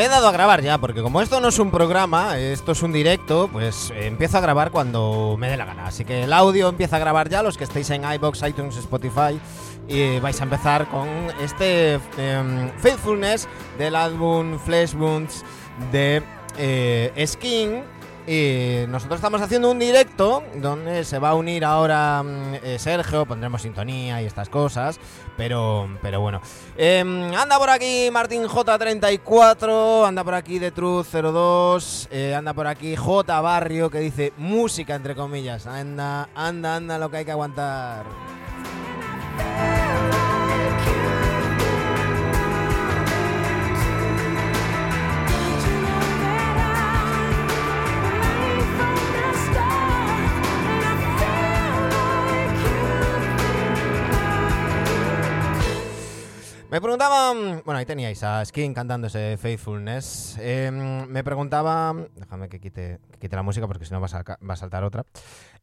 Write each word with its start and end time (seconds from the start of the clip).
Le 0.00 0.06
he 0.06 0.08
dado 0.08 0.28
a 0.28 0.32
grabar 0.32 0.62
ya, 0.62 0.78
porque 0.78 1.02
como 1.02 1.20
esto 1.20 1.40
no 1.40 1.48
es 1.48 1.58
un 1.58 1.70
programa, 1.70 2.38
esto 2.38 2.72
es 2.72 2.82
un 2.82 2.90
directo, 2.90 3.50
pues 3.52 3.90
eh, 3.90 4.06
empiezo 4.06 4.38
a 4.38 4.40
grabar 4.40 4.70
cuando 4.70 5.36
me 5.38 5.50
dé 5.50 5.58
la 5.58 5.66
gana. 5.66 5.88
Así 5.88 6.06
que 6.06 6.22
el 6.22 6.32
audio 6.32 6.70
empieza 6.70 6.96
a 6.96 6.98
grabar 6.98 7.28
ya, 7.28 7.42
los 7.42 7.58
que 7.58 7.64
estéis 7.64 7.90
en 7.90 8.10
iBox, 8.10 8.42
iTunes, 8.48 8.78
Spotify, 8.78 9.38
y 9.88 10.18
vais 10.20 10.40
a 10.40 10.44
empezar 10.44 10.88
con 10.88 11.06
este 11.42 12.00
em, 12.16 12.70
Faithfulness 12.78 13.46
del 13.76 13.94
álbum 13.94 14.58
Flesh 14.58 14.94
Wounds 14.94 15.44
de 15.92 16.22
eh, 16.56 17.26
Skin. 17.26 17.82
Y 18.26 18.84
nosotros 18.88 19.18
estamos 19.18 19.40
haciendo 19.40 19.70
un 19.70 19.78
directo 19.78 20.42
donde 20.56 21.04
se 21.04 21.18
va 21.18 21.30
a 21.30 21.34
unir 21.34 21.64
ahora 21.64 22.22
mm, 22.22 22.54
eh, 22.62 22.78
Sergio, 22.78 23.26
pondremos 23.26 23.62
sintonía 23.62 24.22
y 24.22 24.26
estas 24.26 24.48
cosas, 24.48 25.00
pero, 25.36 25.88
pero 26.02 26.20
bueno. 26.20 26.40
Em, 26.76 27.34
anda 27.34 27.58
por 27.58 27.70
aquí 27.70 28.08
Martín 28.12 28.44
J34, 28.44 30.06
anda 30.06 30.22
por 30.22 30.34
aquí 30.34 30.58
de 30.58 30.70
Truth 30.70 31.08
02, 31.12 32.08
eh, 32.10 32.34
anda 32.34 32.52
por 32.52 32.66
aquí 32.66 32.94
J 32.94 33.40
Barrio 33.40 33.90
que 33.90 34.00
dice 34.00 34.32
música 34.36 34.94
entre 34.94 35.14
comillas. 35.14 35.66
Anda, 35.66 36.28
anda, 36.34 36.76
anda 36.76 36.98
lo 36.98 37.10
que 37.10 37.18
hay 37.18 37.24
que 37.24 37.32
aguantar. 37.32 38.04
Me 56.70 56.80
preguntaban, 56.80 57.62
bueno, 57.64 57.78
ahí 57.78 57.84
teníais 57.84 58.22
a 58.22 58.44
Skin 58.44 58.72
cantando 58.72 59.08
ese 59.08 59.36
Faithfulness. 59.36 60.38
Em, 60.38 61.04
me 61.08 61.24
preguntaban, 61.24 62.06
déjame 62.14 62.48
que 62.48 62.60
quite, 62.60 63.00
quite 63.18 63.34
la 63.34 63.42
música 63.42 63.66
porque 63.66 63.84
si 63.84 63.92
no 63.92 64.00
va 64.00 64.06
a, 64.06 64.56
saltar 64.56 64.84
otra. 64.84 65.04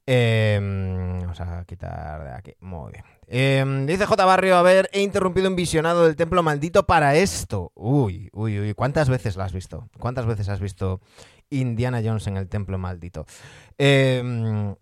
Em, 0.06 1.22
vamos 1.22 1.40
a 1.40 1.64
quitar 1.64 2.26
de 2.26 2.32
aquí, 2.32 2.54
muy 2.60 2.92
bien. 2.92 3.06
Em, 3.26 3.86
dice 3.86 4.06
J. 4.06 4.26
Barrio, 4.26 4.58
a 4.58 4.62
ver, 4.62 4.90
he 4.92 5.02
interrumpido 5.02 5.48
un 5.48 5.56
visionado 5.56 6.04
del 6.04 6.18
templo 6.18 6.44
maldito 6.44 6.86
para 6.86 7.16
esto. 7.16 7.72
Uy, 7.76 8.30
uy, 8.34 8.60
uy, 8.60 8.74
¿cuántas 8.74 9.08
veces 9.08 9.38
la 9.38 9.46
has 9.46 9.54
visto? 9.54 9.88
¿Cuántas 10.00 10.26
veces 10.26 10.50
has 10.50 10.60
visto 10.60 11.00
Indiana 11.50 12.02
Jones 12.04 12.28
en 12.28 12.36
el 12.36 12.50
templo 12.50 12.78
maldito? 12.78 13.26
Em, 13.78 14.76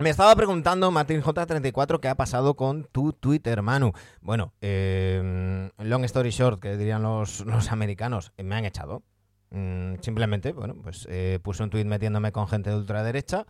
me 0.00 0.10
estaba 0.10 0.34
preguntando, 0.34 0.90
Martín 0.90 1.22
J34, 1.22 2.00
qué 2.00 2.08
ha 2.08 2.14
pasado 2.14 2.54
con 2.54 2.84
tu 2.84 3.12
Twitter, 3.12 3.60
Manu. 3.62 3.92
Bueno, 4.20 4.52
eh, 4.60 5.70
long 5.78 6.04
story 6.04 6.30
short, 6.30 6.60
que 6.60 6.76
dirían 6.76 7.02
los, 7.02 7.40
los 7.46 7.70
americanos, 7.72 8.32
eh, 8.38 8.42
me 8.42 8.54
han 8.56 8.64
echado. 8.64 9.02
Mm, 9.50 9.96
simplemente, 10.00 10.52
bueno, 10.52 10.76
pues 10.82 11.06
eh, 11.10 11.38
puse 11.42 11.62
un 11.64 11.70
tweet 11.70 11.84
metiéndome 11.84 12.30
con 12.32 12.46
gente 12.46 12.70
de 12.70 12.76
ultraderecha 12.76 13.46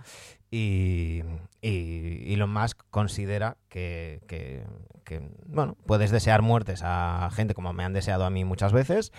y, 0.51 1.23
y 1.61 2.33
Elon 2.33 2.51
Musk 2.53 2.81
considera 2.91 3.57
que, 3.69 4.21
que- 4.27 4.65
que, 5.05 5.21
bueno, 5.47 5.77
puedes 5.87 6.13
desear 6.13 6.41
muertes 6.41 6.83
a 6.85 7.29
gente 7.33 7.53
como 7.53 7.73
me 7.73 7.83
han 7.85 7.93
deseado 7.93 8.25
a 8.25 8.31
mí 8.31 8.45
muchas 8.45 8.73
veces 8.73 9.13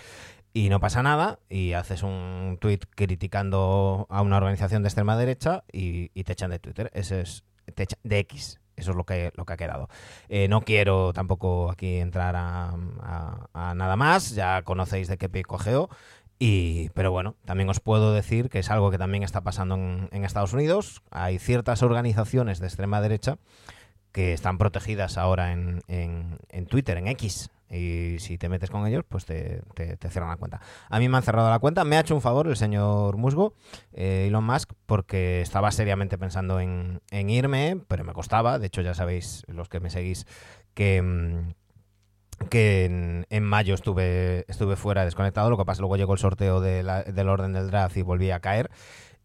y 0.54 0.68
no 0.68 0.80
pasa 0.80 1.02
nada 1.02 1.38
y 1.48 1.72
haces 1.72 2.02
un 2.02 2.58
tweet 2.60 2.80
criticando 2.94 4.06
a 4.10 4.20
una 4.22 4.36
organización 4.36 4.82
de 4.82 4.88
extrema 4.88 5.16
derecha 5.16 5.64
y, 5.72 6.08
te 6.24 6.32
echan 6.32 6.50
de 6.50 6.58
Twitter. 6.58 6.90
Ese 6.94 7.20
es 7.22 7.44
te 7.74 7.84
echan 7.84 7.98
de 8.02 8.18
X. 8.20 8.60
Eso 8.76 8.90
es 8.92 8.96
lo 8.96 9.04
que, 9.04 9.32
lo 9.36 9.44
que 9.44 9.52
ha 9.52 9.56
quedado. 9.56 9.88
Eh, 10.28 10.48
no 10.48 10.62
quiero 10.62 11.12
tampoco 11.12 11.70
aquí 11.70 11.96
entrar 11.96 12.34
a, 12.36 12.70
a- 13.02 13.46
a 13.52 13.74
nada 13.74 13.96
más. 13.96 14.34
Ya 14.34 14.62
conocéis 14.62 15.08
de 15.08 15.18
qué 15.18 15.28
pie 15.28 15.44
cogeo. 15.44 15.88
Y, 16.38 16.88
pero 16.90 17.12
bueno, 17.12 17.36
también 17.44 17.68
os 17.68 17.80
puedo 17.80 18.12
decir 18.12 18.48
que 18.50 18.58
es 18.58 18.70
algo 18.70 18.90
que 18.90 18.98
también 18.98 19.22
está 19.22 19.42
pasando 19.42 19.76
en, 19.76 20.08
en 20.10 20.24
Estados 20.24 20.52
Unidos. 20.54 21.02
Hay 21.10 21.38
ciertas 21.38 21.82
organizaciones 21.82 22.58
de 22.58 22.66
extrema 22.66 23.00
derecha 23.00 23.38
que 24.10 24.32
están 24.32 24.58
protegidas 24.58 25.16
ahora 25.18 25.52
en- 25.52 25.82
en 25.88 26.66
Twitter, 26.66 26.96
en 26.98 27.06
X. 27.08 27.50
Y 27.72 28.18
si 28.18 28.36
te 28.36 28.48
metes 28.50 28.70
con 28.70 28.86
ellos, 28.86 29.02
pues 29.08 29.24
te, 29.24 29.62
te- 29.74 29.96
cierran 30.10 30.28
la 30.28 30.36
cuenta. 30.36 30.60
A 30.90 30.98
mí 30.98 31.08
me 31.08 31.16
han 31.16 31.22
cerrado 31.22 31.48
la 31.48 31.58
cuenta. 31.58 31.84
Me 31.84 31.96
ha 31.96 32.00
hecho 32.00 32.14
un 32.14 32.20
favor 32.20 32.46
el 32.46 32.56
señor 32.56 33.16
Musgo, 33.16 33.54
eh, 33.94 34.26
Elon 34.28 34.44
Musk, 34.44 34.72
porque 34.86 35.40
estaba 35.40 35.70
seriamente 35.70 36.18
pensando 36.18 36.60
en, 36.60 37.00
en 37.10 37.30
irme, 37.30 37.80
pero 37.88 38.04
me 38.04 38.12
costaba. 38.12 38.58
De 38.58 38.66
hecho, 38.66 38.82
ya 38.82 38.92
sabéis, 38.94 39.44
los 39.48 39.70
que 39.70 39.80
me 39.80 39.88
seguís, 39.88 40.26
que, 40.74 41.00
mm, 41.00 41.52
que 42.50 43.24
en, 43.30 43.44
mayo 43.44 43.74
estuve, 43.74 44.44
estuve 44.48 44.76
fuera 44.76 45.04
desconectado. 45.04 45.48
Lo 45.50 45.56
que 45.56 45.64
pasa, 45.64 45.80
luego 45.80 45.96
llegó 45.96 46.12
el 46.12 46.18
sorteo 46.18 46.60
de 46.60 46.82
la- 46.82 47.02
del 47.04 47.28
orden 47.28 47.52
del 47.52 47.70
draft 47.70 47.96
y 47.96 48.02
volví 48.02 48.30
a 48.30 48.40
caer. 48.40 48.70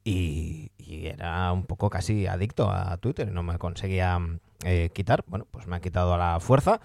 Y, 0.04 0.72
era 0.88 1.52
un 1.52 1.66
poco 1.66 1.90
casi 1.90 2.28
adicto 2.28 2.72
a 2.72 2.96
Twitter 2.98 3.30
no 3.32 3.44
me 3.44 3.58
conseguía 3.58 4.20
eh, 4.64 4.90
quitar. 4.94 5.24
Bueno, 5.28 5.46
pues 5.52 5.68
me 5.68 5.76
han 5.76 5.82
quitado 5.82 6.14
a 6.14 6.18
la 6.18 6.40
fuerza. 6.40 6.80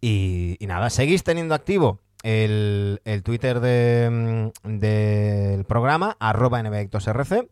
Y, 0.00 0.58
nada, 0.60 0.90
seguís 0.90 1.24
teniendo 1.24 1.54
activo 1.54 2.00
el, 2.22 3.00
el 3.04 3.22
Twitter 3.22 3.58
mm, 3.58 4.78
del 4.78 5.64
programa, 5.64 6.16
arroba 6.20 6.62
NBAdictosRC. 6.62 7.48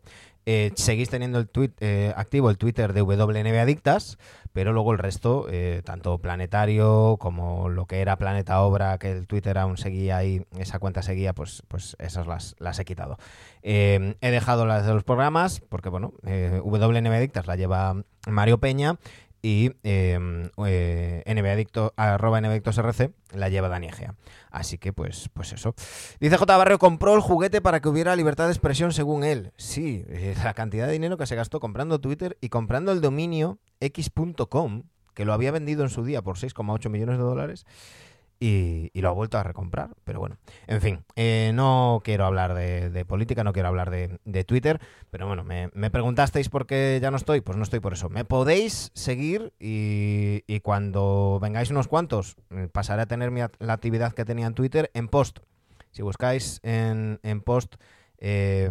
Eh, 0.47 0.71
seguís 0.75 1.09
teniendo 1.09 1.39
el 1.39 1.47
tweet, 1.49 1.71
eh, 1.79 2.13
activo 2.15 2.51
el 2.51 2.59
Twitter 2.59 2.93
de 2.93 3.01
WNB 3.01 3.57
Adictas, 3.59 4.19
pero 4.53 4.73
luego 4.73 4.91
el 4.91 4.99
resto, 4.99 5.47
eh, 5.49 5.81
tanto 5.83 6.19
Planetario 6.19 7.17
como 7.19 7.67
lo 7.67 7.87
que 7.87 7.99
era 7.99 8.17
Planeta 8.17 8.61
Obra, 8.61 8.99
que 8.99 9.11
el 9.11 9.25
Twitter 9.25 9.57
aún 9.57 9.77
seguía 9.77 10.17
ahí, 10.17 10.45
esa 10.59 10.77
cuenta 10.77 11.01
seguía, 11.01 11.33
pues, 11.33 11.63
pues 11.67 11.95
esas 11.97 12.27
las, 12.27 12.55
las 12.59 12.77
he 12.77 12.85
quitado. 12.85 13.17
He 13.63 14.15
dejado 14.21 14.67
las 14.67 14.85
de 14.85 14.93
los 14.93 15.03
programas, 15.03 15.61
porque 15.67 15.89
bueno, 15.89 16.13
WNB 16.21 17.11
Adictas 17.11 17.47
la 17.47 17.55
lleva 17.55 18.03
Mario 18.27 18.59
Peña 18.59 18.97
y 19.45 19.73
eh, 19.83 20.17
eh, 20.65 21.23
NBadicto, 21.27 21.93
arroba 21.97 22.41
NBadictosRC 22.41 23.11
la 23.33 23.47
lleva 23.47 23.69
Dani. 23.69 23.89
Así 24.49 24.79
que 24.79 24.91
pues, 24.91 25.29
pues 25.33 25.53
eso. 25.53 25.75
Dice 26.19 26.37
J. 26.37 26.57
Barrio, 26.57 26.79
compró 26.79 27.13
el 27.13 27.21
juguete 27.21 27.61
para 27.61 27.79
que 27.79 27.87
hubiera 27.87 28.15
libertad 28.15 28.45
de 28.45 28.53
expresión 28.53 28.91
según 28.91 29.23
él. 29.23 29.51
Sí, 29.55 30.03
eh, 30.09 30.33
la 30.43 30.55
cantidad 30.55 30.87
de 30.87 30.93
dinero 30.93 31.17
que 31.17 31.27
se 31.27 31.35
gastó 31.35 31.59
comprando 31.59 32.01
Twitter 32.01 32.39
y 32.41 32.49
comprando 32.49 32.91
el 32.91 33.01
dominio 33.01 33.59
x.com, 33.81 34.81
que 35.13 35.25
lo 35.25 35.33
había 35.33 35.51
vendido 35.51 35.83
en 35.83 35.91
su 35.91 36.03
día 36.03 36.23
por 36.23 36.37
6,8 36.37 36.89
millones 36.89 37.19
de 37.19 37.23
dólares. 37.23 37.67
Y, 38.39 38.91
lo 38.93 39.09
ha 39.09 39.13
vuelto 39.13 39.37
a 39.37 39.43
recomprar. 39.43 39.95
Pero 40.03 40.19
bueno, 40.19 40.37
en 40.67 40.81
fin, 40.81 41.05
eh, 41.15 41.51
no 41.53 42.01
quiero 42.03 42.25
hablar 42.25 42.53
de, 42.53 43.05
política, 43.05 43.43
no 43.43 43.53
quiero 43.53 43.69
hablar 43.69 43.89
de, 43.89 44.43
Twitter. 44.43 44.79
Pero 45.11 45.27
bueno, 45.27 45.43
me, 45.43 45.89
preguntasteis 45.89 46.49
por 46.49 46.65
qué 46.65 46.99
ya 47.01 47.11
no 47.11 47.17
estoy. 47.17 47.41
Pues 47.41 47.57
no 47.57 47.63
estoy 47.63 47.79
por 47.79 47.93
eso. 47.93 48.09
Me 48.09 48.25
podéis 48.25 48.91
seguir 48.93 49.53
y, 49.59 50.59
cuando 50.61 51.39
vengáis 51.41 51.69
unos 51.69 51.87
cuantos, 51.87 52.37
eh, 52.51 52.67
pasaré 52.71 53.03
a 53.03 53.05
tener 53.05 53.31
la 53.31 53.73
actividad 53.73 54.13
que 54.13 54.25
tenía 54.25 54.47
en 54.47 54.53
Twitter 54.53 54.91
en 54.93 55.07
post. 55.07 55.39
Si 55.91 56.01
buscáis 56.01 56.59
en, 56.63 57.19
en 57.23 57.41
post 57.41 57.75
eh, 58.17 58.69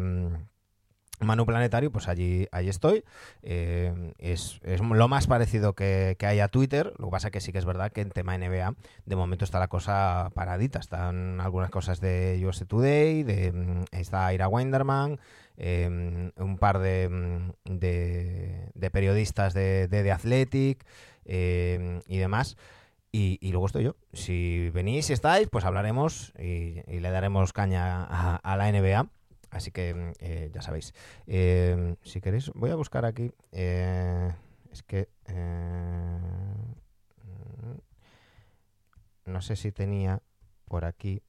Manu 1.20 1.46
Planetario, 1.46 1.90
pues 1.90 2.08
allí, 2.08 2.48
allí 2.50 2.68
estoy. 2.68 3.04
Eh, 3.42 4.12
es, 4.18 4.60
es 4.62 4.80
lo 4.80 5.08
más 5.08 5.26
parecido 5.26 5.74
que, 5.74 6.16
que 6.18 6.26
hay 6.26 6.40
a 6.40 6.48
Twitter. 6.48 6.92
Lo 6.98 7.06
que 7.06 7.10
pasa 7.10 7.30
que 7.30 7.40
sí 7.40 7.52
que 7.52 7.58
es 7.58 7.64
verdad 7.64 7.92
que 7.92 8.00
en 8.00 8.10
tema 8.10 8.36
NBA 8.36 8.74
de 9.06 9.16
momento 9.16 9.44
está 9.44 9.58
la 9.58 9.68
cosa 9.68 10.30
paradita. 10.34 10.78
Están 10.78 11.40
algunas 11.40 11.70
cosas 11.70 12.00
de 12.00 12.42
USA 12.44 12.64
Today, 12.64 13.22
de, 13.22 13.52
mm, 13.52 13.84
está 13.92 14.32
Ira 14.32 14.48
Winderman, 14.48 15.18
eh, 15.56 16.30
un 16.36 16.58
par 16.58 16.78
de, 16.78 17.08
mm, 17.08 17.78
de, 17.78 18.70
de 18.74 18.90
periodistas 18.90 19.54
de, 19.54 19.88
de 19.88 20.02
The 20.02 20.12
Athletic 20.12 20.84
eh, 21.24 22.00
y 22.06 22.18
demás. 22.18 22.56
Y, 23.16 23.38
luego 23.52 23.66
estoy 23.66 23.84
yo. 23.84 23.94
Si 24.12 24.70
venís, 24.70 25.06
si 25.06 25.12
estáis, 25.12 25.46
pues 25.48 25.64
hablaremos 25.64 26.32
y, 26.36 26.80
y 26.88 26.98
le 26.98 27.12
daremos 27.12 27.52
caña 27.52 28.02
a, 28.02 28.34
a 28.34 28.56
la 28.56 28.72
NBA. 28.72 29.06
Así 29.54 29.70
que 29.70 29.94
mm, 29.94 30.12
eh, 30.18 30.50
ya 30.52 30.62
sabéis. 30.62 30.92
Eh, 31.28 31.94
si 32.02 32.20
queréis, 32.20 32.50
voy 32.54 32.70
a 32.70 32.74
buscar 32.74 33.04
aquí. 33.04 33.30
eh, 33.52 34.34
es 34.72 34.82
que. 34.82 35.08
eh, 35.26 36.54
no 39.26 39.40
sé 39.40 39.54
si 39.56 39.70
tenía 39.70 40.20
por 40.64 40.84
aquí 40.84 41.22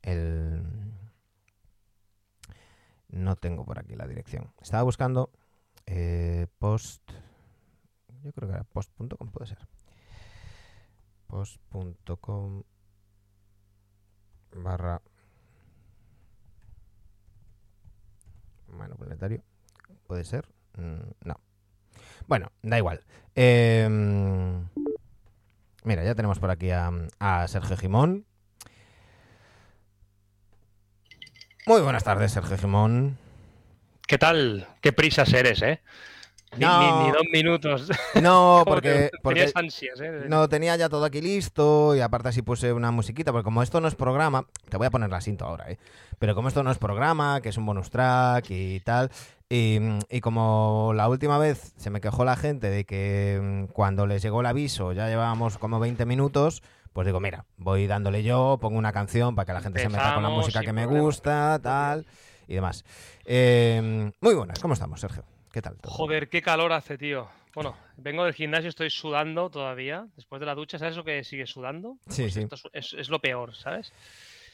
el. 0.00 0.62
No 3.08 3.36
tengo 3.36 3.64
por 3.66 3.78
aquí 3.78 3.94
la 3.94 4.06
dirección. 4.06 4.50
Estaba 4.62 4.82
buscando 4.82 5.30
post. 6.58 7.02
Yo 8.22 8.32
creo 8.32 8.48
que 8.48 8.54
era 8.54 8.64
post.com, 8.64 9.30
puede 9.30 9.46
ser. 9.46 9.58
Post.com 11.26 12.62
barra 14.52 15.02
Planetario. 18.76 19.42
¿Puede 20.06 20.24
ser? 20.24 20.46
Mm, 20.76 21.10
no. 21.24 21.40
Bueno, 22.26 22.52
da 22.62 22.78
igual. 22.78 23.02
Em, 23.34 24.68
mira, 25.84 26.04
ya 26.04 26.14
tenemos 26.14 26.38
por 26.38 26.50
aquí 26.50 26.70
a, 26.70 26.90
a 27.18 27.48
Sergio 27.48 27.76
Jimón. 27.76 28.26
Muy 31.66 31.80
buenas 31.80 32.04
tardes, 32.04 32.32
Sergio 32.32 32.56
Gimón. 32.56 33.18
¿Qué 34.06 34.18
tal? 34.18 34.68
Qué 34.80 34.92
prisas 34.92 35.32
eres, 35.32 35.62
¿eh? 35.62 35.82
Ni, 36.56 36.64
No. 36.64 36.80
ni- 37.00 37.04
ni 37.06 37.10
dos 37.12 37.22
minutos. 37.32 37.88
No, 38.22 38.62
porque, 38.66 39.10
que 39.12 39.18
porque 39.22 39.40
Tenías 39.40 39.56
ansias, 39.56 40.00
¿eh? 40.00 40.24
no 40.28 40.48
tenía 40.48 40.76
ya 40.76 40.88
todo 40.88 41.04
aquí 41.04 41.20
listo 41.20 41.94
y 41.94 42.00
aparte 42.00 42.28
así 42.28 42.42
puse 42.42 42.72
una 42.72 42.90
musiquita, 42.90 43.32
porque 43.32 43.44
como 43.44 43.62
esto 43.62 43.80
no 43.80 43.88
es 43.88 43.94
programa, 43.94 44.46
te 44.68 44.76
voy 44.76 44.86
a 44.86 44.90
poner 44.90 45.10
la 45.10 45.20
cinta 45.20 45.44
ahora, 45.44 45.70
¿eh? 45.70 45.78
Pero 46.18 46.34
como 46.34 46.48
esto 46.48 46.62
no 46.62 46.70
es 46.70 46.78
programa, 46.78 47.40
que 47.42 47.50
es 47.50 47.56
un 47.58 47.66
bonus 47.66 47.90
track 47.90 48.46
y 48.50 48.80
tal, 48.80 49.10
y, 49.48 49.78
y 50.10 50.20
como 50.20 50.92
la 50.94 51.08
última 51.08 51.38
vez 51.38 51.74
se 51.76 51.90
me 51.90 52.00
quejó 52.00 52.24
la 52.24 52.36
gente 52.36 52.70
de 52.70 52.84
que 52.84 53.38
mm, 53.68 53.72
cuando 53.72 54.06
les 54.06 54.22
llegó 54.22 54.40
el 54.40 54.46
aviso 54.46 54.92
ya 54.92 55.08
llevábamos 55.08 55.58
como 55.58 55.78
20 55.78 56.06
minutos, 56.06 56.62
pues 56.94 57.04
digo, 57.06 57.20
mira, 57.20 57.44
voy 57.58 57.86
dándole 57.86 58.22
yo, 58.22 58.56
pongo 58.60 58.78
una 58.78 58.92
canción 58.92 59.34
para 59.34 59.44
que 59.44 59.52
la 59.52 59.60
gente 59.60 59.80
se 59.80 59.88
meta 59.90 60.14
con 60.14 60.22
la 60.22 60.30
música 60.30 60.62
que 60.62 60.72
me 60.72 60.86
gusta, 60.86 61.58
tal, 61.62 62.06
y 62.48 62.54
demás. 62.54 62.84
Eh, 63.26 64.10
muy 64.22 64.34
buenas, 64.34 64.58
¿cómo 64.60 64.72
estamos, 64.72 64.98
Sergio? 65.00 65.22
¿Qué 65.56 65.62
tal? 65.62 65.78
todo? 65.78 65.90
Joder, 65.90 66.28
qué 66.28 66.42
calor 66.42 66.70
hace, 66.74 66.98
tío. 66.98 67.30
Bueno, 67.54 67.74
vengo 67.96 68.24
del 68.24 68.34
gimnasio, 68.34 68.68
estoy 68.68 68.90
sudando 68.90 69.48
todavía. 69.48 70.06
Después 70.14 70.38
de 70.38 70.44
la 70.44 70.54
ducha, 70.54 70.78
¿sabes 70.78 70.96
lo 70.96 71.02
que 71.02 71.24
sigue 71.24 71.46
sudando? 71.46 71.96
Sí, 72.10 72.24
Pues 72.24 72.34
sí. 72.34 72.40
esto 72.42 72.56
es, 72.56 72.62
es- 72.74 72.92
es 72.92 73.08
lo 73.08 73.20
peor, 73.20 73.56
¿sabes? 73.56 73.90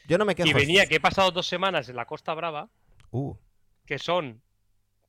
Yo 0.07 0.17
no 0.17 0.23
me 0.23 0.33
quejo. 0.33 0.47
Y 0.47 0.53
venía 0.53 0.85
que 0.85 0.95
he 0.95 0.99
pasado 1.01 1.29
dos 1.31 1.45
semanas 1.45 1.89
en 1.89 1.97
la 1.97 2.05
Costa 2.05 2.33
Brava, 2.33 2.69
Uh, 3.11 3.35
que 3.85 3.99
son 3.99 4.41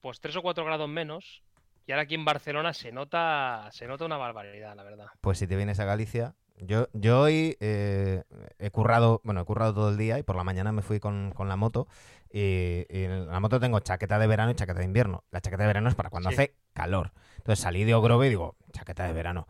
pues 0.00 0.18
tres 0.18 0.34
o 0.34 0.42
cuatro 0.42 0.64
grados 0.64 0.88
menos. 0.88 1.44
Y 1.86 1.92
ahora 1.92 2.02
aquí 2.02 2.16
en 2.16 2.24
Barcelona 2.24 2.72
se 2.74 2.90
nota, 2.90 3.68
se 3.70 3.86
nota 3.86 4.04
una 4.04 4.16
barbaridad, 4.16 4.74
la 4.74 4.82
verdad. 4.82 5.06
Pues 5.20 5.38
si 5.38 5.46
te 5.46 5.54
vienes 5.54 5.78
a 5.78 5.84
Galicia, 5.84 6.34
yo, 6.58 6.88
yo 6.92 7.20
hoy 7.22 7.56
eh, 7.60 8.22
he 8.58 8.70
currado, 8.70 9.20
bueno, 9.24 9.40
he 9.40 9.44
currado 9.44 9.74
todo 9.74 9.90
el 9.90 9.96
día 9.96 10.18
y 10.18 10.22
por 10.22 10.36
la 10.36 10.44
mañana 10.44 10.72
me 10.72 10.82
fui 10.82 11.00
con, 11.00 11.32
con 11.32 11.48
la 11.48 11.56
moto 11.56 11.86
y, 12.32 12.86
y 12.88 13.04
en 13.04 13.26
la 13.28 13.40
moto 13.40 13.60
tengo 13.60 13.80
chaqueta 13.80 14.18
de 14.18 14.26
verano 14.26 14.50
y 14.50 14.54
chaqueta 14.54 14.78
de 14.80 14.84
invierno. 14.86 15.24
La 15.30 15.40
chaqueta 15.40 15.62
de 15.64 15.68
verano 15.68 15.88
es 15.88 15.94
para 15.94 16.10
cuando 16.10 16.30
Sí. 16.30 16.34
hace 16.34 16.54
calor. 16.72 17.12
Entonces 17.38 17.60
salí 17.62 17.84
de 17.84 17.94
Ogrove 17.94 18.26
y 18.26 18.30
digo, 18.30 18.56
chaqueta 18.72 19.04
de 19.06 19.12
verano. 19.12 19.46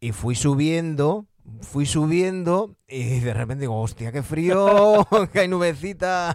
Y 0.00 0.12
fui 0.12 0.34
subiendo, 0.34 1.26
fui 1.62 1.86
subiendo 1.86 2.76
y 2.86 3.20
de 3.20 3.34
repente 3.34 3.62
digo, 3.62 3.80
hostia, 3.80 4.12
qué 4.12 4.22
frío, 4.22 5.06
que 5.32 5.40
hay 5.40 5.48
nubecitas. 5.48 6.34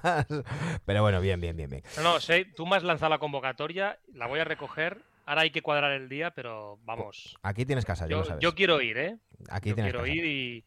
Pero 0.85 1.01
bueno, 1.01 1.21
bien, 1.21 1.39
bien, 1.39 1.55
bien, 1.55 1.69
bien. 1.69 1.83
No, 1.97 2.03
no, 2.03 2.19
sé, 2.19 2.45
tú 2.55 2.65
me 2.65 2.75
has 2.75 2.83
lanzado 2.83 3.09
la 3.09 3.19
convocatoria, 3.19 3.99
la 4.13 4.27
voy 4.27 4.39
a 4.39 4.43
recoger. 4.45 5.01
Ahora 5.25 5.43
hay 5.43 5.51
que 5.51 5.61
cuadrar 5.61 5.93
el 5.93 6.09
día, 6.09 6.31
pero 6.31 6.79
vamos. 6.83 7.37
Aquí 7.43 7.65
tienes 7.65 7.85
casa, 7.85 8.05
ya 8.05 8.11
Yo, 8.11 8.17
lo 8.17 8.25
sabes. 8.25 8.41
yo 8.41 8.55
quiero 8.55 8.81
ir, 8.81 8.97
¿eh? 8.97 9.17
Aquí 9.49 9.69
Yo 9.69 9.75
quiero 9.75 10.05
ir 10.05 10.25
y, 10.25 10.63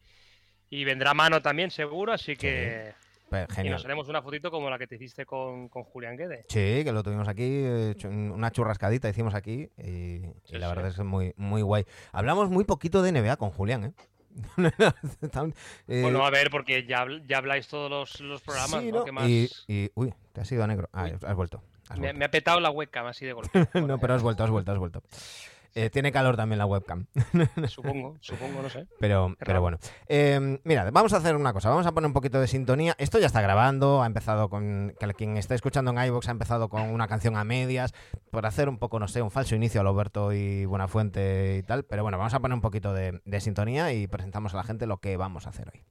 y 0.69 0.83
vendrá 0.83 1.13
mano 1.13 1.41
también, 1.41 1.71
seguro, 1.71 2.13
así 2.13 2.35
que 2.35 2.93
Pues, 3.29 3.45
y 3.63 3.69
nos 3.69 3.83
haremos 3.83 4.07
una 4.07 4.21
fotito 4.21 4.49
como 4.51 4.69
la 4.69 4.77
que 4.77 4.87
te 4.87 4.95
hiciste 4.95 5.25
con, 5.25 5.67
con 5.69 5.83
Julián 5.83 6.15
Guede. 6.15 6.45
Sí, 6.49 6.83
que 6.83 6.91
lo 6.93 7.03
tuvimos 7.03 7.27
aquí, 7.27 7.63
una 8.05 8.51
churrascadita 8.51 9.09
hicimos 9.09 9.33
aquí 9.35 9.69
y, 9.77 9.89
y 9.89 10.21
Sí, 10.45 10.57
la 10.57 10.69
sí. 10.69 10.75
verdad 10.75 10.87
es 10.87 10.99
muy, 10.99 11.33
muy 11.35 11.61
guay. 11.61 11.85
Hablamos 12.13 12.49
muy 12.49 12.63
poquito 12.63 13.01
de 13.01 13.11
NBA 13.11 13.35
con 13.37 13.49
Julián, 13.51 13.83
¿eh? 13.85 13.91
Eh, 15.87 16.01
Bueno, 16.03 16.25
a 16.25 16.29
ver, 16.29 16.49
porque 16.51 16.85
ya, 16.85 17.05
ya 17.27 17.37
habláis 17.39 17.67
todos 17.67 17.89
los, 17.89 18.19
los 18.21 18.41
programas, 18.41 18.81
sí, 18.81 18.91
¿no? 18.91 18.99
¿no? 18.99 19.05
¿Qué 19.05 19.11
más? 19.11 19.27
Y, 19.27 19.49
y- 19.67 19.91
uy, 19.95 20.13
te 20.33 20.41
has 20.41 20.51
ido 20.51 20.63
a 20.63 20.67
negro. 20.67 20.89
Ah, 20.93 21.09
has 21.25 21.35
vuelto. 21.35 21.63
has 21.89 21.97
Me, 21.99 22.13
me 22.13 22.25
ha 22.25 22.31
petado 22.31 22.59
la 22.59 22.69
webcam 22.69 23.07
así 23.07 23.25
de 23.25 23.33
golpe. 23.33 23.67
no, 23.81 23.97
pero 23.99 24.13
has 24.13 24.21
vuelto, 24.21 24.43
has 24.43 24.49
vuelto, 24.49 24.71
has 24.71 24.77
vuelto. 24.77 25.01
Eh, 25.75 25.89
tiene 25.89 26.11
calor 26.11 26.35
también 26.35 26.57
la 26.59 26.65
webcam, 26.65 27.05
Supongo, 27.67 28.17
supongo, 28.19 28.61
no 28.61 28.69
sé. 28.69 28.87
pero, 28.99 29.35
pero 29.39 29.61
bueno. 29.61 29.77
Eh, 30.07 30.59
mira, 30.63 30.89
vamos 30.91 31.13
a 31.13 31.17
hacer 31.17 31.35
una 31.35 31.53
cosa, 31.53 31.69
vamos 31.69 31.85
a 31.85 31.91
poner 31.91 32.07
un 32.07 32.13
poquito 32.13 32.39
de 32.39 32.47
sintonía. 32.47 32.95
Esto 32.97 33.19
ya 33.19 33.27
está 33.27 33.41
grabando, 33.41 34.01
ha 34.01 34.05
empezado 34.05 34.49
con... 34.49 34.95
Quien 35.17 35.37
está 35.37 35.55
escuchando 35.55 35.91
en 35.91 36.03
iVoox 36.05 36.27
ha 36.27 36.31
empezado 36.31 36.69
con 36.69 36.81
una 36.81 37.07
canción 37.07 37.37
a 37.37 37.43
medias, 37.43 37.93
por 38.31 38.45
hacer 38.45 38.69
un 38.69 38.77
poco, 38.77 38.99
no 38.99 39.07
sé, 39.07 39.21
un 39.21 39.31
falso 39.31 39.55
inicio 39.55 39.81
a 39.81 39.83
Loberto 39.83 40.33
y 40.33 40.65
Buenafuente 40.65 41.57
y 41.57 41.63
tal. 41.63 41.83
Pero 41.85 42.03
bueno, 42.03 42.17
vamos 42.17 42.33
a 42.33 42.39
poner 42.39 42.55
un 42.55 42.61
poquito 42.61 42.93
de, 42.93 43.21
de 43.25 43.41
sintonía 43.41 43.93
y 43.93 44.07
presentamos 44.07 44.53
a 44.53 44.57
la 44.57 44.63
gente 44.63 44.85
lo 44.85 44.97
que 44.97 45.17
vamos 45.17 45.47
a 45.47 45.49
hacer 45.49 45.69
hoy. 45.73 45.83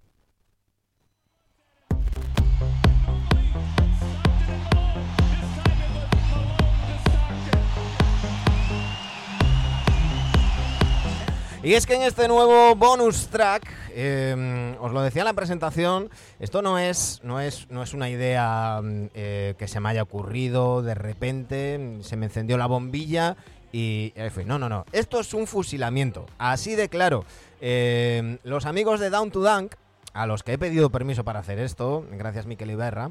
Y 11.67 11.75
es 11.75 11.85
que 11.85 11.97
en 11.97 12.03
este 12.03 12.29
nuevo 12.29 12.77
bonus 12.77 13.27
track, 13.27 13.69
eh, 13.91 14.77
os 14.81 14.93
lo 14.93 15.03
decía 15.03 15.23
en 15.23 15.27
la 15.27 15.33
presentación, 15.33 16.11
esto 16.39 16.63
no 16.63 16.79
es, 16.79 17.19
no 17.25 17.41
es, 17.41 17.69
no 17.71 17.83
es 17.83 17.93
una 17.93 18.09
idea 18.09 18.81
mm, 18.81 19.09
eh, 19.15 19.55
que 19.59 19.67
se 19.67 19.81
me 19.81 19.89
haya 19.89 20.05
ocurrido 20.05 20.83
de 20.83 20.95
repente, 20.95 21.99
se 22.03 22.15
me 22.15 22.27
encendió 22.27 22.57
la 22.57 22.67
bombilla 22.67 23.37
y. 23.73 24.13
No, 24.47 24.61
no, 24.61 24.69
no. 24.69 24.87
Esto 24.93 25.19
es 25.19 25.35
un 25.35 25.49
fusilamiento. 25.49 26.27
Así 26.39 26.77
de 26.77 26.89
claro. 26.89 27.25
Eh, 27.61 28.39
los 28.45 28.65
amigos 28.65 29.01
de 29.01 29.11
Down 29.11 29.33
to 29.33 29.41
Dunk, 29.41 29.75
a 30.13 30.29
los 30.29 30.45
que 30.45 30.53
he 30.53 30.59
pedido 30.59 30.91
permiso 30.91 31.25
para 31.25 31.41
hacer 31.41 31.59
esto, 31.59 32.07
gracias 32.13 32.47
Miquel 32.47 32.77
Berra, 32.77 33.11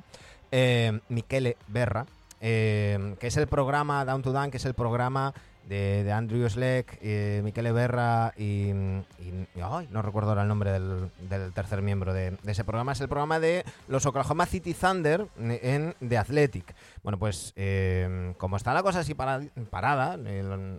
eh, 0.54 1.02
Miquele 1.10 1.58
Berra, 1.68 2.06
que 2.40 3.18
es 3.20 3.36
el 3.36 3.48
programa 3.48 4.06
Down 4.06 4.22
to 4.22 4.32
Dunk, 4.32 4.52
que 4.52 4.58
es 4.58 4.66
el 4.66 4.76
programa 4.76 5.34
de, 5.68 6.12
Andrew 6.12 6.48
Schleck, 6.50 6.98
eh, 7.02 7.42
Miquele 7.44 7.72
Berra 7.72 8.34
y, 8.38 8.70
y- 8.70 9.48
y- 9.56 9.88
no 9.90 10.02
recuerdo 10.02 10.30
ahora 10.30 10.44
el 10.44 10.48
nombre 10.48 10.72
del, 10.72 11.10
del 11.30 11.52
tercer 11.54 11.82
miembro 11.82 12.14
de, 12.14 12.38
ese 12.46 12.64
programa, 12.64 12.92
es 12.92 13.02
el 13.02 13.08
programa 13.10 13.40
de 13.40 13.66
los 13.88 14.06
Oklahoma 14.06 14.46
City 14.46 14.74
Thunder 14.74 15.28
en 15.40 15.96
The 16.08 16.18
Athletic. 16.18 16.76
Bueno, 17.04 17.18
pues 17.18 17.54
eh, 17.56 18.34
como 18.38 18.58
está 18.58 18.74
la 18.74 18.84
cosa 18.84 19.00
así 19.00 19.14
para- 19.16 19.42
parada, 19.70 20.18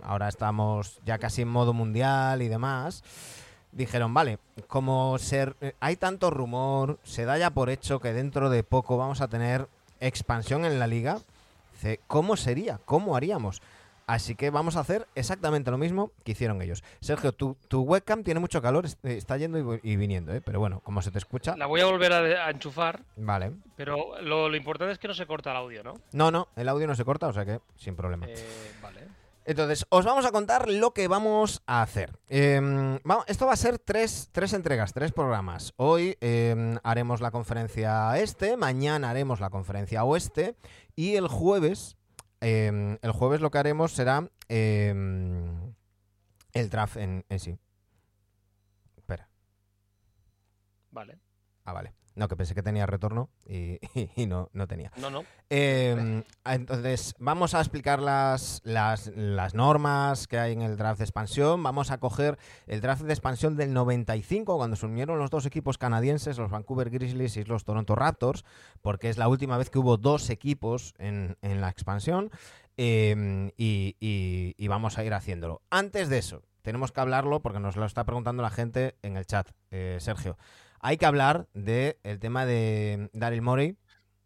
ahora 0.04 0.28
estamos 0.28 1.00
ya 1.04 1.18
casi 1.18 1.42
en 1.42 1.48
modo 1.48 1.72
mundial 1.72 2.42
y 2.42 2.49
demás, 2.49 3.02
dijeron, 3.72 4.14
vale, 4.14 4.38
como 4.68 5.18
ser, 5.18 5.56
eh, 5.61 5.75
hay 5.80 5.96
tanto 5.96 6.30
rumor, 6.30 6.99
se 7.02 7.25
da 7.25 7.37
ya 7.38 7.50
por 7.50 7.70
hecho 7.70 8.00
que 8.00 8.12
dentro 8.12 8.50
de 8.50 8.62
poco 8.62 8.96
vamos 8.96 9.20
a 9.20 9.28
tener 9.28 9.66
expansión 10.00 10.64
en 10.64 10.78
la 10.78 10.87
liga, 10.87 11.18
¿cómo 12.06 12.37
sería? 12.37 12.80
¿Cómo 12.84 13.16
haríamos? 13.16 13.61
Así 14.06 14.36
que 14.36 14.50
vamos 14.50 14.76
a 14.76 14.80
hacer 14.80 15.08
exactamente 15.16 15.70
lo 15.70 15.78
mismo 15.78 16.12
que 16.25 16.32
hicieron 16.32 16.62
ellos. 16.62 16.84
Sergio, 17.00 17.32
tu, 17.32 17.56
tu 17.68 17.82
webcam 17.82 18.22
tiene 18.22 18.38
mucho 18.38 18.62
calor, 18.62 18.86
eh, 18.86 19.16
está 19.16 19.36
yendo 19.36 19.78
y, 19.82 19.96
viniendo, 19.96 20.32
¿eh? 20.32 20.40
pero 20.40 20.60
bueno, 20.60 20.80
como 20.84 21.02
se 21.02 21.10
te 21.10 21.18
escucha, 21.18 21.56
La 21.56 21.66
voy 21.66 21.80
a 21.80 21.86
volver 21.86 22.12
a, 22.12 22.46
a 22.46 22.50
enchufar, 22.50 23.02
vale. 23.16 23.52
pero 23.75 24.20
lo, 24.22 24.48
lo 24.48 24.56
importante 24.56 24.92
es 24.92 24.98
que 25.00 25.08
no 25.08 25.14
se 25.14 25.26
corta 25.26 25.50
el 25.50 25.56
audio, 25.56 25.82
¿no? 25.82 25.94
No, 26.12 26.30
no, 26.30 26.48
el 26.54 26.68
audio 26.68 26.86
no 26.86 26.94
se 26.94 27.04
corta, 27.04 27.26
o 27.26 27.32
sea 27.32 27.44
que 27.44 27.60
sin 27.76 27.96
problema. 27.96 28.26
Eh, 28.28 28.36
vale. 28.80 29.00
Entonces, 29.44 29.86
os 29.90 30.04
vamos 30.04 30.25
a 30.26 30.32
contar 30.32 30.68
lo 30.68 30.92
que 30.92 31.06
vamos 31.06 31.62
a 31.66 31.80
hacer. 31.82 32.18
Em, 32.28 32.98
esto 33.28 33.46
va 33.46 33.52
a 33.52 33.56
ser 33.56 33.78
tres, 33.78 34.28
tres 34.32 34.52
entregas, 34.52 34.92
tres 34.92 35.12
programas. 35.12 35.72
Hoy 35.76 36.16
em, 36.20 36.78
haremos 36.82 37.20
la 37.20 37.30
conferencia 37.30 38.18
este, 38.18 38.56
mañana 38.56 39.10
haremos 39.10 39.38
la 39.38 39.50
conferencia 39.50 40.02
oeste 40.02 40.56
y 40.96 41.14
el 41.14 41.28
jueves, 41.28 41.96
em, 42.40 42.99
el 43.02 43.12
jueves 43.12 43.40
lo 43.40 43.50
que 43.50 43.59
haremos 43.59 43.93
será 43.93 44.31
em, 44.49 45.75
el 46.52 46.71
draft 46.71 46.97
en, 46.97 47.25
en 47.28 47.38
sí. 47.40 47.59
Espera, 48.97 49.28
Vale. 50.90 51.19
ah, 51.64 51.73
vale. 51.73 51.93
No, 52.16 52.26
que 52.28 52.35
pensé 52.37 52.54
que 52.54 52.62
tenía 52.62 52.87
retorno 52.87 53.28
y, 53.46 53.78
y 54.16 54.26
no, 54.26 54.49
no 54.52 54.66
tenía. 54.66 54.90
No, 54.96 55.11
no. 55.11 55.23
Eh, 55.50 56.25
entonces, 56.44 57.14
vamos 57.18 57.54
a 57.54 57.61
explicar 57.61 58.00
las, 58.00 58.61
las, 58.64 59.08
las 59.14 59.54
normas 59.54 60.26
que 60.26 60.38
hay 60.38 60.54
en 60.54 60.62
el 60.62 60.76
draft 60.76 60.99
de 60.99 61.04
expansión. 61.04 61.62
Vamos 61.62 61.90
a 61.90 61.99
coger 61.99 62.38
el 62.66 62.80
draft 62.80 63.02
de 63.02 63.12
expansión 63.12 63.54
del 63.56 63.73
95, 63.73 64.56
cuando 64.56 64.76
se 64.76 64.87
unieron 64.87 65.18
los 65.18 65.30
dos 65.30 65.46
equipos 65.46 65.78
canadienses, 65.78 66.38
los 66.38 66.50
Vancouver 66.50 66.90
Grizzlies 66.90 67.37
y 67.37 67.44
los 67.44 67.64
Toronto 67.64 67.94
Raptors, 67.94 68.44
porque 68.82 69.08
es 69.11 69.18
la 69.18 69.28
última 69.28 69.56
vez 69.58 69.70
que 69.70 69.78
hubo 69.78 69.96
dos 69.99 70.30
equipos 70.30 70.94
en, 70.99 71.37
en 71.42 71.61
la 71.61 71.68
expansión. 71.68 72.30
eh, 72.78 73.52
y, 73.56 73.96
y- 74.00 74.54
y 74.58 74.68
vamos 74.68 74.99
a 74.99 75.04
ir 75.04 75.14
haciéndolo. 75.14 75.62
Antes 75.70 76.08
de 76.08 76.18
eso, 76.18 76.42
tenemos 76.62 76.92
que 76.92 77.00
hablarlo 77.00 77.40
porque 77.40 77.61
nos 77.61 77.76
lo 77.76 77.85
está 77.87 78.04
preguntando 78.04 78.42
la 78.42 78.50
gente 78.50 78.96
en 79.02 79.16
el 79.16 79.26
chat. 79.26 79.49
Eh, 79.70 79.99
Sergio, 80.00 80.37
hay 80.87 80.99
que 80.99 81.07
hablar 81.07 81.49
del 81.52 81.97
tema 82.21 82.47
de 82.47 83.11
Daryl 83.12 83.43
Morey, 83.43 83.76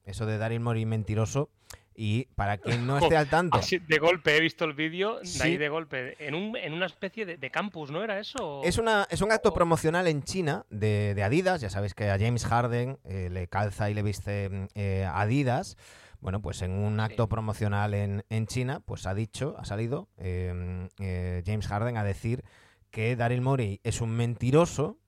eso 0.05 0.27
de 0.27 0.37
Daryl 0.37 0.61
Morey 0.61 0.85
mentiroso. 0.85 1.49
Y 1.95 2.27
para 2.35 2.59
quien 2.59 2.87
no 2.87 2.99
esté 2.99 3.17
al 3.17 3.29
tanto, 3.29 3.59
Así, 3.59 3.79
de 3.79 3.99
golpe 3.99 4.37
he 4.37 4.41
visto 4.41 4.65
el 4.65 4.75
vídeo, 4.75 5.21
de 5.21 5.43
ahí 5.43 5.57
de 5.57 5.69
golpe, 5.69 6.17
en, 6.27 6.35
un, 6.35 6.57
en 6.57 6.73
una 6.73 6.87
especie 6.87 7.27
de, 7.27 7.37
de 7.37 7.51
campus, 7.51 7.91
¿no 7.91 8.03
era 8.05 8.19
eso? 8.19 8.63
es, 8.65 8.79
una, 8.79 9.07
es 9.11 9.21
un 9.23 9.33
acto 9.33 9.53
promocional 9.53 10.07
en 10.07 10.23
China 10.23 10.65
de, 10.71 11.15
de 11.15 11.23
Adidas. 11.23 11.61
Ya 11.63 11.69
sabéis 11.71 11.95
que 11.95 12.09
a 12.11 12.19
James 12.19 12.45
Harden 12.47 12.99
eh, 13.05 13.29
le 13.31 13.49
calza 13.49 13.91
y 13.91 13.95
le 13.95 14.03
viste 14.03 14.69
eh, 14.75 15.07
Adidas. 15.13 15.77
Bueno, 16.21 16.41
pues 16.43 16.61
en 16.63 16.73
un 16.73 17.01
acto 17.01 17.25
Sí. 17.25 17.29
promocional 17.31 17.95
en, 17.95 18.25
en 18.29 18.47
China, 18.47 18.81
pues 18.81 19.07
ha 19.07 19.15
dicho, 19.15 19.55
ha 19.59 19.65
salido 19.65 20.09
eh, 20.19 20.89
eh, 21.01 21.43
James 21.47 21.67
Harden 21.67 21.97
a 21.97 22.05
decir 22.05 22.45
que 22.91 23.17
Daryl 23.17 23.41
Morey 23.41 23.81
es 23.85 24.01
un 24.03 24.11
mentiroso. 24.11 24.99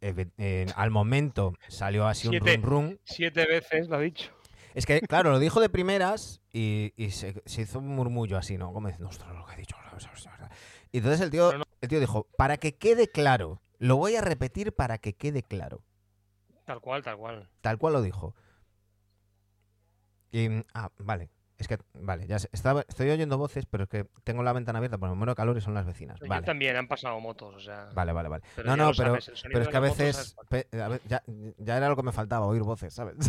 Eh, 0.00 0.26
eh, 0.38 0.66
al 0.76 0.90
momento 0.90 1.54
salió 1.68 2.06
así 2.06 2.28
un 2.28 2.38
run 2.38 2.62
run. 2.62 3.00
Siete 3.04 3.46
veces 3.46 3.88
lo 3.88 3.96
ha 3.96 4.00
dicho. 4.00 4.32
Es 4.74 4.86
que, 4.86 5.00
claro, 5.00 5.30
lo 5.30 5.38
dijo 5.38 5.60
de 5.60 5.68
primeras 5.68 6.40
y, 6.52 6.92
y 6.96 7.10
se, 7.10 7.42
se 7.46 7.62
hizo 7.62 7.80
un 7.80 7.88
murmullo 7.88 8.36
así, 8.36 8.58
¿no? 8.58 8.72
Como 8.72 8.86
diciendo, 8.86 9.08
ostras, 9.08 9.34
lo 9.34 9.44
que 9.46 9.54
he 9.54 9.58
dicho. 9.58 9.76
Y 10.92 10.98
entonces 10.98 11.20
el 11.20 11.30
tío, 11.30 11.52
el 11.80 11.88
tío 11.88 12.00
dijo, 12.00 12.26
para 12.36 12.56
que 12.56 12.76
quede 12.76 13.08
claro, 13.08 13.60
lo 13.78 13.96
voy 13.96 14.16
a 14.16 14.20
repetir 14.20 14.72
para 14.72 14.98
que 14.98 15.14
quede 15.14 15.42
claro. 15.42 15.82
Tal 16.64 16.80
cual, 16.80 17.02
tal 17.02 17.16
cual. 17.16 17.48
Tal 17.60 17.78
cual 17.78 17.94
lo 17.94 18.02
dijo. 18.02 18.34
Y, 20.30 20.48
mm, 20.48 20.64
ah, 20.74 20.90
vale. 20.98 21.30
Es 21.58 21.66
que, 21.66 21.76
vale, 21.94 22.26
ya 22.28 22.38
sé, 22.38 22.48
estaba, 22.52 22.84
estoy 22.86 23.10
oyendo 23.10 23.36
voces, 23.36 23.66
pero 23.66 23.84
es 23.84 23.90
que 23.90 24.06
tengo 24.22 24.44
la 24.44 24.52
ventana 24.52 24.78
abierta 24.78 24.96
porque 24.96 25.10
me 25.10 25.16
muero 25.16 25.32
de 25.32 25.36
calor 25.36 25.56
y 25.58 25.60
son 25.60 25.74
las 25.74 25.86
vecinas. 25.86 26.20
Yo 26.20 26.28
Vale, 26.28 26.46
también 26.46 26.76
han 26.76 26.86
pasado 26.86 27.18
motos, 27.18 27.56
o 27.56 27.60
sea. 27.60 27.88
vale, 27.94 28.12
vale, 28.12 28.28
vale. 28.28 28.44
Pero 28.54 28.68
No, 28.68 28.76
no, 28.76 28.92
pero, 28.96 29.08
sabes, 29.10 29.28
el 29.28 29.36
sonido 29.36 29.58
pero 29.58 29.64
es 29.64 29.68
que 29.68 29.76
a 29.76 29.80
veces 29.80 30.36
ya, 31.08 31.24
ya 31.58 31.76
era 31.76 31.88
lo 31.88 31.96
que 31.96 32.04
me 32.04 32.12
faltaba, 32.12 32.46
oír 32.46 32.62
voces, 32.62 32.94
¿sabes? 32.94 33.16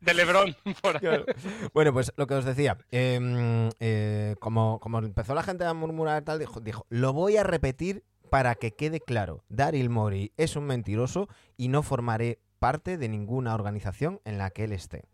De 0.00 0.14
Lebron, 0.14 0.54
por 0.82 0.96
ahí. 0.98 1.24
Bueno, 1.72 1.92
pues 1.92 2.12
lo 2.16 2.26
que 2.26 2.34
os 2.34 2.44
decía, 2.44 2.78
em, 2.90 3.70
eh, 3.80 4.36
como, 4.38 4.78
como 4.80 4.98
empezó 4.98 5.34
la 5.34 5.42
gente 5.42 5.64
a 5.64 5.74
murmurar 5.74 6.22
tal, 6.22 6.38
dijo, 6.38 6.60
dijo, 6.60 6.86
lo 6.90 7.12
voy 7.12 7.38
a 7.38 7.42
repetir 7.42 8.04
para 8.30 8.54
que 8.54 8.72
quede 8.72 9.00
claro. 9.00 9.44
Daryl 9.48 9.88
Morey 9.88 10.32
es 10.36 10.56
un 10.56 10.64
mentiroso 10.64 11.28
y 11.56 11.68
no 11.68 11.82
formaré 11.82 12.38
parte 12.58 12.98
de 12.98 13.08
ninguna 13.08 13.54
organización 13.54 14.20
en 14.24 14.38
la 14.38 14.50
que 14.50 14.64
él 14.64 14.72
esté. 14.72 15.04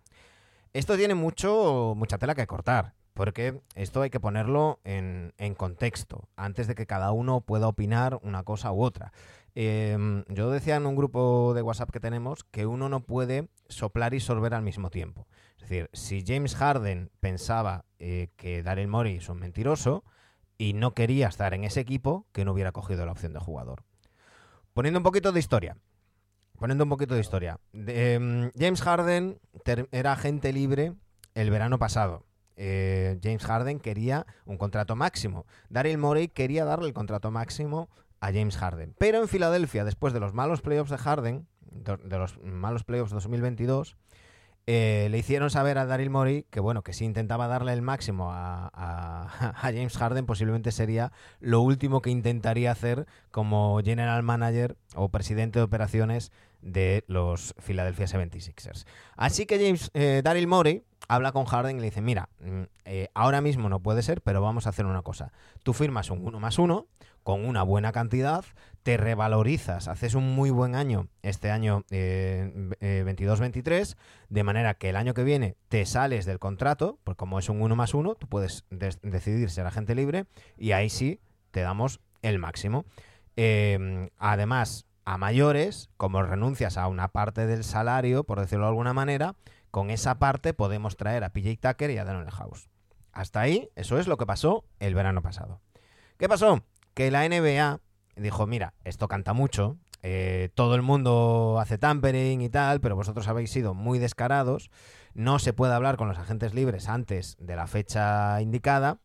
Esto 0.72 0.96
tiene 0.96 1.14
mucho, 1.14 1.94
mucha 1.96 2.16
tela 2.16 2.34
que 2.34 2.46
cortar, 2.46 2.94
porque 3.12 3.60
esto 3.74 4.00
hay 4.00 4.08
que 4.08 4.20
ponerlo 4.20 4.80
en, 4.84 5.34
en 5.36 5.54
contexto, 5.54 6.28
antes 6.34 6.66
de 6.66 6.74
que 6.74 6.86
cada 6.86 7.12
uno 7.12 7.42
pueda 7.42 7.68
opinar 7.68 8.18
una 8.22 8.42
cosa 8.42 8.72
u 8.72 8.82
otra. 8.82 9.12
Em, 9.54 10.24
yo 10.28 10.50
decía 10.50 10.76
en 10.76 10.86
un 10.86 10.96
grupo 10.96 11.52
de 11.54 11.60
WhatsApp 11.60 11.90
que 11.90 12.00
tenemos 12.00 12.44
que 12.44 12.64
uno 12.64 12.88
no 12.88 13.00
puede 13.00 13.48
soplar 13.68 14.14
y 14.14 14.20
sorber 14.20 14.54
al 14.54 14.62
mismo 14.62 14.88
tiempo. 14.88 15.26
Es 15.56 15.68
decir, 15.68 15.90
si 15.92 16.24
James 16.26 16.56
Harden 16.56 17.10
pensaba 17.20 17.84
eh, 17.98 18.28
que 18.36 18.62
Daryl 18.62 18.88
Morey 18.88 19.16
es 19.16 19.28
un 19.28 19.40
mentiroso 19.40 20.04
y 20.56 20.72
no 20.72 20.94
quería 20.94 21.28
estar 21.28 21.52
en 21.52 21.64
ese 21.64 21.80
equipo, 21.80 22.26
que 22.32 22.46
no 22.46 22.52
hubiera 22.52 22.72
cogido 22.72 23.04
la 23.04 23.12
opción 23.12 23.34
de 23.34 23.40
jugador. 23.40 23.84
Poniendo 24.72 25.00
un 25.00 25.04
poquito 25.04 25.32
de 25.32 25.40
historia. 25.40 25.76
Poniendo 26.62 26.84
un 26.84 26.90
poquito 26.90 27.16
de 27.16 27.20
historia. 27.20 27.58
Em, 27.72 28.52
James 28.56 28.82
Harden 28.82 29.40
era 29.90 30.12
agente 30.12 30.52
libre 30.52 30.94
el 31.34 31.50
verano 31.50 31.76
pasado. 31.76 32.24
Eh, 32.54 33.18
James 33.20 33.42
Harden 33.44 33.80
quería 33.80 34.26
un 34.44 34.58
contrato 34.58 34.94
máximo. 34.94 35.44
Daryl 35.70 35.98
Morey 35.98 36.28
quería 36.28 36.64
darle 36.64 36.86
el 36.86 36.94
contrato 36.94 37.32
máximo 37.32 37.88
a 38.20 38.28
James 38.28 38.56
Harden. 38.56 38.94
Pero 38.96 39.18
en 39.20 39.26
Filadelfia, 39.26 39.84
después 39.84 40.12
de 40.12 40.20
los 40.20 40.34
malos 40.34 40.60
playoffs 40.60 40.92
de 40.92 40.98
Harden, 40.98 41.48
de 41.62 42.16
los 42.16 42.38
malos 42.44 42.84
playoffs 42.84 43.10
2022, 43.10 43.96
eh, 44.66 45.08
le 45.10 45.18
hicieron 45.18 45.50
saber 45.50 45.76
a 45.76 45.86
Daryl 45.86 46.10
Morey 46.10 46.46
que 46.50 46.60
bueno, 46.60 46.82
que 46.82 46.92
si 46.92 47.04
intentaba 47.04 47.48
darle 47.48 47.72
el 47.72 47.82
máximo 47.82 48.30
a, 48.32 49.54
James 49.62 49.96
Harden, 49.96 50.26
posiblemente 50.26 50.70
sería 50.70 51.12
lo 51.40 51.60
último 51.60 52.00
que 52.00 52.10
intentaría 52.10 52.70
hacer 52.70 53.06
como 53.30 53.80
general 53.82 54.22
manager 54.22 54.76
o 54.94 55.08
presidente 55.08 55.58
de 55.58 55.64
operaciones 55.64 56.30
de 56.60 57.04
los 57.08 57.54
Philadelphia 57.58 58.06
76ers. 58.06 58.86
Así 59.16 59.46
que 59.46 59.58
James 59.58 59.90
eh, 59.94 60.22
Daryl 60.22 60.46
Morey 60.46 60.84
habla 61.08 61.32
con 61.32 61.44
Harden 61.44 61.76
y 61.76 61.80
le 61.80 61.86
dice, 61.86 62.00
mira, 62.00 62.28
mm, 62.40 62.62
eh, 62.84 63.08
ahora 63.14 63.40
mismo 63.40 63.68
no 63.68 63.80
puede 63.80 64.02
ser, 64.02 64.22
pero 64.22 64.40
vamos 64.40 64.66
a 64.66 64.70
hacer 64.70 64.86
una 64.86 65.02
cosa. 65.02 65.32
Tú 65.64 65.72
firmas 65.72 66.10
un 66.10 66.24
1 66.24 66.38
más 66.38 66.58
1 66.58 66.86
con 67.22 67.44
una 67.44 67.62
buena 67.62 67.92
cantidad, 67.92 68.44
te 68.82 68.96
revalorizas, 68.96 69.86
haces 69.88 70.14
un 70.14 70.34
muy 70.34 70.50
buen 70.50 70.74
año 70.74 71.08
este 71.22 71.50
año 71.50 71.84
eh, 71.90 72.52
eh, 72.80 73.04
22-23, 73.06 73.96
de 74.28 74.44
manera 74.44 74.74
que 74.74 74.90
el 74.90 74.96
año 74.96 75.14
que 75.14 75.22
viene 75.24 75.56
te 75.68 75.86
sales 75.86 76.24
del 76.26 76.38
contrato, 76.38 76.98
porque 77.04 77.18
como 77.18 77.38
es 77.38 77.48
un 77.48 77.62
1 77.62 77.76
más 77.76 77.94
1, 77.94 78.14
tú 78.16 78.26
puedes 78.26 78.64
des- 78.70 78.98
decidir 79.02 79.50
ser 79.50 79.66
agente 79.66 79.94
libre 79.94 80.26
y 80.56 80.72
ahí 80.72 80.90
sí 80.90 81.20
te 81.52 81.60
damos 81.60 82.00
el 82.22 82.38
máximo. 82.38 82.84
Eh, 83.36 84.10
además, 84.18 84.86
a 85.04 85.18
mayores, 85.18 85.88
como 85.96 86.22
renuncias 86.22 86.76
a 86.76 86.86
una 86.88 87.08
parte 87.08 87.46
del 87.46 87.64
salario, 87.64 88.24
por 88.24 88.40
decirlo 88.40 88.64
de 88.64 88.70
alguna 88.70 88.92
manera, 88.92 89.34
con 89.70 89.90
esa 89.90 90.18
parte 90.18 90.54
podemos 90.54 90.96
traer 90.96 91.24
a 91.24 91.30
PJ 91.32 91.56
Tucker 91.60 91.90
y 91.90 91.98
a 91.98 92.04
Daniel 92.04 92.30
House. 92.30 92.68
Hasta 93.12 93.40
ahí, 93.40 93.68
eso 93.74 93.98
es 93.98 94.06
lo 94.06 94.16
que 94.16 94.26
pasó 94.26 94.64
el 94.80 94.94
verano 94.94 95.22
pasado. 95.22 95.60
¿Qué 96.18 96.28
pasó? 96.28 96.62
Que 96.94 97.10
la 97.10 97.24
NBA 97.28 97.80
dijo, 98.16 98.46
mira, 98.46 98.74
esto 98.84 99.08
canta 99.08 99.32
mucho, 99.32 99.76
eh, 100.02 100.50
todo 100.54 100.74
el 100.74 100.82
mundo 100.82 101.58
hace 101.60 101.78
tampering 101.78 102.40
y 102.42 102.48
tal, 102.48 102.80
pero 102.80 102.96
vosotros 102.96 103.28
habéis 103.28 103.50
sido 103.50 103.74
muy 103.74 103.98
descarados, 103.98 104.70
no 105.14 105.38
se 105.38 105.52
puede 105.52 105.74
hablar 105.74 105.96
con 105.96 106.08
los 106.08 106.18
agentes 106.18 106.54
libres 106.54 106.88
antes 106.88 107.36
de 107.38 107.56
la 107.56 107.66
fecha 107.66 108.40
indicada, 108.42 108.98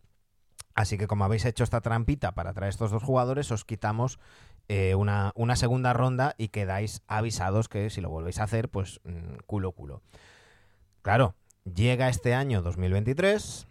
así 0.73 0.97
que 0.97 1.07
como 1.07 1.25
habéis 1.25 1.45
hecho 1.45 1.63
esta 1.63 1.81
trampita 1.81 2.33
para 2.33 2.53
traer 2.53 2.69
estos 2.69 2.91
dos 2.91 3.03
jugadores, 3.03 3.51
os 3.51 3.65
quitamos 3.65 4.19
eh, 4.69 4.95
una, 4.95 5.31
una 5.35 5.55
segunda 5.55 5.93
ronda 5.93 6.35
y 6.37 6.49
quedáis 6.49 7.01
avisados 7.07 7.69
que 7.69 7.89
si 7.89 8.01
lo 8.01 8.09
volvéis 8.09 8.39
a 8.39 8.43
hacer, 8.43 8.69
pues 8.69 8.99
mm, 9.03 9.37
culo 9.45 9.71
culo. 9.71 10.01
Claro, 11.01 11.35
llega 11.63 12.09
este 12.09 12.33
año 12.33 12.61
2023, 12.61 13.67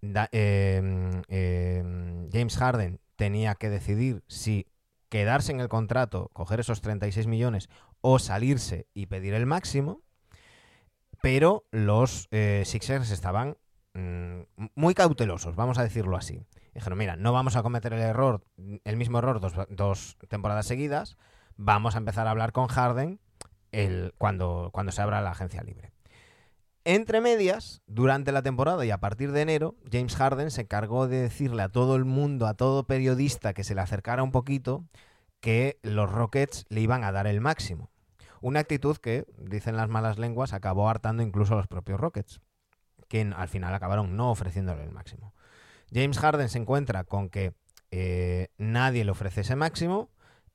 da- 0.00 0.28
eh, 0.32 1.22
eh, 1.28 2.28
James 2.32 2.56
Harden 2.56 2.98
tenía 3.22 3.54
que 3.54 3.70
decidir 3.70 4.24
si 4.26 4.66
quedarse 5.08 5.52
en 5.52 5.60
el 5.60 5.68
contrato, 5.68 6.28
coger 6.32 6.58
esos 6.58 6.80
36 6.80 7.28
millones 7.28 7.68
o 8.00 8.18
salirse 8.18 8.88
y 8.94 9.06
pedir 9.06 9.34
el 9.34 9.46
máximo, 9.46 10.00
pero 11.22 11.64
los 11.70 12.26
eh, 12.32 12.64
Sixers 12.66 13.12
estaban 13.12 13.58
mm, 13.94 14.40
muy 14.74 14.94
cautelosos, 14.94 15.54
vamos 15.54 15.78
a 15.78 15.84
decirlo 15.84 16.16
así. 16.16 16.44
Dijeron, 16.74 16.98
mira, 16.98 17.14
no 17.14 17.32
vamos 17.32 17.54
a 17.54 17.62
cometer 17.62 17.92
el 17.92 18.00
error, 18.00 18.42
el 18.82 18.96
mismo 18.96 19.18
error 19.18 19.38
dos, 19.38 19.52
dos 19.68 20.18
temporadas 20.26 20.66
seguidas, 20.66 21.16
vamos 21.56 21.94
a 21.94 21.98
empezar 21.98 22.26
a 22.26 22.32
hablar 22.32 22.50
con 22.50 22.66
Harden 22.66 23.20
cuando, 24.18 24.70
cuando 24.72 24.90
se 24.90 25.00
abra 25.00 25.20
la 25.20 25.30
agencia 25.30 25.62
libre. 25.62 25.91
Entre 26.84 27.20
medias, 27.20 27.80
durante 27.86 28.32
la 28.32 28.42
temporada 28.42 28.84
y 28.84 28.90
a 28.90 28.98
partir 28.98 29.30
de 29.30 29.42
enero, 29.42 29.76
James 29.90 30.16
Harden 30.16 30.50
se 30.50 30.62
encargó 30.62 31.06
de 31.06 31.22
decirle 31.22 31.62
a 31.62 31.68
todo 31.68 31.94
el 31.94 32.04
mundo, 32.04 32.48
a 32.48 32.54
todo 32.54 32.88
periodista 32.88 33.54
que 33.54 33.62
se 33.62 33.76
le 33.76 33.82
acercara 33.82 34.24
un 34.24 34.32
poquito, 34.32 34.84
que 35.40 35.78
los 35.82 36.10
Rockets 36.10 36.66
le 36.70 36.80
iban 36.80 37.04
a 37.04 37.12
dar 37.12 37.28
el 37.28 37.40
máximo. 37.40 37.90
Una 38.40 38.58
actitud 38.58 38.96
que, 38.96 39.26
dicen 39.38 39.76
las 39.76 39.88
malas 39.88 40.18
lenguas, 40.18 40.52
acabó 40.52 40.88
hartando 40.88 41.22
incluso 41.22 41.54
a 41.54 41.58
los 41.58 41.68
propios 41.68 42.00
Rockets, 42.00 42.40
que 43.06 43.20
al 43.20 43.48
final 43.48 43.72
acabaron 43.72 44.16
no 44.16 44.32
ofreciéndole 44.32 44.82
el 44.82 44.90
máximo. 44.90 45.34
James 45.94 46.18
Harden 46.18 46.48
se 46.48 46.58
encuentra 46.58 47.04
con 47.04 47.28
que 47.28 47.54
eh, 47.92 48.48
nadie 48.58 49.04
le 49.04 49.12
ofrece 49.12 49.42
ese 49.42 49.54
máximo, 49.54 50.10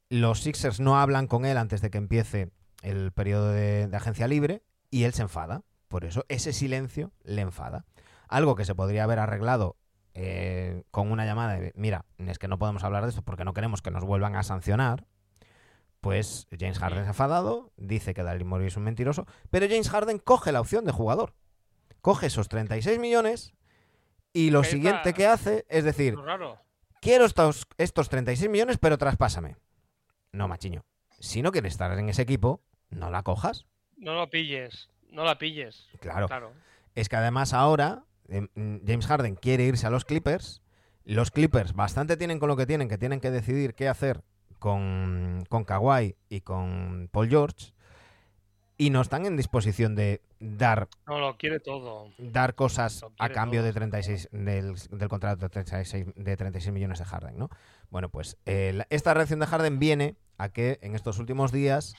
los 0.09 0.41
Sixers 0.41 0.81
no 0.81 0.99
hablan 0.99 1.27
con 1.27 1.45
él 1.45 1.57
antes 1.57 1.79
de 1.79 1.89
que 1.89 1.97
empiece 1.97 2.49
el 2.81 3.13
periodo 3.13 3.51
de 3.51 3.89
agencia 3.93 4.27
libre 4.27 4.61
y 4.89 5.03
él 5.03 5.13
se 5.13 5.21
enfada. 5.21 5.63
Por 5.87 6.05
eso 6.05 6.25
ese 6.27 6.53
silencio 6.53 7.11
le 7.23 7.41
enfada. 7.41 7.85
Algo 8.27 8.55
que 8.55 8.65
se 8.65 8.75
podría 8.75 9.03
haber 9.03 9.19
arreglado 9.19 9.77
eh, 10.13 10.83
con 10.91 11.11
una 11.11 11.25
llamada 11.25 11.59
de, 11.59 11.71
mira, 11.75 12.05
es 12.17 12.39
que 12.39 12.47
no 12.47 12.57
podemos 12.57 12.83
hablar 12.83 13.03
de 13.03 13.09
esto 13.09 13.21
porque 13.21 13.45
no 13.45 13.53
queremos 13.53 13.81
que 13.81 13.91
nos 13.91 14.03
vuelvan 14.03 14.35
a 14.35 14.43
sancionar. 14.43 15.05
Pues 16.01 16.47
James 16.57 16.79
Harden 16.79 17.03
se 17.03 17.05
ha 17.05 17.09
enfadado, 17.09 17.71
dice 17.77 18.13
que 18.13 18.23
Daryl 18.23 18.45
Morey 18.45 18.67
es 18.67 18.77
un 18.77 18.83
mentiroso, 18.83 19.25
pero 19.49 19.67
James 19.67 19.89
Harden 19.89 20.19
coge 20.19 20.51
la 20.51 20.61
opción 20.61 20.85
de 20.85 20.91
jugador. 20.91 21.33
Coge 22.01 22.27
esos 22.27 22.49
36 22.49 22.99
millones 22.99 23.53
y 24.33 24.51
lo 24.51 24.63
siguiente 24.63 25.13
que 25.13 25.25
hace 25.25 25.65
es 25.69 25.83
decir, 25.83 26.15
quiero 27.01 27.25
estos, 27.25 27.67
estos 27.77 28.09
36 28.09 28.49
millones, 28.49 28.77
pero 28.77 28.97
traspásame. 28.97 29.55
No, 30.31 30.47
machiño. 30.47 30.85
Si 31.19 31.41
no 31.41 31.51
quieres 31.51 31.73
estar 31.73 31.97
en 31.97 32.09
ese 32.09 32.21
equipo, 32.21 32.61
no 32.89 33.09
la 33.09 33.23
cojas. 33.23 33.65
No 33.97 34.13
lo 34.13 34.29
pilles. 34.29 34.89
No 35.17 35.25
la 35.25 35.37
pilles. 35.39 35.87
Claro. 35.99 36.27
Claro. 36.27 36.51
Es 36.95 37.09
que 37.09 37.15
además 37.15 37.51
ahora 37.53 38.03
em, 38.29 38.47
James 38.85 39.07
Harden 39.07 39.35
quiere 39.35 39.63
irse 39.63 39.87
a 39.87 39.89
los 39.89 40.05
Clippers. 40.05 40.61
Los 41.05 41.31
Clippers 41.31 41.73
bastante 41.73 42.17
tienen 42.17 42.37
con 42.39 42.49
lo 42.49 42.55
que 42.55 42.67
tienen, 42.67 42.87
que 42.87 42.97
tienen 42.99 43.19
que 43.19 43.31
decidir 43.31 43.73
qué 43.73 43.87
hacer 43.89 44.21
con, 44.59 45.43
con 45.49 45.63
Kawhi 45.63 46.15
y 46.29 46.41
con 46.41 47.09
Paul 47.11 47.29
George. 47.29 47.73
Y 48.77 48.91
no 48.91 49.01
están 49.01 49.25
en 49.25 49.35
disposición 49.37 49.95
de 49.95 50.21
dar, 50.39 50.87
No, 51.07 51.19
lo 51.19 51.35
quiere 51.37 51.59
todo. 51.59 52.11
dar 52.19 52.53
cosas 52.53 53.03
a 53.17 53.29
cambio 53.29 53.61
todo. 53.61 53.65
de 53.67 53.73
36 53.73 54.29
del, 54.31 54.75
del 54.91 55.09
contrato 55.09 55.37
de 55.45 55.49
36, 55.49 56.05
de 56.15 56.37
36 56.37 56.71
millones 56.73 56.99
de 56.99 57.05
Harden, 57.05 57.39
¿no? 57.39 57.49
Bueno, 57.89 58.09
pues 58.09 58.37
eh, 58.45 58.73
la- 58.75 58.85
esta 58.91 59.15
reacción 59.15 59.39
de 59.39 59.47
Harden 59.47 59.79
viene 59.79 60.15
a 60.37 60.49
que 60.49 60.77
en 60.83 60.93
estos 60.93 61.17
últimos 61.17 61.51
días 61.51 61.95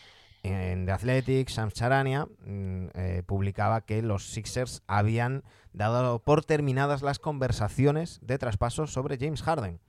en 0.49 0.87
The 0.87 0.93
Athletic, 0.93 1.49
Shams 1.49 1.75
Charania 1.75 2.27
mm, 2.45 2.87
eh, 2.95 3.23
publicaba 3.27 3.81
que 3.83 4.03
los 4.03 4.25
Sixers 4.31 4.83
habían 4.87 5.45
dado 5.73 6.19
por 6.21 6.45
terminadas 6.45 7.03
las 7.03 7.19
conversaciones 7.19 8.19
de 8.23 8.39
traspaso 8.39 8.87
sobre 8.87 9.19
James 9.19 9.43
Harden. 9.43 9.81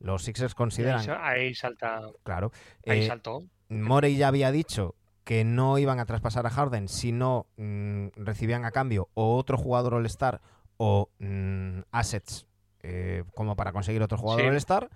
Los 0.00 0.22
Sixers 0.22 0.52
Ahí, 0.52 0.56
consideran, 0.56 1.04
ahí 1.20 1.54
salta. 1.54 2.02
claro, 2.22 2.52
Ahí 2.86 3.00
eh, 3.02 3.06
saltó. 3.08 3.42
Morey 3.68 4.16
ya 4.16 4.28
había 4.28 4.52
dicho 4.52 4.94
que 5.24 5.44
no 5.44 5.76
iban 5.78 5.98
a 6.00 6.06
traspasar 6.06 6.46
a 6.46 6.50
Harden 6.50 6.88
si 6.88 7.12
no 7.12 7.46
mm, 7.56 8.08
recibían 8.16 8.64
a 8.64 8.70
cambio 8.70 9.08
o 9.14 9.36
otro 9.36 9.58
jugador 9.58 9.94
All-Star 9.94 10.40
o 10.78 11.10
mm, 11.18 11.80
assets 11.90 12.46
eh, 12.82 13.24
como 13.34 13.56
para 13.56 13.72
conseguir 13.72 14.02
otro 14.02 14.16
jugador 14.18 14.42
Sí. 14.42 14.48
All-Star 14.48 14.88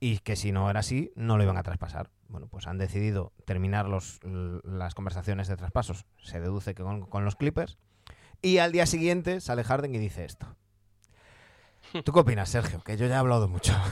y 0.00 0.18
que 0.20 0.36
si 0.36 0.52
no 0.52 0.70
era 0.70 0.80
así 0.80 1.12
no 1.16 1.36
lo 1.36 1.42
iban 1.42 1.56
a 1.56 1.62
traspasar. 1.62 2.08
Bueno, 2.28 2.48
pues 2.48 2.66
han 2.66 2.78
decidido 2.78 3.32
terminar 3.44 3.88
los, 3.88 4.20
las 4.22 4.94
conversaciones 4.94 5.48
de 5.48 5.56
traspasos, 5.56 6.06
se 6.22 6.40
deduce 6.40 6.74
que 6.74 6.82
con, 6.82 7.06
con 7.06 7.24
los 7.24 7.36
Clippers, 7.36 7.78
y 8.42 8.58
al 8.58 8.72
día 8.72 8.86
siguiente 8.86 9.40
sale 9.40 9.64
Harden 9.64 9.94
y 9.94 9.98
dice 9.98 10.24
esto. 10.24 10.46
¿Tú 12.04 12.12
qué 12.12 12.20
opinas, 12.20 12.48
Sergio? 12.48 12.82
Que 12.82 12.96
yo 12.96 13.06
ya 13.06 13.14
he 13.14 13.18
hablado 13.18 13.48
mucho. 13.48 13.72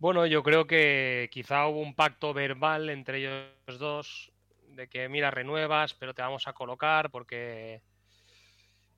Bueno, 0.00 0.26
yo 0.26 0.44
creo 0.44 0.68
que 0.68 1.28
quizá 1.32 1.66
hubo 1.66 1.80
un 1.80 1.96
pacto 1.96 2.32
verbal 2.32 2.88
entre 2.88 3.18
ellos 3.18 3.78
dos 3.80 4.30
de 4.68 4.88
que, 4.88 5.08
mira, 5.08 5.32
renuevas, 5.32 5.94
pero 5.94 6.14
te 6.14 6.22
vamos 6.22 6.46
a 6.46 6.52
colocar 6.52 7.10
porque 7.10 7.82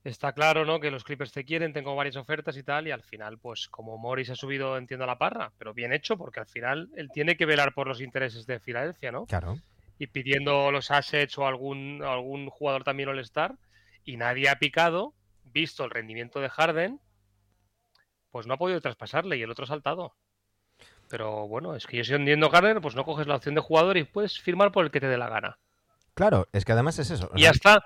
está 0.05 0.33
claro, 0.33 0.65
¿no? 0.65 0.81
Que 0.81 0.91
los 0.91 1.05
Clippers 1.05 1.33
te 1.33 1.45
quieren, 1.45 1.73
tengo 1.73 1.95
varias 1.95 2.17
ofertas 2.17 2.57
y 2.57 2.63
tal, 2.63 2.89
y 2.89 2.91
al 2.91 3.03
final, 3.03 3.39
pues 3.39 3.69
como 3.69 3.99
Morris 3.99 4.31
ha 4.31 4.37
subido, 4.37 4.77
entiendo, 4.77 5.05
a 5.05 5.07
la 5.07 5.19
parra, 5.19 5.53
pero 5.59 5.75
bien 5.75 5.93
hecho, 5.93 6.17
porque 6.17 6.41
al 6.41 6.47
final 6.47 6.89
él 6.97 7.11
tiene 7.13 7.37
que 7.37 7.47
velar 7.47 7.75
por 7.75 7.87
los 7.87 8.01
intereses 8.01 8.47
de 8.47 8.61
Filadelfia, 8.61 9.13
¿no? 9.13 9.27
Claro. 9.27 9.59
Y 9.99 10.07
pidiendo 10.07 10.71
los 10.71 10.91
assets 10.91 11.37
o 11.39 11.47
algún, 11.47 12.03
algún 12.03 12.49
jugador 12.49 12.85
también 12.85 13.09
All-Star, 13.09 13.55
y 14.05 14.17
nadie 14.17 14.49
ha 14.49 14.59
picado, 14.59 15.15
visto 15.45 15.85
el 15.85 15.91
rendimiento 15.91 16.41
de 16.41 16.49
Harden, 16.49 17.01
pues 18.31 18.47
no 18.47 18.55
ha 18.55 18.59
podido 18.59 18.81
traspasarle 18.81 19.37
y 19.37 19.43
el 19.43 19.51
otro 19.51 19.65
ha 19.65 19.69
saltado. 19.69 20.15
Pero 21.09 21.49
bueno, 21.49 21.75
es 21.75 21.87
que 21.87 21.97
yo 21.97 22.05
si 22.05 22.15
entiendo 22.15 22.49
Harden, 22.49 22.81
pues 22.81 22.95
no 22.95 23.05
coges 23.05 23.27
la 23.27 23.35
opción 23.35 23.57
de 23.57 23.61
jugador 23.61 23.97
y 23.97 24.05
puedes 24.05 24.41
firmar 24.41 24.71
por 24.71 24.85
el 24.85 24.91
que 24.91 25.01
te 25.01 25.09
dé 25.09 25.19
la 25.19 25.29
gana. 25.29 25.59
Claro, 26.15 26.49
es 26.53 26.65
que 26.65 26.73
además 26.73 26.99
es 26.99 27.11
eso. 27.11 27.31
Y 27.35 27.43
ya 27.43 27.51
está. 27.51 27.85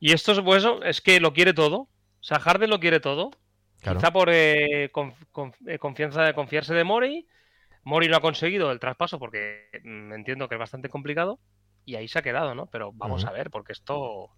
Y 0.00 0.12
esto 0.12 0.32
es, 0.32 0.40
pues, 0.40 0.64
es 0.84 1.00
que 1.00 1.20
lo 1.20 1.32
quiere 1.32 1.54
todo. 1.54 1.76
O 1.80 1.88
sea, 2.26 2.38
Harden 2.40 2.70
lo 2.70 2.80
quiere 2.80 3.00
todo. 3.00 3.30
claro. 3.80 3.98
Quizá 3.98 4.12
por 4.12 4.28
eh, 4.30 4.90
conf- 4.92 5.26
conf- 5.32 5.56
eh, 5.68 5.78
confianza 5.78 6.22
de 6.22 6.34
confiarse 6.34 6.74
de 6.74 6.84
Mori. 6.84 7.26
Mori 7.84 8.08
no 8.08 8.16
ha 8.16 8.20
conseguido 8.20 8.70
el 8.72 8.80
traspaso 8.80 9.18
porque 9.18 9.68
mm, 9.84 10.12
entiendo 10.14 10.48
que 10.48 10.54
es 10.54 10.58
bastante 10.58 10.88
complicado. 10.88 11.38
Y 11.86 11.96
ahí 11.96 12.08
se 12.08 12.18
ha 12.18 12.22
quedado, 12.22 12.54
¿no? 12.54 12.66
Pero 12.66 12.92
vamos 12.94 13.24
a 13.26 13.32
ver, 13.32 13.50
porque 13.50 13.72
esto. 13.72 14.30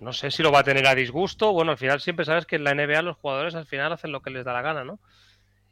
No 0.00 0.12
sé 0.12 0.30
si 0.30 0.42
lo 0.42 0.52
va 0.52 0.60
a 0.60 0.64
tener 0.64 0.86
a 0.86 0.94
disgusto. 0.94 1.52
Bueno, 1.52 1.72
al 1.72 1.78
final 1.78 2.00
siempre 2.00 2.24
sabes 2.24 2.46
que 2.46 2.56
en 2.56 2.64
la 2.64 2.72
NBA 2.72 3.02
los 3.02 3.16
jugadores 3.16 3.54
al 3.54 3.66
final 3.66 3.92
hacen 3.92 4.12
lo 4.12 4.20
que 4.22 4.30
les 4.30 4.44
da 4.44 4.52
la 4.52 4.62
gana, 4.62 4.84
¿no? 4.84 4.98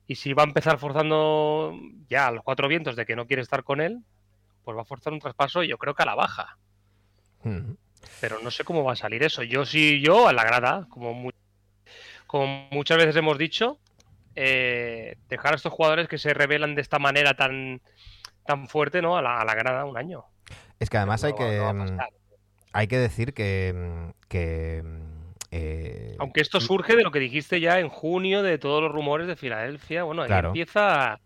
Y 0.06 0.16
si 0.16 0.32
va 0.34 0.42
a 0.42 0.46
empezar 0.46 0.78
forzando 0.78 1.72
ya 2.10 2.26
a 2.26 2.30
los 2.30 2.42
cuatro 2.44 2.68
vientos 2.68 2.96
de 2.96 3.06
que 3.06 3.16
no 3.16 3.26
quiere 3.26 3.40
estar 3.42 3.64
con 3.64 3.80
él, 3.80 4.00
pues 4.64 4.76
va 4.76 4.82
a 4.82 4.86
forzar 4.86 5.12
un 5.14 5.20
traspaso, 5.20 5.62
yo 5.62 5.78
creo 5.78 5.94
que 5.94 6.02
a 6.02 6.06
la 6.06 6.14
baja. 6.14 6.58
Pero 8.20 8.38
no 8.40 8.50
sé 8.50 8.64
cómo 8.64 8.84
va 8.84 8.92
a 8.92 8.96
salir 8.96 9.22
eso. 9.22 9.42
Yo 9.42 9.64
sí, 9.66 10.00
yo 10.00 10.28
a 10.28 10.32
la 10.32 10.44
grada, 10.44 10.86
como, 10.88 11.12
mu- 11.14 11.30
como 12.26 12.68
muchas 12.70 12.98
veces 12.98 13.16
hemos 13.16 13.38
dicho, 13.38 13.78
eh, 14.34 15.16
dejar 15.28 15.52
a 15.52 15.56
estos 15.56 15.72
jugadores 15.72 16.08
que 16.08 16.18
se 16.18 16.34
revelan 16.34 16.74
de 16.74 16.82
esta 16.82 16.98
manera 16.98 17.34
tan, 17.34 17.80
tan 18.46 18.68
fuerte, 18.68 19.02
¿no? 19.02 19.16
A 19.16 19.22
la, 19.22 19.40
a 19.40 19.44
la 19.44 19.54
grada 19.54 19.84
un 19.84 19.96
año. 19.96 20.24
Es 20.80 20.90
que 20.90 20.96
además 20.96 21.24
hay 21.24 21.34
que, 21.34 21.58
no 21.74 21.84
hay 22.72 22.88
que 22.88 22.98
decir 22.98 23.32
que, 23.34 24.12
que 24.28 24.82
eh, 25.52 26.16
Aunque 26.18 26.40
esto 26.40 26.60
surge 26.60 26.96
de 26.96 27.04
lo 27.04 27.12
que 27.12 27.20
dijiste 27.20 27.60
ya 27.60 27.78
en 27.78 27.88
junio, 27.88 28.42
de 28.42 28.58
todos 28.58 28.82
los 28.82 28.90
rumores 28.90 29.28
de 29.28 29.36
Filadelfia. 29.36 30.02
Bueno, 30.02 30.22
ahí 30.22 30.28
empieza, 30.48 31.20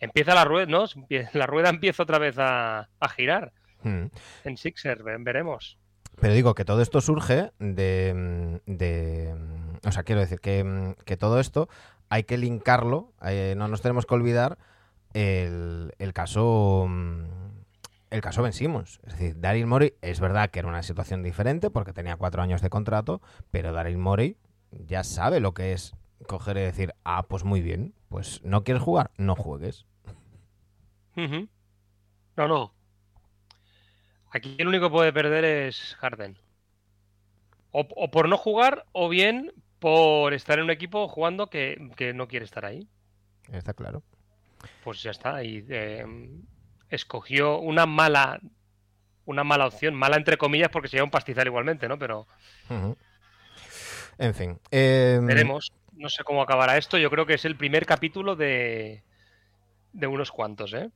empieza 0.00 0.34
la 0.34 0.44
rueda, 0.44 0.66
¿no? 0.66 0.86
La 1.34 1.46
rueda 1.46 1.68
empieza 1.68 2.02
otra 2.02 2.18
vez 2.18 2.36
a, 2.38 2.88
a 2.98 3.08
girar 3.10 3.52
mm. 3.82 4.06
en 4.44 4.56
Sixer, 4.56 5.02
ve- 5.04 5.16
veremos. 5.20 5.78
Pero 6.20 6.34
digo 6.34 6.54
que 6.54 6.64
todo 6.64 6.82
esto 6.82 7.00
surge 7.00 7.52
de, 7.58 8.60
mm, 8.66 8.70
de, 8.70 9.34
mm, 9.36 9.86
o 9.88 9.92
sea, 9.92 10.02
quiero 10.02 10.20
decir 10.20 10.40
que, 10.40 10.64
mm, 10.64 10.94
que 11.04 11.16
todo 11.16 11.40
esto 11.40 11.68
hay 12.08 12.24
que 12.24 12.38
linkarlo, 12.38 13.12
eh, 13.22 13.54
no 13.56 13.68
nos 13.68 13.82
tenemos 13.82 14.06
que 14.06 14.14
olvidar 14.14 14.58
el, 15.14 15.92
el 15.98 16.12
caso 16.12 16.88
el 18.10 18.20
caso 18.20 18.42
Ben 18.42 18.52
Simmons. 18.52 19.00
Es 19.04 19.12
decir, 19.12 19.38
Daryl 19.40 19.66
Morey 19.66 19.94
es 20.00 20.20
verdad 20.20 20.50
que 20.50 20.60
era 20.60 20.68
una 20.68 20.82
situación 20.82 21.22
diferente 21.22 21.70
porque 21.70 21.92
tenía 21.92 22.16
cuatro 22.16 22.42
años 22.42 22.62
de 22.62 22.70
contrato, 22.70 23.20
pero 23.50 23.72
Daryl 23.72 23.98
Morey 23.98 24.36
ya 24.70 25.04
sabe 25.04 25.40
lo 25.40 25.52
que 25.52 25.72
es 25.72 25.94
coger 26.26 26.56
y 26.56 26.60
decir, 26.60 26.94
ah, 27.04 27.26
pues 27.28 27.44
muy 27.44 27.60
bien, 27.60 27.94
pues 28.08 28.42
no 28.44 28.64
quieres 28.64 28.82
jugar, 28.82 29.10
no 29.16 29.34
juegues. 29.34 29.86
No, 32.36 32.48
no. 32.48 32.77
Aquí 34.30 34.56
el 34.58 34.68
único 34.68 34.86
que 34.86 34.92
puede 34.92 35.12
perder 35.12 35.44
es 35.44 35.96
Harden. 36.00 36.36
O, 37.70 37.86
o 37.96 38.10
por 38.10 38.28
no 38.28 38.36
jugar, 38.36 38.84
o 38.92 39.08
bien 39.08 39.52
por 39.78 40.34
estar 40.34 40.58
en 40.58 40.64
un 40.64 40.70
equipo 40.70 41.08
jugando 41.08 41.48
que, 41.48 41.90
que 41.96 42.12
no 42.12 42.28
quiere 42.28 42.44
estar 42.44 42.64
ahí. 42.64 42.86
Está 43.52 43.72
claro. 43.74 44.02
Pues 44.84 45.02
ya 45.02 45.10
está. 45.10 45.42
Y 45.44 45.64
eh, 45.68 46.04
escogió 46.90 47.58
una 47.58 47.86
mala, 47.86 48.40
una 49.24 49.44
mala 49.44 49.66
opción, 49.66 49.94
mala 49.94 50.16
entre 50.16 50.36
comillas, 50.36 50.68
porque 50.70 50.88
sería 50.88 51.04
un 51.04 51.10
pastizal 51.10 51.46
igualmente, 51.46 51.88
¿no? 51.88 51.98
Pero. 51.98 52.26
En 54.18 54.34
fin. 54.34 54.58
em, 54.70 55.24
veremos. 55.26 55.72
No 55.92 56.08
sé 56.08 56.22
cómo 56.24 56.42
acabará 56.42 56.76
esto. 56.76 56.96
Yo 56.98 57.10
creo 57.10 57.26
que 57.26 57.34
es 57.34 57.44
el 57.44 57.56
primer 57.56 57.86
capítulo 57.86 58.36
de, 58.36 59.02
de 59.92 60.06
unos 60.06 60.30
cuantos, 60.30 60.72
¿eh? 60.74 60.90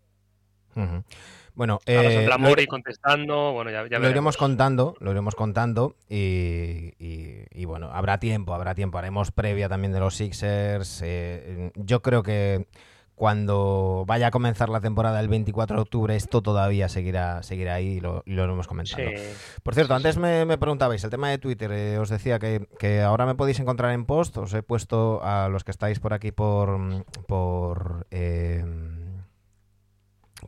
Bueno, 1.54 1.78
eh, 1.86 2.26
lo- 2.28 2.66
contestando. 2.68 3.52
Bueno, 3.52 3.70
ya, 3.70 3.86
ya 3.88 3.98
lo 3.98 4.08
iremos 4.08 4.36
contando, 4.36 4.94
lo 5.00 5.10
iremos 5.10 5.34
contando 5.34 5.96
y, 6.08 6.94
y- 6.98 7.44
y 7.52 7.64
bueno, 7.66 7.90
habrá 7.92 8.18
tiempo, 8.18 8.54
habrá 8.54 8.74
tiempo. 8.74 8.98
Haremos 8.98 9.30
previa 9.32 9.68
también 9.68 9.92
de 9.92 10.00
los 10.00 10.16
Sixers. 10.16 11.00
eh, 11.04 11.70
yo 11.74 12.00
creo 12.00 12.22
que 12.22 12.66
cuando 13.14 14.04
vaya 14.06 14.28
a 14.28 14.30
comenzar 14.30 14.68
la 14.70 14.80
temporada 14.80 15.20
el 15.20 15.28
24 15.28 15.76
de 15.76 15.82
octubre 15.82 16.16
esto 16.16 16.40
todavía 16.42 16.88
seguirá, 16.88 17.42
seguirá 17.42 17.74
ahí 17.74 17.86
y 17.98 18.00
lo, 18.00 18.22
y 18.26 18.32
lo 18.32 18.44
iremos 18.44 18.66
comentando. 18.66 19.10
Sí. 19.14 19.22
Por 19.62 19.74
cierto, 19.74 19.94
antes 19.94 20.16
me, 20.16 20.44
me 20.46 20.58
preguntabais 20.58 21.04
el 21.04 21.10
tema 21.10 21.28
de 21.28 21.38
Twitter. 21.38 21.70
eh, 21.70 21.98
os 21.98 22.08
decía 22.08 22.38
que, 22.38 22.66
que 22.78 23.02
ahora 23.02 23.26
me 23.26 23.34
podéis 23.34 23.60
encontrar 23.60 23.92
en 23.92 24.06
post. 24.06 24.38
Os 24.38 24.54
he 24.54 24.62
puesto 24.62 25.20
a 25.22 25.48
los 25.50 25.62
que 25.62 25.70
estáis 25.70 26.00
por 26.00 26.14
aquí 26.14 26.32
por 26.32 27.04
por 27.26 28.06
eh, 28.10 28.64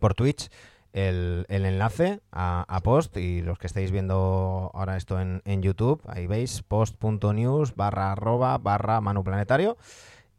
por 0.00 0.14
Twitch 0.14 0.48
el, 0.94 1.44
el 1.50 1.66
enlace 1.66 2.20
a, 2.32 2.64
a 2.66 2.80
post 2.80 3.16
y 3.18 3.42
los 3.42 3.58
que 3.58 3.66
estáis 3.66 3.90
viendo 3.90 4.70
ahora 4.72 4.96
esto 4.96 5.20
en, 5.20 5.42
en 5.44 5.60
YouTube, 5.60 6.00
ahí 6.08 6.26
veis 6.26 6.62
post.news 6.62 7.74
barra 7.76 8.12
arroba 8.12 8.56
barra 8.58 9.00
Manu 9.02 9.22
Planetario. 9.22 9.76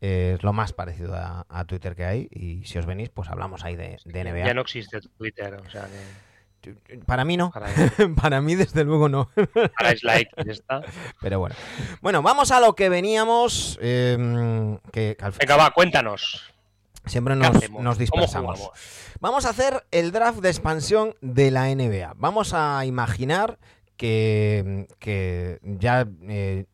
Eh, 0.01 0.33
es 0.37 0.43
lo 0.43 0.53
más 0.53 0.73
parecido 0.73 1.15
a, 1.15 1.45
a 1.49 1.65
Twitter 1.65 1.95
que 1.95 2.05
hay 2.05 2.27
y 2.31 2.63
si 2.65 2.77
os 2.77 2.85
venís 2.85 3.09
pues 3.09 3.29
hablamos 3.29 3.63
ahí 3.63 3.75
de, 3.75 3.97
de 4.05 4.23
NBA. 4.23 4.45
Ya 4.47 4.53
no 4.53 4.61
existe 4.61 4.99
Twitter, 5.17 5.53
o 5.55 5.69
sea 5.69 5.87
que 6.61 6.73
Para 7.05 7.23
mí 7.25 7.37
no, 7.37 7.51
para, 7.51 7.67
para 8.21 8.41
mí 8.41 8.55
desde 8.55 8.83
luego 8.83 9.07
no. 9.07 9.29
para 9.77 9.93
like 10.03 10.31
ya 10.45 10.51
está. 10.51 10.81
Pero 11.21 11.39
bueno. 11.39 11.55
Bueno, 12.01 12.21
vamos 12.23 12.51
a 12.51 12.59
lo 12.59 12.73
que 12.75 12.89
veníamos. 12.89 13.77
eh, 13.81 14.77
que, 14.91 15.15
que 15.17 15.25
al- 15.25 15.33
Venga, 15.39 15.57
va, 15.57 15.71
cuéntanos. 15.71 16.51
Siempre 17.05 17.33
¿Qué 17.35 17.39
nos, 17.39 17.53
nos 17.53 17.69
¿Cómo 17.71 17.93
dispersamos. 17.95 18.69
Vamos 19.19 19.45
a 19.45 19.49
hacer 19.49 19.85
el 19.91 20.11
draft 20.11 20.39
de 20.39 20.49
expansión 20.49 21.15
de 21.21 21.51
la 21.51 21.73
NBA. 21.73 22.13
Vamos 22.17 22.53
a 22.53 22.85
imaginar 22.85 23.57
que, 23.97 24.87
que 24.99 25.59
ya 25.63 26.07
eh, 26.23 26.65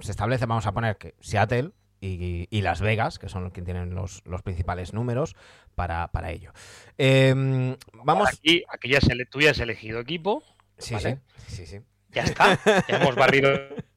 se 0.00 0.10
establece, 0.10 0.46
vamos 0.46 0.66
a 0.66 0.72
poner 0.72 0.96
que 0.96 1.14
Seattle 1.20 1.70
y, 2.00 2.48
y 2.50 2.60
Las 2.62 2.80
Vegas, 2.80 3.18
que 3.18 3.28
son 3.28 3.44
los 3.44 3.52
que 3.52 3.62
tienen 3.62 3.94
los, 3.94 4.22
los 4.24 4.42
principales 4.42 4.92
números 4.92 5.36
para, 5.74 6.08
para 6.08 6.30
ello. 6.32 6.52
Eh, 6.98 7.76
vamos. 7.92 8.28
Aquí, 8.28 8.64
aquí 8.68 8.88
ya 8.90 9.00
se, 9.00 9.14
tú 9.26 9.40
ya 9.40 9.52
has 9.52 9.60
elegido 9.60 10.00
equipo, 10.00 10.42
Sí, 10.78 10.94
¿vale? 10.94 11.20
sí, 11.46 11.56
sí, 11.56 11.66
sí. 11.66 11.80
ya 12.10 12.24
está. 12.24 12.58
Ya 12.88 12.96
hemos 12.96 13.14
barrido. 13.14 13.50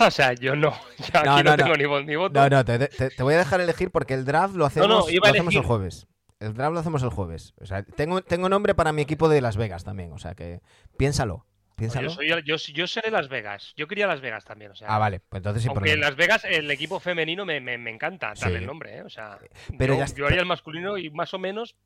O 0.00 0.10
sea, 0.10 0.32
yo 0.34 0.54
no. 0.56 0.72
Ya 1.12 1.22
No, 1.22 1.32
aquí 1.36 1.44
no, 1.44 1.50
no, 1.56 1.76
tengo 1.76 2.00
ni 2.02 2.16
voto. 2.16 2.40
No, 2.40 2.48
no, 2.48 2.64
te, 2.64 2.78
te- 2.88 3.10
te 3.10 3.22
voy 3.22 3.34
a 3.34 3.38
dejar 3.38 3.60
elegir 3.60 3.90
porque 3.90 4.14
el 4.14 4.24
draft 4.24 4.54
lo 4.54 4.66
hacemos, 4.66 4.88
no, 4.88 5.08
iba 5.10 5.28
a 5.28 5.30
lo 5.30 5.34
hacemos 5.34 5.54
el 5.54 5.62
jueves. 5.62 6.06
El 6.38 6.52
draft 6.54 6.74
lo 6.74 6.80
hacemos 6.80 7.02
el 7.02 7.08
jueves. 7.10 7.54
O 7.60 7.66
sea, 7.66 7.82
tengo, 7.82 8.20
tengo 8.22 8.48
nombre 8.48 8.74
para 8.74 8.92
mi 8.92 9.02
equipo 9.02 9.28
de 9.28 9.40
Las 9.40 9.56
Vegas 9.56 9.84
también. 9.84 10.12
O 10.12 10.18
sea 10.18 10.34
que 10.34 10.60
piénsalo. 10.98 11.46
Piénsalo. 11.76 12.08
Yo, 12.08 12.14
soy, 12.14 12.28
yo, 12.44 12.56
yo 12.56 12.86
seré 12.86 13.10
Las 13.10 13.28
Vegas. 13.28 13.72
Yo 13.76 13.86
quería 13.86 14.06
Las 14.06 14.20
Vegas 14.22 14.44
también. 14.44 14.70
O 14.70 14.74
sea, 14.74 14.88
Ah, 14.88 14.98
vale. 14.98 15.20
Pues 15.20 15.40
entonces 15.40 15.66
aunque 15.66 15.92
en. 15.92 16.00
Las 16.00 16.16
Vegas 16.16 16.44
el 16.44 16.70
equipo 16.70 17.00
femenino 17.00 17.44
me, 17.44 17.60
me, 17.60 17.76
me 17.78 17.90
encanta 17.90 18.28
darle 18.28 18.58
Sí. 18.58 18.62
el 18.62 18.66
nombre, 18.66 18.98
¿eh? 18.98 19.02
O 19.02 19.10
sea, 19.10 19.38
Pero 19.78 19.94
yo, 19.94 20.00
ya 20.00 20.06
yo 20.06 20.12
está. 20.14 20.26
haría 20.26 20.40
el 20.40 20.46
masculino 20.46 20.96
y 20.98 21.10
más 21.10 21.32
o 21.34 21.38
menos. 21.38 21.76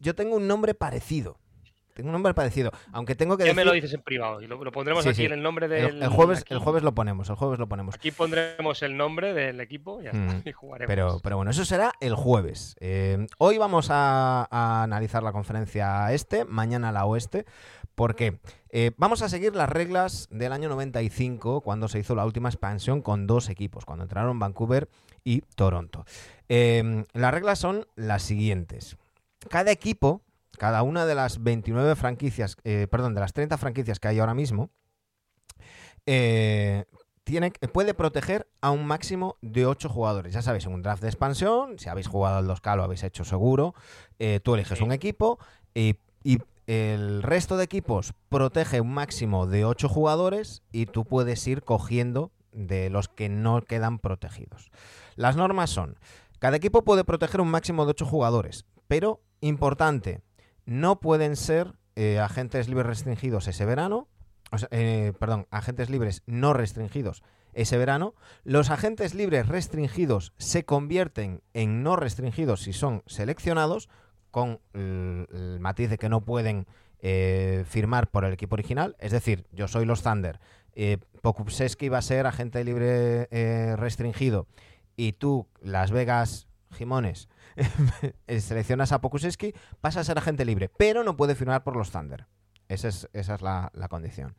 Yo 0.00 0.14
tengo 0.14 0.36
un 0.36 0.46
nombre 0.48 0.74
parecido. 0.74 1.38
Tengo 1.96 2.10
un 2.10 2.12
nombre 2.12 2.32
parecido. 2.34 2.70
Aunque 2.92 3.14
tengo 3.16 3.36
que 3.36 3.42
Ya 3.44 3.46
decir. 3.48 3.56
me 3.56 3.64
lo 3.64 3.72
dices 3.72 3.92
en 3.94 4.02
privado 4.02 4.40
y 4.40 4.46
lo, 4.46 4.62
lo 4.62 4.70
pondremos 4.70 5.02
Sí, 5.02 5.08
aquí 5.08 5.16
sí. 5.16 5.24
en 5.24 5.32
el 5.32 5.42
nombre 5.42 5.66
el, 5.66 5.70
del. 5.72 6.02
el 6.02 6.08
jueves, 6.10 6.40
aquí. 6.42 6.54
el 6.54 6.60
jueves 6.60 6.82
lo 6.82 6.94
ponemos, 6.94 7.28
el 7.30 7.36
jueves 7.36 7.58
lo 7.58 7.66
ponemos. 7.66 7.94
Aquí 7.94 8.10
pondremos 8.10 8.82
el 8.82 8.96
nombre 8.96 9.32
del 9.34 9.60
equipo 9.60 10.00
ya 10.02 10.10
está, 10.10 10.18
Mm, 10.18 10.42
y 10.48 10.52
jugaremos. 10.52 10.88
Pero, 10.88 11.20
pero 11.22 11.36
bueno, 11.36 11.50
eso 11.50 11.64
será 11.64 11.92
el 12.00 12.14
jueves. 12.14 12.76
Eh, 12.80 13.26
hoy 13.38 13.58
vamos 13.58 13.88
a, 13.90 14.46
a 14.50 14.82
analizar 14.82 15.22
la 15.22 15.32
conferencia 15.32 16.12
este, 16.12 16.44
mañana 16.44 16.92
la 16.92 17.06
oeste, 17.06 17.46
porque 17.94 18.38
eh, 18.68 18.90
vamos 18.98 19.22
a 19.22 19.30
seguir 19.30 19.56
las 19.56 19.70
reglas 19.70 20.28
del 20.30 20.52
año 20.52 20.68
95, 20.68 21.62
cuando 21.62 21.88
se 21.88 21.98
hizo 21.98 22.14
la 22.14 22.26
última 22.26 22.50
expansión 22.50 23.00
con 23.00 23.26
dos 23.26 23.48
equipos, 23.48 23.86
cuando 23.86 24.02
entraron 24.04 24.38
Vancouver 24.38 24.90
y 25.24 25.40
Toronto. 25.56 26.04
Eh, 26.50 27.04
las 27.14 27.32
reglas 27.32 27.58
son 27.58 27.86
las 27.96 28.22
siguientes. 28.22 28.96
Cada 29.48 29.70
equipo, 29.70 30.20
cada 30.56 30.82
una 30.82 31.06
de 31.06 31.14
las 31.14 31.42
29 31.42 31.96
franquicias, 31.96 32.56
eh, 32.64 32.86
perdón, 32.90 33.14
de 33.14 33.20
las 33.20 33.32
30 33.32 33.56
franquicias 33.58 33.98
que 34.00 34.08
hay 34.08 34.18
ahora 34.18 34.34
mismo, 34.34 34.70
eh, 36.06 36.84
tiene, 37.24 37.50
puede 37.50 37.94
proteger 37.94 38.48
a 38.60 38.70
un 38.70 38.86
máximo 38.86 39.36
de 39.42 39.66
8 39.66 39.88
jugadores. 39.88 40.32
Ya 40.32 40.42
sabéis, 40.42 40.66
en 40.66 40.74
un 40.74 40.82
draft 40.82 41.02
de 41.02 41.08
expansión, 41.08 41.78
si 41.78 41.88
habéis 41.88 42.06
jugado 42.06 42.36
al 42.38 42.46
2K 42.46 42.76
lo 42.76 42.84
habéis 42.84 43.02
hecho 43.02 43.24
seguro, 43.24 43.74
eh, 44.18 44.40
tú 44.42 44.54
eliges 44.54 44.78
Sí. 44.78 44.84
un 44.84 44.92
equipo 44.92 45.38
y, 45.74 45.96
y 46.22 46.38
el 46.68 47.22
resto 47.22 47.56
de 47.56 47.64
equipos 47.64 48.12
protege 48.28 48.80
un 48.80 48.92
máximo 48.94 49.46
de 49.46 49.64
8 49.64 49.88
jugadores 49.88 50.62
y 50.72 50.86
tú 50.86 51.04
puedes 51.04 51.44
ir 51.46 51.62
cogiendo 51.62 52.30
de 52.52 52.90
los 52.90 53.08
que 53.08 53.28
no 53.28 53.60
quedan 53.62 53.98
protegidos. 53.98 54.70
Las 55.16 55.36
normas 55.36 55.70
son, 55.70 55.98
cada 56.38 56.56
equipo 56.56 56.82
puede 56.82 57.04
proteger 57.04 57.40
un 57.40 57.48
máximo 57.50 57.84
de 57.86 57.90
8 57.90 58.06
jugadores, 58.06 58.66
pero 58.86 59.20
importante, 59.40 60.22
no 60.66 61.00
pueden 61.00 61.36
ser 61.36 61.74
eh, 61.94 62.18
agentes 62.18 62.68
libres 62.68 62.86
restringidos 62.86 63.48
ese 63.48 63.64
verano, 63.64 64.08
eh, 64.70 65.12
perdón, 65.18 65.46
agentes 65.50 65.90
libres 65.90 66.22
no 66.26 66.52
restringidos 66.52 67.22
ese 67.54 67.78
verano. 67.78 68.14
Los 68.44 68.70
agentes 68.70 69.14
libres 69.14 69.48
restringidos 69.48 70.34
se 70.36 70.64
convierten 70.64 71.42
en 71.54 71.82
no 71.82 71.96
restringidos 71.96 72.62
si 72.62 72.72
son 72.72 73.02
seleccionados, 73.06 73.88
con 74.30 74.60
el, 74.74 75.58
matiz 75.60 75.88
de 75.88 75.96
que 75.96 76.10
no 76.10 76.26
pueden 76.26 76.66
eh, 76.98 77.64
firmar 77.66 78.10
por 78.10 78.24
el 78.24 78.34
equipo 78.34 78.54
original. 78.54 78.94
Es 78.98 79.12
decir, 79.12 79.46
yo 79.50 79.66
soy 79.66 79.86
los 79.86 80.02
Thunder, 80.02 80.40
eh, 80.74 80.98
Pokupseski 81.22 81.88
va 81.88 81.98
a 81.98 82.02
ser 82.02 82.26
agente 82.26 82.62
libre 82.62 83.26
restringido 83.76 84.46
y 84.94 85.12
tú, 85.12 85.46
Las 85.62 85.90
Vegas, 85.90 86.48
Jimones, 86.72 87.28
eh, 88.26 88.40
seleccionas 88.40 88.92
a 88.92 89.00
Pokusevski, 89.00 89.54
pasa 89.80 90.00
a 90.00 90.04
ser 90.04 90.18
agente 90.18 90.44
libre, 90.44 90.68
pero 90.68 91.04
no 91.04 91.16
puede 91.16 91.34
firmar 91.34 91.64
por 91.64 91.76
los 91.76 91.90
Thunder. 91.90 92.26
Esa 92.68 92.88
es, 92.88 93.08
esa 93.12 93.34
es 93.36 93.42
la, 93.42 93.70
la 93.74 93.88
condición. 93.88 94.34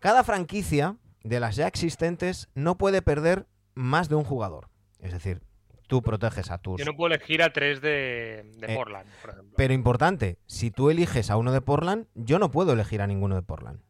Cada 0.00 0.24
franquicia 0.24 0.96
de 1.22 1.40
las 1.40 1.56
ya 1.56 1.66
existentes 1.66 2.48
no 2.54 2.76
puede 2.76 3.00
perder 3.02 3.46
más 3.74 4.08
de 4.08 4.16
un 4.16 4.24
jugador. 4.24 4.68
Es 4.98 5.12
decir, 5.12 5.42
tú 5.86 6.02
proteges 6.02 6.50
a 6.50 6.58
tus... 6.58 6.78
Yo 6.78 6.84
no 6.84 6.96
puedo 6.96 7.14
elegir 7.14 7.42
a 7.42 7.52
tres 7.52 7.80
de, 7.80 8.50
de 8.56 8.72
Eh, 8.72 8.76
Portland, 8.76 9.08
por 9.22 9.30
ejemplo. 9.30 9.54
Pero 9.56 9.72
importante, 9.74 10.38
si 10.46 10.70
tú 10.70 10.90
eliges 10.90 11.30
a 11.30 11.36
uno 11.36 11.52
de 11.52 11.60
Portland, 11.60 12.06
yo 12.14 12.38
no 12.38 12.50
puedo 12.50 12.72
elegir 12.72 13.00
a 13.02 13.06
ninguno 13.06 13.34
de 13.36 13.42
Portland. 13.42 13.80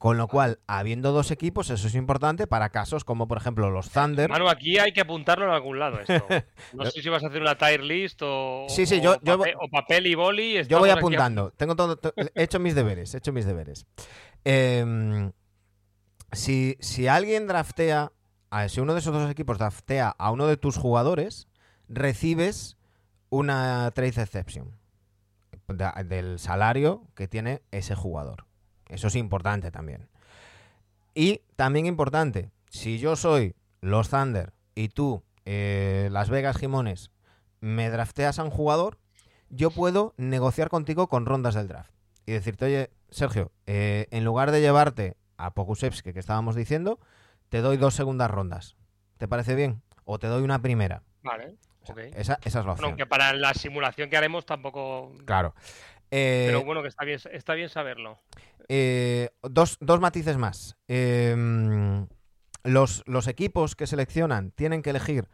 Con 0.00 0.16
lo 0.16 0.28
cual, 0.28 0.60
habiendo 0.66 1.12
dos 1.12 1.30
equipos, 1.30 1.68
eso 1.68 1.86
es 1.86 1.94
importante 1.94 2.46
para 2.46 2.70
casos 2.70 3.04
como, 3.04 3.28
por 3.28 3.36
ejemplo, 3.36 3.68
los 3.70 3.90
Thunder. 3.90 4.30
Manu, 4.30 4.48
aquí 4.48 4.78
hay 4.78 4.92
que 4.94 5.02
apuntarlo 5.02 5.44
en 5.44 5.50
algún 5.50 5.78
lado 5.78 6.00
esto. 6.00 6.24
No 6.72 6.86
sé 6.86 7.02
si 7.02 7.08
vas 7.10 7.22
a 7.22 7.26
hacer 7.26 7.42
una 7.42 7.54
tier 7.58 7.82
list 7.82 8.18
o, 8.22 8.64
Sí, 8.70 8.86
sí, 8.86 8.96
o 9.00 9.02
yo- 9.02 9.20
yo- 9.22 9.36
papel, 9.38 9.54
o 9.60 9.68
papel 9.68 10.06
y 10.06 10.14
boli. 10.14 10.64
Yo 10.64 10.78
voy 10.78 10.88
aquí 10.88 11.00
apuntando. 11.00 11.50
Tengo 11.50 11.76
todo, 11.76 11.98
to- 11.98 12.14
he 12.16 12.42
hecho 12.44 12.58
mis 12.58 12.74
deberes, 12.74 13.12
he 13.14 13.18
hecho 13.18 13.30
mis 13.34 13.44
deberes. 13.44 13.84
Em, 14.42 15.32
si, 16.32 16.78
si 16.80 17.06
alguien 17.06 17.46
draftea, 17.46 18.10
a- 18.48 18.68
si 18.70 18.80
uno 18.80 18.94
de 18.94 19.00
esos 19.00 19.12
dos 19.12 19.30
equipos 19.30 19.58
draftea 19.58 20.14
a 20.18 20.30
uno 20.30 20.46
de 20.46 20.56
tus 20.56 20.78
jugadores, 20.78 21.46
recibes 21.90 22.78
una 23.28 23.90
trade 23.94 24.08
exception 24.22 24.78
del 26.06 26.38
salario 26.38 27.06
que 27.14 27.28
tiene 27.28 27.60
ese 27.70 27.94
jugador. 27.94 28.46
Eso 28.90 29.06
es 29.08 29.16
importante 29.16 29.70
también. 29.70 30.08
Y 31.14 31.42
también 31.56 31.86
importante, 31.86 32.50
si 32.68 32.98
yo 32.98 33.16
soy 33.16 33.54
los 33.80 34.10
Thunder 34.10 34.52
y 34.74 34.88
tú, 34.88 35.22
eh, 35.44 36.08
Las 36.12 36.30
Vegas 36.30 36.56
Jimones, 36.58 37.10
me 37.60 37.90
drafteas 37.90 38.38
a 38.38 38.44
un 38.44 38.50
jugador, 38.50 38.98
yo 39.48 39.70
puedo 39.70 40.14
negociar 40.16 40.68
contigo 40.68 41.08
con 41.08 41.26
rondas 41.26 41.54
del 41.54 41.68
draft. 41.68 41.92
Y 42.26 42.32
decirte, 42.32 42.66
oye, 42.66 42.90
Sergio, 43.10 43.50
eh, 43.66 44.06
en 44.10 44.24
lugar 44.24 44.50
de 44.52 44.60
llevarte 44.60 45.16
a 45.36 45.52
Pokusevski, 45.52 46.12
que 46.12 46.20
estábamos 46.20 46.54
diciendo, 46.54 47.00
te 47.48 47.60
doy 47.60 47.76
dos 47.76 47.94
segundas 47.94 48.30
rondas. 48.30 48.76
¿Te 49.18 49.26
parece 49.26 49.54
bien? 49.54 49.82
O 50.04 50.18
te 50.18 50.28
doy 50.28 50.42
una 50.42 50.60
primera. 50.62 51.02
Vale, 51.22 51.56
O 51.82 51.86
sea, 51.86 51.94
ok. 51.94 52.00
esa, 52.14 52.38
esa 52.44 52.46
es 52.46 52.54
la 52.54 52.60
Bueno, 52.60 52.72
opción. 52.72 52.88
aunque 52.90 53.06
para 53.06 53.32
la 53.32 53.52
simulación 53.54 54.08
que 54.10 54.16
haremos 54.16 54.46
tampoco. 54.46 55.12
Claro. 55.24 55.54
Eh, 56.10 56.44
Pero 56.46 56.64
bueno, 56.64 56.82
que 56.82 56.88
está 56.88 57.04
bien, 57.04 57.18
está 57.32 57.54
bien 57.54 57.68
saberlo. 57.68 58.18
Eh, 58.68 59.30
dos, 59.42 59.78
dos 59.80 60.00
matices 60.00 60.36
más. 60.36 60.76
Eh, 60.88 62.06
los, 62.64 63.02
los 63.06 63.26
equipos 63.26 63.74
que 63.76 63.86
seleccionan 63.86 64.50
tienen 64.52 64.82
que 64.82 64.90
elegir 64.90 65.28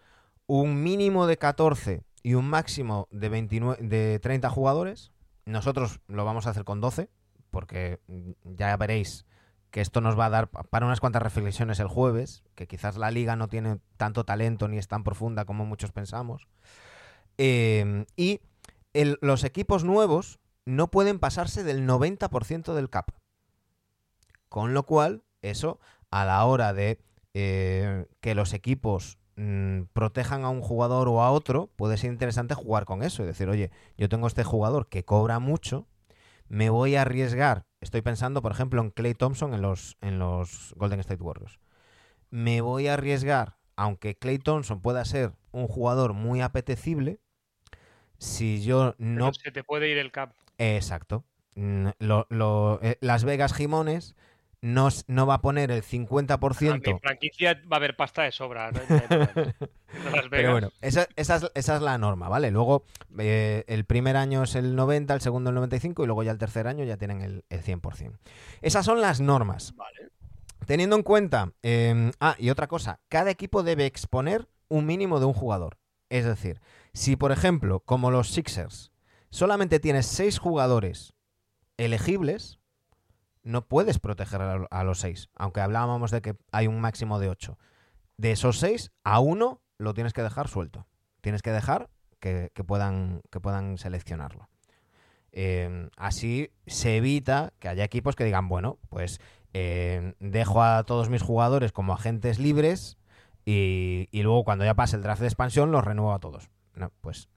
un 0.47 0.83
mínimo 0.83 1.27
de 1.27 1.39
14 1.39 2.05
y 2.23 2.35
un 2.35 2.49
máximo 2.49 3.09
de, 3.11 3.29
29, 3.29 3.83
de 3.87 4.19
30 4.21 4.49
jugadores. 4.51 5.13
Nosotros 5.45 6.01
lo 6.09 6.25
vamos 6.25 6.47
a 6.47 6.51
hacer 6.51 6.65
con 6.65 6.81
12, 6.81 7.09
porque 7.51 8.01
ya 8.45 8.77
veréis 8.77 9.27
que 9.71 9.81
esto 9.81 10.01
nos 10.01 10.19
va 10.19 10.27
a 10.27 10.31
dar 10.31 10.49
pa- 10.49 10.63
para 10.63 10.87
unas 10.87 11.01
cuantas 11.01 11.23
reflexiones 11.23 11.81
el 11.81 11.89
jueves, 11.89 12.43
que 12.55 12.67
quizás 12.67 12.97
la 12.97 13.11
liga 13.11 13.37
no 13.37 13.49
tiene 13.49 13.79
tanto 13.97 14.25
talento 14.25 14.69
ni 14.69 14.79
es 14.79 14.89
tan 14.89 15.05
profunda 15.05 15.45
como 15.45 15.67
muchos 15.67 15.93
pensamos. 15.93 16.47
Eh, 17.39 18.07
y 18.17 18.41
el- 18.95 19.19
los 19.21 19.45
equipos 19.45 19.85
nuevos 19.85 20.39
no 20.67 20.91
pueden 20.91 21.19
pasarse 21.19 21.65
del 21.65 21.87
90% 21.87 22.75
del 22.75 22.91
cap. 22.91 23.13
Con 24.51 24.75
lo 24.75 24.85
cual, 24.85 25.23
eso, 25.41 25.81
a 26.11 26.25
la 26.25 26.45
hora 26.45 26.75
de 26.75 27.01
eh, 27.35 28.07
que 28.21 28.35
los 28.35 28.53
equipos 28.53 29.19
mm, 29.37 29.83
protejan 29.93 30.45
a 30.45 30.51
un 30.51 30.61
jugador 30.61 31.09
o 31.09 31.23
a 31.23 31.31
otro, 31.31 31.71
puede 31.77 31.97
ser 31.97 32.11
interesante 32.11 32.55
jugar 32.55 32.85
con 32.85 33.03
eso. 33.03 33.23
Y 33.23 33.27
decir, 33.27 33.49
oye, 33.49 33.71
yo 33.97 34.09
tengo 34.09 34.27
este 34.27 34.45
jugador 34.45 34.89
que 34.89 35.05
cobra 35.05 35.39
mucho, 35.39 35.87
me 36.49 36.69
voy 36.69 36.97
a 36.97 37.03
arriesgar. 37.03 37.67
Estoy 37.81 38.03
pensando, 38.03 38.43
por 38.43 38.53
ejemplo, 38.53 38.81
en 38.81 38.91
Clay 38.91 39.15
Thompson 39.15 39.55
en 39.55 39.63
los, 39.63 39.97
en 40.01 40.19
los 40.19 40.75
Golden 40.77 41.01
State 41.01 41.23
Warriors. 41.23 41.61
Me 42.31 42.61
voy 42.61 42.89
a 42.89 42.95
arriesgar, 42.95 43.57
aunque 43.77 44.17
Clay 44.17 44.39
Thompson 44.39 44.81
pueda 44.83 45.05
ser 45.05 45.33
un 45.53 45.69
jugador 45.69 46.13
muy 46.13 46.41
apetecible, 46.41 47.21
si 48.19 48.63
yo 48.63 48.95
no 48.99 49.27
No 49.27 49.35
se 49.35 49.53
te 49.53 49.63
puede 49.63 49.89
ir 49.89 49.99
el 49.99 50.11
cap. 50.11 50.33
Exacto. 50.59 51.25
Mm, 51.55 51.89
lo- 51.99 52.27
lo- 52.31 52.79
eh, 52.83 52.99
Las 53.01 53.25
Vegas 53.25 53.55
Jimones 53.55 54.15
no, 54.63 54.89
va 55.27 55.35
a 55.35 55.41
poner 55.43 55.71
el 55.71 55.79
A 55.79 55.83
mi 55.83 55.87
50%. 56.07 56.99
franquicia 57.01 57.55
va 57.71 57.77
a 57.77 57.79
haber 57.79 57.95
pasta 57.97 58.23
de 58.23 58.33
sobra. 58.33 58.73
¿no? 58.73 58.81
Las 58.91 60.29
Vegas. 60.29 60.29
Pero 60.31 60.53
bueno, 60.53 60.71
esa, 60.81 61.07
esa 61.17 61.37
es, 61.37 61.51
esa 61.55 61.77
es 61.77 61.83
la 61.83 61.99
norma, 61.99 62.29
¿vale? 62.29 62.51
Luego 62.51 62.85
eh, 63.19 63.65
el 63.69 63.85
primer 63.85 64.17
año 64.17 64.43
es 64.43 64.55
el 64.57 64.75
90, 64.75 65.15
el 65.15 65.21
segundo 65.21 65.51
el 65.51 65.55
95 65.57 66.03
y 66.03 66.07
luego 66.07 66.23
ya 66.25 66.33
el 66.33 66.39
tercer 66.39 66.67
año 66.67 66.85
ya 66.85 66.97
tienen 66.97 67.21
el, 67.23 67.45
el 67.49 67.63
100%. 67.63 68.19
Esas 68.63 68.85
son 68.85 69.01
las 69.01 69.21
normas. 69.21 69.75
Vale. 69.77 70.11
Teniendo 70.67 70.97
en 70.97 71.03
cuenta... 71.05 71.53
eh, 71.63 72.11
ah, 72.21 72.35
y 72.39 72.51
otra 72.51 72.67
cosa. 72.67 72.99
Cada 73.09 73.31
equipo 73.31 73.63
debe 73.63 73.87
exponer 73.87 74.49
un 74.69 74.85
mínimo 74.85 75.21
de 75.21 75.27
un 75.27 75.33
jugador. 75.33 75.79
Es 76.09 76.25
decir, 76.25 76.61
si 76.93 77.15
por 77.15 77.31
ejemplo, 77.31 77.81
como 77.81 78.11
los 78.11 78.31
Sixers, 78.31 78.91
solamente 79.37 79.81
tienes 79.81 80.07
seis 80.07 80.39
jugadores 80.39 81.13
elegibles, 81.77 82.59
no 83.43 83.69
puedes 83.69 83.99
proteger 83.99 84.41
a, 84.41 84.85
los 84.85 85.01
seis. 85.01 85.29
Aunque 85.37 85.61
hablábamos 85.61 86.11
de 86.11 86.23
que 86.23 86.37
hay 86.53 86.67
un 86.67 86.81
máximo 86.81 87.19
de 87.19 87.29
ocho. 87.29 87.59
De 88.17 88.33
esos 88.33 88.59
seis, 88.59 88.93
a 89.05 89.21
uno 89.21 89.61
lo 89.77 89.93
tienes 89.93 90.15
que 90.15 90.23
dejar 90.23 90.49
suelto. 90.49 90.87
Tienes 91.21 91.43
que 91.43 91.53
dejar 91.53 91.91
que, 92.19 92.51
puedan, 92.67 93.21
que 93.31 93.39
puedan 93.39 93.77
seleccionarlo. 93.77 94.49
Eh, 95.33 95.91
así 95.99 96.51
se 96.67 96.97
evita 96.97 97.53
que 97.59 97.69
haya 97.69 97.85
equipos 97.85 98.17
que 98.17 98.25
digan, 98.25 98.49
bueno, 98.49 98.79
pues 98.89 99.21
eh, 99.53 100.15
dejo 100.19 100.63
a 100.63 100.85
todos 100.85 101.11
mis 101.11 101.21
jugadores 101.21 101.73
como 101.73 101.93
agentes 101.93 102.39
libres 102.39 102.97
y, 103.45 104.09
y 104.13 104.23
luego 104.23 104.45
cuando 104.45 104.65
ya 104.65 104.75
pase 104.75 104.97
el 104.97 105.03
draft 105.03 105.21
de 105.21 105.27
expansión 105.27 105.73
los 105.73 105.85
renuevo 105.85 106.15
a 106.15 106.21
todos. 106.21 106.49
No, 106.77 106.93
pues 107.01 107.29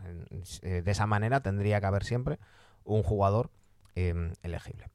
eh, 0.62 0.82
de 0.84 0.92
esa 0.92 1.08
manera 1.08 1.42
tendría 1.42 1.80
que 1.80 1.88
haber 1.88 2.04
siempre 2.04 2.38
un 2.84 3.04
jugador 3.04 3.50
eh, 3.96 4.34
elegible. 4.44 4.88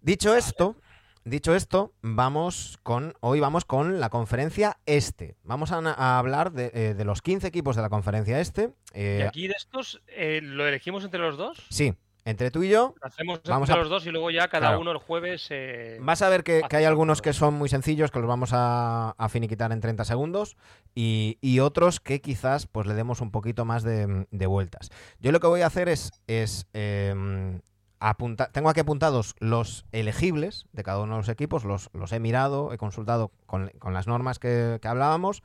Dicho 0.00 0.34
esto, 0.34 0.76
dicho 1.24 1.54
esto, 1.54 1.92
vamos 2.00 2.78
con 2.82 3.14
hoy 3.20 3.40
vamos 3.40 3.64
con 3.64 4.00
la 4.00 4.10
conferencia 4.10 4.78
este. 4.86 5.36
Vamos 5.42 5.72
a, 5.72 5.78
a 5.78 6.18
hablar 6.18 6.52
de, 6.52 6.70
eh, 6.74 6.94
de, 6.94 7.04
los 7.04 7.22
15 7.22 7.46
equipos 7.46 7.76
de 7.76 7.82
la 7.82 7.88
conferencia 7.88 8.40
este. 8.40 8.74
¿Y 8.94 9.22
aquí 9.22 9.48
de 9.48 9.54
estos 9.56 10.02
eh, 10.08 10.40
lo 10.42 10.66
elegimos 10.66 11.04
entre 11.04 11.20
los 11.20 11.36
dos? 11.36 11.66
Sí, 11.70 11.94
entre 12.28 12.50
tú 12.50 12.62
y 12.62 12.68
yo. 12.68 12.94
Hacemos 13.00 13.40
Vamos 13.46 13.70
a- 13.70 13.76
los 13.76 13.88
dos 13.88 14.06
y 14.06 14.10
luego 14.10 14.30
ya 14.30 14.48
cada 14.48 14.68
Claro. 14.68 14.80
uno 14.80 14.92
el 14.92 14.98
jueves. 14.98 15.46
eh, 15.50 15.98
Vas 16.00 16.20
a 16.22 16.28
ver 16.28 16.44
que, 16.44 16.60
que 16.68 16.76
hay 16.76 16.84
algunos 16.84 17.22
que 17.22 17.32
son 17.32 17.54
muy 17.54 17.68
sencillos, 17.68 18.10
que 18.10 18.18
los 18.18 18.28
vamos 18.28 18.50
a, 18.52 19.14
a 19.16 19.28
finiquitar 19.28 19.72
en 19.72 19.80
30 19.80 20.04
segundos, 20.04 20.56
y, 20.94 21.38
y 21.40 21.60
otros 21.60 22.00
que 22.00 22.20
quizás 22.20 22.66
pues 22.66 22.86
le 22.86 22.94
demos 22.94 23.20
un 23.20 23.30
poquito 23.30 23.64
más 23.64 23.82
de, 23.82 24.26
de 24.30 24.46
vueltas. 24.46 24.90
Yo 25.20 25.32
lo 25.32 25.40
que 25.40 25.46
voy 25.46 25.62
a 25.62 25.66
hacer 25.68 25.88
es, 25.88 26.10
es 26.26 26.66
em, 26.74 27.60
apuntar, 28.00 28.50
tengo 28.52 28.68
aquí 28.68 28.80
apuntados 28.80 29.34
los 29.38 29.86
elegibles 29.92 30.66
de 30.72 30.82
cada 30.82 31.00
uno 31.00 31.14
de 31.14 31.18
los 31.20 31.28
equipos, 31.30 31.64
los, 31.64 31.88
los 31.94 32.12
he 32.12 32.20
mirado, 32.20 32.72
he 32.72 32.78
consultado 32.78 33.32
con, 33.46 33.70
con 33.78 33.94
las 33.94 34.06
normas 34.06 34.38
que, 34.38 34.78
que 34.82 34.88
hablábamos, 34.88 35.42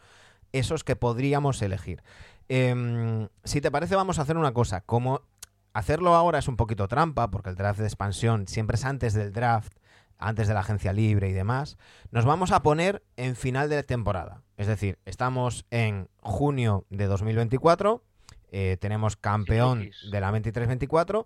esos 0.51 0.83
que 0.83 0.95
podríamos 0.95 1.61
elegir. 1.61 2.03
Em, 2.49 3.29
si 3.45 3.61
te 3.61 3.71
parece, 3.71 3.95
vamos 3.95 4.19
a 4.19 4.23
hacer 4.23 4.37
una 4.37 4.53
cosa. 4.53 4.81
Como 4.81 5.21
hacerlo 5.73 6.15
ahora 6.15 6.39
es 6.39 6.47
un 6.47 6.55
poquito 6.55 6.87
trampa, 6.87 7.29
porque 7.29 7.49
el 7.49 7.55
draft 7.55 7.79
de 7.79 7.85
expansión 7.85 8.47
siempre 8.47 8.75
es 8.75 8.85
antes 8.85 9.13
del 9.13 9.33
draft, 9.33 9.73
antes 10.17 10.47
de 10.47 10.53
la 10.53 10.61
agencia 10.61 10.93
libre 10.93 11.29
y 11.29 11.33
demás, 11.33 11.77
nos 12.11 12.25
vamos 12.25 12.51
a 12.51 12.63
poner 12.63 13.03
en 13.17 13.35
final 13.35 13.69
de 13.69 13.83
temporada. 13.83 14.41
Es 14.57 14.67
decir, 14.67 14.99
estamos 15.05 15.65
en 15.71 16.07
junio 16.21 16.85
de 16.89 17.07
2024, 17.07 18.03
eh, 18.51 18.77
tenemos 18.79 19.17
campeón 19.17 19.89
de 20.11 20.21
la 20.21 20.31
23-24 20.31 21.25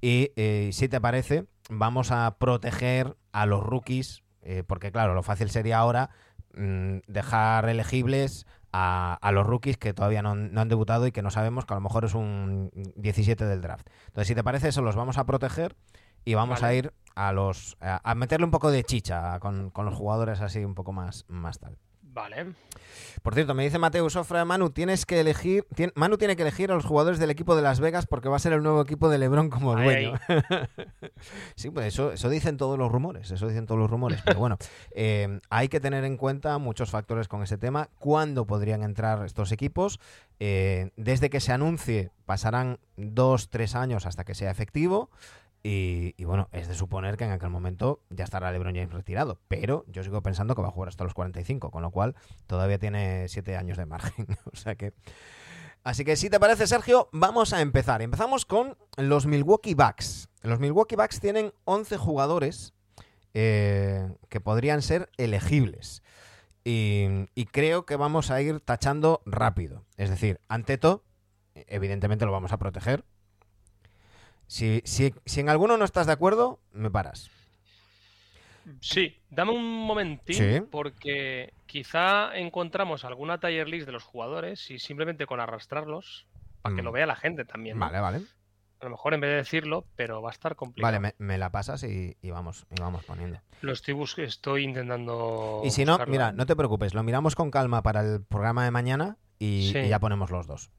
y 0.00 0.32
eh, 0.36 0.70
si 0.72 0.88
te 0.88 1.00
parece, 1.00 1.46
vamos 1.70 2.10
a 2.12 2.36
proteger 2.38 3.16
a 3.32 3.46
los 3.46 3.62
rookies, 3.62 4.22
eh, 4.42 4.62
porque 4.66 4.92
claro, 4.92 5.14
lo 5.14 5.22
fácil 5.22 5.50
sería 5.50 5.78
ahora 5.78 6.10
mm, 6.54 6.98
dejar 7.06 7.68
elegibles 7.68 8.46
a, 8.78 9.14
a 9.22 9.32
los 9.32 9.46
rookies 9.46 9.78
que 9.78 9.94
todavía 9.94 10.20
no, 10.22 10.32
han- 10.32 10.52
no 10.52 10.60
han 10.60 10.68
debutado 10.68 11.06
y 11.06 11.12
que 11.12 11.22
no 11.22 11.30
sabemos 11.30 11.64
que 11.64 11.72
a 11.72 11.76
lo 11.76 11.80
mejor 11.80 12.04
es 12.04 12.14
un 12.14 12.70
17 12.96 13.44
del 13.46 13.62
draft. 13.62 13.88
Entonces, 14.08 14.28
si 14.28 14.34
te 14.34 14.44
parece, 14.44 14.68
eso 14.68 14.82
los 14.82 14.96
vamos 14.96 15.16
a 15.16 15.24
proteger 15.24 15.76
y 16.24 16.34
vamos 16.34 16.60
Vale. 16.60 16.74
a 16.74 16.78
ir 16.78 16.92
a 17.14 17.32
los 17.32 17.76
a, 17.80 18.00
a 18.10 18.14
meterle 18.14 18.44
un 18.44 18.50
poco 18.50 18.70
de 18.70 18.84
chicha 18.84 19.38
con, 19.40 19.70
con 19.70 19.86
los 19.86 19.94
jugadores 19.94 20.40
así 20.42 20.64
un 20.64 20.74
poco 20.74 20.92
más, 20.92 21.24
más 21.28 21.58
tal. 21.58 21.78
Vale. 22.16 22.54
Por 23.22 23.34
cierto, 23.34 23.52
me 23.54 23.62
dice 23.64 23.78
Mateo 23.78 24.08
Sofra, 24.08 24.44
Manu, 24.46 24.70
tienes 24.70 25.04
que 25.04 25.20
elegir, 25.20 25.66
tien- 25.74 25.92
Manu 25.96 26.16
tiene 26.16 26.34
que 26.34 26.42
elegir 26.42 26.70
a 26.70 26.74
los 26.74 26.84
jugadores 26.86 27.18
del 27.18 27.28
equipo 27.30 27.54
de 27.56 27.60
Las 27.60 27.78
Vegas 27.78 28.06
porque 28.06 28.28
va 28.30 28.36
a 28.36 28.38
ser 28.38 28.54
el 28.54 28.62
nuevo 28.62 28.80
equipo 28.80 29.10
de 29.10 29.18
LeBron 29.18 29.50
como 29.50 29.74
dueño. 29.74 30.14
sí, 31.56 31.70
pues 31.70 31.86
eso, 31.88 32.12
eso 32.12 32.28
dicen 32.30 32.56
todos 32.56 32.78
los 32.78 32.90
rumores, 32.90 33.30
eso 33.30 33.46
dicen 33.48 33.66
todos 33.66 33.78
los 33.80 33.90
rumores. 33.90 34.22
Pero 34.24 34.38
bueno, 34.38 34.56
eh, 34.94 35.40
hay 35.50 35.68
que 35.68 35.78
tener 35.80 36.04
en 36.04 36.16
cuenta 36.16 36.56
muchos 36.58 36.90
factores 36.90 37.28
con 37.28 37.42
ese 37.42 37.58
tema. 37.58 37.90
¿Cuándo 37.98 38.46
podrían 38.46 38.82
entrar 38.82 39.24
estos 39.26 39.52
equipos? 39.52 40.00
Eh, 40.40 40.90
desde 40.96 41.28
que 41.28 41.40
se 41.40 41.52
anuncie 41.52 42.10
pasarán 42.24 42.78
dos, 42.96 43.50
tres 43.50 43.74
años 43.74 44.06
hasta 44.06 44.24
que 44.24 44.34
sea 44.34 44.50
efectivo. 44.50 45.10
Y, 45.68 46.24
bueno, 46.24 46.48
es 46.52 46.68
de 46.68 46.76
suponer 46.76 47.16
que 47.16 47.24
en 47.24 47.32
aquel 47.32 47.50
momento 47.50 48.00
ya 48.08 48.22
estará 48.22 48.52
LeBron 48.52 48.76
James 48.76 48.92
retirado. 48.92 49.40
Pero 49.48 49.84
yo 49.88 50.04
sigo 50.04 50.22
pensando 50.22 50.54
que 50.54 50.62
va 50.62 50.68
a 50.68 50.70
jugar 50.70 50.90
hasta 50.90 51.02
los 51.02 51.12
45, 51.12 51.72
con 51.72 51.82
lo 51.82 51.90
cual 51.90 52.14
todavía 52.46 52.78
tiene 52.78 53.26
7 53.28 53.56
años 53.56 53.76
de 53.76 53.84
margen. 53.84 54.28
o 54.52 54.54
sea 54.54 54.76
que. 54.76 54.92
Así 55.82 56.04
que 56.04 56.14
si 56.14 56.30
te 56.30 56.38
parece, 56.38 56.68
Sergio, 56.68 57.08
vamos 57.10 57.52
a 57.52 57.62
empezar. 57.62 58.00
Empezamos 58.00 58.46
con 58.46 58.78
los 58.96 59.26
Milwaukee 59.26 59.74
Bucks. 59.74 60.28
Los 60.42 60.60
Milwaukee 60.60 60.94
Bucks 60.94 61.18
tienen 61.18 61.52
11 61.64 61.96
jugadores 61.96 62.72
eh, 63.34 64.08
que 64.28 64.40
podrían 64.40 64.82
ser 64.82 65.10
elegibles. 65.16 66.04
Y, 66.62 67.06
y 67.34 67.46
creo 67.46 67.86
que 67.86 67.96
vamos 67.96 68.30
a 68.30 68.40
ir 68.40 68.60
tachando 68.60 69.20
rápido. 69.26 69.84
Es 69.96 70.10
decir, 70.10 70.40
Anteto, 70.46 71.02
evidentemente 71.54 72.24
lo 72.24 72.30
vamos 72.30 72.52
a 72.52 72.58
proteger. 72.58 73.04
Si, 74.46 74.80
si, 74.84 75.12
si 75.24 75.40
en 75.40 75.48
alguno 75.48 75.76
no 75.76 75.84
estás 75.84 76.06
de 76.06 76.12
acuerdo, 76.12 76.60
me 76.72 76.90
paras. 76.90 77.30
Sí, 78.80 79.16
dame 79.30 79.52
un 79.52 79.86
momentín 79.86 80.34
Sí. 80.36 80.60
porque 80.70 81.52
quizá 81.66 82.36
encontramos 82.36 83.04
alguna 83.04 83.38
tier 83.38 83.68
list 83.68 83.86
de 83.86 83.92
los 83.92 84.02
jugadores 84.02 84.70
y 84.70 84.78
simplemente 84.78 85.26
con 85.26 85.38
arrastrarlos 85.40 86.26
para 86.62 86.74
que 86.74 86.82
Mm. 86.82 86.84
lo 86.84 86.92
vea 86.92 87.06
la 87.06 87.14
gente 87.16 87.44
también. 87.44 87.78
¿no? 87.78 87.86
Vale, 87.86 88.00
vale. 88.00 88.22
A 88.80 88.84
lo 88.84 88.90
mejor 88.90 89.14
en 89.14 89.20
vez 89.20 89.30
de 89.30 89.36
decirlo, 89.36 89.86
pero 89.96 90.20
va 90.20 90.30
a 90.30 90.32
estar 90.32 90.54
complicado. 90.56 90.88
Vale, 90.92 91.00
me, 91.00 91.14
me 91.24 91.38
la 91.38 91.50
pasas 91.50 91.82
y, 91.84 92.16
y 92.20 92.30
vamos, 92.30 92.66
y 92.76 92.80
vamos 92.80 93.04
poniendo. 93.04 93.40
Lo 93.62 93.72
estoy 93.72 93.94
bus- 93.94 94.18
estoy 94.18 94.64
intentando. 94.64 95.62
Y 95.64 95.70
si 95.70 95.84
no, 95.84 95.92
buscarlo. 95.92 96.12
mira, 96.12 96.32
no 96.32 96.44
te 96.44 96.56
preocupes, 96.56 96.92
lo 96.92 97.02
miramos 97.02 97.34
con 97.36 97.50
calma 97.50 97.82
para 97.82 98.00
el 98.00 98.22
programa 98.24 98.64
de 98.64 98.70
mañana 98.72 99.16
y, 99.38 99.70
Sí. 99.72 99.78
y 99.78 99.88
ya 99.88 99.98
ponemos 100.00 100.30
los 100.30 100.46
dos. 100.46 100.70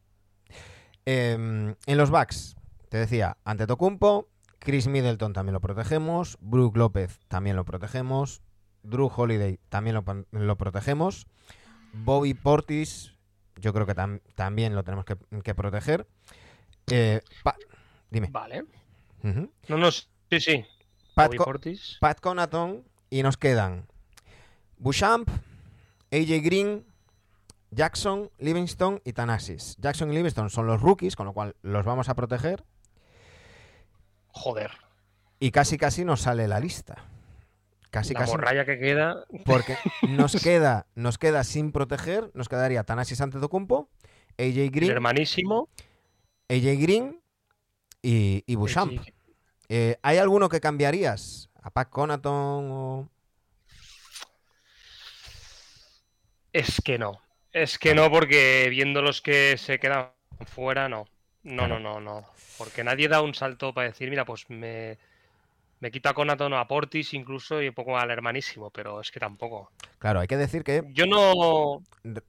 Em, 1.05 1.73
en 1.85 1.97
los 1.97 2.09
backs, 2.11 2.55
te 2.89 2.97
decía, 2.97 3.37
Antetokounmpo, 3.45 4.27
Chris 4.59 4.87
Middleton 4.87 5.33
también 5.33 5.53
lo 5.53 5.61
protegemos, 5.61 6.37
Brook 6.41 6.77
López 6.77 7.19
también 7.27 7.55
lo 7.55 7.65
protegemos, 7.65 8.41
Drew 8.83 9.11
Holiday 9.15 9.59
también 9.69 9.95
lo, 9.95 10.55
protegemos, 10.57 11.27
Bobby 11.93 12.33
Portis, 12.33 13.13
yo 13.57 13.73
creo 13.73 13.85
que 13.85 13.95
tam- 13.95 14.21
también 14.35 14.75
lo 14.75 14.83
tenemos 14.83 15.05
que, 15.05 15.17
que 15.43 15.55
proteger. 15.55 16.07
Eh, 16.89 17.21
dime. 18.09 18.29
Vale. 18.31 18.65
No, 19.23 19.77
no, 19.77 19.91
sí, 19.91 20.05
sí. 20.39 20.65
Pat, 21.15 21.35
Co- 21.35 21.43
Portis. 21.43 21.97
Pat 21.99 22.19
Conaton 22.21 22.83
y 23.09 23.23
nos 23.23 23.35
quedan 23.37 23.87
Bouchamp, 24.77 25.27
AJ 26.11 26.41
Green, 26.43 26.85
Jackson, 27.71 28.29
Livingston 28.37 29.01
y 29.03 29.13
Tanasis. 29.13 29.75
Jackson 29.79 30.11
y 30.11 30.15
Livingston 30.15 30.49
son 30.49 30.67
los 30.67 30.81
rookies, 30.81 31.15
con 31.15 31.25
lo 31.25 31.33
cual 31.33 31.55
los 31.61 31.83
vamos 31.85 32.07
a 32.09 32.15
proteger 32.15 32.63
Joder. 34.37 34.71
y 35.39 35.51
casi 35.51 35.77
casi 35.77 36.05
nos 36.05 36.21
sale 36.21 36.47
la 36.47 36.59
lista. 36.59 37.03
Casi 37.89 38.13
la 38.13 38.21
casi 38.21 38.31
morralla 38.31 38.65
que 38.65 38.77
queda. 38.77 39.25
porque 39.45 39.77
nos 40.09 40.41
queda 40.41 40.87
nos 40.95 41.17
queda 41.17 41.43
sin 41.43 41.71
proteger, 41.71 42.31
nos 42.33 42.49
quedaría 42.49 42.83
Tanasis 42.83 43.21
Antetokounmpo, 43.21 43.89
AJ 44.37 44.57
El 44.57 44.71
Green, 44.71 44.91
hermanísimo. 44.91 45.69
AJ 46.49 46.79
Green 46.79 47.21
y, 48.01 48.43
y 48.45 48.57
Eh, 49.69 49.97
¿Hay 50.01 50.17
alguno 50.17 50.49
que 50.49 50.59
cambiarías? 50.59 51.49
¿A 51.61 51.71
Pat 51.71 51.89
Conaton 51.89 52.69
o...? 52.71 53.09
Es 56.53 56.81
que 56.83 56.97
no. 56.97 57.21
Es 57.51 57.77
que 57.77 57.93
no, 57.93 58.09
porque 58.09 58.67
viendo 58.69 59.01
los 59.01 59.21
que 59.21 59.57
se 59.57 59.79
quedan 59.79 60.11
fuera, 60.45 60.87
no. 60.87 61.07
No, 61.47 61.65
Claro. 61.65 61.79
no, 61.79 61.99
no, 61.99 62.21
no. 62.21 62.25
Porque 62.57 62.83
nadie 62.83 63.07
da 63.07 63.21
un 63.21 63.33
salto 63.33 63.73
para 63.73 63.87
decir, 63.87 64.09
mira, 64.09 64.25
pues 64.25 64.49
me, 64.49 64.97
me 65.79 65.91
quita 65.91 66.13
Conaton 66.13 66.53
a 66.53 66.67
Portis 66.67 67.13
incluso 67.13 67.61
y 67.61 67.69
un 67.69 67.73
poco 67.73 67.97
al 67.97 68.09
hermanísimo, 68.11 68.69
pero 68.71 68.99
es 68.99 69.11
que 69.11 69.19
tampoco. 69.19 69.71
Claro, 69.99 70.19
hay 70.19 70.27
que 70.27 70.37
decir 70.37 70.63
que 70.63 70.83
Yo 70.93 71.05
no. 71.05 71.81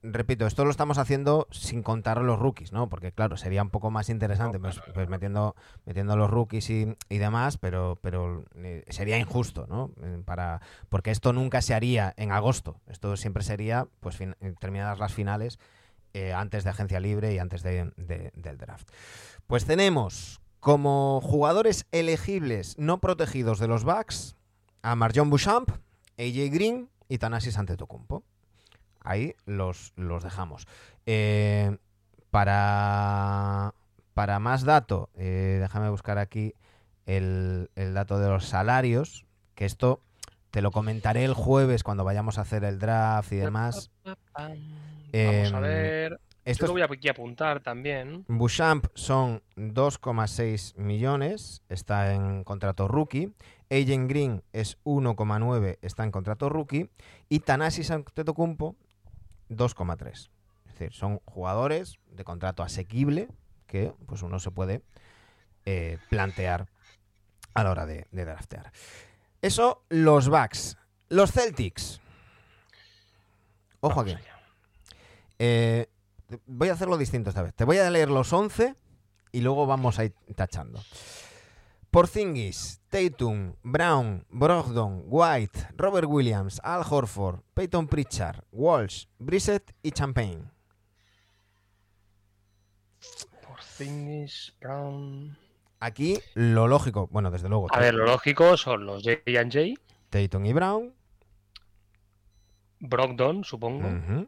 Repito, 0.03 0.45
esto 0.45 0.65
lo 0.65 0.71
estamos 0.71 0.97
haciendo 0.97 1.47
sin 1.51 1.83
contar 1.83 2.17
a 2.19 2.23
los 2.23 2.37
rookies, 2.39 2.71
¿no? 2.73 2.89
Porque 2.89 3.11
claro, 3.11 3.37
sería 3.37 3.61
un 3.63 3.69
poco 3.69 3.91
más 3.91 4.09
interesante 4.09 4.57
No, 4.57 4.63
pues, 4.63 4.75
claro, 4.77 4.93
pues 4.93 5.09
metiendo, 5.09 5.55
metiendo 5.85 6.13
a 6.13 6.15
los 6.17 6.29
rookies 6.29 6.69
y, 6.69 6.95
y 7.09 7.17
demás, 7.17 7.57
pero, 7.57 7.97
pero 8.01 8.43
eh, 8.55 8.83
sería 8.89 9.17
injusto, 9.17 9.67
¿no? 9.67 9.91
Eh, 10.03 10.21
Para, 10.25 10.61
porque 10.89 11.11
esto 11.11 11.33
nunca 11.33 11.61
se 11.61 11.73
haría 11.73 12.13
en 12.17 12.31
agosto. 12.31 12.79
Esto 12.87 13.15
siempre 13.17 13.43
sería, 13.43 13.87
pues, 13.99 14.15
fin- 14.17 14.35
terminadas 14.59 14.99
las 14.99 15.13
finales 15.13 15.59
eh, 16.19 16.33
antes 16.33 16.63
de 16.63 16.69
agencia 16.71 16.99
libre 16.99 17.33
y 17.33 17.39
antes 17.39 17.63
de- 17.63 17.91
de- 17.97 18.31
del 18.35 18.57
draft. 18.57 18.89
Pues 19.47 19.65
tenemos 19.65 20.41
como 20.59 21.21
jugadores 21.23 21.85
elegibles 21.91 22.75
no 22.77 22.99
protegidos 22.99 23.59
de 23.59 23.67
los 23.67 23.83
Bucks 23.83 24.35
a 24.81 24.95
Marjon 24.95 25.29
Bouchamp, 25.29 25.69
AJ 26.17 26.49
Green 26.51 26.89
y 27.07 27.17
Thanasis 27.17 27.57
Antetokounmpo. 27.57 28.23
Ahí 29.01 29.35
los, 29.45 29.93
los 29.95 30.23
dejamos. 30.23 30.67
Eh, 31.05 31.77
para, 32.31 33.73
para 34.13 34.39
más 34.39 34.63
dato, 34.63 35.09
eh, 35.15 35.57
déjame 35.61 35.89
buscar 35.89 36.17
aquí 36.17 36.53
el, 37.05 37.71
el 37.75 37.93
dato 37.93 38.19
de 38.19 38.27
los 38.27 38.45
salarios, 38.45 39.25
que 39.55 39.65
esto 39.65 40.01
te 40.51 40.61
lo 40.61 40.71
comentaré 40.71 41.23
el 41.25 41.33
jueves 41.33 41.83
cuando 41.83 42.03
vayamos 42.03 42.37
a 42.37 42.41
hacer 42.41 42.63
el 42.65 42.79
draft 42.79 43.31
y 43.31 43.37
demás. 43.37 43.91
Vamos 45.13 45.47
Em, 45.49 45.55
a 45.55 45.59
ver. 45.59 46.19
Esto 46.45 46.65
lo 46.65 46.73
voy 46.73 46.81
a 46.81 46.85
aquí 46.85 47.09
apuntar 47.09 47.59
también. 47.59 48.25
Bouchamp 48.27 48.87
son 48.95 49.43
2,6 49.55 50.75
millones, 50.77 51.61
está 51.69 52.13
en 52.13 52.43
contrato 52.43 52.87
rookie. 52.87 53.33
Agent 53.69 54.09
Green 54.09 54.41
es 54.51 54.79
1,9, 54.83 55.77
está 55.81 56.03
en 56.03 56.11
contrato 56.11 56.49
rookie. 56.49 56.89
Y 57.27 57.41
Thanasis 57.41 57.91
Antetokounmpo 57.91 58.75
2,3. 59.49 60.29
Es 60.65 60.73
decir, 60.73 60.93
son 60.93 61.19
jugadores 61.25 61.99
de 62.09 62.23
contrato 62.23 62.63
asequible 62.63 63.27
que 63.67 63.93
pues 64.07 64.23
uno 64.23 64.39
se 64.39 64.49
puede 64.49 64.81
eh, 65.65 65.99
plantear 66.09 66.67
a 67.53 67.63
la 67.63 67.71
hora 67.71 67.85
de, 67.85 68.07
de 68.11 68.25
draftear. 68.25 68.71
Eso, 69.41 69.83
los 69.89 70.29
Bucks. 70.29 70.77
Los 71.09 71.31
Celtics. 71.31 72.01
Ojo 73.81 74.01
aquí. 74.01 74.13
Vamos 74.13 74.25
allá. 74.27 74.38
Eh, 75.39 75.87
voy 76.45 76.69
a 76.69 76.73
hacerlo 76.73 76.97
distinto 76.97 77.29
esta 77.29 77.41
vez. 77.41 77.53
Te 77.55 77.63
voy 77.63 77.77
a 77.77 77.89
leer 77.89 78.09
los 78.09 78.31
11 78.31 78.75
y 79.31 79.41
luego 79.41 79.65
vamos 79.65 79.97
a 79.99 80.05
ir 80.05 80.13
tachando. 80.35 80.81
Porzingis, 81.91 82.81
Tatum, 82.89 83.55
Brown, 83.63 84.25
Brogdon, 84.29 85.03
White, 85.07 85.69
Robert 85.75 86.07
Williams, 86.07 86.61
Al 86.63 86.83
Horford, 86.87 87.39
Peyton 87.55 87.87
Pritchard, 87.87 88.43
Walsh, 88.51 89.05
Brissett 89.17 89.73
y 89.81 89.91
Champagne. 89.91 90.43
Porzingis, 93.47 94.53
Brown. 94.59 95.35
Aquí 95.79 96.19
lo 96.35 96.67
lógico, 96.67 97.07
bueno, 97.07 97.31
desde 97.31 97.47
luego, 97.49 97.67
A 97.71 97.79
ver, 97.79 97.93
lo 97.95 98.05
lógico 98.05 98.57
son 98.57 98.85
los 98.85 99.01
J&J, 99.01 99.79
Tatum 100.09 100.45
y 100.45 100.53
Brown. 100.53 100.93
Brogdon, 102.81 103.43
supongo. 103.43 103.87
ujú, 103.87 104.27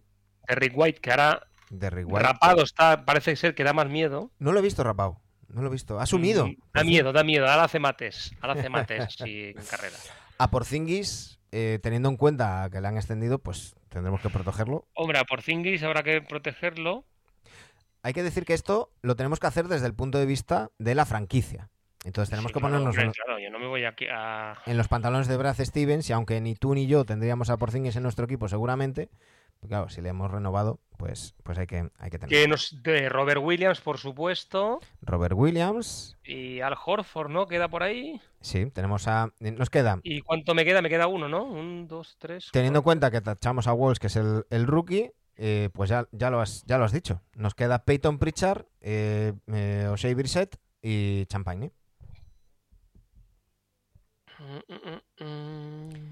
Derrick 0.55 0.73
White, 0.77 0.99
que 1.01 1.11
ahora 1.11 1.47
White. 1.71 2.19
rapado 2.19 2.63
está, 2.63 3.05
parece 3.05 3.35
ser 3.35 3.55
que 3.55 3.63
da 3.63 3.73
más 3.73 3.87
miedo. 3.89 4.31
No 4.39 4.51
lo 4.51 4.59
he 4.59 4.61
visto 4.61 4.83
rapado, 4.83 5.19
no 5.47 5.61
lo 5.61 5.67
he 5.67 5.71
visto. 5.71 5.99
Ha 5.99 6.05
sumido. 6.05 6.47
Mm, 6.47 6.55
Da 6.73 6.83
miedo, 6.83 7.13
da 7.13 7.23
miedo. 7.23 7.47
Ahora 7.47 7.63
hace 7.65 7.79
mates. 7.79 8.31
Ahora 8.41 8.59
hace 8.59 8.69
mates 8.69 9.15
en 9.21 9.53
carrera. 9.69 9.95
A 10.37 10.49
Porzingis, 10.51 11.39
eh, 11.51 11.79
teniendo 11.81 12.09
en 12.09 12.17
cuenta 12.17 12.67
que 12.71 12.81
le 12.81 12.87
han 12.87 12.97
extendido, 12.97 13.39
pues 13.39 13.75
tendremos 13.89 14.21
que 14.21 14.29
protegerlo. 14.29 14.87
Hombre, 14.93 15.19
a 15.19 15.23
Porzingis 15.23 15.83
habrá 15.83 16.03
que 16.03 16.21
protegerlo. 16.21 17.05
Hay 18.03 18.13
que 18.13 18.23
decir 18.23 18.45
que 18.45 18.53
esto 18.55 18.91
lo 19.03 19.15
tenemos 19.15 19.39
que 19.39 19.47
hacer 19.47 19.67
desde 19.67 19.85
el 19.85 19.93
punto 19.93 20.17
de 20.17 20.25
vista 20.25 20.71
de 20.79 20.95
la 20.95 21.05
franquicia. 21.05 21.69
Entonces 22.03 22.31
tenemos 22.31 22.49
Sí, 22.49 22.53
que 22.55 22.59
ponernos 22.61 22.95
claro, 22.95 23.37
yo 23.39 23.51
no 23.51 23.59
me 23.59 23.67
voy 23.67 23.85
aquí 23.85 24.05
a... 24.11 24.57
en 24.65 24.75
los 24.75 24.87
pantalones 24.87 25.27
de 25.27 25.37
Brad 25.37 25.55
Stevens 25.63 26.09
y 26.09 26.13
aunque 26.13 26.41
ni 26.41 26.55
tú 26.55 26.73
ni 26.73 26.87
yo 26.87 27.05
tendríamos 27.05 27.51
a 27.51 27.57
Porzingis 27.57 27.95
en 27.95 28.01
nuestro 28.01 28.25
equipo 28.25 28.47
seguramente, 28.47 29.11
claro, 29.67 29.89
si 29.89 30.01
le 30.01 30.09
hemos 30.09 30.31
renovado, 30.31 30.79
pues, 30.97 31.33
pues 31.43 31.57
hay 31.57 31.67
que, 31.67 31.89
hay 31.97 32.09
que 32.09 32.19
tener. 32.19 32.29
Que 32.29 32.47
nos... 32.47 32.81
De 32.83 33.09
Robert 33.09 33.41
Williams, 33.43 33.81
por 33.81 33.97
supuesto. 33.97 34.79
Robert 35.01 35.33
Williams, 35.35 36.17
Y 36.23 36.59
Al 36.61 36.75
Horford, 36.83 37.29
¿no? 37.29 37.47
Queda 37.47 37.67
por 37.69 37.83
ahí. 37.83 38.21
sí, 38.41 38.67
tenemos 38.71 39.07
a... 39.07 39.31
Nos 39.39 39.69
queda, 39.69 39.99
¿Y 40.03 40.21
cuánto 40.21 40.53
me 40.53 40.65
queda? 40.65 40.81
Me 40.81 40.89
queda 40.89 41.07
uno, 41.07 41.27
¿no? 41.27 41.43
Un, 41.43 41.87
dos, 41.87 42.17
tres. 42.19 42.49
teniendo 42.51 42.79
en 42.79 42.83
cuenta 42.83 43.11
que 43.11 43.21
tachamos 43.21 43.67
a 43.67 43.73
Walsh, 43.73 43.97
que 43.97 44.07
es 44.07 44.15
el, 44.15 44.45
el 44.49 44.67
rookie, 44.67 45.11
eh, 45.37 45.69
pues 45.73 45.89
ya, 45.89 46.07
ya, 46.11 46.29
lo 46.29 46.39
has, 46.39 46.63
ya 46.65 46.77
lo 46.77 46.85
has 46.85 46.91
dicho. 46.91 47.21
Nos 47.35 47.55
queda 47.55 47.83
Peyton 47.83 48.19
Pritchard, 48.19 48.65
eh, 48.81 49.33
eh, 49.47 49.87
O'Shea 49.89 50.13
Brissett 50.13 50.57
y 50.81 51.25
Champagne. 51.25 51.71
Mm, 54.39 54.73
mm, 54.73 55.23
mm, 55.23 55.25
mm. 55.25 56.10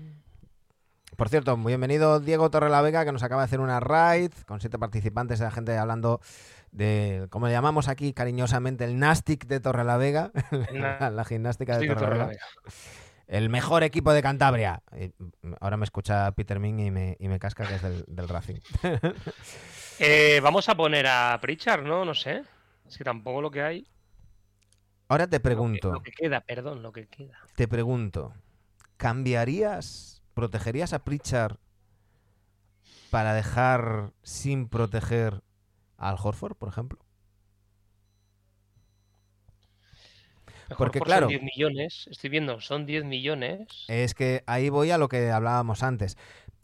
Por 1.20 1.28
cierto, 1.28 1.56
bienvenido 1.58 2.20
Diego 2.22 2.50
Torrelavega, 2.50 3.04
que 3.04 3.12
nos 3.12 3.24
acaba 3.24 3.42
de 3.42 3.46
hacer 3.46 3.60
una 3.60 3.80
raid 3.82 4.32
con 4.48 4.62
siete 4.62 4.80
participantes, 4.80 5.42
la 5.42 5.52
gente 5.52 5.78
hablando 5.78 6.22
de, 6.72 7.28
como 7.30 7.48
le 7.48 7.52
llamamos 7.52 7.90
aquí 7.90 8.14
cariñosamente, 8.14 8.86
el 8.86 8.98
Nastic 8.98 9.46
de 9.46 9.60
Torrelavega, 9.60 10.32
la, 10.72 11.10
la 11.10 11.26
gimnástica 11.26 11.78
de 11.78 11.88
de 11.90 11.96
Torrelavega. 11.96 12.42
El 13.28 13.50
mejor 13.50 13.84
equipo 13.84 14.14
de 14.14 14.22
Cantabria. 14.24 14.82
Ahora 15.60 15.76
me 15.78 15.84
escucha 15.84 16.32
Peter 16.32 16.60
Ming 16.60 16.80
y 16.80 16.90
me, 16.90 17.18
y 17.20 17.28
me 17.28 17.38
casca 17.38 17.68
que 17.68 17.76
es 17.76 17.82
del, 17.82 18.06
del 18.08 18.28
Racing. 18.28 18.60
Eh, 20.02 20.40
vamos 20.42 20.70
a 20.70 20.76
poner 20.76 21.06
a 21.08 21.38
Pritchard, 21.42 21.84
¿no? 21.84 22.06
No 22.06 22.14
sé. 22.14 22.42
Es 22.88 22.98
que 22.98 23.04
tampoco 23.04 23.42
lo 23.42 23.52
que 23.52 23.62
hay. 23.62 23.86
Ahora 25.10 25.28
te 25.28 25.36
Lo 25.36 25.40
que- 25.42 25.44
pregunto, 25.44 25.92
Lo 25.92 26.02
que 26.02 26.12
queda, 26.14 26.40
perdón, 26.40 26.82
lo 26.82 26.94
que 26.94 27.06
queda. 27.08 27.38
te 27.58 27.68
pregunto, 27.68 28.34
¿cambiarías, 28.96 30.19
protegerías 30.40 30.94
a 30.94 31.00
Pritchard 31.00 31.58
para 33.10 33.34
dejar 33.34 34.14
sin 34.24 34.68
proteger 34.70 35.42
al 35.98 36.16
Horford, 36.22 36.56
por 36.56 36.70
ejemplo? 36.70 37.00
Porque, 40.78 41.00
por 41.00 41.08
claro- 41.08 41.26
Son 41.26 41.30
10 41.30 41.42
millones. 41.44 42.08
Estoy 42.12 42.30
viendo, 42.30 42.62
son 42.62 42.86
10 42.86 43.04
millones. 43.04 43.68
Es 43.88 44.14
que 44.14 44.44
ahí 44.46 44.70
voy 44.70 44.92
a 44.92 44.98
lo 44.98 45.10
que 45.10 45.32
hablábamos 45.32 45.82
antes. 45.84 46.18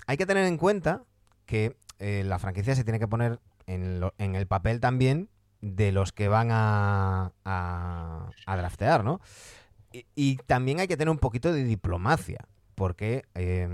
Hay 0.08 0.18
que 0.18 0.26
tener 0.28 0.46
en 0.46 0.58
cuenta 0.58 1.04
que 1.46 1.76
eh, 2.00 2.24
la 2.26 2.38
franquicia 2.40 2.76
se 2.76 2.84
tiene 2.84 3.00
que 3.00 3.08
poner 3.08 3.40
en, 3.66 4.00
lo- 4.00 4.14
en 4.20 4.36
el 4.36 4.46
papel 4.48 4.80
también 4.80 5.30
de 5.62 5.92
los 5.92 6.12
que 6.12 6.28
van 6.28 6.50
a, 6.52 7.32
a, 7.44 8.30
a 8.46 8.58
draftear, 8.58 9.04
¿no? 9.04 9.20
Y, 9.92 10.06
y 10.16 10.36
también 10.38 10.80
hay 10.80 10.88
que 10.88 10.98
tener 10.98 11.10
un 11.10 11.18
poquito 11.18 11.52
de 11.52 11.64
diplomacia, 11.64 12.46
porque 12.76 13.24
eh, 13.36 13.68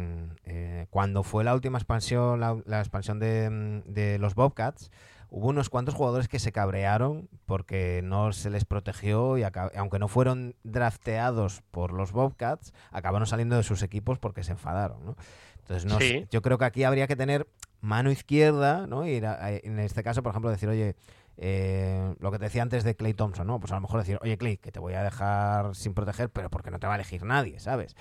eh, 0.45 0.87
cuando 0.89 1.23
fue 1.23 1.43
la 1.43 1.53
última 1.53 1.77
expansión, 1.77 2.39
la, 2.39 2.57
la 2.65 2.79
expansión 2.79 3.19
de, 3.19 3.49
mm, 3.49 3.91
de 3.91 4.19
los 4.19 4.35
Bobcats, 4.35 4.91
hubo 5.29 5.47
unos 5.49 5.69
cuantos 5.69 5.95
jugadores 5.95 6.27
que 6.27 6.39
se 6.39 6.51
cabrearon 6.51 7.29
porque 7.45 8.01
no 8.03 8.31
se 8.33 8.49
les 8.49 8.65
protegió 8.65 9.37
y 9.37 9.43
aunque 9.75 9.97
no 9.99 10.07
fueron 10.07 10.55
drafteados 10.63 11.61
por 11.71 11.93
los 11.93 12.11
Bobcats, 12.11 12.73
acabaron 12.91 13.25
saliendo 13.27 13.55
de 13.55 13.63
sus 13.63 13.81
equipos 13.81 14.19
porque 14.19 14.43
se 14.43 14.51
enfadaron, 14.53 15.05
¿no? 15.05 15.15
Entonces, 15.59 15.85
no 15.85 15.99
Sí. 15.99 16.27
yo 16.31 16.41
creo 16.41 16.57
que 16.57 16.65
aquí 16.65 16.83
habría 16.83 17.07
que 17.07 17.15
tener 17.15 17.47
mano 17.79 18.11
izquierda, 18.11 18.87
¿no? 18.87 19.07
Y 19.07 19.23
a- 19.23 19.51
en 19.51 19.79
este 19.79 20.03
caso, 20.03 20.21
por 20.21 20.31
ejemplo, 20.31 20.51
decir, 20.51 20.67
oye, 20.69 20.95
eh, 21.37 22.13
lo 22.19 22.31
que 22.31 22.37
te 22.37 22.45
decía 22.45 22.61
antes 22.61 22.83
de 22.83 22.95
Clay 22.95 23.13
Thompson, 23.13 23.47
¿no? 23.47 23.59
Pues 23.59 23.71
a 23.71 23.75
lo 23.75 23.81
mejor 23.81 23.99
decir, 24.01 24.19
oye, 24.21 24.37
Clay, 24.37 24.57
que 24.57 24.71
te 24.71 24.79
voy 24.79 24.93
a 24.95 25.01
dejar 25.03 25.73
sin 25.75 25.93
proteger, 25.93 26.29
pero 26.29 26.49
porque 26.49 26.71
no 26.71 26.79
te 26.79 26.87
va 26.87 26.93
a 26.93 26.95
elegir 26.97 27.23
nadie, 27.23 27.59
¿sabes? 27.59 27.95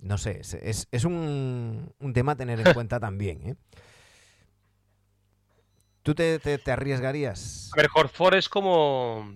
No 0.00 0.16
sé, 0.18 0.40
es, 0.40 0.54
es- 0.54 0.88
es 0.90 1.04
un, 1.04 1.92
un 1.98 2.12
tema 2.12 2.32
a 2.32 2.36
tener 2.36 2.60
en 2.60 2.72
cuenta 2.74 2.98
también, 3.00 3.46
¿eh? 3.50 3.54
¿Tú 6.02 6.14
te, 6.14 6.38
te- 6.38 6.58
te 6.58 6.72
arriesgarías? 6.72 7.70
A 7.74 7.76
ver, 7.76 7.88
Horford 7.94 8.34
es 8.34 8.48
como. 8.48 9.34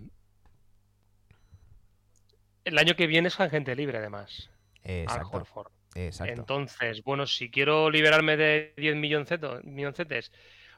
El 2.65 2.79
año 2.79 2.97
que 2.97 3.07
viene 3.07 3.29
es 3.29 3.39
agente 3.39 3.77
libre, 3.77 3.99
además. 3.99 4.49
Al 4.85 4.91
Exacto, 4.91 5.37
Horford. 5.37 5.73
exacto. 5.95 6.33
Entonces, 6.41 7.03
bueno, 7.05 7.27
si 7.27 7.51
quiero 7.51 7.91
liberarme 7.91 8.37
de 8.37 8.73
10 8.79 8.97
millonceto- 8.97 9.61
milloncetes, 9.65 10.33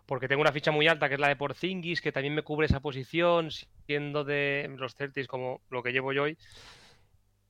porque 0.05 0.27
tengo 0.29 0.40
una 0.42 0.53
ficha 0.53 0.72
muy 0.72 0.88
alta, 0.88 1.09
que 1.09 1.14
es 1.14 1.20
la 1.20 1.29
de 1.29 1.37
Porzingis, 1.37 2.01
que 2.01 2.11
también 2.12 2.35
me 2.35 2.42
cubre 2.42 2.66
esa 2.66 2.81
posición, 2.81 3.51
siendo 3.87 4.25
de 4.25 4.68
los 4.77 4.94
Celtics 4.96 5.29
como 5.29 5.61
lo 5.70 5.83
que 5.85 5.92
llevo 5.92 6.12
yo 6.12 6.25
hoy, 6.25 6.37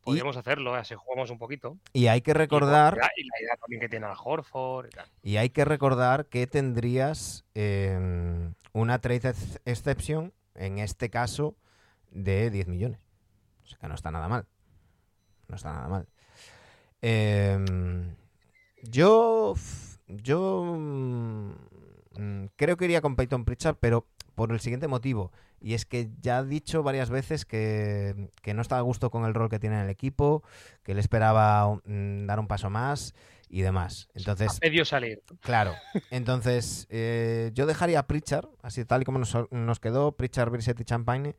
podríamos 0.07 0.37
hacerlo, 0.37 0.75
así 0.75 0.95
jugamos 0.95 1.31
un 1.31 1.39
poquito. 1.39 1.77
Y 1.93 2.07
hay 2.07 2.23
que 2.23 2.31
Y 2.31 2.35
la 2.35 2.39
recordar, 2.39 2.95
Y 3.17 3.25
la 3.25 3.41
idea 3.43 3.57
también 3.61 3.81
que 3.81 3.89
tiene 3.89 4.07
al 4.07 4.17
Horford 4.23 4.87
y 4.87 4.91
tal. 4.91 5.07
y 5.23 5.37
hay 5.37 5.51
que 5.51 5.65
recordar 5.65 6.27
que 6.27 6.47
tendrías 6.47 7.45
eh, 7.55 8.51
una 8.73 8.99
trade 9.01 9.29
ex- 9.31 9.61
exception, 9.65 10.33
en 10.55 10.79
este 10.79 11.11
caso, 11.11 11.55
de 12.11 12.51
10 12.51 12.69
millones. 12.69 13.01
O 13.65 13.67
sea 13.69 13.79
que 13.79 13.89
no 13.89 13.95
está 13.95 14.11
nada 14.11 14.29
mal. 14.29 14.47
No 15.49 15.57
está 15.57 15.73
nada 15.73 15.89
mal. 15.89 16.07
Em, 17.03 18.15
yo. 18.83 19.55
Yo. 20.09 20.75
mm, 20.79 22.47
creo 22.57 22.77
que 22.77 22.85
iría 22.85 23.01
con 23.01 23.17
Peyton 23.17 23.45
Pritchard, 23.45 23.77
pero 23.81 24.07
por 24.37 24.53
el 24.53 24.61
siguiente 24.61 24.87
motivo. 24.87 25.33
Y 25.61 25.75
es 25.75 25.87
que 25.87 26.11
ya 26.21 26.39
ha 26.39 26.45
dicho 26.45 26.85
varias 26.85 27.11
veces 27.11 27.45
que, 27.45 28.29
que 28.43 28.55
no 28.55 28.63
está 28.63 28.79
a 28.79 28.83
gusto 28.83 29.11
con 29.11 29.25
el 29.25 29.35
rol 29.35 29.49
que 29.49 29.59
tiene 29.59 29.77
en 29.77 29.83
el 29.83 29.91
equipo, 29.91 30.45
que 30.85 30.93
él 30.93 30.99
esperaba 30.99 31.81
mm, 31.85 32.27
dar 32.27 32.39
un 32.39 32.47
paso 32.47 32.71
más 32.71 33.15
y 33.49 33.63
demás. 33.63 34.09
Entonces, 34.15 34.61
Medio 34.63 34.85
salir. 34.85 35.23
Claro. 35.41 35.75
Entonces, 36.11 36.87
eh, 36.91 37.51
yo 37.55 37.67
dejaría 37.67 38.01
a 38.01 38.07
Pritchard, 38.07 38.47
así 38.63 38.85
tal 38.85 39.03
y 39.03 39.05
como 39.07 39.19
nos, 39.19 39.35
nos 39.51 39.81
quedó, 39.81 40.13
Pritchard, 40.13 40.51
Brissett 40.51 40.79
y 40.79 40.85
Champagne, 40.85 41.35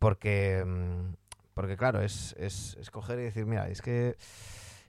porque, 0.00 0.64
mm, 0.66 1.14
porque 1.54 1.76
claro, 1.76 2.02
es, 2.02 2.34
es, 2.38 2.76
es 2.80 2.90
coger 2.90 3.20
y 3.20 3.22
decir, 3.22 3.46
mira, 3.46 3.68
es 3.68 3.80
que 3.80 4.16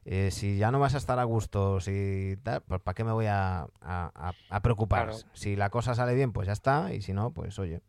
eh, 0.06 0.30
si 0.32 0.58
ya 0.58 0.72
no 0.72 0.80
vas 0.80 0.96
a 0.96 0.98
estar 0.98 1.20
a 1.20 1.24
gusto, 1.24 1.80
si 1.80 2.36
tal, 2.44 2.62
pues 2.64 2.82
¿para 2.82 2.96
qué 2.96 3.04
me 3.04 3.12
voy 3.12 3.26
a, 3.28 3.62
a- 3.62 3.68
a- 3.82 4.34
a 4.50 4.60
preocupar? 4.62 5.10
Claro. 5.10 5.24
Si 5.34 5.56
la 5.56 5.70
cosa 5.70 5.96
sale 5.96 6.14
bien, 6.16 6.32
pues 6.34 6.48
ya 6.48 6.54
está, 6.54 6.94
y 6.94 7.02
si 7.02 7.14
no, 7.14 7.32
pues 7.32 7.58
oye, 7.60 7.82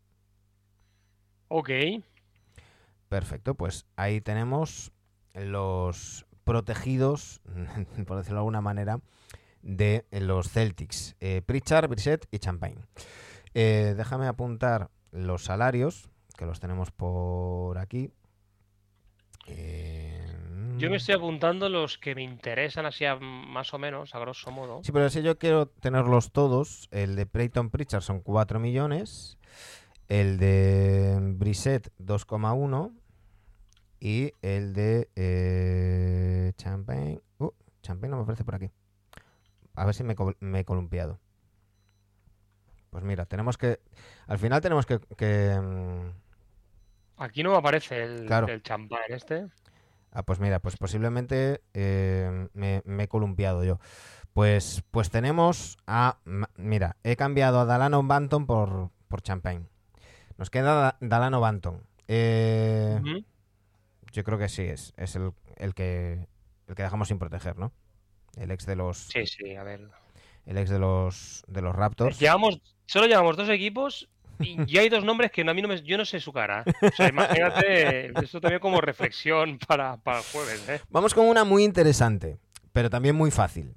Ok. 1.47 1.69
perfecto, 3.09 3.55
pues 3.55 3.85
ahí 3.95 4.21
tenemos 4.21 4.91
los 5.33 6.25
protegidos, 6.43 7.41
por 8.07 8.17
decirlo 8.17 8.37
de 8.37 8.41
alguna 8.41 8.61
manera, 8.61 8.99
de 9.61 10.05
los 10.11 10.49
Celtics. 10.49 11.15
Eh, 11.19 11.41
Pritchard, 11.45 11.87
Brissett 11.89 12.27
y 12.31 12.39
Champagne. 12.39 12.83
Eh, 13.53 13.93
déjame 13.97 14.27
apuntar 14.27 14.89
los 15.11 15.43
salarios, 15.45 16.09
que 16.37 16.45
los 16.45 16.59
tenemos 16.59 16.91
por 16.91 17.77
aquí. 17.77 18.11
Eh, 19.47 20.04
Yo 20.77 20.89
me 20.89 20.97
estoy 20.97 21.15
apuntando 21.15 21.69
los 21.69 21.97
que 21.97 22.15
me 22.15 22.23
interesan 22.23 22.85
así 22.85 23.05
a- 23.05 23.15
más 23.15 23.73
o 23.73 23.77
menos, 23.77 24.13
a 24.13 24.19
grosso 24.19 24.51
modo. 24.51 24.83
Sí, 24.83 24.91
pero 24.91 25.09
si 25.09 25.21
yo 25.21 25.37
quiero 25.37 25.67
tenerlos 25.67 26.31
todos, 26.31 26.87
el 26.91 27.15
de 27.15 27.25
Peyton 27.25 27.69
Pritchard 27.69 28.01
son 28.01 28.19
4 28.21 28.59
millones, 28.59 29.37
el 30.09 30.37
de 30.37 31.17
Brissett 31.21 31.89
2,1 31.99 32.91
y 33.99 34.33
el 34.41 34.73
de 34.73 35.09
eh, 35.15 36.51
Champagne... 36.57 37.21
Uh, 37.37 37.51
Champagne 37.81 38.11
no 38.11 38.17
me 38.17 38.23
aparece 38.23 38.43
por 38.43 38.55
aquí. 38.55 38.69
A 39.75 39.85
ver 39.85 39.95
si 39.95 40.03
me, 40.03 40.13
he 40.13 40.15
col- 40.15 40.37
me 40.39 40.59
he 40.59 40.65
columpiado. 40.65 41.19
Pues 42.89 43.03
mira, 43.03 43.25
tenemos 43.25 43.57
que... 43.57 43.79
Al 44.27 44.39
final 44.39 44.61
tenemos 44.61 44.85
que... 44.85 44.99
que, 45.17 45.57
mm, 45.61 46.11
Aquí 47.17 47.43
no 47.43 47.51
me 47.51 47.57
aparece 47.57 48.03
el, 48.03 48.25
Claro. 48.25 48.47
el 48.47 48.61
champán 48.61 48.99
este. 49.09 49.47
Ah, 50.17 50.23
pues 50.23 50.39
mira, 50.39 50.59
pues 50.59 50.77
posiblemente 50.77 51.61
eh, 51.73 52.47
me, 52.53 52.81
me 52.85 53.03
he 53.03 53.07
columpiado 53.09 53.63
yo. 53.65 53.79
Pues, 54.33 54.81
pues 54.89 55.09
tenemos 55.09 55.77
a. 55.87 56.19
Mira, 56.55 56.95
he 57.03 57.15
cambiado 57.17 57.59
a 57.59 57.65
Dalano 57.65 58.01
Banton 58.01 58.45
por, 58.45 58.91
por 59.09 59.21
Champagne. 59.21 59.67
Nos 60.37 60.49
queda 60.49 60.73
Da- 60.73 60.97
Dalano 61.01 61.41
Banton. 61.41 61.83
Eh. 62.07 63.01
Yo 64.13 64.23
creo 64.23 64.37
que 64.37 64.47
sí, 64.47 64.61
es, 64.63 64.93
es 64.95 65.15
el, 65.17 65.33
el 65.57 65.73
que 65.73 66.27
el 66.67 66.75
que 66.75 66.83
dejamos 66.83 67.09
sin 67.09 67.19
proteger, 67.19 67.57
¿no? 67.57 67.73
El 68.37 68.51
ex 68.51 68.65
de 68.65 68.77
los. 68.77 68.97
Sí, 69.09 69.27
sí, 69.27 69.55
a 69.55 69.63
ver. 69.63 69.89
El 70.45 70.57
ex 70.57 70.69
de 70.69 70.79
los 70.79 71.43
de 71.47 71.61
los 71.61 71.75
Raptors. 71.75 72.19
Llevamos, 72.19 72.61
solo 72.85 73.07
llevamos 73.07 73.35
dos 73.35 73.49
equipos 73.49 74.09
y 74.39 74.77
hay 74.77 74.89
dos 74.89 75.03
nombres 75.03 75.31
que 75.31 75.41
a 75.41 75.53
mí 75.53 75.61
no 75.61 75.67
me, 75.67 75.81
yo 75.83 75.97
no 75.97 76.05
sé 76.05 76.19
su 76.19 76.31
cara. 76.33 76.63
O 76.81 76.91
sea, 76.95 77.07
imagínate, 77.09 78.07
esto 78.23 78.39
también 78.41 78.59
como 78.59 78.81
reflexión 78.81 79.57
para, 79.67 79.97
para 79.97 80.19
el 80.19 80.23
jueves, 80.25 80.69
¿eh? 80.69 80.81
Vamos 80.89 81.13
con 81.13 81.27
una 81.27 81.43
muy 81.43 81.63
interesante, 81.63 82.37
pero 82.73 82.89
también 82.89 83.15
muy 83.15 83.31
fácil. 83.31 83.75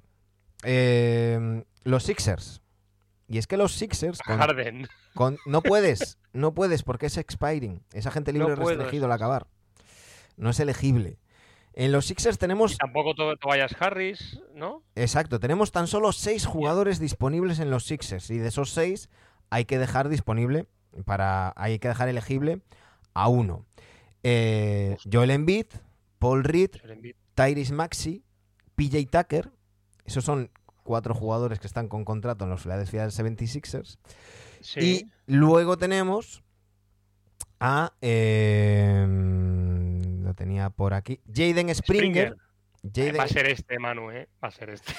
Eh, 0.63 1.63
los 1.83 2.03
Sixers. 2.03 2.61
Y 3.27 3.37
es 3.37 3.47
que 3.47 3.57
los 3.57 3.73
Sixers 3.73 4.19
con- 4.21 4.37
Harden. 4.39 4.87
con- 5.13 5.37
no 5.45 5.61
puedes, 5.61 6.17
no 6.33 6.53
puedes 6.53 6.83
porque 6.83 7.05
es 7.05 7.17
expiring. 7.17 7.83
Es 7.93 8.05
agente 8.07 8.33
libre 8.33 8.49
No 8.49 8.55
restringido 8.55 9.05
eso 9.05 9.05
al 9.05 9.11
acabar. 9.11 9.47
No 10.35 10.49
es 10.49 10.59
elegible. 10.59 11.19
En 11.73 11.91
los 11.91 12.07
Sixers 12.07 12.35
Y 12.37 12.39
tenemos, 12.39 12.77
tampoco 12.77 13.13
to- 13.13 13.37
Tobias 13.37 13.73
Harris, 13.79 14.41
¿no? 14.55 14.83
exacto, 14.95 15.39
tenemos 15.39 15.71
tan 15.71 15.85
solo 15.87 16.11
seis 16.11 16.45
jugadores 16.45 16.99
disponibles 16.99 17.59
en 17.59 17.69
los 17.69 17.85
Sixers 17.85 18.29
y 18.31 18.37
de 18.39 18.47
esos 18.47 18.71
seis 18.71 19.09
hay 19.49 19.65
que 19.65 19.77
dejar 19.77 20.09
disponible 20.09 20.67
para, 21.05 21.53
hay 21.55 21.79
que 21.79 21.87
dejar 21.87 22.09
elegible 22.09 22.61
a 23.13 23.27
uno. 23.27 23.65
Eh, 24.23 24.97
Joel 25.11 25.31
Embiid, 25.31 25.67
Paul 26.19 26.43
Reed, 26.43 26.71
Tyrese 27.35 27.73
Maxi, 27.73 28.23
PJ 28.75 29.05
Tucker. 29.09 29.51
Esos 30.05 30.25
son 30.25 30.51
cuatro 30.83 31.13
jugadores 31.13 31.59
que 31.59 31.67
están 31.67 31.87
con 31.87 32.03
contrato 32.05 32.43
en 32.45 32.49
los 32.49 32.61
Philadelphia 32.63 33.05
76ers. 33.07 33.97
Sí. 34.61 34.79
Y 34.79 35.11
luego 35.27 35.77
tenemos 35.77 36.43
a. 37.59 37.93
eh, 38.01 39.05
lo 40.21 40.33
tenía 40.33 40.69
por 40.69 40.93
aquí. 40.93 41.19
Jaden 41.33 41.73
Springer. 41.73 42.35
Eh, 42.83 42.87
Jaden- 42.87 43.19
Va 43.19 43.23
a 43.23 43.27
ser 43.27 43.47
este, 43.47 43.79
Manu, 43.79 44.11
¿eh? 44.11 44.27
Va 44.43 44.49
a 44.49 44.51
ser 44.51 44.69
este. 44.71 44.93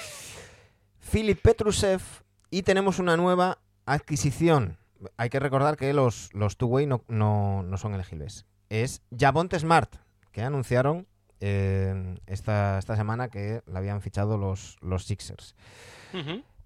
Philip 1.11 1.39
Petrusev. 1.41 2.01
Y 2.49 2.63
tenemos 2.63 2.99
una 2.99 3.15
nueva 3.15 3.59
adquisición. 3.85 4.77
Hay 5.17 5.29
que 5.29 5.39
recordar 5.39 5.77
que 5.77 5.93
los, 5.93 6.33
los 6.33 6.57
two-way 6.57 6.85
no, 6.85 7.03
no, 7.07 7.63
no 7.63 7.77
son 7.77 7.93
elegibles. 7.93 8.45
Es 8.69 9.01
Javonte 9.17 9.59
Smart, 9.59 9.95
que 10.31 10.41
anunciaron 10.43 11.07
eh, 11.39 12.15
esta, 12.27 12.77
esta 12.77 12.95
semana 12.95 13.29
que 13.29 13.61
la 13.65 13.79
habían 13.79 14.01
fichado 14.01 14.37
los, 14.37 14.77
los 14.81 15.05
Sixers. 15.05 15.55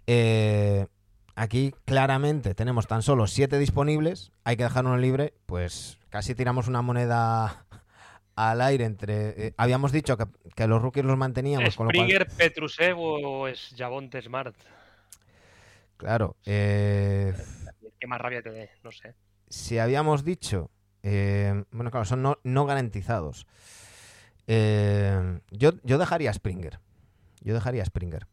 Eh, 0.08 0.86
aquí 1.36 1.74
claramente 1.86 2.54
tenemos 2.56 2.88
tan 2.88 3.02
solo 3.02 3.26
siete 3.28 3.58
disponibles. 3.58 4.32
Hay 4.44 4.58
que 4.58 4.64
dejar 4.64 4.86
uno 4.86 4.98
libre. 4.98 5.34
Pues 5.46 5.98
casi 6.10 6.36
tiramos 6.36 6.68
una 6.68 6.82
moneda 6.82 7.66
al 8.36 8.62
aire 8.62 8.84
entre. 8.86 9.48
eh, 9.48 9.54
habíamos 9.58 9.92
dicho 9.92 10.18
que, 10.18 10.26
que 10.56 10.68
los 10.68 10.82
rookies 10.82 11.06
los 11.06 11.18
manteníamos, 11.18 11.76
con 11.76 11.86
lo 11.88 11.92
cual. 11.92 12.06
Springer, 12.08 12.28
Petrusev 12.28 13.00
o 13.00 13.48
es 13.48 13.74
Javonte 13.78 14.22
Smart. 14.22 14.56
Claro. 15.98 16.36
eh, 16.46 17.34
Qué 18.00 18.08
más 18.08 18.20
rabia 18.22 18.42
te 18.42 18.52
dé, 18.52 18.70
no 18.84 18.92
sé. 18.92 19.16
si 19.50 19.80
habíamos 19.80 20.24
dicho. 20.24 20.70
eh, 21.04 21.64
bueno, 21.72 21.92
claro, 21.92 22.06
son 22.06 22.22
no, 22.22 22.38
no 22.44 22.66
garantizados. 22.66 23.48
Eh, 24.48 25.40
yo, 25.52 25.72
yo 25.84 25.98
dejaría 25.98 26.30
a 26.30 26.34
Springer. 26.34 26.80
Yo 27.42 27.54
dejaría 27.54 27.82
a 27.84 27.86
Springer. 27.86 28.28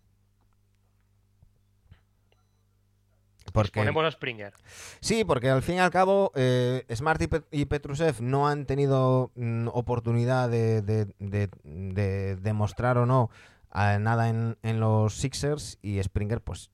Porque... 3.52 3.80
Ponemos 3.80 4.04
a 4.04 4.10
Springer. 4.10 4.54
Sí, 5.00 5.24
porque 5.24 5.50
al 5.50 5.62
fin 5.62 5.74
y 5.76 5.78
al 5.80 5.90
cabo 5.90 6.32
eh, 6.34 6.84
Smart 6.94 7.20
y, 7.20 7.26
Pet- 7.26 7.46
y 7.50 7.64
Petrusev 7.66 8.20
no 8.22 8.48
han 8.48 8.64
tenido 8.66 9.30
mm, 9.34 9.68
oportunidad 9.72 10.48
de, 10.48 10.80
de- 10.80 11.12
de- 11.18 11.50
de 11.64 12.36
demostrar 12.36 12.96
o 12.98 13.04
no 13.04 13.30
nada 13.72 14.28
en, 14.28 14.58
en 14.62 14.80
los 14.80 15.14
Sixers 15.14 15.78
y 15.82 16.02
Springer 16.02 16.40
pues 16.40 16.70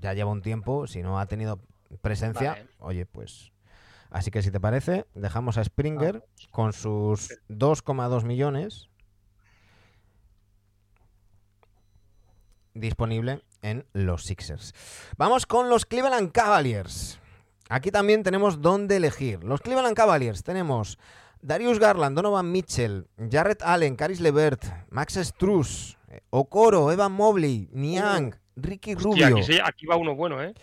ya 0.00 0.14
lleva 0.14 0.30
un 0.30 0.42
tiempo, 0.42 0.86
si 0.86 1.02
no 1.02 1.18
ha 1.18 1.26
tenido 1.26 1.60
presencia, 2.00 2.50
Vale. 2.52 2.68
oye 2.78 3.06
pues... 3.06 3.52
Así 4.10 4.30
que 4.30 4.42
si 4.42 4.50
te 4.50 4.60
parece, 4.60 5.06
dejamos 5.14 5.56
a 5.56 5.64
Springer 5.64 6.22
con 6.50 6.74
sus 6.74 7.30
2,2 7.48 8.24
millones 8.24 8.90
disponible 12.74 13.42
en 13.62 13.86
los 13.94 14.24
Sixers. 14.24 14.74
Vamos 15.16 15.46
con 15.46 15.70
los 15.70 15.86
Cleveland 15.86 16.30
Cavaliers. 16.30 17.18
Aquí 17.70 17.90
también 17.90 18.22
tenemos 18.22 18.60
dónde 18.60 18.96
elegir. 18.96 19.44
Los 19.44 19.62
Cleveland 19.62 19.96
Cavaliers 19.96 20.42
tenemos 20.42 20.98
Darius 21.40 21.78
Garland, 21.78 22.14
Donovan 22.14 22.52
Mitchell, 22.52 23.08
Jarrett 23.30 23.62
Allen, 23.62 23.96
Caris 23.96 24.20
LeVert, 24.20 24.64
Max 24.90 25.14
Struz, 25.14 25.96
Okoro, 26.30 26.90
Evan 26.92 27.12
Mobley, 27.12 27.68
Niang, 27.72 28.34
Ricky 28.56 28.94
Hostia, 28.94 29.28
Rubio, 29.28 29.36
aquí, 29.38 29.42
sí- 29.52 29.60
aquí 29.64 29.86
va 29.86 29.96
uno 29.96 30.14
bueno, 30.14 30.42
¿eh? 30.42 30.54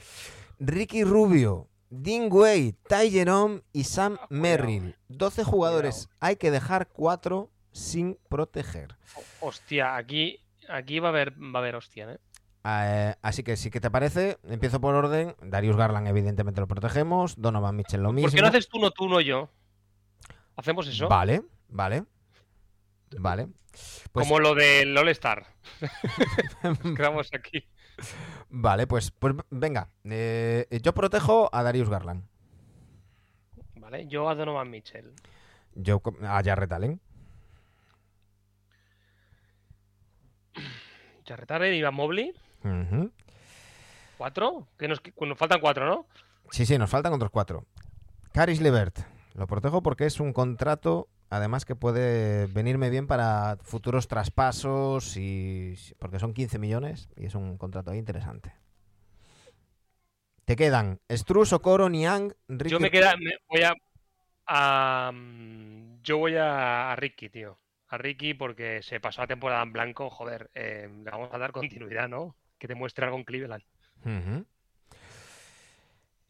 Ricky 0.59 1.03
Rubio, 1.03 1.67
Dean 1.89 2.27
Wade, 2.31 2.75
Ty 2.87 3.09
Jerome 3.11 3.61
y 3.73 3.83
Sam 3.85 4.17
Ah. 4.21 4.27
Merrill. 4.29 4.95
12 5.07 5.43
jugadores. 5.43 6.09
Hay 6.19 6.35
que 6.35 6.51
dejar 6.51 6.87
4 6.89 7.49
sin 7.71 8.17
proteger. 8.29 8.95
Hostia, 9.39 9.95
aquí, 9.95 10.39
aquí 10.67 10.99
va 10.99 11.07
a 11.07 11.11
haber, 11.11 11.33
va 11.33 11.59
a 11.59 11.61
haber 11.61 11.75
hostia, 11.75 12.11
¿eh? 12.11 12.17
Eh, 12.65 13.15
así 13.21 13.41
que 13.41 13.55
si 13.55 13.71
que 13.71 13.79
te 13.79 13.89
parece, 13.89 14.37
empiezo 14.43 14.81
por 14.81 14.93
orden. 14.93 15.33
Darius 15.41 15.77
Garland, 15.77 16.07
evidentemente, 16.07 16.59
lo 16.59 16.67
protegemos. 16.67 17.39
Donovan 17.39 17.75
Mitchell, 17.75 18.01
lo 18.01 18.11
mismo. 18.11 18.27
¿Por 18.29 18.35
qué 18.35 18.41
no 18.41 18.47
haces 18.49 18.67
tú 18.67 18.77
uno, 18.79 18.91
tú 18.91 19.05
uno 19.05 19.21
yo? 19.21 19.49
¿Hacemos 20.57 20.85
eso? 20.87 21.07
Vale, 21.07 21.41
vale. 21.69 22.03
Vale. 23.17 23.47
Pues, 24.11 24.27
Como 24.27 24.39
lo 24.39 24.55
del 24.55 24.97
All-Star. 24.97 25.45
Quedamos 26.95 27.29
aquí. 27.33 27.65
Vale, 28.49 28.87
pues, 28.87 29.11
pues 29.11 29.35
venga. 29.49 29.89
Eh, 30.03 30.67
yo 30.81 30.93
protejo 30.93 31.49
a 31.53 31.63
Darius 31.63 31.89
Garland. 31.89 32.23
Vale, 33.75 34.07
yo 34.07 34.29
a 34.29 34.35
Donovan 34.35 34.69
Mitchell. 34.69 35.13
Yo 35.75 36.01
a 36.23 36.41
Jarrett 36.43 36.71
Allen. 36.71 37.01
Jarrett 41.25 41.51
Allen 41.51 41.73
y 41.73 41.81
Van 41.81 41.93
Mobley. 41.93 42.33
¿Cuatro? 44.17 44.67
Que 44.77 44.87
nos, 44.87 45.01
nos 45.21 45.37
faltan 45.37 45.61
cuatro, 45.61 45.85
¿no? 45.85 46.05
Sí, 46.51 46.65
sí, 46.65 46.77
nos 46.77 46.89
faltan 46.89 47.13
otros 47.13 47.31
cuatro. 47.31 47.65
Caris 48.33 48.61
Levert. 48.61 48.99
Lo 49.35 49.47
protejo 49.47 49.81
porque 49.81 50.05
es 50.05 50.19
un 50.19 50.33
contrato, 50.33 51.07
además, 51.29 51.65
que 51.65 51.75
puede 51.75 52.45
venirme 52.47 52.89
bien 52.89 53.07
para 53.07 53.57
futuros 53.63 54.07
traspasos 54.07 55.15
y. 55.17 55.75
porque 55.99 56.19
son 56.19 56.33
15 56.33 56.59
millones 56.59 57.09
y 57.15 57.25
es 57.25 57.35
un 57.35 57.57
contrato 57.57 57.91
ahí 57.91 57.97
interesante. 57.99 58.53
Te 60.45 60.55
quedan 60.55 60.99
Struz, 61.11 61.53
Okoro, 61.53 61.89
Niang, 61.89 62.33
Ricky. 62.47 62.71
Yo 62.71 62.79
me 62.79 62.89
queda. 62.91 63.15
me- 63.17 63.37
voy 63.47 63.61
a. 63.63 63.73
a, 64.47 65.11
yo 66.01 66.17
voy 66.17 66.35
a, 66.37 66.91
a 66.91 66.95
Ricky, 66.95 67.29
tío. 67.29 67.59
A 67.89 67.97
Ricky 67.97 68.33
porque 68.33 68.81
se 68.83 68.99
pasó 68.99 69.21
la 69.21 69.27
temporada 69.27 69.61
en 69.63 69.73
blanco. 69.73 70.09
Joder, 70.09 70.49
eh, 70.55 70.89
le 71.03 71.09
vamos 71.11 71.29
a 71.31 71.37
dar 71.37 71.51
continuidad, 71.51 72.07
¿no? 72.09 72.35
Que 72.57 72.67
te 72.67 72.75
muestre 72.75 73.05
algo 73.05 73.17
en 73.17 73.23
Cleveland. 73.23 73.63
Ujú. 74.05 74.45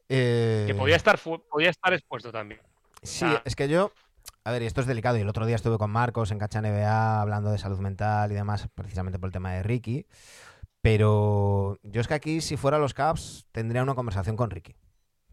Eh, 0.10 0.64
Que 0.68 0.74
podía 0.76 0.96
estar, 0.96 1.20
podía 1.20 1.70
estar 1.70 1.94
expuesto 1.94 2.32
también. 2.32 2.62
Sí, 3.04 3.26
Ah. 3.28 3.42
es 3.46 3.56
que 3.56 3.68
yo. 3.70 3.92
A 4.44 4.52
ver, 4.52 4.62
y 4.64 4.66
esto 4.66 4.82
es 4.82 4.88
delicado. 4.88 5.18
Y 5.18 5.22
el 5.22 5.30
otro 5.30 5.46
día 5.46 5.56
estuve 5.56 5.78
con 5.78 5.92
Marcos 5.92 6.32
en 6.32 6.40
Cacha 6.40 6.60
NBA 6.60 7.22
hablando 7.22 7.52
de 7.52 7.58
salud 7.58 7.80
mental 7.80 8.32
y 8.32 8.36
demás, 8.36 8.68
precisamente 8.74 9.20
por 9.20 9.28
el 9.28 9.34
tema 9.34 9.54
de 9.54 9.64
Ricky. 9.64 10.06
Pero 10.82 11.78
yo 11.84 12.02
es 12.02 12.08
que 12.08 12.14
aquí, 12.14 12.42
si 12.42 12.58
fuera 12.58 12.78
los 12.80 12.94
Caps, 12.94 13.46
tendría 13.52 13.84
una 13.84 13.96
conversación 13.96 14.36
con 14.38 14.50
Ricky. 14.50 14.76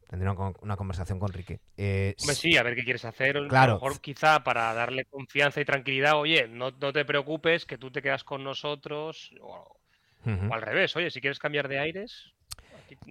Tendría 0.09 0.31
una, 0.33 0.37
con- 0.37 0.55
una 0.61 0.77
conversación 0.77 1.19
con 1.19 1.33
Ricky. 1.33 1.59
Eh, 1.77 2.15
Hombre, 2.21 2.37
sí, 2.37 2.57
a 2.57 2.63
ver 2.63 2.75
qué 2.77 2.85
quieres 2.85 3.05
hacer. 3.05 3.37
A 3.39 3.49
Claro. 3.49 3.75
lo 3.75 3.81
mejor 3.81 4.01
quizá 4.01 4.43
para 4.45 4.73
darle 4.75 5.05
confianza 5.05 5.61
y 5.61 5.65
tranquilidad, 5.65 6.17
oye, 6.19 6.49
no, 6.49 6.71
no 6.73 6.93
te 6.93 7.05
preocupes, 7.05 7.67
que 7.67 7.79
tú 7.79 7.91
te 7.91 8.03
quedas 8.03 8.25
con 8.25 8.45
nosotros. 8.45 9.33
O, 9.41 9.77
al 10.25 10.63
revés, 10.63 10.95
oye, 10.97 11.11
si 11.11 11.21
quieres 11.21 11.39
cambiar 11.39 11.69
de 11.69 11.79
aires, 11.79 12.33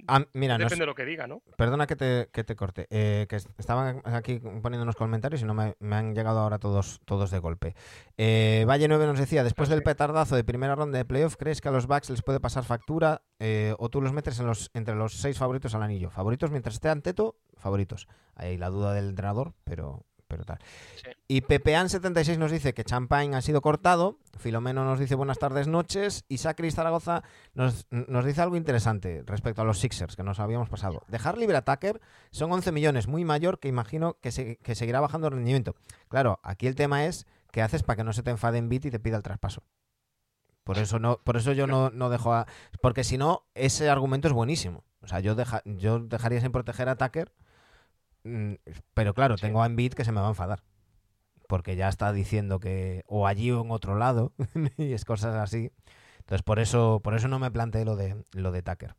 Ah, 0.07 0.23
mira, 0.33 0.57
depende 0.57 0.83
de 0.83 0.85
lo 0.85 0.95
que 0.95 1.05
diga, 1.05 1.27
¿no? 1.27 1.41
perdona 1.57 1.87
que 1.87 1.95
te, 1.95 2.29
que 2.31 2.43
te 2.43 2.55
corte. 2.55 2.87
eh, 2.89 3.25
que 3.29 3.35
estaban 3.35 4.01
aquí 4.05 4.39
poniendo 4.39 4.83
unos 4.83 4.95
comentarios 4.95 5.41
y 5.41 5.45
no 5.45 5.53
me, 5.53 5.75
me 5.79 5.95
han 5.95 6.13
llegado 6.15 6.39
ahora 6.39 6.59
todos, 6.59 7.01
todos 7.05 7.31
de 7.31 7.39
golpe. 7.39 7.75
Eh, 8.17 8.65
Valle 8.67 8.87
9 8.87 9.05
nos 9.07 9.19
decía, 9.19 9.43
después 9.43 9.69
del 9.69 9.83
petardazo 9.83 10.35
de 10.35 10.43
primera 10.43 10.75
ronda 10.75 10.97
de 10.97 11.05
playoff, 11.05 11.35
¿crees 11.37 11.61
que 11.61 11.69
a 11.69 11.71
los 11.71 11.87
Bucks 11.87 12.09
les 12.09 12.21
puede 12.21 12.39
pasar 12.39 12.63
factura 12.63 13.21
eh, 13.39 13.73
o 13.79 13.89
tú 13.89 14.01
los 14.01 14.13
metes 14.13 14.39
en 14.39 14.47
los, 14.47 14.71
entre 14.73 14.95
los 14.95 15.13
seis 15.13 15.37
favoritos 15.37 15.75
al 15.75 15.83
anillo? 15.83 16.09
Favoritos 16.09 16.51
mientras 16.51 16.75
esté 16.75 16.89
Anteto, 16.89 17.35
favoritos. 17.57 18.07
Hay 18.35 18.57
la 18.57 18.69
duda 18.69 18.93
del 18.93 19.09
entrenador, 19.09 19.53
pero, 19.63 20.05
pero 20.35 20.45
tal. 20.45 20.59
Sí. 20.95 21.09
Y 21.27 21.41
Pepean76 21.41 22.37
nos 22.37 22.51
dice 22.51 22.73
que 22.73 22.83
Champagne 22.83 23.35
ha 23.35 23.41
sido 23.41 23.61
cortado. 23.61 24.17
Filomeno 24.37 24.83
nos 24.85 24.99
dice 24.99 25.15
buenas 25.15 25.39
tardes, 25.39 25.67
noches. 25.67 26.25
Y 26.27 26.37
Sacris 26.39 26.75
Zaragoza 26.75 27.23
nos, 27.53 27.87
nos 27.89 28.25
dice 28.25 28.41
algo 28.41 28.57
interesante 28.57 29.23
respecto 29.25 29.61
a 29.61 29.65
los 29.65 29.79
Sixers 29.79 30.15
que 30.15 30.23
nos 30.23 30.39
habíamos 30.39 30.69
pasado. 30.69 31.01
Dejar 31.07 31.37
libre 31.37 31.57
a 31.57 31.63
Tucker 31.63 32.01
son 32.31 32.51
11 32.51 32.71
millones, 32.71 33.07
muy 33.07 33.23
mayor 33.25 33.59
que 33.59 33.67
imagino 33.69 34.17
que, 34.21 34.31
se- 34.31 34.57
que 34.57 34.75
seguirá 34.75 34.99
bajando 34.99 35.27
el 35.27 35.33
rendimiento. 35.33 35.75
Claro, 36.09 36.39
aquí 36.43 36.67
el 36.67 36.75
tema 36.75 37.05
es 37.05 37.25
qué 37.51 37.61
haces 37.61 37.83
para 37.83 37.97
que 37.97 38.03
no 38.03 38.11
se 38.13 38.21
te 38.23 38.31
enfade 38.31 38.57
en 38.57 38.67
bit 38.69 38.85
y 38.85 38.91
te 38.91 38.99
pida 38.99 39.17
el 39.17 39.23
traspaso. 39.23 39.63
Por 40.63 40.79
eso 40.79 40.97
no, 40.99 41.19
por 41.23 41.37
eso 41.37 41.53
yo 41.53 41.67
no, 41.67 41.91
no 41.91 42.09
dejo 42.09 42.33
a. 42.33 42.47
Porque 42.81 43.03
si 43.03 43.17
no, 43.19 43.45
ese 43.53 43.87
argumento 43.89 44.27
es 44.27 44.33
buenísimo. 44.33 44.83
O 45.01 45.07
sea, 45.07 45.19
yo, 45.19 45.35
deja, 45.35 45.61
yo 45.65 45.99
dejaría 45.99 46.41
sin 46.41 46.51
proteger 46.51 46.89
a 46.89 46.95
Tucker. 46.95 47.31
Mm, 48.25 48.55
Pero 48.93 49.13
claro, 49.13 49.37
Sí. 49.37 49.45
tengo 49.45 49.63
a 49.63 49.65
Embiid 49.65 49.93
que 49.93 50.03
se 50.03 50.11
me 50.11 50.19
va 50.19 50.27
a 50.27 50.31
enfadar. 50.31 50.61
Porque 51.47 51.75
ya 51.75 51.87
está 51.89 52.11
diciendo 52.11 52.59
que. 52.59 53.03
O 53.07 53.27
allí 53.27 53.51
o 53.51 53.61
en 53.61 53.71
otro 53.71 53.95
lado. 53.97 54.33
y 54.77 54.91
es 54.93 55.05
cosas 55.05 55.35
así. 55.35 55.71
Entonces 56.19 56.41
por 56.43 56.59
eso, 56.59 56.99
por 57.03 57.13
eso 57.15 57.27
no 57.27 57.37
me 57.39 57.51
planteé 57.51 57.85
lo 57.85 57.95
de 57.95 58.15
lo 58.33 58.51
de 58.51 58.63
Tucker. 58.63 58.95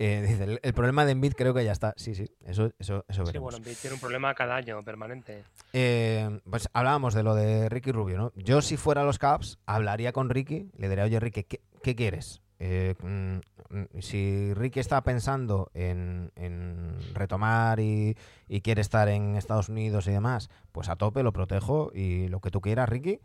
Eh, 0.00 0.24
dice, 0.28 0.44
el, 0.44 0.60
el 0.62 0.74
problema 0.74 1.04
de 1.04 1.10
Embiid 1.12 1.32
creo 1.32 1.52
que 1.52 1.64
ya 1.64 1.72
está. 1.72 1.92
Sí, 1.96 2.14
sí, 2.14 2.30
eso, 2.44 2.70
eso, 2.78 3.04
eso 3.08 3.22
Sí, 3.24 3.26
veremos. 3.26 3.42
bueno, 3.42 3.56
Embiid 3.58 3.76
tiene 3.78 3.94
un 3.94 4.00
problema 4.00 4.32
cada 4.34 4.54
año 4.54 4.80
permanente. 4.84 5.42
Eh, 5.72 6.38
pues 6.48 6.68
hablábamos 6.72 7.14
de 7.14 7.24
lo 7.24 7.34
de 7.34 7.68
Ricky 7.68 7.90
Rubio, 7.90 8.16
¿no? 8.16 8.32
Yo 8.36 8.62
si 8.62 8.76
fuera 8.76 9.00
a 9.00 9.04
los 9.04 9.18
Caps, 9.18 9.58
hablaría 9.66 10.12
con 10.12 10.30
Ricky, 10.30 10.70
le 10.76 10.88
diría, 10.88 11.02
oye 11.04 11.18
Ricky, 11.18 11.42
¿qué, 11.42 11.60
qué 11.82 11.96
quieres? 11.96 12.40
Eh, 12.60 12.94
mm, 13.02 13.36
mm, 13.76 13.84
si 14.00 14.52
Ricky 14.54 14.80
está 14.80 15.02
pensando 15.02 15.70
en, 15.74 16.32
en 16.36 16.98
retomar 17.14 17.78
y, 17.80 18.16
y 18.48 18.60
quiere 18.62 18.80
estar 18.80 19.08
en 19.08 19.36
Estados 19.36 19.68
Unidos 19.68 20.06
y 20.08 20.10
demás, 20.10 20.50
pues 20.72 20.88
a 20.88 20.96
tope 20.96 21.22
lo 21.22 21.32
protejo 21.32 21.90
y 21.94 22.28
lo 22.28 22.40
que 22.40 22.50
tú 22.50 22.60
quieras, 22.60 22.88
Ricky. 22.88 23.20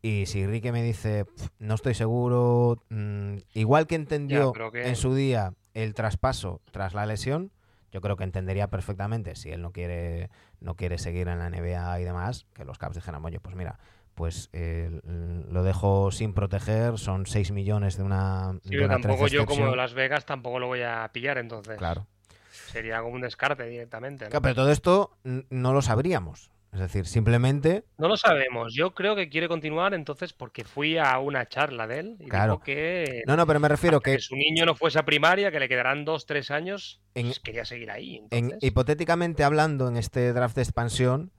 Y 0.00 0.26
si 0.26 0.46
Ricky 0.46 0.70
me 0.72 0.82
dice, 0.82 1.24
"Pf, 1.24 1.48
no 1.58 1.74
estoy 1.74 1.94
seguro, 1.94 2.82
mm, 2.88 3.36
igual 3.54 3.86
que 3.86 3.96
entendió 3.96 4.52
que- 4.70 4.88
en 4.88 4.96
su 4.96 5.14
día 5.14 5.52
el 5.74 5.92
traspaso 5.94 6.60
tras 6.70 6.94
la 6.94 7.04
lesión, 7.04 7.50
yo 7.90 8.00
creo 8.00 8.16
que 8.16 8.24
entendería 8.24 8.68
perfectamente 8.68 9.34
si 9.34 9.50
él 9.50 9.60
no 9.62 9.72
quiere 9.72 10.30
no 10.60 10.74
quiere 10.76 10.98
seguir 10.98 11.28
en 11.28 11.38
la 11.38 11.46
NBA 11.50 12.00
y 12.00 12.04
demás, 12.04 12.46
que 12.52 12.64
los 12.64 12.78
Caps 12.78 12.96
dijeran, 12.96 13.24
oye, 13.24 13.38
pues 13.40 13.54
mira, 13.54 13.78
pues 14.18 14.50
eh, 14.52 15.00
lo 15.48 15.62
dejo 15.62 16.10
sin 16.10 16.34
proteger, 16.34 16.98
son 16.98 17.24
6 17.24 17.52
millones 17.52 17.96
de 17.96 18.02
una, 18.02 18.58
Sí, 18.64 18.70
de 18.70 18.76
pero 18.76 18.84
una 18.86 18.94
tampoco 18.96 19.20
13 19.26 19.34
yo 19.36 19.46
como 19.46 19.52
excepción. 19.60 19.76
Las 19.78 19.94
Vegas 19.94 20.26
tampoco 20.26 20.58
lo 20.58 20.66
voy 20.66 20.82
a 20.82 21.08
pillar 21.12 21.38
entonces. 21.38 21.76
Claro. 21.78 22.06
Sería 22.50 23.00
como 23.00 23.14
un 23.14 23.20
descarte 23.22 23.64
directamente. 23.66 24.24
¿no? 24.24 24.30
Claro, 24.30 24.42
Pero 24.42 24.54
todo 24.56 24.72
esto 24.72 25.16
no 25.22 25.72
lo 25.72 25.80
sabríamos. 25.80 26.50
Es 26.70 26.80
decir, 26.80 27.06
simplemente, 27.06 27.84
No 27.96 28.08
lo 28.08 28.18
sabemos. 28.18 28.74
Yo 28.74 28.92
creo 28.94 29.16
que 29.16 29.30
quiere 29.30 29.48
continuar 29.48 29.94
entonces 29.94 30.34
porque 30.34 30.64
fui 30.64 30.98
a 30.98 31.18
una 31.18 31.46
charla 31.48 31.86
de 31.86 32.00
él 32.00 32.16
y 32.20 32.28
Claro. 32.28 32.54
dijo 32.54 32.64
que, 32.64 33.22
no, 33.26 33.36
no, 33.38 33.46
pero 33.46 33.58
me 33.58 33.68
refiero 33.68 34.00
que 34.00 34.16
que 34.16 34.18
su 34.20 34.36
niño 34.36 34.66
no 34.66 34.74
fuese 34.74 34.98
a 34.98 35.04
primaria, 35.06 35.50
que 35.50 35.60
le 35.60 35.68
quedarán 35.68 36.04
dos, 36.04 36.26
tres 36.26 36.50
años, 36.50 37.00
En- 37.14 37.26
pues 37.28 37.40
quería 37.40 37.64
seguir 37.64 37.90
ahí. 37.90 38.16
en- 38.18 38.26
Entonces, 38.44 38.68
hipotéticamente 38.68 39.44
hablando 39.44 39.88
en 39.88 39.96
este 39.96 40.30
draft 40.34 40.56
de 40.56 40.62
expansión, 40.62 41.30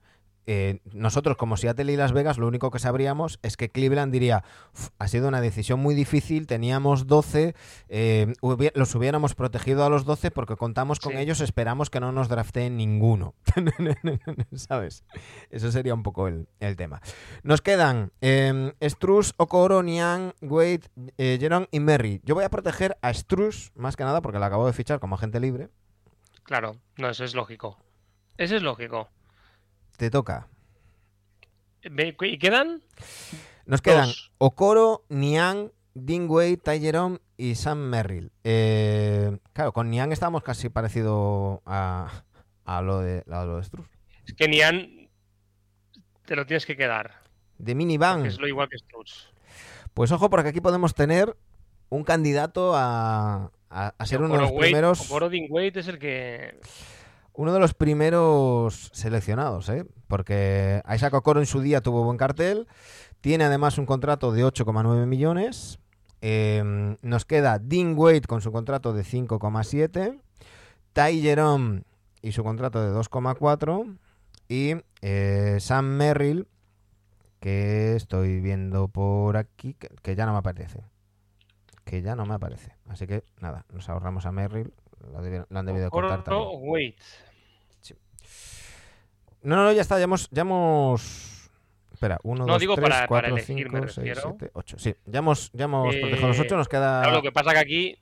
eh, 0.46 0.80
nosotros 0.92 1.36
como 1.36 1.56
Seattle 1.56 1.92
y 1.92 1.96
Las 1.96 2.12
Vegas, 2.12 2.38
lo 2.38 2.46
único 2.48 2.70
que 2.70 2.78
sabríamos 2.78 3.38
es 3.42 3.56
que 3.56 3.68
Cleveland 3.68 4.12
diría, 4.12 4.42
"Uf, 4.74 4.88
ha 4.98 5.06
sido 5.08 5.28
una 5.28 5.40
decisión 5.40 5.80
muy 5.80 5.94
difícil, 5.94 6.46
teníamos 6.46 7.06
12, 7.06 7.54
eh, 7.88 8.32
hubi- 8.40 8.72
los 8.74 8.94
hubiéramos 8.94 9.34
protegido 9.34 9.84
a 9.84 9.90
los 9.90 10.04
12 10.04 10.30
porque 10.30 10.56
contamos 10.56 10.98
con 11.00 11.12
Sí. 11.12 11.18
ellos, 11.18 11.40
esperamos 11.40 11.90
que 11.90 12.00
no 12.00 12.12
nos 12.12 12.28
drafteen 12.28 12.76
ninguno. 12.76 13.34
¿Sabes? 14.54 15.04
Eso 15.50 15.70
sería 15.72 15.94
un 15.94 16.02
poco 16.02 16.28
el, 16.28 16.48
el 16.60 16.76
tema. 16.76 17.00
Nos 17.42 17.60
quedan 17.62 18.12
eh, 18.20 18.72
Struz, 18.82 19.34
Okoro, 19.36 19.82
Niang, 19.82 20.32
Wade, 20.42 20.82
eh, 21.18 21.38
Jerome 21.40 21.68
y 21.70 21.80
Merry. 21.80 22.20
Yo 22.24 22.34
voy 22.34 22.44
a 22.44 22.50
proteger 22.50 22.96
a 23.02 23.12
Struz, 23.14 23.72
más 23.74 23.96
que 23.96 24.04
nada 24.04 24.20
porque 24.22 24.38
la 24.38 24.46
acabo 24.46 24.66
de 24.66 24.72
fichar 24.72 25.00
como 25.00 25.14
agente 25.14 25.40
libre. 25.40 25.68
claro, 26.42 26.76
no, 26.96 27.08
eso 27.10 27.24
es 27.24 27.34
lógico. 27.34 27.78
Eso 28.36 28.56
es 28.56 28.62
lógico. 28.62 29.08
Te 30.00 30.08
toca. 30.10 30.48
¿Y 31.82 32.38
quedan? 32.38 32.80
Nos 33.66 33.82
quedan 33.82 34.06
Dos. 34.06 34.32
Okoro, 34.38 35.04
Niang, 35.10 35.72
Dingway, 35.92 36.56
Ty 36.56 36.80
Jerome 36.80 37.18
y 37.36 37.54
Sam 37.54 37.80
Merrill. 37.80 38.32
Eh, 38.42 39.36
claro, 39.52 39.74
con 39.74 39.90
Niang 39.90 40.10
estamos 40.12 40.42
casi 40.42 40.70
parecido 40.70 41.60
a, 41.66 42.24
a 42.64 42.80
lo 42.80 43.00
de, 43.00 43.24
a 43.30 43.44
lo 43.44 43.56
de. 43.56 43.60
Es 43.60 44.32
que 44.34 44.48
Nian 44.48 45.10
te 46.24 46.34
lo 46.34 46.46
tienes 46.46 46.64
que 46.64 46.78
quedar. 46.78 47.20
De 47.58 47.74
minivan. 47.74 48.24
Es 48.24 48.40
lo 48.40 48.48
igual 48.48 48.70
que 48.70 48.78
Struz. 48.78 49.28
Pues 49.92 50.10
ojo, 50.12 50.30
porque 50.30 50.48
aquí 50.48 50.62
podemos 50.62 50.94
tener 50.94 51.36
un 51.90 52.04
candidato 52.04 52.74
a, 52.74 53.50
a- 53.68 53.94
a 53.98 54.06
ser 54.06 54.22
uno 54.22 54.32
de 54.36 54.40
los 54.40 54.50
Wade- 54.52 54.60
primeros. 54.60 55.10
Okoro 55.10 55.28
Dingwade 55.28 55.78
es 55.78 55.88
el 55.88 55.98
que. 55.98 56.58
Uno 57.32 57.52
de 57.52 57.60
los 57.60 57.74
primeros 57.74 58.90
seleccionados, 58.92 59.68
¿eh? 59.68 59.86
Porque 60.08 60.82
Isaac 60.92 61.14
Okoro 61.14 61.40
en 61.40 61.46
su 61.46 61.60
día 61.60 61.80
tuvo 61.80 62.04
buen 62.04 62.18
cartel. 62.18 62.66
Tiene 63.20 63.44
además 63.44 63.78
un 63.78 63.86
contrato 63.86 64.32
de 64.32 64.44
8,9 64.44 65.06
millones. 65.06 65.78
Eh, 66.22 66.96
nos 67.02 67.24
queda 67.24 67.58
Dean 67.58 67.94
Wade 67.96 68.22
con 68.22 68.40
su 68.40 68.52
contrato 68.52 68.92
de 68.92 69.04
5,7. 69.04 70.20
Ty 70.92 71.22
Jerome 71.22 71.82
y 72.22 72.32
su 72.32 72.42
contrato 72.42 72.82
de 72.82 72.92
2,4. 72.98 73.96
Y 74.48 74.74
eh, 75.02 75.58
Sam 75.60 75.86
Merrill, 75.86 76.48
que 77.38 77.94
estoy 77.94 78.40
viendo 78.40 78.88
por 78.88 79.36
aquí, 79.36 79.76
que 80.02 80.16
ya 80.16 80.26
no 80.26 80.32
me 80.32 80.38
aparece. 80.38 80.82
Que 81.84 82.02
ya 82.02 82.16
no 82.16 82.26
me 82.26 82.34
aparece. 82.34 82.74
Así 82.88 83.06
que 83.06 83.22
nada, 83.40 83.64
nos 83.72 83.88
ahorramos 83.88 84.26
a 84.26 84.32
Merrill. 84.32 84.72
Lo, 85.00 85.18
han 85.58 85.66
debido 85.66 85.84
de 85.84 85.90
cortar 85.90 86.22
también. 86.24 86.46
Okoro 86.46 86.58
Wade. 86.58 86.94
No, 89.42 89.56
no, 89.56 89.64
no, 89.64 89.72
ya 89.72 89.80
está, 89.82 89.98
ya 89.98 90.04
hemos. 90.04 90.28
Ya 90.30 90.42
hemos... 90.42 91.48
Espera, 91.92 92.18
1, 92.22 92.46
No, 92.46 92.52
2, 92.52 92.60
digo 92.60 92.74
3, 92.76 92.88
para- 92.88 93.06
4, 93.06 93.08
para 93.08 93.28
elegir, 93.28 93.66
5, 93.68 93.72
me 93.72 93.80
6, 93.88 93.96
refiero. 93.96 94.20
7, 94.38 94.50
8. 94.54 94.78
Sí, 94.78 94.94
ya 95.06 95.18
hemos, 95.18 95.50
ya 95.52 95.64
hemos 95.64 95.94
Eh, 95.94 96.00
protegido 96.00 96.28
los 96.28 96.38
8, 96.40 96.56
nos 96.56 96.68
queda. 96.68 97.00
Claro, 97.02 97.16
lo 97.16 97.22
que 97.22 97.32
pasa 97.32 97.52
que 97.52 97.58
aquí, 97.58 97.98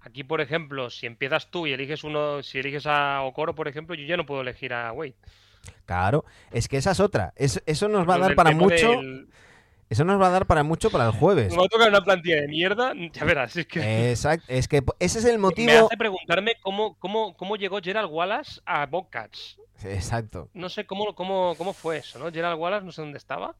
aquí 0.00 0.24
por 0.24 0.40
ejemplo, 0.42 0.90
si 0.90 1.06
empiezas 1.06 1.50
tú 1.50 1.66
y 1.66 1.72
eliges 1.72 2.04
uno, 2.04 2.42
si 2.42 2.58
eliges 2.58 2.86
a 2.86 3.22
Okoro, 3.22 3.54
por 3.54 3.68
ejemplo, 3.68 3.94
yo 3.94 4.04
ya 4.06 4.16
no 4.16 4.26
puedo 4.26 4.42
elegir 4.42 4.72
a 4.74 4.92
Wade. 4.92 5.14
Claro, 5.86 6.24
es 6.50 6.68
que 6.68 6.76
esa 6.76 6.90
es 6.90 7.00
otra. 7.00 7.32
Es- 7.36 7.62
eso 7.66 7.88
nos 7.88 8.06
va 8.08 8.16
a 8.16 8.18
dar 8.18 8.34
para 8.34 8.50
mucho. 8.52 8.90
del- 8.90 9.28
Eso 9.92 10.04
nos 10.04 10.18
va 10.18 10.28
a 10.28 10.30
dar 10.30 10.46
para 10.46 10.62
mucho 10.62 10.88
para 10.88 11.04
el 11.04 11.12
jueves. 11.12 11.50
Me 11.52 11.58
va 11.58 11.66
a 11.66 11.68
tocar 11.68 11.90
una 11.90 12.02
plantilla 12.02 12.36
de 12.40 12.48
mierda, 12.48 12.94
ya 13.12 13.24
verás. 13.26 13.54
Es 13.54 13.66
que 13.66 14.10
Exacto, 14.10 14.46
es 14.48 14.66
que 14.66 14.82
ese 14.98 15.18
es 15.18 15.24
el 15.26 15.32
me 15.32 15.38
motivo. 15.42 15.70
hace 15.70 15.98
preguntarme 15.98 16.54
cómo, 16.62 16.96
cómo, 16.98 17.36
cómo 17.36 17.56
llegó 17.56 17.78
Gerald 17.82 18.08
Wallace 18.10 18.62
a 18.64 18.86
Bobcats. 18.86 19.58
Exacto. 19.84 20.48
No 20.54 20.70
sé 20.70 20.86
cómo, 20.86 21.14
cómo, 21.14 21.54
cómo 21.58 21.74
fue 21.74 21.98
eso, 21.98 22.18
¿no? 22.18 22.32
Gerald 22.32 22.58
Wallace, 22.58 22.86
no 22.86 22.90
sé 22.92 23.02
dónde 23.02 23.18
estaba. 23.18 23.54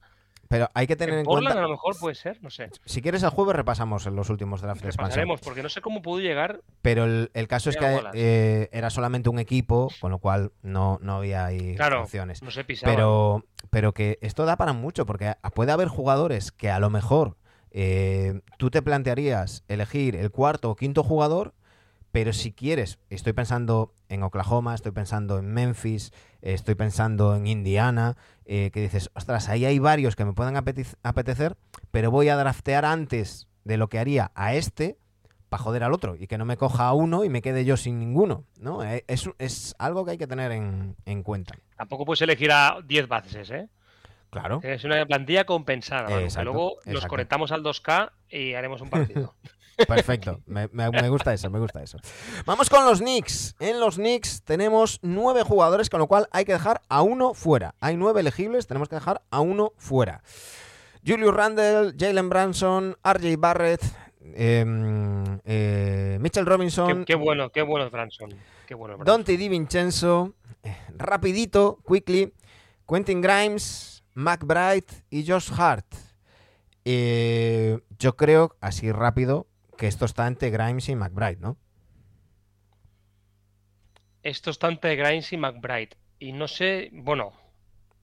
Pero 0.52 0.68
hay 0.74 0.86
que 0.86 0.96
tener 0.96 1.14
En 1.14 1.20
en 1.20 1.24
Portland 1.24 1.46
cuenta. 1.46 1.60
a 1.60 1.62
lo 1.66 1.70
mejor 1.70 1.96
puede 1.98 2.14
ser, 2.14 2.38
no 2.42 2.50
sé. 2.50 2.68
Si 2.84 3.00
quieres 3.00 3.22
el 3.22 3.30
jueves 3.30 3.56
repasamos 3.56 4.04
los 4.06 4.28
últimos 4.28 4.60
drafts 4.60 4.82
de 4.82 4.88
expansión. 4.90 5.26
Porque 5.42 5.62
no 5.62 5.70
sé 5.70 5.80
cómo 5.80 6.02
pudo 6.02 6.20
llegar. 6.20 6.60
Pero 6.82 7.04
el, 7.04 7.30
el 7.32 7.48
caso 7.48 7.70
es 7.70 7.76
que 7.78 8.00
eh, 8.12 8.68
era 8.70 8.90
solamente 8.90 9.30
un 9.30 9.38
equipo, 9.38 9.88
con 10.00 10.10
lo 10.10 10.18
cual 10.18 10.52
no, 10.62 10.98
no 11.00 11.16
había 11.16 11.46
ahí 11.46 11.74
Claro, 11.74 12.02
opciones. 12.02 12.42
no 12.42 12.50
se 12.50 12.64
pisaba. 12.64 12.92
Pero, 12.92 13.44
pero 13.70 13.92
que 13.94 14.18
esto 14.20 14.44
da 14.44 14.56
para 14.56 14.74
mucho, 14.74 15.06
porque 15.06 15.34
puede 15.54 15.72
haber 15.72 15.88
jugadores 15.88 16.52
que 16.52 16.70
a 16.70 16.78
lo 16.78 16.90
mejor 16.90 17.36
eh, 17.70 18.42
tú 18.58 18.70
te 18.70 18.82
plantearías 18.82 19.64
elegir 19.68 20.16
el 20.16 20.30
cuarto 20.30 20.70
o 20.70 20.76
quinto 20.76 21.02
jugador, 21.02 21.54
pero 22.12 22.32
si 22.32 22.52
quieres, 22.52 22.98
estoy 23.10 23.32
pensando 23.32 23.94
en 24.08 24.22
Oklahoma, 24.22 24.74
estoy 24.74 24.92
pensando 24.92 25.38
en 25.38 25.46
Memphis, 25.52 26.12
estoy 26.42 26.74
pensando 26.74 27.34
en 27.34 27.46
Indiana, 27.46 28.16
eh, 28.44 28.70
que 28.72 28.80
dices, 28.82 29.10
ostras, 29.14 29.48
ahí 29.48 29.64
hay 29.64 29.78
varios 29.78 30.14
que 30.14 30.24
me 30.24 30.32
pueden 30.34 30.54
apetec- 30.54 30.96
apetecer, 31.02 31.56
pero 31.90 32.10
voy 32.10 32.28
a 32.28 32.36
draftear 32.36 32.84
antes 32.84 33.48
de 33.64 33.76
lo 33.78 33.88
que 33.88 33.98
haría 33.98 34.30
a 34.34 34.54
este 34.54 34.98
para 35.48 35.62
joder 35.62 35.84
al 35.84 35.92
otro 35.92 36.16
y 36.16 36.26
que 36.26 36.38
no 36.38 36.44
me 36.44 36.56
coja 36.56 36.86
a 36.86 36.92
uno 36.94 37.24
y 37.24 37.28
me 37.28 37.42
quede 37.42 37.64
yo 37.64 37.76
sin 37.76 37.98
ninguno, 37.98 38.44
¿no? 38.60 38.82
Eh, 38.84 39.04
Es, 39.08 39.28
es 39.38 39.74
algo 39.78 40.04
que 40.04 40.12
hay 40.12 40.18
que 40.18 40.26
tener 40.26 40.50
en, 40.52 40.96
en 41.06 41.22
cuenta. 41.22 41.54
Tampoco 41.76 42.04
puedes 42.04 42.22
elegir 42.22 42.50
a 42.52 42.78
10 42.84 43.06
bases, 43.08 43.50
¿eh? 43.50 43.68
Claro. 44.30 44.60
Es 44.62 44.82
una 44.84 45.04
plantilla 45.04 45.44
compensada. 45.44 46.04
Manu, 46.04 46.16
que 46.16 46.24
Exacto, 46.24 46.44
luego 46.52 46.76
nos 46.86 47.04
conectamos 47.06 47.52
al 47.52 47.62
2K 47.62 48.10
y 48.30 48.54
haremos 48.54 48.80
un 48.80 48.88
partido. 48.88 49.34
Perfecto, 49.88 50.40
me, 50.46 50.68
me- 50.72 50.90
me 50.90 51.08
gusta 51.08 51.32
eso, 51.32 51.48
me 51.50 51.58
gusta 51.58 51.82
eso. 51.82 51.98
Vamos 52.46 52.68
con 52.70 52.84
los 52.84 52.98
Knicks. 53.00 53.54
En 53.58 53.80
los 53.80 53.96
Knicks 53.96 54.42
tenemos 54.42 54.98
nueve 55.02 55.42
jugadores, 55.42 55.88
con 55.90 56.00
lo 56.00 56.06
cual 56.06 56.28
hay 56.30 56.44
que 56.44 56.52
dejar 56.52 56.82
a 56.88 57.02
uno 57.02 57.34
fuera. 57.34 57.74
Hay 57.80 57.96
nueve 57.96 58.20
elegibles, 58.20 58.66
tenemos 58.66 58.88
que 58.88 58.96
dejar 58.96 59.22
a 59.30 59.40
uno 59.40 59.72
fuera. 59.76 60.22
Julius 61.06 61.34
Randle, 61.34 61.94
Jalen 61.98 62.28
Branson, 62.28 62.96
RJ 63.02 63.36
Barrett, 63.38 63.82
em, 64.34 65.40
eh, 65.44 66.18
Mitchell 66.20 66.46
Robinson, 66.46 67.04
qué 67.04 67.14
bueno, 67.16 67.50
qué 67.50 67.62
bueno 67.62 67.90
Branson. 67.90 68.30
Qué 68.66 68.74
bueno 68.74 68.96
Branson. 68.96 69.16
Dante 69.18 69.36
Di 69.36 69.48
Vincenzo, 69.48 70.34
eh, 70.62 70.76
rapidito, 70.96 71.78
quickly, 71.88 72.32
Quentin 72.88 73.20
Grimes, 73.20 74.04
McBride 74.14 74.86
y 75.10 75.26
Josh 75.26 75.50
Hart. 75.56 75.86
Eh, 76.84 77.78
yo 77.98 78.16
creo, 78.16 78.56
así 78.60 78.90
rápido, 78.92 79.46
que 79.82 79.88
esto 79.88 80.04
está 80.04 80.28
entre 80.28 80.50
Grimes 80.50 80.88
y 80.90 80.94
McBride, 80.94 81.40
¿no? 81.40 81.58
Esto 84.22 84.50
está 84.50 84.68
entre 84.68 84.94
Grimes 84.94 85.32
y 85.32 85.36
McBride. 85.36 85.96
Y 86.20 86.30
no 86.30 86.46
sé, 86.46 86.90
bueno, 86.92 87.32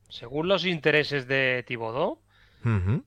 según 0.09 0.49
los 0.49 0.65
intereses 0.65 1.25
de 1.25 1.63
Thibodeau, 1.65 2.21
Ujú. 2.65 3.05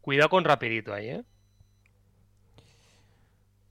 cuidado 0.00 0.30
con 0.30 0.44
rapidito 0.44 0.94
ahí, 0.94 1.10
¿eh? 1.10 1.24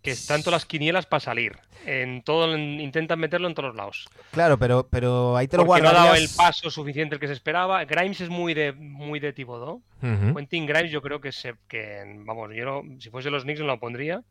Que 0.04 0.12
están 0.12 0.42
todas 0.44 0.62
las 0.62 0.66
quinielas 0.66 1.06
para 1.06 1.22
salir. 1.22 1.58
En 1.86 2.24
todo, 2.24 2.56
intentan 2.58 3.20
meterlo 3.20 3.48
en 3.48 3.56
todos 3.56 3.70
los 3.70 3.76
lados. 3.78 4.10
Claro, 4.32 4.58
pero, 4.60 4.88
pero 4.90 5.36
ahí 5.38 5.48
te 5.48 5.56
lo 5.58 5.66
Porque 5.66 5.82
no 5.82 5.90
ha 5.90 5.94
dado 5.94 6.06
el 6.08 6.28
guardarías. 6.28 6.36
paso 6.36 6.70
suficiente 6.70 7.16
el 7.16 7.22
que 7.22 7.28
se 7.28 7.34
esperaba. 7.34 7.84
Grimes 7.86 8.20
es 8.22 8.30
muy 8.30 8.54
de 8.54 8.74
muy 8.74 9.20
de. 9.22 9.82
Ujú, 10.02 10.36
Quentin 10.36 10.66
Grimes 10.66 10.92
yo 10.92 11.02
creo 11.02 11.22
que 11.22 11.32
se 11.32 11.56
que 11.70 12.04
vamos, 12.26 12.50
yo 12.54 12.66
no, 12.66 13.00
si 13.00 13.10
fuese 13.10 13.30
los 13.32 13.44
Knicks 13.44 13.62
no 13.62 13.68
lo 13.68 13.80
pondría. 13.80 14.22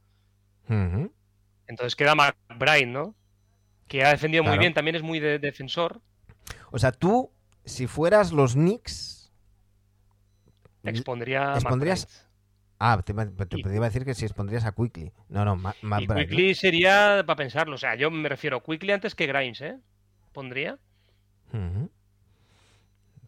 Entonces 0.69 1.97
queda 1.97 2.15
McBride, 2.15 2.87
¿no? 2.87 3.15
Que 3.89 4.05
ha 4.05 4.11
defendido 4.11 4.43
Claro. 4.43 4.57
muy 4.57 4.63
bien, 4.63 4.75
también 4.75 4.95
es 4.97 5.03
muy 5.03 5.21
de 5.21 5.39
defensor. 5.39 6.01
O 6.71 6.79
sea, 6.79 6.93
tú, 6.93 7.31
si 7.65 7.87
fueras 7.87 8.31
los 8.33 8.53
Knicks. 8.55 9.33
Expondría 10.85 11.55
expondrías-. 11.55 12.27
Ah, 12.85 13.01
te, 13.01 13.13
iba- 13.13 13.27
te- 13.27 13.59
iba 13.61 13.87
a 13.87 13.89
decir 13.89 14.05
que 14.05 14.13
si 14.15 14.25
expondrías 14.25 14.65
a 14.65 14.73
Quickly. 14.73 15.13
No, 15.29 15.45
no, 15.45 15.55
Ma- 15.55 15.75
Y 15.83 15.87
McBride, 15.87 16.23
¿no? 16.25 16.29
Quickly 16.31 16.55
sería 16.57 17.23
para 17.25 17.37
pensarlo. 17.37 17.77
O 17.77 17.79
sea, 17.79 17.95
yo 17.95 18.11
me 18.11 18.29
refiero 18.29 18.61
Quickly 18.63 18.91
antes 18.93 19.15
que 19.15 19.27
Grimes, 19.27 19.61
¿eh? 19.61 19.79
Pondría. 20.33 20.79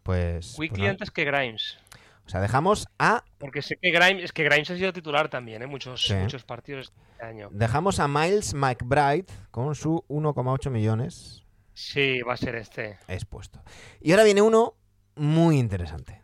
Pues. 0.03 0.55
pues 0.57 0.69
Quickly 0.69 0.83
nada. 0.83 0.91
antes 0.93 1.11
que 1.11 1.25
Grimes. 1.25 1.79
O 2.27 2.29
sea, 2.31 2.41
dejamos 2.41 2.89
a. 2.99 3.23
Porque 3.39 3.63
sé 3.63 3.77
que 3.77 3.91
Grimes, 3.91 4.25
es 4.25 4.33
que 4.33 4.45
Grimes 4.45 4.71
ha 4.71 4.77
sido 4.77 4.93
titular 4.93 5.29
también, 5.29 5.63
¿eh? 5.63 5.67
Muchos, 5.67 6.05
Sí. 6.07 6.15
muchos 6.15 6.43
partidos 6.45 6.93
este 7.13 7.25
año. 7.25 7.49
Dejamos 7.53 8.01
a 8.01 8.09
Miles 8.09 8.55
McBride 8.55 9.27
con 9.51 9.75
su 9.75 10.05
1,8 10.09 10.71
millones 10.71 11.45
Sí, 11.75 12.21
va 12.23 12.35
a 12.35 12.37
ser 12.37 12.55
este. 12.57 12.99
expuesto. 13.09 13.63
Y 14.01 14.13
ahora 14.13 14.25
viene 14.25 14.43
uno 14.43 14.75
muy 15.17 15.59
interesante. 15.59 16.21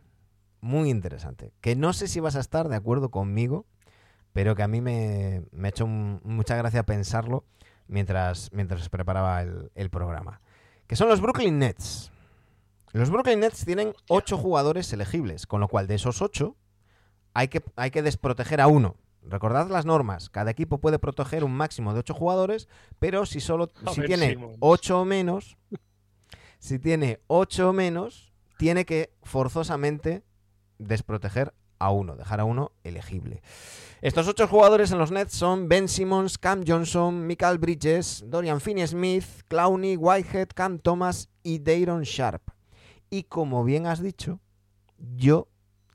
Muy 0.61 0.90
interesante. 0.90 1.52
Que 1.61 1.74
no 1.76 1.92
sé 1.92 2.06
si 2.08 2.20
vas 2.20 2.36
a 2.36 2.40
estar 2.40 2.68
de 2.68 2.76
acuerdo 2.76 3.11
conmigo, 3.11 3.66
pero 4.32 4.54
que 4.54 4.62
a 4.62 4.68
mí 4.68 4.80
me, 4.80 5.42
me 5.52 5.68
ha 5.68 5.70
hecho 5.70 5.84
un- 5.84 6.20
mucha 6.24 6.56
gracia 6.56 6.84
pensarlo 6.84 7.44
mientras, 7.88 8.50
mientras 8.52 8.88
preparaba 8.88 9.42
el, 9.42 9.70
el 9.74 9.90
programa. 9.90 10.40
Que 10.86 10.96
son 10.96 11.08
los 11.08 11.20
Brooklyn 11.20 11.58
Nets. 11.58 12.11
Los 12.92 13.11
Brooklyn 13.11 13.40
Nets 13.40 13.64
tienen. 13.64 13.92
8 14.08 14.36
jugadores 14.36 14.92
elegibles, 14.92 15.46
con 15.46 15.61
lo 15.61 15.68
cual 15.68 15.86
de 15.86 15.94
esos 15.94 16.20
8 16.22 16.56
hay 17.34 17.48
que, 17.48 17.62
hay 17.76 17.90
que 17.90 18.02
desproteger 18.02 18.61
a 18.61 18.66
uno. 18.66 18.96
Recordad 19.22 19.68
las 19.68 19.84
normas. 19.86 20.28
Cada 20.30 20.50
equipo 20.50 20.78
puede 20.78 20.98
proteger 20.98 21.44
un 21.44 21.52
máximo 21.52 21.92
de 21.92 22.00
8 22.00 22.14
jugadores, 22.14 22.68
pero 22.98 23.26
si 23.26 23.38
solo 23.40 23.70
si 23.94 24.02
tiene. 24.02 24.56
8 24.61 25.00
o 25.00 25.04
menos, 25.04 25.56
si 26.58 26.78
tiene 26.78 27.20
8 27.28 27.68
o 27.68 27.72
menos, 27.72 28.32
tiene 28.58 28.84
que 28.84 29.12
forzosamente 29.22 30.22
desproteger 30.81 31.53
a 31.78 31.91
uno, 31.91 32.16
dejar 32.16 32.41
a 32.41 32.45
uno 32.45 32.72
elegible. 32.85 33.43
Estos 34.03 34.28
ocho 34.28 34.47
jugadores 34.47 34.93
en 34.93 34.99
los 34.99 35.11
Nets 35.11 35.33
son 35.33 35.68
Ben 35.68 35.89
Simmons, 35.89 36.39
Cam 36.39 36.64
Johnson, 36.66 37.26
Michael 37.26 37.59
Bridges, 37.59 38.24
Dorian 38.26 38.61
Finney-Smith, 38.61 39.45
Clowney, 39.49 39.97
Whitehead, 39.97 40.49
Cam 40.55 40.78
Thomas 40.78 41.28
y 41.43 41.59
Dayron 41.59 42.03
Sharp. 42.03 42.43
Y 43.09 43.24
como 43.24 43.64
bien 43.64 43.87
has 43.87 44.03
dicho, 44.03 44.41
yo 44.99 45.49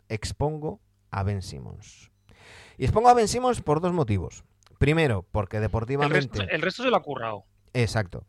expongo 0.09 0.81
a 1.11 1.23
Ben 1.23 1.41
Simmons. 1.41 2.11
Y 2.77 2.83
expongo 2.83 3.09
a 3.09 3.13
Ben 3.13 3.27
Simmons 3.27 3.61
por 3.61 3.79
dos 3.79 3.93
motivos. 3.93 4.43
Primero, 4.77 5.23
porque 5.31 5.57
El 5.57 5.63
deportivamente... 5.63 6.15
resto, 6.15 6.41
el 6.41 6.61
resto 6.61 6.83
se 6.83 6.89
lo 6.89 6.97
ha 6.97 7.01
currado. 7.01 7.45
Exacto. 7.73 8.25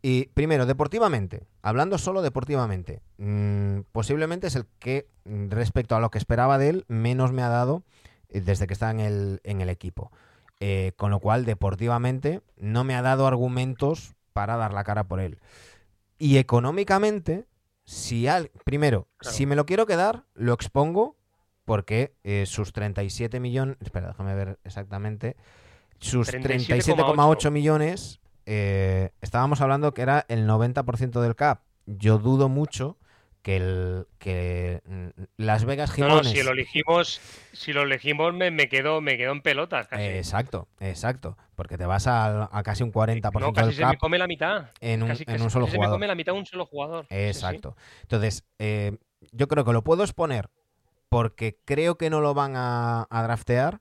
Y 0.00 0.26
primero, 0.26 0.64
deportivamente, 0.66 1.46
hablando 1.62 1.98
solo 1.98 2.22
deportivamente, 2.22 3.00
mm, 3.18 3.80
posiblemente 3.92 4.46
es 4.46 4.56
el 4.56 4.66
que, 4.78 5.08
mm, 5.24 5.48
respecto 5.50 5.96
a 5.96 6.00
lo 6.00 6.10
que 6.10 6.18
esperaba 6.18 6.58
de 6.58 6.68
él, 6.68 6.84
menos 6.88 7.32
me 7.32 7.42
ha 7.42 7.48
dado 7.48 7.82
eh, 8.28 8.40
desde 8.40 8.66
que 8.66 8.74
está 8.74 8.90
en 8.90 9.00
el, 9.00 9.40
en 9.44 9.60
el 9.60 9.68
equipo. 9.68 10.12
Eh, 10.60 10.92
con 10.96 11.10
lo 11.10 11.20
cual, 11.20 11.44
deportivamente, 11.44 12.42
no 12.56 12.84
me 12.84 12.94
ha 12.94 13.02
dado 13.02 13.26
argumentos 13.26 14.14
para 14.32 14.56
dar 14.56 14.72
la 14.72 14.84
cara 14.84 15.04
por 15.04 15.20
él. 15.20 15.38
Y 16.18 16.38
económicamente, 16.38 17.46
si 17.84 18.26
al, 18.28 18.50
primero, 18.64 19.08
Claro. 19.18 19.36
si 19.36 19.46
me 19.46 19.56
lo 19.56 19.66
quiero 19.66 19.86
quedar, 19.86 20.24
lo 20.34 20.52
expongo 20.52 21.16
porque 21.64 22.14
eh, 22.24 22.44
sus 22.46 22.72
37 22.72 23.40
millones, 23.40 23.76
espera, 23.80 24.08
déjame 24.08 24.34
ver 24.34 24.58
exactamente, 24.64 25.36
sus 25.98 26.28
37,8 26.28 27.04
37,8 27.04 27.50
millones, 27.50 28.20
eh, 28.50 29.10
estábamos 29.20 29.60
hablando 29.60 29.92
que 29.92 30.00
era 30.00 30.24
el 30.28 30.48
90% 30.48 31.20
del 31.20 31.36
cap. 31.36 31.60
Yo 31.84 32.18
dudo 32.18 32.48
mucho 32.48 32.96
que, 33.42 33.56
el, 33.58 34.06
que 34.18 34.80
mm, 34.86 35.08
Las 35.36 35.64
Vegas 35.66 35.96
No, 35.98 36.08
no, 36.08 36.24
si 36.24 36.42
lo 36.42 36.52
elegimos, 36.52 37.20
si 37.52 37.72
lo 37.74 37.82
elegimos 37.82 38.32
me, 38.32 38.50
me 38.50 38.68
quedo, 38.70 39.02
me 39.02 39.18
quedo 39.18 39.32
en 39.32 39.42
pelotas 39.42 39.86
casi. 39.88 40.02
Eh, 40.02 40.18
exacto, 40.18 40.66
exacto, 40.80 41.36
porque 41.56 41.76
te 41.76 41.84
vas 41.84 42.06
a, 42.06 42.48
a 42.50 42.62
casi 42.62 42.82
un 42.82 42.92
40% 42.92 43.38
no, 43.38 43.52
casi 43.52 43.66
del 43.66 43.74
se 43.76 43.82
cap 43.82 43.90
me 43.92 43.98
come 43.98 44.16
la 44.18 44.26
mitad. 44.26 44.70
en 44.80 45.02
un, 45.02 45.08
Casi, 45.10 45.24
en 45.26 45.42
un 45.42 45.50
solo 45.50 45.66
casi 45.66 45.72
se 45.72 45.78
me 45.78 45.84
jugador. 45.84 45.94
come 45.96 46.06
la 46.06 46.14
mitad 46.14 46.34
un 46.34 46.46
solo 46.46 46.64
jugador. 46.64 47.04
Sí, 47.10 47.14
sí. 47.14 47.20
Exacto. 47.26 47.76
Entonces, 48.02 48.44
eh, 48.58 48.96
yo 49.32 49.46
creo 49.48 49.64
que 49.64 49.72
lo 49.74 49.84
puedo 49.84 50.02
exponer 50.04 50.48
porque 51.10 51.58
creo 51.64 51.96
que 51.98 52.10
no 52.10 52.20
lo 52.20 52.32
van 52.34 52.54
a, 52.56 53.06
a 53.10 53.22
draftear 53.22 53.80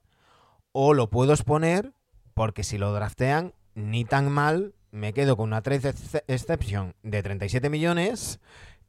o 0.72 0.94
lo 0.94 1.10
puedo 1.10 1.34
exponer 1.34 1.94
porque 2.34 2.64
si 2.64 2.78
lo 2.78 2.94
draftean, 2.94 3.54
ni 3.78 4.06
tan 4.06 4.32
mal, 4.32 4.74
me 4.90 5.14
quedo 5.14 5.38
con 5.38 5.50
una 5.50 5.62
trade 5.62 5.90
ex- 5.90 6.24
exception 6.28 6.96
de 7.04 7.22
37 7.22 7.70
millones 7.70 8.40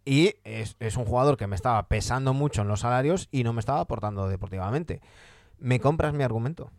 y 0.07 0.34
es, 0.45 0.76
es 0.80 0.97
un 0.97 1.05
jugador 1.05 1.36
que 1.36 1.47
me 1.47 1.55
estaba 1.57 1.86
pesando 1.89 2.32
mucho 2.32 2.62
en 2.62 2.68
los 2.68 2.80
salarios 2.80 3.28
y 3.30 3.45
no 3.45 3.53
me 3.53 3.61
estaba 3.61 3.80
aportando 3.80 4.28
deportivamente. 4.28 5.03
¿Me 5.59 5.78
compras 5.78 6.14
mi 6.14 6.22
argumento? 6.24 6.70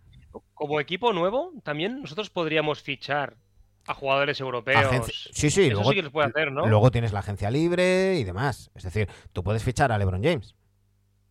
Como 0.56 0.80
equipo 0.80 1.14
nuevo, 1.14 1.52
también 1.64 2.02
nosotros 2.02 2.32
podríamos 2.32 2.82
fichar 2.82 3.38
a 3.86 3.94
jugadores 3.94 4.40
europeos. 4.40 4.86
Agencia- 4.86 5.14
Sí, 5.32 5.52
sí, 5.52 5.66
Eso 5.68 5.74
luego, 5.76 5.90
sí 5.92 6.02
que 6.02 6.10
puede 6.10 6.30
hacer, 6.30 6.52
¿no? 6.52 6.66
luego 6.66 6.90
tienes 6.90 7.14
la 7.14 7.20
agencia 7.20 7.52
libre 7.52 8.16
y 8.18 8.24
demás. 8.24 8.72
Es 8.74 8.84
decir, 8.84 9.08
tú 9.34 9.44
puedes 9.44 9.64
fichar 9.64 9.92
a 9.92 9.98
LeBron 10.00 10.24
James. 10.24 10.56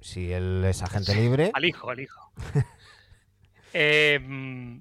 Si 0.01 0.33
él 0.33 0.65
es 0.65 0.81
agente 0.83 1.15
libre, 1.17 1.51
Al 1.55 1.65
hijo, 1.65 1.91
al 1.91 1.99
hijo. 2.01 2.31
Eh, 3.75 4.81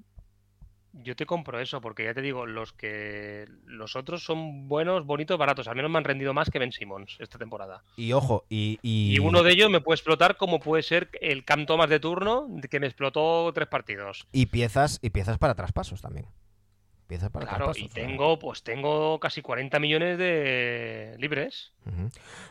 yo 1.02 1.14
te 1.16 1.26
compro 1.26 1.60
eso, 1.60 1.80
porque 1.80 2.04
ya 2.04 2.14
te 2.14 2.22
digo, 2.22 2.46
los 2.46 2.72
que 2.72 3.46
los 3.66 3.96
otros 3.96 4.22
son 4.24 4.68
buenos, 4.68 5.04
bonitos, 5.06 5.38
baratos. 5.38 5.68
Al 5.68 5.76
menos 5.76 5.90
me 5.90 5.98
han 5.98 6.04
rendido 6.04 6.34
más 6.34 6.50
que 6.50 6.58
Ben 6.58 6.72
Simmons 6.72 7.16
esta 7.18 7.38
temporada. 7.38 7.82
Y 7.96 8.12
ojo, 8.12 8.44
y, 8.48 8.78
y- 8.82 9.14
Y 9.14 9.18
uno 9.18 9.42
de 9.42 9.52
ellos 9.52 9.70
me 9.70 9.80
puede 9.80 9.96
explotar 9.96 10.36
como 10.36 10.60
puede 10.60 10.82
ser 10.82 11.08
el 11.20 11.44
Cam 11.44 11.66
Thomas 11.66 11.88
de 11.90 12.00
turno, 12.00 12.48
que 12.70 12.80
me 12.80 12.86
explotó 12.86 13.50
tres 13.54 13.68
partidos. 13.68 14.26
y 14.32 14.46
piezas 14.46 14.98
y 15.02 15.10
piezas 15.10 15.38
para 15.38 15.54
traspasos 15.54 16.00
también. 16.00 16.26
Piezas 17.06 17.30
para 17.30 17.46
Claro, 17.46 17.64
traspasos. 17.66 17.90
y 17.90 17.94
tengo, 17.94 18.38
pues 18.38 18.62
tengo 18.62 19.18
casi 19.18 19.40
40 19.40 19.78
millones 19.78 20.18
de 20.18 21.16
libres. 21.18 21.72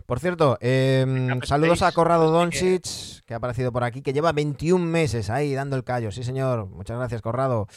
Por 0.08 0.20
cierto, 0.20 0.58
eh, 0.62 1.06
Cap 1.30 1.44
saludos 1.46 1.84
a 1.84 1.92
Corrado 1.92 2.26
que- 2.26 2.32
Doncic, 2.32 3.24
que 3.26 3.34
ha 3.36 3.38
aparecido 3.38 3.72
por 3.72 3.84
aquí, 3.84 4.02
que 4.02 4.14
lleva 4.14 4.32
21 4.32 4.84
meses 4.84 5.30
ahí 5.30 5.54
dando 5.54 5.76
el 5.76 5.84
callo. 5.84 6.12
Sí, 6.12 6.24
señor. 6.24 6.66
Muchas 6.70 6.98
gracias, 6.98 7.22
Corrado. 7.22 7.68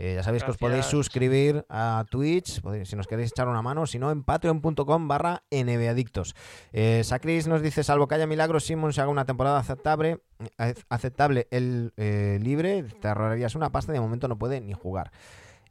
Eh, 0.00 0.14
ya 0.14 0.22
sabéis 0.22 0.44
que 0.44 0.52
os 0.52 0.56
podéis 0.56 0.86
suscribir 0.86 1.66
a 1.68 2.04
Twitch, 2.08 2.62
si 2.84 2.94
nos 2.94 3.08
queréis 3.08 3.32
echar 3.32 3.48
una 3.48 3.62
mano, 3.62 3.84
si 3.84 3.98
no, 3.98 4.12
en 4.12 4.22
patreon.com 4.22 5.08
barra 5.08 5.42
nbadictos. 5.50 6.36
Eh, 6.72 7.02
Sacris 7.02 7.48
nos 7.48 7.62
dice, 7.62 7.82
salvo 7.82 8.06
que 8.06 8.14
haya 8.14 8.28
milagros, 8.28 8.64
Simon 8.64 8.92
se 8.92 9.00
haga 9.00 9.10
una 9.10 9.24
temporada 9.24 9.58
aceptable, 9.58 10.20
aceptable 10.88 11.48
el 11.50 11.92
eh, 11.96 12.38
libre, 12.40 12.84
te 12.84 13.08
ahorrarías 13.08 13.56
una 13.56 13.72
pasta 13.72 13.90
y 13.90 13.94
de 13.94 14.00
momento 14.00 14.28
no 14.28 14.38
puede 14.38 14.60
ni 14.60 14.72
jugar. 14.72 15.10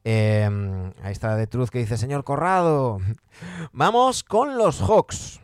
Eh, 0.03 0.91
ahí 1.03 1.11
está 1.11 1.37
The 1.37 1.47
Truth 1.47 1.69
que 1.69 1.79
dice, 1.79 1.95
señor 1.95 2.25
Corrado, 2.25 2.99
vamos 3.71 4.25
con 4.25 4.57
los 4.57 4.81
Hawks. 4.81 5.39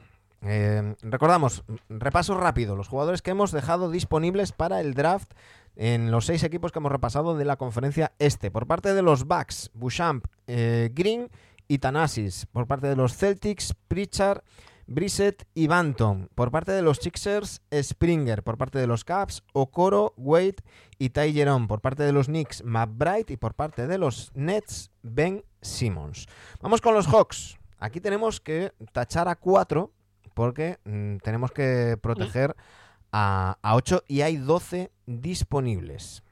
Eh, 0.46 0.96
recordamos, 1.02 1.64
repaso 1.88 2.36
rápido, 2.38 2.76
los 2.76 2.90
jugadores 2.90 3.22
que 3.22 3.32
hemos 3.32 3.52
dejado 3.54 3.90
disponibles 3.90 4.52
para 4.52 4.82
el 4.82 4.94
draft 4.94 5.32
en 5.76 6.12
los 6.12 6.26
seis 6.26 6.44
equipos 6.44 6.72
que 6.72 6.80
hemos 6.80 6.92
repasado 6.92 7.36
de 7.38 7.46
la 7.46 7.58
conferencia 7.58 8.14
este. 8.20 8.52
Por 8.52 8.68
parte 8.68 8.94
de 8.94 9.02
los 9.02 9.26
Bucks, 9.26 9.72
Bouchamp, 9.74 10.26
eh, 10.48 10.92
Green 10.94 11.30
y 11.68 11.80
Thanasis. 11.80 12.46
Por 12.52 12.68
parte 12.68 12.88
de 12.88 12.96
los 12.96 13.16
Celtics, 13.16 13.76
Pritchard, 13.88 14.44
Brissett 14.86 15.48
y 15.54 15.68
Banton. 15.68 16.30
Por 16.36 16.52
parte 16.52 16.72
de 16.72 16.82
los 16.82 16.98
Sixers, 16.98 17.62
Springer. 17.74 18.44
Por 18.44 18.58
parte 18.58 18.80
de 18.80 18.88
los 18.88 19.04
Caps, 19.04 19.44
Okoro, 19.54 20.14
Wade 20.18 20.58
y 21.00 21.10
Ty 21.10 21.34
Jerome. 21.34 21.68
Por 21.68 21.82
parte 21.82 22.04
de 22.04 22.14
los 22.14 22.28
Knicks, 22.28 22.64
McBride. 22.64 23.34
Y 23.34 23.38
por 23.38 23.56
parte 23.56 23.88
de 23.88 23.98
los 23.98 24.32
Nets, 24.36 24.92
Ben 25.02 25.44
Simmons. 25.62 26.28
Vamos 26.62 26.82
con 26.82 26.94
los 26.94 27.08
Hawks. 27.08 27.58
Aquí 27.80 28.00
tenemos 28.00 28.40
que 28.40 28.72
tachar 28.92 29.28
a 29.28 29.36
4 29.36 29.92
porque 30.34 30.80
mm, 30.86 31.18
tenemos 31.18 31.52
que 31.52 31.98
proteger 32.02 32.56
a, 33.14 33.58
a 33.62 33.76
8 33.76 34.04
y 34.10 34.22
hay 34.22 34.36
12 34.36 34.92
disponibles. 35.06 36.24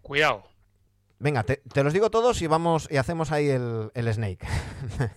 Cuidado. 0.00 0.44
Venga, 1.18 1.42
te, 1.42 1.56
te 1.56 1.82
los 1.82 1.92
digo 1.92 2.10
todos 2.10 2.40
y 2.42 2.46
vamos 2.46 2.88
y 2.90 2.96
hacemos 2.96 3.32
ahí 3.32 3.48
el, 3.48 3.90
el 3.94 4.12
Snake. 4.12 4.46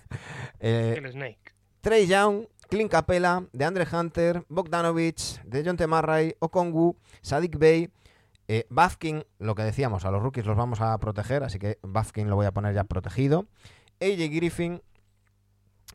Eh, 0.59 0.95
El 0.97 1.11
Snake. 1.11 1.53
Trey 1.81 2.07
Young, 2.07 2.47
Clint 2.67 2.89
Capella, 2.89 3.43
DeAndre 3.53 3.85
Hunter, 3.91 4.43
Bogdanovich, 4.49 5.39
DeJounte 5.43 5.85
Murray, 5.85 6.35
Okongu, 6.39 6.97
Sadik 7.21 7.59
Bey, 7.59 7.91
eh, 8.47 8.65
Bafkin, 8.71 9.23
lo 9.37 9.53
que 9.53 9.61
decíamos, 9.61 10.03
a 10.03 10.09
los 10.09 10.23
rookies 10.23 10.47
los 10.47 10.57
vamos 10.57 10.81
a 10.81 10.97
proteger, 10.97 11.43
así 11.43 11.59
que 11.59 11.77
Bafkin 11.83 12.27
lo 12.27 12.35
voy 12.35 12.47
a 12.47 12.51
poner 12.51 12.73
ya 12.73 12.85
protegido. 12.85 13.45
AJ 14.01 14.29
Griffin, 14.33 14.81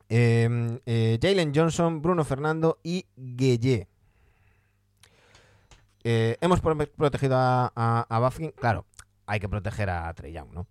eh, 0.08 0.78
eh, 0.86 1.18
Jalen 1.20 1.52
Johnson, 1.52 2.00
Bruno 2.00 2.24
Fernando 2.24 2.78
y 2.84 3.06
Gueye. 3.16 3.88
Eh, 6.04 6.36
hemos 6.40 6.60
pro- 6.60 6.76
protegido 6.76 7.36
a, 7.36 7.72
a, 7.76 8.06
a 8.08 8.18
Bafkin, 8.18 8.50
claro, 8.52 8.86
hay 9.26 9.38
que 9.40 9.48
proteger 9.48 9.88
a 9.90 10.12
Trey 10.14 10.32
Young, 10.32 10.52
¿no? 10.52 10.66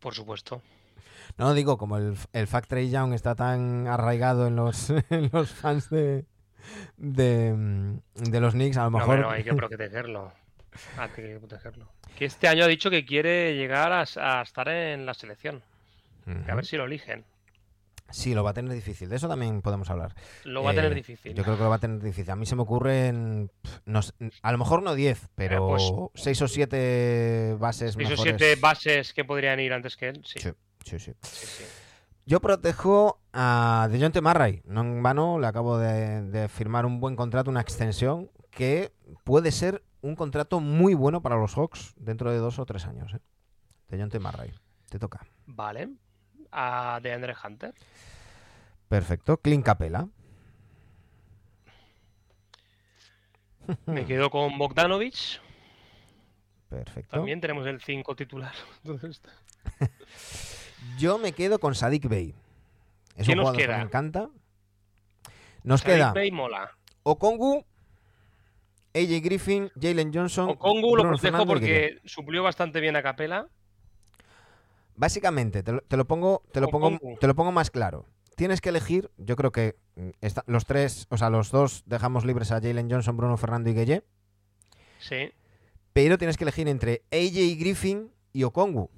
Por 0.00 0.14
supuesto. 0.14 0.62
No 1.38 1.54
digo, 1.54 1.78
como 1.78 1.96
el, 1.96 2.16
el 2.32 2.46
fact 2.46 2.68
Trey 2.68 2.90
Young 2.90 3.12
está 3.14 3.34
tan 3.34 3.86
arraigado 3.88 4.46
en 4.46 4.56
los, 4.56 4.90
en 5.10 5.30
los 5.32 5.50
fans 5.50 5.88
de, 5.90 6.26
de, 6.96 7.52
mm, 7.54 7.98
de 8.30 8.40
los 8.40 8.52
Knicks, 8.54 8.76
a 8.76 8.84
lo 8.84 8.90
No, 8.90 8.98
mejor. 8.98 9.16
pero 9.16 9.30
hay 9.30 9.42
que 9.44 9.54
protegerlo. 9.54 10.32
Hay 10.98 11.08
que 11.10 11.38
protegerlo. 11.38 11.88
Que 12.18 12.24
este 12.26 12.48
año 12.48 12.64
ha 12.64 12.68
dicho 12.68 12.90
que 12.90 13.04
quiere 13.06 13.54
llegar 13.56 13.92
a, 13.92 14.04
a 14.16 14.42
estar 14.42 14.68
en 14.68 15.06
la 15.06 15.14
selección. 15.14 15.62
Que 16.24 16.50
a 16.50 16.54
ver 16.54 16.64
si 16.64 16.76
lo 16.78 16.84
eligen. 16.86 17.24
Sí, 18.10 18.34
lo 18.34 18.44
va 18.44 18.50
a 18.50 18.54
tener 18.54 18.72
difícil. 18.72 19.08
De 19.08 19.16
eso 19.16 19.28
también 19.28 19.60
podemos 19.62 19.90
hablar. 19.90 20.14
Lo 20.44 20.62
va 20.62 20.70
a 20.70 20.74
tener 20.74 20.92
Eh, 20.92 20.96
difícil. 20.96 21.34
Yo 21.34 21.42
creo 21.42 21.56
que 21.56 21.62
lo 21.64 21.68
va 21.70 21.76
a 21.76 21.80
tener 21.80 22.00
difícil. 22.00 22.30
A 22.30 22.36
mí 22.36 22.46
se 22.46 22.54
me 22.54 22.62
ocurren. 22.62 23.50
no 23.86 24.00
a 24.42 24.52
lo 24.52 24.58
mejor 24.58 24.82
no 24.82 24.94
10, 24.94 25.28
pero 25.34 25.68
pues- 25.68 25.92
6 26.14 26.42
o 26.42 26.48
7 26.48 27.56
bases 27.58 27.90
Esos 27.90 27.96
mejores. 27.96 28.20
siete 28.22 28.56
bases 28.60 29.12
que 29.14 29.24
podrían 29.24 29.58
ir 29.60 29.72
antes 29.72 29.96
que 29.96 30.08
él, 30.10 30.22
sí. 30.24 30.38
Sí, 30.38 30.50
sí, 30.84 30.98
sí. 30.98 31.12
sí, 31.22 31.46
sí. 31.46 31.64
Yo 32.26 32.40
protejo 32.40 33.20
a 33.32 33.88
DeJounte 33.90 34.20
Murray. 34.20 34.62
No 34.64 34.82
en 34.82 35.02
vano, 35.02 35.38
le 35.38 35.46
acabo 35.46 35.78
de, 35.78 36.22
de 36.22 36.48
firmar 36.48 36.86
un 36.86 37.00
buen 37.00 37.16
contrato, 37.16 37.50
una 37.50 37.60
extensión, 37.60 38.30
que 38.50 38.92
puede 39.24 39.50
ser 39.50 39.82
un 40.00 40.14
contrato 40.14 40.60
muy 40.60 40.94
bueno 40.94 41.20
para 41.20 41.36
los 41.36 41.54
Hawks 41.56 41.94
dentro 41.96 42.30
de 42.30 42.38
dos 42.38 42.58
o 42.58 42.64
tres 42.66 42.86
años. 42.86 43.12
¿eh? 43.14 43.18
DeJounte 43.88 44.20
Murray, 44.20 44.52
te 44.88 44.98
toca. 44.98 45.20
Vale. 45.46 45.88
A 46.54 47.00
DeAndre 47.02 47.34
Hunter. 47.42 47.74
Perfecto. 48.88 49.38
Clint 49.38 49.64
Capela. 49.64 50.06
Me 53.86 54.04
quedo 54.06 54.30
con 54.30 54.58
Bogdanovich. 54.58 55.40
Perfecto. 56.68 57.16
También 57.16 57.40
tenemos 57.40 57.66
el 57.66 57.80
5 57.80 58.16
titular. 58.16 58.52
Yo 60.98 61.18
me 61.18 61.32
quedo 61.32 61.58
con 61.58 61.74
Sadik 61.74 62.08
Bey. 62.08 62.34
Es 63.16 63.26
¿Quién 63.26 63.38
un 63.38 63.44
nos 63.44 63.52
jugador 63.52 63.56
que 63.56 63.62
queda? 63.66 63.78
me 63.78 63.84
encanta. 63.84 64.28
Nos 65.62 65.82
queda 65.82 66.12
Bey 66.12 66.30
mola. 66.30 66.70
Okongu, 67.04 67.64
AJ 68.94 69.22
Griffin, 69.22 69.70
Jalen 69.80 70.12
Johnson. 70.12 70.50
Okongu 70.50 70.96
lo 70.96 71.02
protejo 71.04 71.46
porque 71.46 72.00
suplió 72.04 72.42
bastante 72.42 72.80
bien 72.80 72.96
a 72.96 73.02
Capela. 73.02 73.48
Básicamente, 74.96 75.62
te 75.62 75.72
lo, 75.72 75.80
te 75.82 75.96
lo 75.96 76.06
pongo, 76.06 76.42
te 76.52 76.60
lo 76.60 76.68
pongo, 76.68 76.98
te 77.20 77.26
lo 77.26 77.34
pongo 77.34 77.52
más 77.52 77.70
claro. 77.70 78.06
Tienes 78.36 78.60
que 78.60 78.68
elegir, 78.70 79.10
yo 79.16 79.36
creo 79.36 79.52
que 79.52 79.76
mm, 79.96 80.08
esta- 80.20 80.44
los 80.46 80.64
tres, 80.66 81.06
o 81.10 81.16
sea, 81.16 81.30
los 81.30 81.50
dos 81.50 81.82
dejamos 81.86 82.24
libres 82.24 82.50
a 82.52 82.60
Jalen 82.60 82.90
Johnson, 82.90 83.16
Bruno 83.16 83.36
Fernando 83.36 83.70
y 83.70 83.74
Gueye, 83.74 84.04
Sí. 84.98 85.30
pero 85.92 86.18
tienes 86.18 86.36
que 86.36 86.44
elegir 86.44 86.68
entre 86.68 87.02
AJ 87.12 87.56
Griffin 87.58 88.10
y 88.32 88.44
Okongu. 88.44 88.90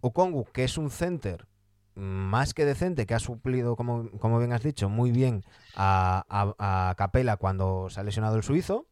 Okongu, 0.00 0.44
que 0.52 0.64
es 0.64 0.78
un 0.78 0.90
center 0.90 1.46
más 1.94 2.54
que 2.54 2.64
decente, 2.64 3.04
que 3.06 3.14
ha 3.14 3.18
suplido, 3.18 3.76
como, 3.76 4.08
como 4.18 4.38
bien 4.38 4.52
has 4.52 4.62
dicho, 4.62 4.88
muy 4.88 5.10
bien 5.10 5.42
a, 5.74 6.24
a, 6.28 6.90
a 6.90 6.94
Capela 6.94 7.36
cuando 7.36 7.88
se 7.90 8.00
ha 8.00 8.04
lesionado 8.04 8.36
el 8.36 8.42
suizo, 8.42 8.86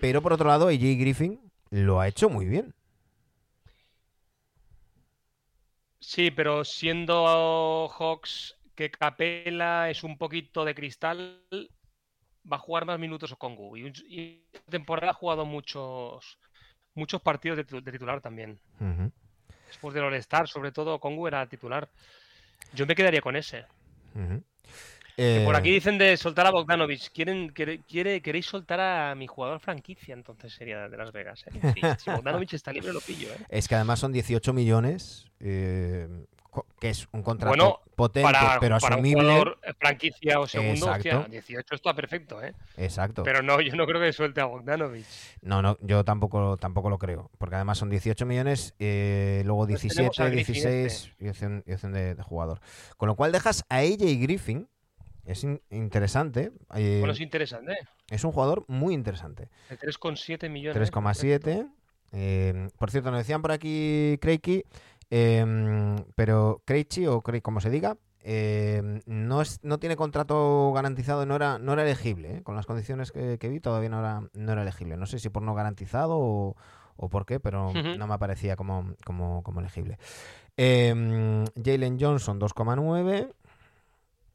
pero 0.00 0.22
por 0.22 0.32
otro 0.32 0.48
lado, 0.48 0.68
AJ 0.68 0.78
Griffin 0.98 1.40
lo 1.70 2.00
ha 2.00 2.08
hecho 2.08 2.28
muy 2.30 2.46
bien. 2.46 2.74
Sí, 6.02 6.32
pero 6.32 6.64
siendo 6.64 7.88
Hawks 7.88 8.58
que 8.74 8.90
Capela 8.90 9.88
es 9.88 10.02
un 10.02 10.18
poquito 10.18 10.64
de 10.64 10.74
cristal, 10.74 11.40
va 12.50 12.56
a 12.56 12.58
jugar 12.58 12.84
más 12.84 12.98
minutos 12.98 13.30
Okongu. 13.30 13.76
Y, 13.76 13.92
y 14.08 14.44
esta 14.52 14.70
temporada 14.70 15.12
ha 15.12 15.14
jugado 15.14 15.46
muchos, 15.46 16.38
muchos 16.94 17.22
partidos 17.22 17.58
de, 17.58 17.80
de 17.80 17.92
titular 17.92 18.20
también. 18.20 18.58
Después 19.68 19.94
del 19.94 20.04
All-Star, 20.04 20.48
sobre 20.48 20.72
todo, 20.72 20.96
Okongu 20.96 21.28
era 21.28 21.48
titular. 21.48 21.88
Yo 22.74 22.84
me 22.84 22.96
quedaría 22.96 23.20
con 23.20 23.36
ese. 23.36 23.64
Que 25.16 25.42
por 25.44 25.54
Eh, 25.54 25.58
aquí 25.58 25.70
dicen 25.70 25.98
de 25.98 26.16
soltar 26.16 26.46
a 26.46 26.50
Bogdanovich. 26.50 27.10
¿Quieren, 27.12 27.48
quiere, 27.50 27.80
quiere- 27.80 28.20
¿Queréis 28.22 28.46
soltar 28.46 28.80
a 28.80 29.14
mi 29.14 29.26
jugador 29.26 29.60
franquicia? 29.60 30.14
Entonces 30.14 30.52
sería 30.54 30.88
de 30.88 30.96
Las 30.96 31.12
Vegas. 31.12 31.44
¿eh? 31.46 31.72
Sí, 31.74 31.80
si 31.98 32.10
Bogdanovich 32.10 32.54
está 32.54 32.72
libre, 32.72 32.92
lo 32.92 33.00
pillo. 33.00 33.28
¿eh? 33.32 33.38
Es 33.48 33.68
que 33.68 33.74
además 33.74 33.98
son 33.98 34.12
18 34.12 34.52
millones, 34.52 35.30
eh, 35.40 36.08
que 36.80 36.90
es 36.90 37.08
un 37.12 37.22
contrato 37.22 37.48
Bueno, 37.56 37.80
potente, 37.96 38.30
Para, 38.30 38.58
pero 38.60 38.78
para 38.78 38.96
un 38.96 39.00
asumible. 39.00 39.22
jugador 39.22 39.58
eh, 39.62 39.72
franquicia 39.78 40.38
o 40.40 40.46
segundo, 40.46 40.90
hostia, 40.90 41.12
Exacto. 41.12 41.30
18 41.30 41.74
está 41.74 41.94
perfecto, 41.94 42.42
¿eh? 42.42 42.54
Exacto. 42.76 43.22
Pero 43.22 43.42
no, 43.42 43.60
yo 43.60 43.74
no 43.76 43.86
creo 43.86 44.00
que 44.00 44.12
suelte 44.12 44.40
a 44.40 44.46
Bogdanovich. 44.46 45.06
No, 45.40 45.62
no, 45.62 45.78
yo 45.82 46.04
tampoco, 46.04 46.56
tampoco 46.58 46.90
lo 46.90 46.98
creo. 46.98 47.30
Porque 47.38 47.56
además 47.56 47.78
son 47.78 47.88
18 47.90 48.26
millones, 48.26 48.74
eh, 48.78 49.42
luego 49.46 49.66
Pues 49.66 49.80
tenemos 49.80 50.16
17, 50.16 50.22
a 50.22 50.28
Griffin 50.30 50.54
16 50.54 51.12
y 51.20 51.28
opción, 51.28 51.64
y 51.66 51.72
opción 51.72 51.92
de, 51.92 52.14
de 52.14 52.22
jugador. 52.22 52.60
Con 52.96 53.08
lo 53.08 53.14
cual 53.14 53.32
dejas 53.32 53.64
a 53.68 53.76
AJ 53.78 54.20
Griffin. 54.20 54.68
Es 55.24 55.44
in- 55.44 55.60
interesante. 55.70 56.52
eh, 56.74 56.96
Bueno, 57.00 57.12
es 57.12 57.20
interesante. 57.20 57.72
¿eh? 57.72 57.78
es 58.10 58.24
un 58.24 58.32
jugador 58.32 58.64
muy 58.68 58.94
interesante. 58.94 59.48
De 59.70 59.78
3,7 59.78 60.48
millones. 60.50 60.90
3,7. 60.92 61.68
eh, 62.12 62.68
por 62.78 62.90
cierto, 62.90 63.10
nos 63.10 63.18
decían 63.20 63.40
por 63.42 63.52
aquí 63.52 64.18
Kreiki, 64.20 64.64
eh, 65.10 65.96
pero 66.16 66.62
Krejci 66.64 67.06
o 67.06 67.20
Krejci, 67.22 67.42
como 67.42 67.60
se 67.60 67.70
diga, 67.70 67.96
eh, 68.24 69.00
no, 69.06 69.42
es, 69.42 69.60
no 69.62 69.78
tiene 69.78 69.96
contrato 69.96 70.72
garantizado, 70.74 71.24
no 71.26 71.36
era, 71.36 71.58
no 71.58 71.72
era 71.72 71.82
elegible. 71.82 72.36
¿eh? 72.36 72.42
Con 72.42 72.54
las 72.56 72.66
condiciones 72.66 73.12
que, 73.12 73.38
que 73.38 73.48
vi 73.48 73.60
todavía 73.60 73.88
no 73.88 73.98
era, 74.00 74.22
no 74.34 74.52
era 74.52 74.62
elegible. 74.62 74.96
No 74.96 75.06
sé 75.06 75.18
si 75.18 75.28
por 75.28 75.42
no 75.42 75.54
garantizado 75.54 76.18
o, 76.18 76.56
o 76.96 77.08
por 77.08 77.26
qué, 77.26 77.40
pero 77.40 77.72
no 77.96 78.06
me 78.06 78.14
aparecía 78.14 78.56
como, 78.56 78.94
como, 79.04 79.42
como 79.42 79.60
elegible. 79.60 79.98
Eh, 80.56 81.44
Jalen 81.64 81.98
Johnson 81.98 82.38
2,9. 82.40 83.32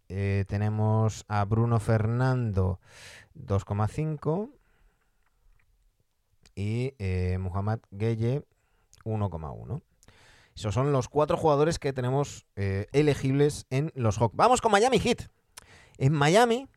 Eh, 0.10 0.46
tenemos 0.48 1.26
a 1.28 1.44
Bruno 1.46 1.80
Fernando 1.80 2.80
2,5 3.36 4.50
y 6.56 6.94
eh, 6.98 7.38
Muhammad 7.40 7.80
Gueye 7.92 8.44
1,1. 9.04 9.82
Esos 10.56 10.74
son 10.74 10.92
los 10.92 11.08
cuatro 11.08 11.38
jugadores 11.38 11.78
que 11.78 11.94
tenemos 11.94 12.48
eh, 12.56 12.88
elegibles 12.92 13.68
en 13.70 13.92
los 13.96 14.18
Hawks. 14.18 14.36
Vamos 14.36 14.62
con 14.62 14.72
Miami 14.72 15.00
Heat. 15.00 15.30
En 16.00 16.14
Miami, 16.14 16.68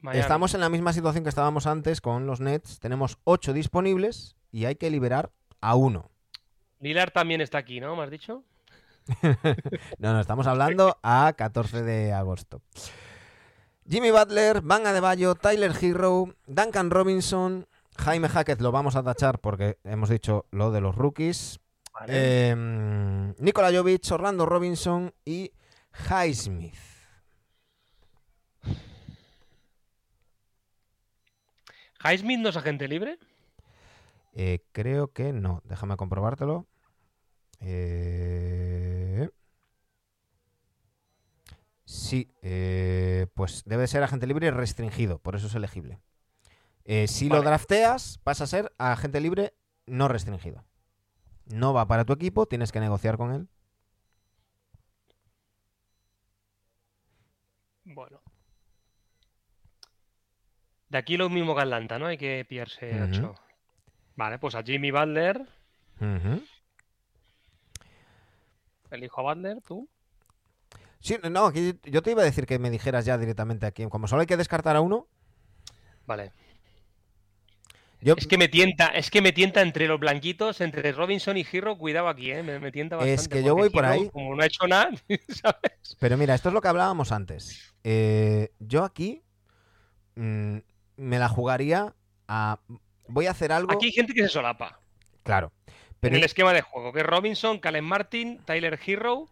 Miami. 0.00 0.20
estamos 0.20 0.54
en 0.54 0.60
la 0.60 0.68
misma 0.68 0.92
situación 0.92 1.22
que 1.22 1.28
estábamos 1.28 1.66
antes 1.66 2.00
con 2.00 2.26
los 2.26 2.40
Nets. 2.40 2.78
Tenemos 2.78 3.18
8 3.24 3.52
disponibles 3.52 4.36
y 4.52 4.64
hay 4.64 4.76
que 4.76 4.90
liberar 4.90 5.30
a 5.60 5.74
uno. 5.74 6.10
Lillard 6.80 7.10
también 7.10 7.40
está 7.40 7.58
aquí, 7.58 7.80
¿no? 7.80 7.96
¿Me 7.96 8.04
has 8.04 8.10
dicho? 8.10 8.44
No, 9.98 10.12
no, 10.12 10.20
estamos 10.20 10.46
hablando 10.46 10.98
a 11.02 11.32
14 11.36 11.82
de 11.82 12.12
agosto. 12.12 12.62
Jimmy 13.88 14.10
Butler, 14.10 14.60
Van 14.60 14.86
Adebayo, 14.86 15.34
Tyler 15.34 15.72
Hero, 15.80 16.34
Duncan 16.46 16.90
Robinson, 16.90 17.66
Jaime 17.96 18.28
Hackett 18.28 18.60
lo 18.60 18.70
vamos 18.70 18.96
a 18.96 19.02
tachar 19.02 19.40
porque 19.40 19.78
hemos 19.84 20.08
dicho 20.08 20.46
lo 20.50 20.70
de 20.70 20.80
los 20.80 20.94
rookies. 20.94 21.60
Vale. 21.92 22.12
Eh, 22.14 22.54
Nikola 23.38 23.72
Jovic, 23.72 24.10
Orlando 24.12 24.46
Robinson 24.46 25.12
y 25.24 25.52
Highsmith. 26.08 26.76
¿Highsmith 32.04 32.38
no 32.38 32.50
es 32.50 32.56
agente 32.56 32.86
libre? 32.86 33.18
Eh, 34.34 34.60
creo 34.70 35.12
que 35.12 35.32
no. 35.32 35.62
Déjame 35.64 35.96
comprobártelo. 35.96 36.66
Eh, 37.60 38.97
Sí, 41.88 42.30
eh, 42.42 43.28
pues 43.32 43.64
debe 43.64 43.86
ser 43.86 44.02
agente 44.02 44.26
libre 44.26 44.50
restringido, 44.50 45.20
por 45.20 45.36
eso 45.36 45.46
es 45.46 45.54
elegible. 45.54 45.98
Eh, 46.84 47.08
si 47.08 47.30
lo 47.30 47.40
drafteas, 47.40 48.18
pasa 48.18 48.44
a 48.44 48.46
ser 48.46 48.74
agente 48.76 49.22
libre 49.22 49.54
no 49.86 50.06
restringido. 50.06 50.66
No 51.46 51.72
va 51.72 51.88
para 51.88 52.04
tu 52.04 52.12
equipo, 52.12 52.44
tienes 52.44 52.72
que 52.72 52.80
negociar 52.80 53.16
con 53.16 53.32
él. 53.32 53.48
Bueno. 57.84 58.20
De 60.90 60.98
aquí 60.98 61.16
lo 61.16 61.30
mismo 61.30 61.54
que 61.54 61.62
Atlanta, 61.62 61.98
¿no? 61.98 62.04
Hay 62.04 62.18
que 62.18 62.44
pillarse 62.46 62.90
uh 62.90 63.06
-huh. 63.06 63.16
8. 63.16 63.34
Vale, 64.14 64.38
pues 64.38 64.54
a 64.54 64.62
Jimmy 64.62 64.90
Butler. 64.90 65.48
Elijo 68.90 69.20
a 69.20 69.34
Butler, 69.34 69.62
tú. 69.62 69.88
Sí, 71.00 71.16
no, 71.30 71.52
yo 71.52 72.02
te 72.02 72.10
iba 72.10 72.22
a 72.22 72.24
decir 72.24 72.46
que 72.46 72.58
me 72.58 72.70
dijeras 72.70 73.04
ya 73.04 73.16
directamente 73.18 73.66
aquí. 73.66 73.86
Como 73.88 74.08
solo 74.08 74.20
hay 74.20 74.26
que 74.26 74.36
descartar 74.36 74.76
a 74.76 74.80
uno, 74.80 75.06
Vale. 76.06 76.32
yo 78.00 78.14
Es 78.16 78.26
que 78.26 78.38
me 78.38 78.48
tienta, 78.48 78.86
es 78.88 79.10
que 79.10 79.20
me 79.20 79.32
tienta 79.32 79.60
entre 79.60 79.86
los 79.86 80.00
blanquitos, 80.00 80.60
entre 80.60 80.90
Robinson 80.92 81.36
y 81.36 81.46
Hero, 81.50 81.76
cuidado 81.78 82.08
aquí, 82.08 82.30
¿eh? 82.32 82.42
Me, 82.42 82.58
me 82.58 82.72
tienta 82.72 82.96
Es 82.96 83.00
bastante. 83.22 83.36
que 83.36 83.44
yo 83.44 83.54
voy 83.54 83.70
por 83.70 83.84
ahí. 83.84 84.08
Como 84.10 84.34
no 84.34 84.42
ha 84.42 84.46
hecho 84.46 84.66
nada, 84.66 84.90
¿sabes? 85.28 85.96
Pero 85.98 86.16
mira, 86.16 86.34
esto 86.34 86.48
es 86.48 86.54
lo 86.54 86.60
que 86.60 86.68
hablábamos 86.68 87.12
antes. 87.12 87.74
Eh, 87.84 88.50
yo 88.58 88.84
aquí 88.84 89.22
mm, 90.16 90.58
me 90.96 91.18
la 91.18 91.28
jugaría 91.28 91.94
a. 92.26 92.58
Voy 93.06 93.26
a 93.26 93.30
hacer 93.30 93.52
algo. 93.52 93.72
Aquí 93.72 93.86
hay 93.86 93.92
gente 93.92 94.14
que 94.14 94.22
se 94.22 94.28
solapa. 94.28 94.80
Claro. 95.22 95.52
Pero 96.00 96.14
en 96.14 96.20
el 96.20 96.24
esquema 96.24 96.52
de 96.52 96.62
juego, 96.62 96.92
que 96.92 97.00
es 97.00 97.06
Robinson, 97.06 97.58
Calen 97.58 97.84
Martin, 97.84 98.38
Tyler 98.44 98.78
Hero 98.86 99.28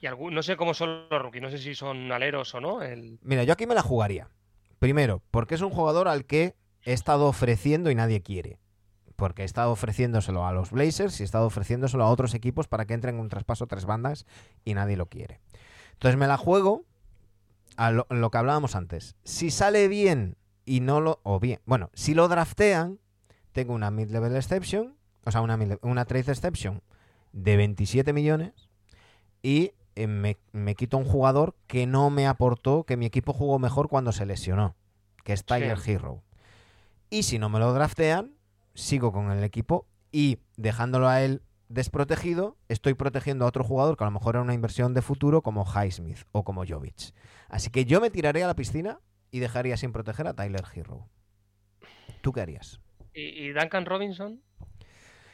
y 0.00 0.06
no 0.06 0.42
sé 0.42 0.56
cómo 0.56 0.74
son 0.74 1.08
los 1.08 1.22
rookies, 1.22 1.42
no 1.42 1.50
sé 1.50 1.58
si 1.58 1.74
son 1.74 2.10
aleros 2.12 2.54
o 2.54 2.60
no. 2.60 2.82
El... 2.82 3.18
Mira, 3.22 3.44
yo 3.44 3.52
aquí 3.52 3.66
me 3.66 3.74
la 3.74 3.82
jugaría. 3.82 4.28
Primero, 4.78 5.22
porque 5.30 5.56
es 5.56 5.60
un 5.60 5.70
jugador 5.70 6.06
al 6.06 6.24
que 6.24 6.54
he 6.84 6.92
estado 6.92 7.26
ofreciendo 7.26 7.90
y 7.90 7.94
nadie 7.94 8.22
quiere. 8.22 8.58
Porque 9.16 9.42
he 9.42 9.44
estado 9.44 9.72
ofreciéndoselo 9.72 10.46
a 10.46 10.52
los 10.52 10.70
Blazers 10.70 11.18
y 11.18 11.24
he 11.24 11.26
estado 11.26 11.46
ofreciéndoselo 11.46 12.04
a 12.04 12.10
otros 12.10 12.34
equipos 12.34 12.68
para 12.68 12.86
que 12.86 12.94
entren 12.94 13.16
en 13.16 13.20
un 13.20 13.28
traspaso 13.28 13.66
tres 13.66 13.84
bandas 13.84 14.26
y 14.64 14.74
nadie 14.74 14.96
lo 14.96 15.06
quiere. 15.06 15.40
Entonces 15.94 16.16
me 16.16 16.28
la 16.28 16.36
juego 16.36 16.84
a 17.76 17.90
lo, 17.90 18.06
que 18.06 18.38
hablábamos 18.38 18.76
antes. 18.76 19.16
Si 19.24 19.50
sale 19.50 19.88
bien 19.88 20.36
y 20.64 20.78
no 20.78 21.00
lo. 21.00 21.18
O 21.24 21.40
bien. 21.40 21.60
Bueno, 21.64 21.90
si 21.94 22.14
lo 22.14 22.28
draftean, 22.28 23.00
tengo 23.52 23.74
una 23.74 23.90
mid-level 23.90 24.36
exception. 24.36 24.96
O 25.24 25.32
sea, 25.32 25.40
una, 25.40 25.58
una 25.82 26.04
trade 26.04 26.30
exception 26.30 26.82
de 27.32 27.56
27 27.56 28.12
millones. 28.12 28.68
Y 29.42 29.72
eh, 29.98 30.06
me, 30.06 30.36
me 30.52 30.74
quito 30.76 30.96
un 30.96 31.04
jugador 31.04 31.56
que 31.66 31.86
no 31.86 32.08
me 32.10 32.26
aportó, 32.28 32.84
que 32.84 32.96
mi 32.96 33.06
equipo 33.06 33.32
jugó 33.32 33.58
mejor 33.58 33.88
cuando 33.88 34.12
se 34.12 34.26
lesionó, 34.26 34.76
que 35.24 35.32
es 35.32 35.44
Tyler 35.44 35.78
Sí. 35.78 35.92
Hero. 35.92 36.22
Y 37.10 37.24
si 37.24 37.38
no 37.38 37.48
me 37.48 37.58
lo 37.58 37.72
draftean, 37.72 38.34
sigo 38.74 39.10
con 39.12 39.32
el 39.32 39.42
equipo 39.42 39.86
y 40.12 40.38
dejándolo 40.56 41.08
a 41.08 41.22
él 41.22 41.42
desprotegido, 41.68 42.56
estoy 42.68 42.94
protegiendo 42.94 43.44
a 43.44 43.48
otro 43.48 43.64
jugador 43.64 43.96
que 43.96 44.04
a 44.04 44.06
lo 44.06 44.12
mejor 44.12 44.36
era 44.36 44.42
una 44.42 44.54
inversión 44.54 44.94
de 44.94 45.02
futuro 45.02 45.42
como 45.42 45.64
Highsmith 45.66 46.20
o 46.30 46.44
como 46.44 46.64
Jovic. 46.64 47.12
Así 47.48 47.70
que 47.70 47.84
yo 47.84 48.00
me 48.00 48.10
tiraré 48.10 48.44
a 48.44 48.46
la 48.46 48.54
piscina 48.54 49.00
y 49.30 49.40
dejaría 49.40 49.76
sin 49.76 49.92
proteger 49.92 50.28
a 50.28 50.34
Tyler 50.34 50.64
Hero. 50.74 51.08
¿Tú 52.20 52.32
qué 52.32 52.40
harías? 52.40 52.80
¿Y, 53.12 53.22
y 53.46 53.52
Duncan 53.52 53.84
Robinson? 53.84 54.42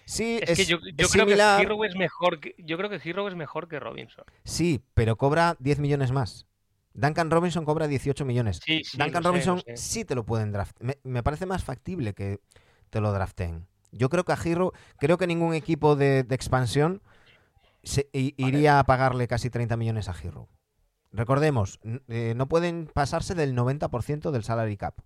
Sí, 0.06 0.38
Es, 0.42 0.50
es, 0.50 0.58
que 0.58 0.64
yo, 0.66 0.78
yo 0.80 0.88
es 1.06 1.12
creo 1.12 1.24
similar. 1.26 1.58
que 1.58 1.64
Hero 1.66 1.84
es 1.84 1.96
mejor 1.96 2.40
que 2.40 2.54
yo 2.58 2.76
creo 2.76 2.90
que 2.90 3.00
Hero 3.02 3.26
es 3.28 3.34
mejor 3.34 3.68
que 3.68 3.80
Robinson. 3.80 4.24
Sí, 4.44 4.82
pero 4.94 5.16
cobra 5.16 5.56
10 5.60 5.78
millones 5.78 6.12
más. 6.12 6.46
Duncan 6.92 7.30
Robinson 7.30 7.64
cobra 7.64 7.88
18 7.88 8.24
millones. 8.24 8.60
Sí, 8.64 8.84
sí, 8.84 8.96
Duncan 8.98 9.22
sé, 9.22 9.28
Robinson 9.28 9.62
sé. 9.66 9.76
sí 9.76 10.04
te 10.04 10.14
lo 10.14 10.24
pueden 10.24 10.52
draftear. 10.52 10.86
Me, 10.86 10.98
me 11.10 11.22
parece 11.22 11.46
más 11.46 11.64
factible 11.64 12.14
que 12.14 12.40
te 12.90 13.00
lo 13.00 13.12
draften. 13.12 13.66
Yo 13.90 14.08
creo 14.10 14.24
que 14.24 14.32
a 14.32 14.38
Hero, 14.44 14.72
creo 14.98 15.18
que 15.18 15.26
ningún 15.26 15.54
equipo 15.54 15.96
de, 15.96 16.22
de 16.22 16.34
expansión 16.34 17.02
se- 17.82 18.08
i- 18.12 18.34
Vale. 18.40 18.56
iría 18.58 18.78
a 18.78 18.84
pagarle 18.84 19.26
casi 19.28 19.50
30 19.50 19.76
millones 19.76 20.08
a 20.08 20.14
Hero. 20.22 20.48
Recordemos, 21.12 21.80
eh, 22.08 22.34
no 22.36 22.48
pueden 22.48 22.90
pasarse 22.92 23.34
del 23.34 23.54
90% 23.54 24.30
del 24.32 24.42
salary 24.44 24.76
cap. 24.76 24.98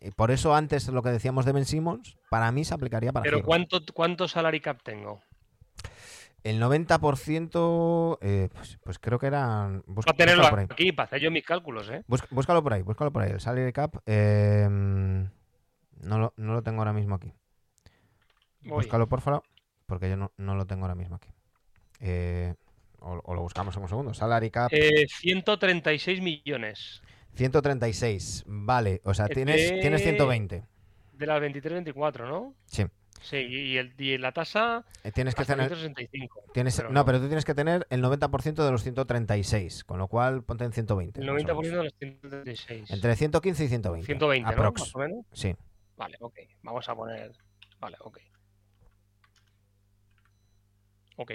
Y 0.00 0.10
por 0.12 0.30
eso 0.30 0.54
antes 0.54 0.86
lo 0.88 1.02
que 1.02 1.10
decíamos 1.10 1.44
de 1.44 1.52
Ben 1.52 1.64
Simmons, 1.64 2.16
para 2.30 2.50
mí 2.52 2.64
se 2.64 2.74
aplicaría 2.74 3.12
para 3.12 3.24
Pero 3.24 3.38
Hero. 3.38 3.46
¿cuánto, 3.46 3.80
¿cuánto 3.94 4.28
salary 4.28 4.60
cap 4.60 4.80
tengo? 4.82 5.20
El 6.44 6.60
90%, 6.62 8.18
eh, 8.20 8.48
pues, 8.54 8.78
pues 8.84 8.98
creo 8.98 9.18
que 9.18 9.26
eran... 9.26 9.82
busca- 9.86 10.12
Para 10.12 10.16
tenerlo 10.16 10.48
por 10.48 10.58
ahí. 10.60 10.66
aquí, 10.70 10.92
para 10.92 11.06
hacer 11.06 11.20
yo 11.20 11.30
mis 11.30 11.44
cálculos, 11.44 11.90
¿eh? 11.90 12.04
Bus- 12.06 12.22
búscalo 12.30 12.62
por 12.62 12.72
ahí, 12.72 12.82
búscalo 12.82 13.12
por 13.12 13.22
ahí. 13.22 13.32
El 13.32 13.40
salary 13.40 13.72
cap. 13.72 13.96
eh, 14.06 14.66
no, 14.70 16.18
lo, 16.18 16.32
no 16.36 16.52
lo 16.52 16.62
tengo 16.62 16.78
ahora 16.80 16.92
mismo 16.92 17.16
aquí. 17.16 17.32
Voy. 18.62 18.76
Búscalo 18.84 19.08
por 19.08 19.20
favor, 19.20 19.42
porque 19.86 20.08
yo 20.08 20.16
no, 20.16 20.30
no 20.36 20.54
lo 20.54 20.64
tengo 20.66 20.82
ahora 20.84 20.94
mismo 20.94 21.16
aquí. 21.16 21.28
Eh, 22.00 22.54
o, 23.00 23.20
o 23.24 23.34
lo 23.34 23.42
buscamos 23.42 23.76
en 23.76 23.82
un 23.82 23.88
segundo. 23.88 24.14
Salary 24.14 24.50
cap 24.50 24.68
Eh, 24.72 25.06
136 25.08 26.20
millones 26.20 27.02
136. 27.34 28.44
Vale, 28.46 29.00
o 29.04 29.14
sea, 29.14 29.26
tienes, 29.28 29.56
tienes 29.80 30.00
de- 30.00 30.10
120. 30.10 30.64
de 31.12 31.26
las 31.26 31.40
23-24, 31.40 32.28
¿no? 32.28 32.54
Sí. 32.66 32.84
Sí, 33.20 33.36
y, 33.38 33.76
el, 33.78 33.92
y 33.98 34.16
la 34.16 34.30
tasa 34.30 34.84
Eh, 35.02 35.10
Tienes 35.10 35.34
que 35.34 35.44
tener. 35.44 35.66
165. 35.68 36.44
Tienes, 36.54 36.76
pero 36.76 36.88
no, 36.90 36.94
no. 37.00 37.04
pero 37.04 37.18
tú 37.20 37.26
tienes 37.26 37.44
que 37.44 37.52
tener 37.54 37.84
el 37.90 38.00
90% 38.00 38.64
de 38.64 38.70
los 38.70 38.84
136, 38.84 39.82
con 39.82 39.98
lo 39.98 40.06
cual 40.06 40.44
ponte 40.44 40.64
en 40.64 40.70
120. 40.72 41.20
El 41.20 41.26
más 41.26 41.42
o 41.42 41.46
90% 41.46 41.62
menos. 41.62 41.78
de 41.78 41.82
los 41.84 41.94
136. 41.98 42.90
Entre 42.92 43.16
115 43.16 43.64
y 43.64 43.68
120. 43.68 44.06
120, 44.06 44.44
¿no? 44.44 44.48
aprox. 44.56 44.80
Más 44.82 44.94
o 44.94 44.98
menos. 45.00 45.26
Sí. 45.32 45.56
Vale, 45.96 46.16
ok. 46.20 46.38
Vamos 46.62 46.88
a 46.88 46.94
poner. 46.94 47.32
Vale, 47.80 47.96
ok. 48.00 48.18
Ok. 51.16 51.32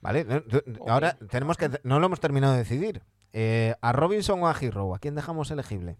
Vale, 0.00 0.24
no, 0.24 0.42
ahora 0.86 1.18
tenemos 1.28 1.56
que. 1.56 1.68
No 1.82 1.98
lo 1.98 2.06
hemos 2.06 2.20
terminado 2.20 2.52
de 2.52 2.60
decidir. 2.60 3.02
Eh, 3.32 3.74
¿A 3.80 3.92
Robinson 3.92 4.42
o 4.42 4.48
a 4.48 4.56
Hero? 4.58 4.94
¿A 4.94 4.98
quién 4.98 5.14
dejamos 5.14 5.50
elegible? 5.50 5.96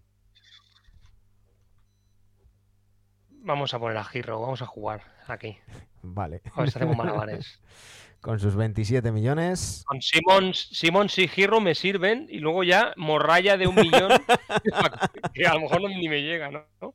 Vamos 3.43 3.73
a 3.73 3.79
poner 3.79 3.97
a 3.97 4.07
Hero, 4.13 4.41
vamos 4.41 4.63
a 4.63 4.67
jugar 4.67 5.03
aquí. 5.27 5.57
Vale. 6.03 6.43
A 6.55 6.61
ver 6.61 6.71
si 6.71 6.79
hacemos 6.79 6.97
malabares. 6.97 7.61
Con 8.21 8.39
sus 8.39 8.55
27 8.55 9.13
millones. 9.13 9.83
Con 9.87 10.03
Simons, 10.03 10.69
Simons 10.73 11.19
y 11.19 11.31
Hero 11.35 11.59
me 11.61 11.75
sirven 11.75 12.27
y 12.29 12.39
luego 12.39 12.65
ya 12.65 12.93
morralla 12.97 13.57
de 13.57 13.67
un 13.67 13.75
millón 13.75 14.11
que 15.33 15.47
a 15.47 15.55
lo 15.55 15.61
mejor 15.61 15.81
ni 15.89 16.07
me 16.07 16.21
llega, 16.21 16.51
¿no? 16.51 16.95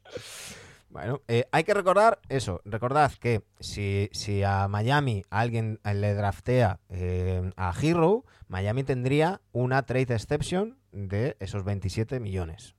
Bueno, 0.90 1.22
eh, 1.28 1.46
hay 1.52 1.64
que 1.64 1.74
recordar 1.74 2.20
eso. 2.30 2.62
Recordad 2.64 3.12
que 3.20 3.42
si, 3.60 4.08
si 4.12 4.44
a 4.44 4.68
Miami 4.68 5.24
alguien 5.32 5.80
le 5.84 6.14
draftea 6.14 6.80
eh, 6.90 7.52
a 7.58 7.74
Hero, 7.82 8.24
Miami 8.48 8.84
tendría 8.84 9.42
una 9.52 9.86
trade 9.86 10.14
exception 10.14 10.78
de 10.92 11.36
esos 11.40 11.64
27 11.64 12.20
millones. 12.20 12.76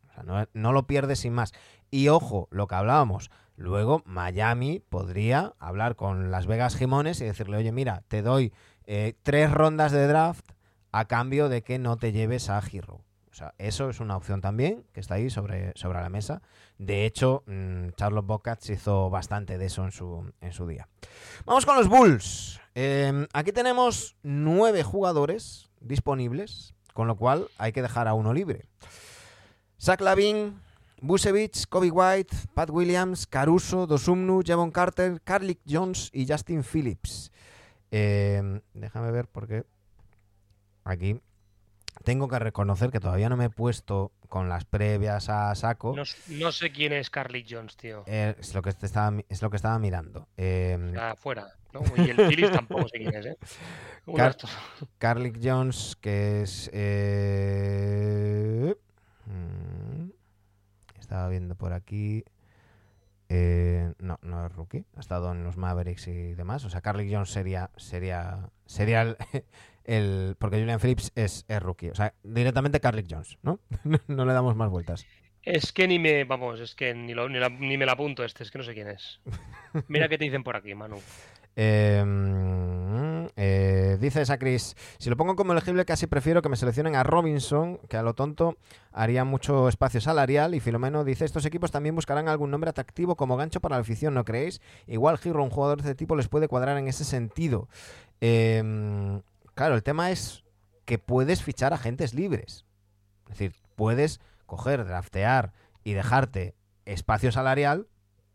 No, 0.55 0.73
lo 0.73 0.87
pierde 0.87 1.17
sin 1.17 1.35
más. 1.35 1.53
Y 1.91 2.09
ojo, 2.09 2.49
lo 2.51 2.67
que 2.67 2.75
hablábamos. 2.75 3.31
Luego 3.57 4.03
Miami 4.07 4.81
podría 4.81 5.55
hablar 5.59 5.97
con 5.97 6.31
Las 6.31 6.47
Vegas 6.47 6.77
Gimones 6.77 7.21
y 7.21 7.25
decirle, 7.25 7.57
oye, 7.57 7.73
mira, 7.73 8.03
te 8.09 8.23
doy 8.23 8.53
eh, 8.85 9.15
tres 9.23 9.51
rondas 9.51 9.93
de 9.93 10.07
draft 10.07 10.53
a 10.93 11.07
cambio 11.07 11.49
de 11.49 11.63
que 11.63 11.79
no 11.79 11.97
te 11.97 12.13
lleves 12.13 12.51
a 12.51 12.61
Hero. 12.61 13.03
O 13.31 13.35
sea, 13.35 13.55
eso 13.59 13.91
es 13.91 14.01
una 14.01 14.17
opción 14.17 14.41
también 14.41 14.87
que 14.95 15.01
está 15.01 15.17
ahí 15.17 15.29
sobre, 15.29 15.73
sobre 15.75 16.01
la 16.01 16.09
mesa. 16.09 16.41
De 16.79 17.05
hecho, 17.05 17.43
mm, 17.47 17.89
Charlotte 17.97 18.27
Bobcats 18.27 18.71
hizo 18.71 19.11
bastante 19.11 19.59
de 19.59 19.67
eso 19.67 19.85
en 19.85 19.93
su, 19.93 20.33
en 20.41 20.53
su 20.53 20.67
día. 20.67 20.89
Vamos 21.45 21.67
con 21.67 21.77
los 21.77 21.89
Bulls. 21.89 22.61
Eh, 22.79 23.27
aquí 23.33 23.53
tenemos 23.53 24.19
nueve 24.23 24.83
jugadores 24.83 25.71
disponibles, 25.81 26.75
con 26.93 27.07
lo 27.07 27.17
cual 27.17 27.49
hay 27.57 27.73
que 27.73 27.81
dejar 27.81 28.07
a 28.07 28.13
uno 28.13 28.35
libre. 28.35 28.69
Zach 29.81 30.03
Lavin, 30.03 30.61
Busevich, 31.01 31.67
Kobe 31.71 31.91
White, 31.91 32.37
Pat 32.53 32.69
Williams, 32.69 33.27
Caruso, 33.27 33.87
Dosumnu, 33.87 34.43
Javon 34.45 34.71
Carter, 34.71 35.23
Carlick 35.23 35.61
Jones 35.67 36.11
y 36.13 36.27
Justin 36.31 36.63
Phillips. 36.63 37.33
Eh, 37.93 38.61
déjame 38.75 39.11
ver 39.11 39.27
porque 39.27 39.65
aquí 40.85 41.19
tengo 42.05 42.29
que 42.29 42.39
reconocer 42.39 42.91
que 42.91 43.01
todavía 43.01 43.29
no 43.29 43.37
me 43.37 43.47
he 43.47 43.51
puesto 43.51 44.13
con 44.29 44.49
las 44.49 44.65
previas 44.65 45.29
a 45.29 45.55
saco. 45.55 45.95
No, 45.97 46.03
no 46.29 46.53
sé 46.53 46.71
quién 46.73 46.93
es 46.93 47.11
Carly 47.11 47.45
Jones, 47.49 47.77
tío. 47.77 48.05
Eh, 48.07 48.35
es, 48.39 48.55
lo 48.55 48.63
que 48.63 48.73
te 48.73 48.87
estaba, 48.87 49.17
es 49.29 49.43
lo 49.43 49.51
que 49.51 49.57
estaba 49.57 49.79
mirando. 49.79 50.29
Eh, 50.37 50.95
Afuera, 51.01 51.49
¿no? 51.73 51.81
Y 51.97 52.11
el 52.11 52.17
Phillips 52.17 52.53
tampoco 52.53 52.89
sé 52.89 52.99
quién 52.99 53.15
es, 53.15 53.27
¿eh? 53.27 53.37
Car-. 54.17 54.37
Carlick 54.99 55.39
Jones, 55.43 55.97
que 56.01 56.43
es. 56.43 56.71
eh, 56.73 58.75
mm, 59.27 60.11
estaba 60.99 61.29
viendo 61.29 61.55
por 61.57 61.73
aquí. 61.73 62.25
eh, 63.29 63.93
no, 63.99 64.19
no 64.23 64.47
es 64.47 64.53
rookie. 64.53 64.85
Ha 64.97 65.01
estado 65.01 65.33
en 65.33 65.45
los 65.45 65.57
Mavericks 65.57 66.07
y 66.09 66.35
demás. 66.35 66.65
O 66.65 66.71
sea, 66.71 66.81
Carlick 66.81 67.13
Jones 67.13 67.31
sería. 67.31 67.71
Sería. 67.77 68.51
Sería 68.67 69.03
el. 69.03 69.17
El- 69.87 70.37
porque 70.39 70.59
Julian 70.59 70.81
Phillips 70.81 71.13
es, 71.15 71.45
es 71.49 71.63
rookie. 71.63 71.91
O 71.91 71.95
sea, 71.95 72.13
directamente 72.23 72.81
Carlick 72.81 73.07
Jones, 73.11 73.39
¿no? 73.43 73.59
no 74.09 74.25
le 74.25 74.33
damos 74.33 74.55
más 74.57 74.69
vueltas. 74.71 75.07
Es 75.43 75.73
que 75.73 75.87
ni 75.87 75.99
me, 76.01 76.25
vamos, 76.25 76.59
es 76.61 76.75
que 76.75 76.93
ni, 76.95 77.15
lo- 77.15 77.29
ni, 77.29 77.39
la- 77.39 77.49
ni 77.49 77.79
me 77.79 77.87
la 77.87 77.93
apunto 77.93 78.25
este, 78.25 78.43
es 78.43 78.51
que 78.51 78.59
no 78.59 78.65
sé 78.65 78.75
quién 78.75 78.89
es. 78.89 79.21
Mira 79.89 80.09
qué 80.09 80.19
te 80.19 80.25
dicen 80.25 80.43
por 80.43 80.57
aquí, 80.57 80.75
Manu. 80.75 80.97
Eh, 81.59 82.05
eh, 82.05 83.29
Eh, 83.39 83.97
dice 84.01 84.23
esa 84.23 84.39
Chris, 84.39 84.77
si 84.99 85.11
lo 85.11 85.17
pongo 85.17 85.37
como 85.37 85.53
elegible 85.53 85.85
casi 85.85 86.07
prefiero 86.07 86.43
que 86.43 86.49
me 86.49 86.57
seleccionen 86.57 86.95
a 86.97 87.03
Robinson, 87.03 87.79
que 87.89 87.97
a 87.97 88.03
lo 88.03 88.15
tonto 88.15 88.57
haría 88.93 89.25
mucho 89.25 89.69
espacio 89.69 90.01
salarial. 90.01 90.55
Y 90.55 90.61
Filomeno 90.61 91.03
dice, 91.05 91.25
estos 91.25 91.45
equipos 91.45 91.71
también 91.71 91.95
buscarán 91.95 92.29
algún 92.29 92.51
nombre 92.51 92.71
atractivo 92.71 93.17
como 93.17 93.37
gancho 93.37 93.61
para 93.61 93.77
la 93.77 93.81
afición, 93.83 94.15
¿no 94.15 94.25
creéis? 94.25 94.61
Igual 94.87 95.19
Giro, 95.19 95.43
un 95.43 95.51
jugador 95.51 95.79
de 95.83 95.89
este 95.91 95.95
tipo 95.97 96.15
les 96.17 96.29
puede 96.29 96.49
cuadrar 96.49 96.77
en 96.79 96.89
ese 96.89 97.05
sentido. 97.05 97.69
Em, 98.21 99.23
claro, 99.57 99.75
el 99.75 99.83
tema 99.83 100.13
es 100.13 100.45
que 100.85 100.99
puedes 100.99 101.43
fichar 101.43 101.73
agentes 101.73 102.15
libres. 102.15 102.65
Es 103.25 103.31
decir, 103.31 103.53
puedes 103.75 104.21
coger, 104.47 104.85
draftear 104.85 105.53
y 105.83 105.95
dejarte 105.95 106.55
espacio 106.85 107.33
salarial 107.33 107.89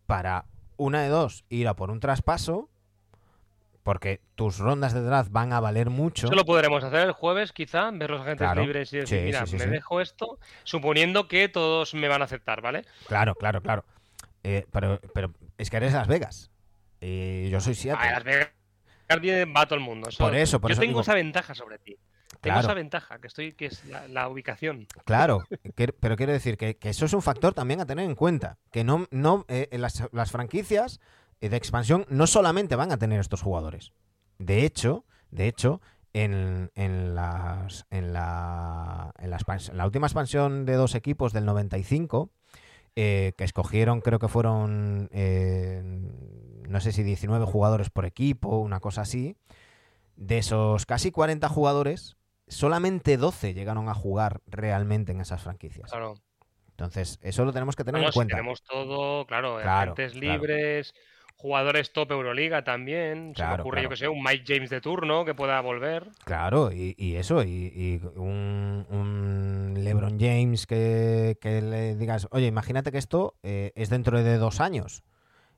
para 0.06 0.46
una 0.76 1.02
de 1.02 1.08
dos, 1.08 1.46
ir 1.48 1.70
a 1.70 1.76
por 1.76 1.92
un 1.92 2.02
traspaso, 2.02 2.70
porque 3.84 4.20
tus 4.36 4.58
rondas 4.58 4.94
de 4.94 5.02
draft 5.02 5.32
van 5.32 5.54
a 5.54 5.60
valer 5.60 5.90
mucho. 5.90 6.28
Eso 6.28 6.36
lo 6.36 6.44
podremos 6.46 6.84
hacer 6.84 7.02
el 7.02 7.14
jueves, 7.14 7.54
quizá, 7.54 7.90
ver 7.92 8.10
los 8.10 8.22
agentes 8.22 8.46
Claro. 8.46 8.62
libres 8.62 8.92
y 8.94 8.98
decir, 8.98 9.20
Sí, 9.20 9.26
mira, 9.26 9.46
sí, 9.46 9.58
sí, 9.58 9.66
me 9.66 9.72
dejo 9.72 10.02
esto, 10.02 10.40
suponiendo 10.64 11.28
que 11.28 11.48
todos 11.50 11.94
me 11.94 12.08
van 12.08 12.22
a 12.22 12.26
aceptar, 12.26 12.62
¿vale? 12.62 12.86
Claro, 13.08 13.36
claro, 13.36 13.62
claro. 13.62 13.86
Eh, 14.44 14.66
pero, 14.72 15.00
pero 15.14 15.34
es 15.58 15.70
que 15.70 15.78
eres 15.78 15.94
Las 15.94 16.08
Vegas. 16.08 16.52
Y 17.00 17.50
yo 17.50 17.60
soy 17.62 17.76
Seattle. 17.76 18.12
Las 18.12 18.24
Vegas 18.24 18.50
va 19.18 19.66
todo 19.66 19.76
el 19.80 19.86
mundo. 19.86 20.10
Por 20.18 20.36
eso, 20.36 20.60
por 20.60 20.70
yo 20.70 20.74
eso 20.74 20.82
tengo 20.82 20.92
digo- 20.92 21.02
esa 21.02 21.14
ventaja 21.14 21.54
sobre 21.56 21.80
ti. 21.80 21.98
Tengo 22.40 22.56
Claro. 22.56 22.60
esa 22.62 22.74
ventaja, 22.74 23.20
que 23.20 23.28
estoy, 23.28 23.54
que 23.54 23.66
es 23.68 23.86
la, 23.86 24.08
la 24.08 24.28
ubicación. 24.30 24.88
Claro, 25.06 25.44
que- 25.76 25.94
pero 25.94 26.16
quiero 26.16 26.32
decir 26.32 26.58
que, 26.58 26.76
que 26.78 26.90
eso 26.90 27.06
es 27.06 27.14
un 27.14 27.22
factor 27.22 27.54
también 27.54 27.82
a 27.82 27.86
tener 27.86 28.06
en 28.06 28.16
cuenta. 28.16 28.58
Que 28.72 28.84
no, 28.84 29.06
no 29.12 29.46
eh, 29.48 29.68
las, 29.74 30.04
las 30.12 30.32
franquicias 30.32 31.00
eh, 31.42 31.50
de 31.50 31.58
expansión 31.58 32.06
no 32.10 32.26
solamente 32.28 32.76
van 32.76 32.92
a 32.92 32.98
tener 32.98 33.20
estos 33.20 33.42
jugadores. 33.42 33.92
De 34.40 34.66
hecho, 34.66 35.06
de 35.30 35.48
hecho, 35.48 35.82
en, 36.14 36.72
en 36.76 37.14
las, 37.16 37.86
en, 37.92 38.12
la, 38.12 39.14
en, 39.20 39.30
la 39.30 39.38
la 39.74 39.86
última 39.86 40.08
expansión 40.08 40.66
de 40.66 40.74
dos 40.74 40.96
equipos 40.96 41.32
del 41.34 41.46
95, 41.46 42.32
eh, 42.96 43.34
que 43.38 43.44
escogieron, 43.44 44.02
creo 44.02 44.20
que 44.20 44.28
fueron, 44.28 45.10
eh, 45.12 45.82
no 45.84 46.80
sé 46.82 46.92
si 46.92 47.04
19 47.04 47.46
jugadores 47.46 47.90
por 47.90 48.06
equipo, 48.06 48.58
una 48.58 48.80
cosa 48.80 49.02
así, 49.02 49.36
de 50.16 50.38
esos 50.38 50.86
casi 50.86 51.12
40 51.12 51.50
jugadores, 51.50 52.18
solamente 52.48 53.18
12 53.18 53.54
llegaron 53.54 53.90
a 53.90 53.94
jugar 53.94 54.42
realmente 54.48 55.12
en 55.12 55.22
esas 55.22 55.42
franquicias. 55.42 55.90
Claro. 55.90 56.16
Entonces, 56.70 57.20
eso 57.22 57.46
lo 57.46 57.54
tenemos 57.54 57.76
que 57.76 57.84
tener 57.84 58.00
Bueno, 58.00 58.08
en 58.08 58.12
si 58.14 58.18
cuenta. 58.18 58.36
tenemos 58.36 58.64
todo, 58.64 59.26
claro, 59.26 59.58
Claro, 59.62 59.92
agentes 59.94 60.14
claro. 60.14 60.42
Jugadores 61.42 61.92
top 61.92 62.12
Euroliga 62.12 62.64
también. 62.64 63.30
Se 63.30 63.42
Claro, 63.42 63.58
me 63.58 63.62
ocurre, 63.62 63.76
claro. 63.82 63.84
yo 63.84 63.90
que 63.90 63.98
sé, 63.98 64.08
un 64.08 64.24
Mike 64.24 64.44
James 64.48 64.70
de 64.70 64.80
turno 64.82 65.26
que 65.26 65.34
pueda 65.34 65.60
volver. 65.62 66.08
Claro, 66.24 66.72
y, 66.72 66.96
y 66.98 67.16
eso, 67.16 67.44
y, 67.44 67.50
y 67.76 68.02
un, 68.16 68.86
un 68.90 69.74
LeBron 69.84 70.20
James 70.20 70.68
que, 70.68 71.38
que 71.42 71.62
le 71.62 71.96
digas, 71.96 72.28
oye, 72.32 72.46
imagínate 72.48 72.92
que 72.92 72.98
esto 73.00 73.36
eh, 73.44 73.72
es 73.76 73.90
dentro 73.90 74.22
de 74.24 74.38
dos 74.38 74.62
años. 74.62 75.04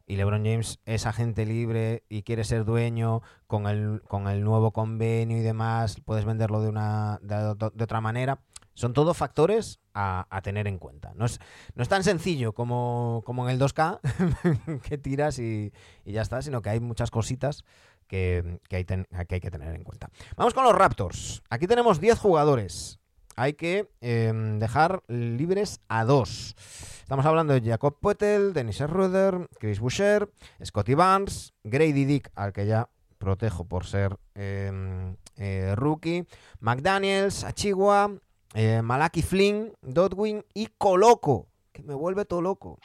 Y 0.06 0.16
LeBron 0.18 0.44
James 0.46 0.80
es 0.86 1.06
agente 1.06 1.46
libre 1.46 2.04
y 2.10 2.24
quiere 2.24 2.44
ser 2.44 2.66
dueño 2.66 3.22
con 3.48 3.68
el, 3.68 4.02
con 4.08 4.28
el 4.28 4.44
nuevo 4.44 4.72
convenio 4.72 5.38
y 5.38 5.42
demás, 5.42 6.02
puedes 6.04 6.26
venderlo 6.26 6.62
de, 6.62 6.70
una, 6.70 7.20
de, 7.22 7.56
de 7.74 7.84
otra 7.84 8.02
manera. 8.02 8.40
Son 8.74 8.94
todos 8.94 9.16
factores 9.16 9.80
a, 9.94 10.42
tener 10.44 10.68
en 10.68 10.78
cuenta. 10.78 11.14
No 11.16 11.26
es, 11.26 11.40
no 11.76 11.84
es 11.84 11.90
tan 11.90 12.04
sencillo 12.04 12.54
como, 12.54 13.22
como 13.26 13.48
en 13.48 13.54
el 13.54 13.60
2K, 13.60 14.82
que 14.88 14.98
tiras 14.98 15.40
y, 15.40 15.72
ya 16.06 16.22
está, 16.22 16.42
sino 16.42 16.62
que 16.62 16.70
hay 16.70 16.80
muchas 16.80 17.12
cositas 17.12 17.64
que, 18.08 18.60
que 18.70 18.76
hay, 18.78 18.86
que 18.86 19.52
tener 19.52 19.76
en 19.76 19.84
cuenta. 19.84 20.10
Vamos 20.36 20.54
con 20.54 20.64
los 20.64 20.76
Raptors. 20.76 21.44
Aquí 21.50 21.68
tenemos 21.68 22.00
10 22.00 22.20
jugadores. 22.20 23.00
Hay 23.36 23.54
que 23.54 23.90
eh, 24.02 24.32
dejar 24.60 25.02
libres 25.08 25.82
a 25.88 26.06
dos. 26.06 26.56
Estamos 27.02 27.26
hablando 27.26 27.54
de 27.54 27.62
Jacob 27.62 28.00
Poetel, 28.00 28.54
Dennis 28.54 28.78
Schroeder, 28.78 29.48
Chris 29.60 29.80
Boucher, 29.80 30.30
Scotty 30.64 30.94
Barnes, 30.94 31.54
Grady 31.64 32.06
Dick, 32.06 32.30
al 32.36 32.54
que 32.54 32.68
ya 32.68 32.90
protejo 33.18 33.66
por 33.66 33.86
ser 33.86 34.18
eh, 34.36 35.16
eh, 35.38 35.74
rookie, 35.76 36.26
McDaniels, 36.60 37.44
Achigua, 37.44 38.12
eh, 38.54 38.82
Malaki 38.82 39.22
Flynn, 39.22 39.74
Dodwin 39.82 40.46
y 40.54 40.68
Coloco, 40.78 41.48
que 41.72 41.84
me 41.84 41.94
vuelve 41.94 42.26
todo 42.26 42.42
loco. 42.42 42.80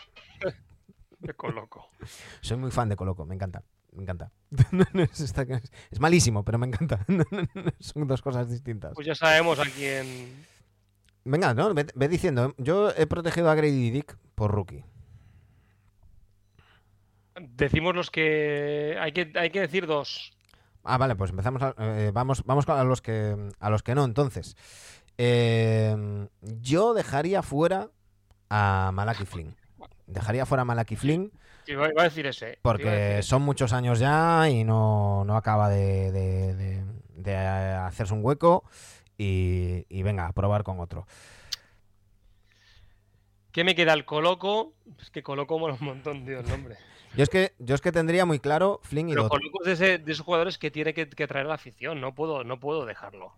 Me 1.21 1.35
coloco. 1.35 1.89
Soy 2.41 2.57
muy 2.57 2.71
fan 2.71 2.89
de 2.89 2.97
Coloco, 2.97 3.25
me 3.25 3.35
encanta. 3.35 3.63
Me 3.93 4.03
encanta. 4.03 4.31
es, 5.91 6.01
malísimo, 6.01 6.45
pero 6.45 6.59
me 6.59 6.67
encanta. 6.67 7.05
Son 7.81 8.07
dos 8.07 8.23
cosas 8.23 8.49
distintas. 8.49 8.93
Pues 8.95 9.07
ya 9.07 9.15
sabemos 9.15 9.59
a 9.59 9.65
quién. 9.65 10.45
Venga, 11.25 11.55
¿no? 11.55 11.75
Ve, 11.75 11.87
ve 11.95 12.09
diciendo. 12.09 12.55
Yo 12.59 12.91
he 12.91 13.07
protegido 13.07 13.51
a 13.51 13.55
Grady 13.55 13.91
Dick 13.91 14.17
por 14.35 14.53
rookie. 14.53 14.85
Decimos 17.41 17.95
los 17.95 18.11
que. 18.11 18.97
Hay 19.01 19.13
que, 19.13 19.33
hay 19.35 19.51
que 19.51 19.61
decir 19.61 19.87
dos. 19.87 20.33
Ah, 20.85 20.99
vale, 20.99 21.17
pues 21.17 21.31
empezamos. 21.31 21.63
a- 21.63 21.75
eh, 21.79 22.11
vamos, 22.13 22.45
vamos 22.45 22.69
a 22.69 22.85
los 22.85 23.03
que 23.03 23.37
a 23.59 23.71
los 23.71 23.83
que 23.83 23.95
no. 23.95 24.05
Entonces, 24.05 24.57
Eh, 25.19 25.97
yo 26.41 26.95
dejaría 26.95 27.43
fuera 27.43 27.91
a 28.49 28.91
Malaki 28.95 29.25
Flynn. 29.27 29.55
Dejaría 30.07 30.47
fuera 30.47 30.63
a 30.63 30.65
Malaki 30.65 30.97
Flynn 30.97 31.31
Iba, 31.67 31.91
iba 31.91 32.01
a 32.01 32.05
decir 32.05 32.27
ese. 32.27 32.53
A 32.53 32.59
porque 32.63 32.85
decir 32.89 33.25
son 33.25 33.43
muchos 33.43 33.73
años 33.75 33.99
ya 33.99 34.49
y 34.49 34.65
no, 34.65 35.25
no 35.27 35.37
acaba 35.37 35.69
de, 35.69 36.11
de- 36.13 36.55
de- 36.55 36.85
de 37.17 37.37
hacerse 37.37 38.15
un 38.15 38.25
hueco. 38.25 38.65
Y, 39.19 39.85
y 39.91 40.03
venga, 40.05 40.27
a 40.27 40.33
probar 40.33 40.63
con 40.63 40.79
otro. 40.81 41.07
¿Qué 43.53 43.65
me 43.65 43.75
queda? 43.75 43.93
El 43.93 44.05
Coloco. 44.05 44.75
Es 45.01 45.11
que 45.11 45.23
Coloco 45.23 45.59
mola 45.59 45.77
un 45.79 45.85
montón, 45.87 46.25
tío, 46.25 46.41
el 46.41 46.49
nombre. 46.49 46.77
Yo 47.17 47.23
es 47.23 47.31
que, 47.31 47.55
yo 47.59 47.75
es 47.75 47.81
que 47.81 47.91
tendría 47.91 48.27
muy 48.27 48.39
claro 48.39 48.81
Flynn 48.83 49.09
y 49.09 49.15
Pero. 49.15 49.29
Coloco 49.31 49.61
es 49.63 49.67
de, 49.67 49.73
ese- 49.73 49.99
de 49.99 50.13
esos 50.13 50.25
jugadores 50.25 50.59
que 50.59 50.71
tiene 50.71 50.93
que, 50.95 51.09
que 51.09 51.27
traer 51.27 51.47
la 51.47 51.55
afición. 51.55 52.01
No 52.01 52.15
puedo, 52.15 52.45
no 52.45 52.61
puedo 52.61 52.85
dejarlo. 52.87 53.33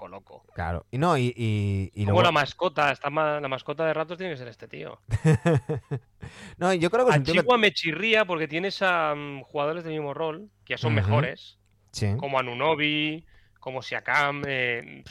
A 0.00 0.08
Coloco. 0.08 0.44
Claro. 0.54 0.86
Y 0.90 0.98
no, 0.98 1.16
y, 1.18 1.32
y, 1.36 1.90
y 1.94 2.04
Como 2.04 2.12
luego- 2.20 2.22
la 2.22 2.32
mascota. 2.32 2.90
Está 2.90 3.10
ma- 3.10 3.38
la 3.40 3.48
mascota 3.48 3.84
de 3.84 3.92
ratos 3.94 4.16
tiene 4.18 4.32
que 4.32 4.38
ser 4.38 4.48
este 4.48 4.66
tío. 4.68 4.98
no, 6.58 6.72
yo 6.74 6.90
creo 6.90 7.04
que 7.04 7.10
que- 7.10 7.16
Antigua 7.16 7.58
me 7.58 7.72
chirría 7.72 8.24
porque 8.24 8.48
tienes 8.48 8.80
a 8.82 9.14
mm, 9.14 9.42
jugadores 9.42 9.84
del 9.84 9.92
mismo 9.94 10.14
rol 10.14 10.48
que 10.64 10.74
ya 10.74 10.78
son 10.78 10.94
mejores. 10.94 11.58
Sí. 11.92 12.14
Como 12.18 12.38
Anunobi, 12.38 13.26
como 13.58 13.82
Siakam. 13.82 14.42
eh, 14.46 15.04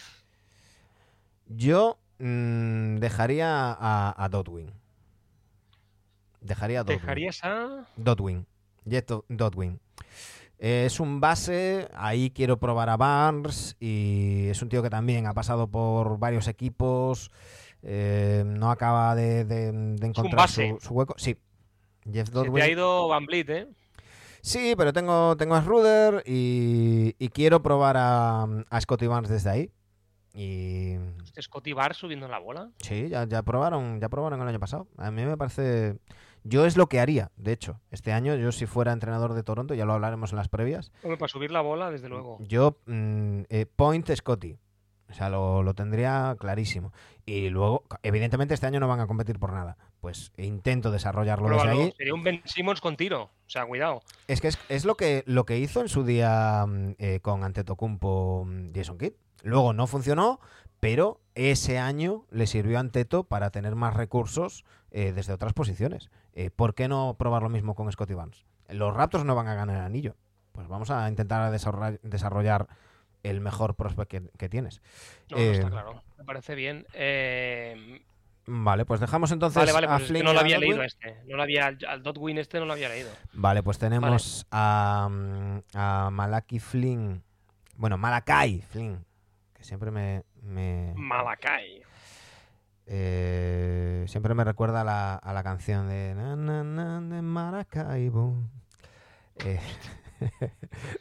Yo 1.48 2.00
mm, 2.20 2.96
dejaría 2.98 3.72
a, 3.80 4.16
a 4.18 4.30
Dotwin. 4.30 4.72
Dejaría 6.42 6.80
a 6.80 6.84
Dotwin. 6.84 7.00
¿Dejarías 7.00 7.44
a.? 7.44 7.86
Dotwin. 7.96 8.46
Jet 8.86 9.12
Dotwin. 9.28 9.80
Eh, 10.60 10.84
es 10.86 10.99
un 10.99 11.22
base, 11.22 11.88
ahí 11.93 12.32
quiero 12.32 12.60
probar 12.60 12.89
a 12.89 12.97
Barnes 12.97 13.78
y 13.80 14.47
es 14.49 14.62
un 14.62 14.68
tío 14.70 14.84
que 14.84 14.89
también 14.89 15.26
ha 15.26 15.34
pasado 15.34 15.68
por 15.70 16.20
varios 16.20 16.47
equipos, 16.49 17.32
eh, 17.82 18.43
no 18.45 18.70
acaba 18.70 19.16
de, 19.16 19.45
de- 19.45 19.72
de 19.72 20.07
encontrar 20.07 20.49
su, 20.49 20.78
su 20.82 20.93
hueco. 20.93 21.16
Sí, 21.18 21.38
Jeff 22.12 22.28
Se 22.30 22.49
te 22.51 22.62
ha 22.62 22.70
ido 22.70 23.07
Van 23.07 23.26
Vliet, 23.26 23.49
¿eh? 23.49 23.68
Sí, 24.41 24.74
pero 24.78 24.91
tengo, 24.93 25.36
tengo 25.38 25.55
a 25.55 25.62
Ruder 25.62 26.24
y, 26.26 27.16
y 27.20 27.30
quiero 27.30 27.62
probar 27.62 27.95
a, 27.97 28.43
a 28.70 28.82
Scotty 28.82 29.07
Barnes 29.07 29.30
desde 29.32 29.49
ahí. 29.49 29.72
Y 30.34 30.95
Scotty 31.41 31.74
Barr 31.74 31.95
subiendo 31.95 32.28
la 32.28 32.39
bola. 32.39 32.70
sí, 32.80 33.10
ya, 33.10 33.26
ya 33.28 33.41
probaron, 33.43 33.99
ya 33.99 34.10
probaron 34.10 34.41
el 34.41 34.47
año 34.47 34.60
pasado. 34.60 34.88
A 34.97 35.10
mí 35.12 35.24
me 35.26 35.36
parece. 35.38 35.97
Yo 36.44 36.66
es 36.66 36.78
lo 36.78 36.88
que 36.88 37.00
haría, 37.00 37.32
de 37.36 37.52
hecho. 37.52 37.80
Este 37.92 38.12
año, 38.14 38.36
yo 38.36 38.52
si 38.52 38.66
fuera 38.66 38.92
entrenador 38.92 39.34
de 39.34 39.44
Toronto, 39.44 39.74
ya 39.74 39.86
lo 39.86 39.94
hablaremos 39.94 40.32
en 40.32 40.38
las 40.38 40.48
previas. 40.48 40.92
Para 41.02 41.28
subir 41.28 41.52
la 41.52 41.62
bola, 41.62 41.92
desde 41.92 42.10
luego. 42.10 42.38
Yo, 42.42 42.78
mm, 42.86 43.42
eh, 43.50 43.66
Point 43.66 44.10
Scotty. 44.14 44.58
O 45.10 45.14
sea, 45.14 45.30
lo, 45.30 45.64
lo 45.64 45.74
tendría 45.74 46.36
clarísimo. 46.40 46.94
Y 47.26 47.50
luego, 47.50 47.84
evidentemente, 48.04 48.54
este 48.54 48.68
año 48.68 48.80
no 48.80 48.88
van 48.88 49.00
a 49.00 49.08
competir 49.08 49.40
por 49.40 49.54
nada. 49.54 49.78
Pues 50.02 50.32
intento 50.38 50.92
desarrollarlo 50.92 51.50
desde 51.50 51.70
ahí. 51.70 51.94
Sería 51.98 52.14
un 52.14 52.24
Ben 52.24 52.42
Simmons 52.46 52.80
con 52.80 52.96
tiro. 52.96 53.24
O 53.24 53.50
sea, 53.50 53.66
cuidado. 53.66 54.02
Es 54.28 54.40
que 54.40 54.48
es, 54.50 54.60
es 54.70 54.86
lo 54.86 54.96
que 54.96 55.24
lo 55.26 55.46
que 55.46 55.58
hizo 55.58 55.82
en 55.82 55.90
su 55.90 56.04
día 56.04 56.66
mm, 56.68 56.96
eh, 57.00 57.20
con 57.22 57.44
Antetokounmpo 57.44 58.46
mm, 58.46 58.72
Jason 58.74 58.98
Kidd. 58.98 59.14
Luego 59.44 59.74
no 59.74 59.88
funcionó, 59.88 60.40
pero 60.80 61.20
ese 61.34 61.80
año 61.80 62.26
le 62.30 62.48
sirvió 62.48 62.78
a 62.78 62.82
Anteto 62.82 63.24
para 63.24 63.50
tener 63.50 63.76
más 63.76 63.96
recursos 63.96 64.64
eh, 64.92 65.12
desde 65.14 65.34
otras 65.34 65.54
posiciones. 65.54 66.10
Eh, 66.34 66.50
¿Por 66.50 66.74
qué 66.76 66.88
no 66.88 67.16
probar 67.18 67.44
lo 67.44 67.50
mismo 67.50 67.76
con 67.76 67.92
Scotty 67.92 68.14
Barnes? 68.14 68.46
Los 68.70 68.94
Raptors 68.96 69.26
no 69.26 69.36
van 69.36 69.48
a 69.48 69.56
ganar 69.56 69.78
el 69.78 69.82
anillo. 69.84 70.16
Pues 70.52 70.68
vamos 70.68 70.92
a 70.92 71.08
intentar 71.08 71.52
desarrollar, 71.52 72.68
el 73.24 73.42
mejor 73.42 73.76
prospect 73.76 74.10
que, 74.10 74.22
que 74.38 74.50
tienes. 74.50 74.82
No, 75.30 75.38
no 75.38 75.44
Eh, 75.44 75.52
está 75.52 75.70
claro. 75.70 76.04
Me 76.18 76.24
parece 76.24 76.56
bien. 76.56 76.86
Eh, 76.94 78.02
Vale, 78.52 78.84
pues 78.84 79.00
dejamos 79.00 79.32
entonces 79.32 79.58
vale, 79.62 79.72
vale, 79.74 79.86
a 79.86 79.90
pues 79.92 80.02
es 80.02 80.08
que 80.08 80.14
Flynn 80.14 80.26
no 80.26 80.34
lo 80.34 80.40
había 80.40 80.58
leído 80.58 80.82
este. 80.82 81.22
No 81.28 81.38
lo 81.38 81.44
había, 81.44 81.68
al, 81.68 82.02
Dotwin 82.02 82.40
este 82.40 82.60
no 82.60 82.66
lo 82.66 82.74
había 82.74 82.90
leído. 82.90 83.12
Vale, 83.34 83.62
pues 83.62 83.78
tenemos 83.78 84.48
a, 84.50 85.08
mm, 85.12 85.60
a 85.76 86.10
Malaki 86.12 86.60
Flynn 86.60 87.22
Bueno, 87.76 87.98
Malakai 88.00 88.62
Flynn. 88.62 89.06
Que 89.54 89.64
siempre 89.64 89.92
me. 89.92 90.24
me 90.42 90.94
Malakai. 90.96 91.84
Eh, 92.92 94.04
siempre 94.08 94.34
me 94.34 94.44
recuerda 94.44 94.82
a 94.82 94.84
la, 94.84 95.16
a 95.16 95.32
la 95.34 95.44
canción 95.44 95.88
de. 95.88 96.14
Na, 96.16 96.36
na, 96.36 96.64
na, 96.64 97.00
de 97.02 97.22
Maracaibo. 97.22 98.36
Eh, 99.46 99.60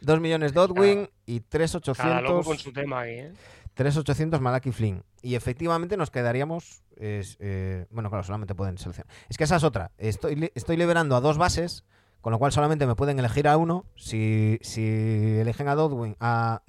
2 0.03 0.21
millones 0.21 0.53
Dotwing 0.53 1.09
y 1.27 1.41
Cada 1.41 2.21
loco 2.21 2.43
3,800. 2.43 2.47
con 2.47 2.59
su 2.59 2.73
tema 2.73 3.01
ahí, 3.01 3.19
¿eh? 3.19 3.33
3,800 3.75 4.41
Malaki 4.41 4.71
Flynn. 4.71 5.03
Y 5.23 5.35
efectivamente 5.35 5.97
nos 5.97 6.11
quedaríamos. 6.11 6.83
es, 6.97 7.37
eh, 7.41 7.87
bueno, 7.91 8.11
claro, 8.11 8.23
solamente 8.23 8.55
pueden 8.55 8.77
seleccionar. 8.79 9.11
Es 9.29 9.37
que 9.39 9.45
esa 9.45 9.57
es 9.57 9.65
otra. 9.65 9.93
Estoy, 9.99 10.35
li- 10.37 10.53
estoy 10.55 10.77
liberando 10.77 11.17
a 11.17 11.21
dos 11.21 11.39
bases, 11.39 11.85
con 12.21 12.33
lo 12.33 12.39
cual 12.39 12.53
solamente 12.53 12.87
me 12.87 12.97
pueden 12.97 13.19
elegir 13.19 13.49
a 13.49 13.57
uno. 13.57 13.87
Si, 13.97 14.59
si 14.63 15.39
eligen 15.41 15.69
a 15.69 15.75
Dotwing, 15.75 16.17
a 16.21 16.63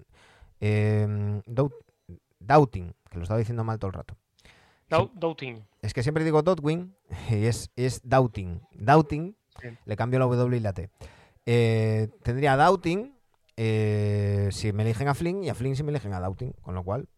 eh, 0.62 1.42
Dou- 1.46 1.74
Doubting, 2.40 2.94
que 3.10 3.18
lo 3.18 3.24
estaba 3.24 3.40
diciendo 3.40 3.64
mal 3.64 3.80
todo 3.80 3.90
el 3.90 3.94
rato. 3.96 4.16
Dou- 4.90 5.12
Doubting. 5.14 5.66
Es 5.82 5.94
que 5.94 6.04
siempre 6.04 6.24
digo 6.24 6.42
Dotwing 6.42 6.96
y 7.30 7.46
es, 7.46 7.72
es 7.76 8.02
Doubting. 8.04 8.62
Doubting, 8.74 9.36
Sí. 9.62 9.68
le 9.86 9.96
cambio 9.98 10.20
la 10.20 10.26
W 10.26 10.56
y 10.58 10.60
la 10.62 10.72
T. 10.74 10.90
Eh, 11.46 12.08
tendría 12.24 12.56
Doubting 12.56 13.14
eh, 13.58 14.48
si 14.54 14.72
me 14.72 14.84
eligen 14.84 15.10
a 15.10 15.14
Flynn 15.14 15.44
y 15.44 15.50
a 15.50 15.56
Flynn 15.56 15.76
si 15.76 15.84
me 15.84 15.92
eligen 15.92 16.14
a 16.14 16.20
Doubting, 16.22 16.54
con 16.62 16.76
lo 16.76 16.84
cual 16.84 17.10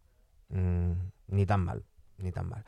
mm, 0.50 0.92
ni 1.28 1.46
tan 1.46 1.64
mal, 1.64 1.86
ni 2.18 2.32
tan 2.32 2.48
mal. 2.50 2.66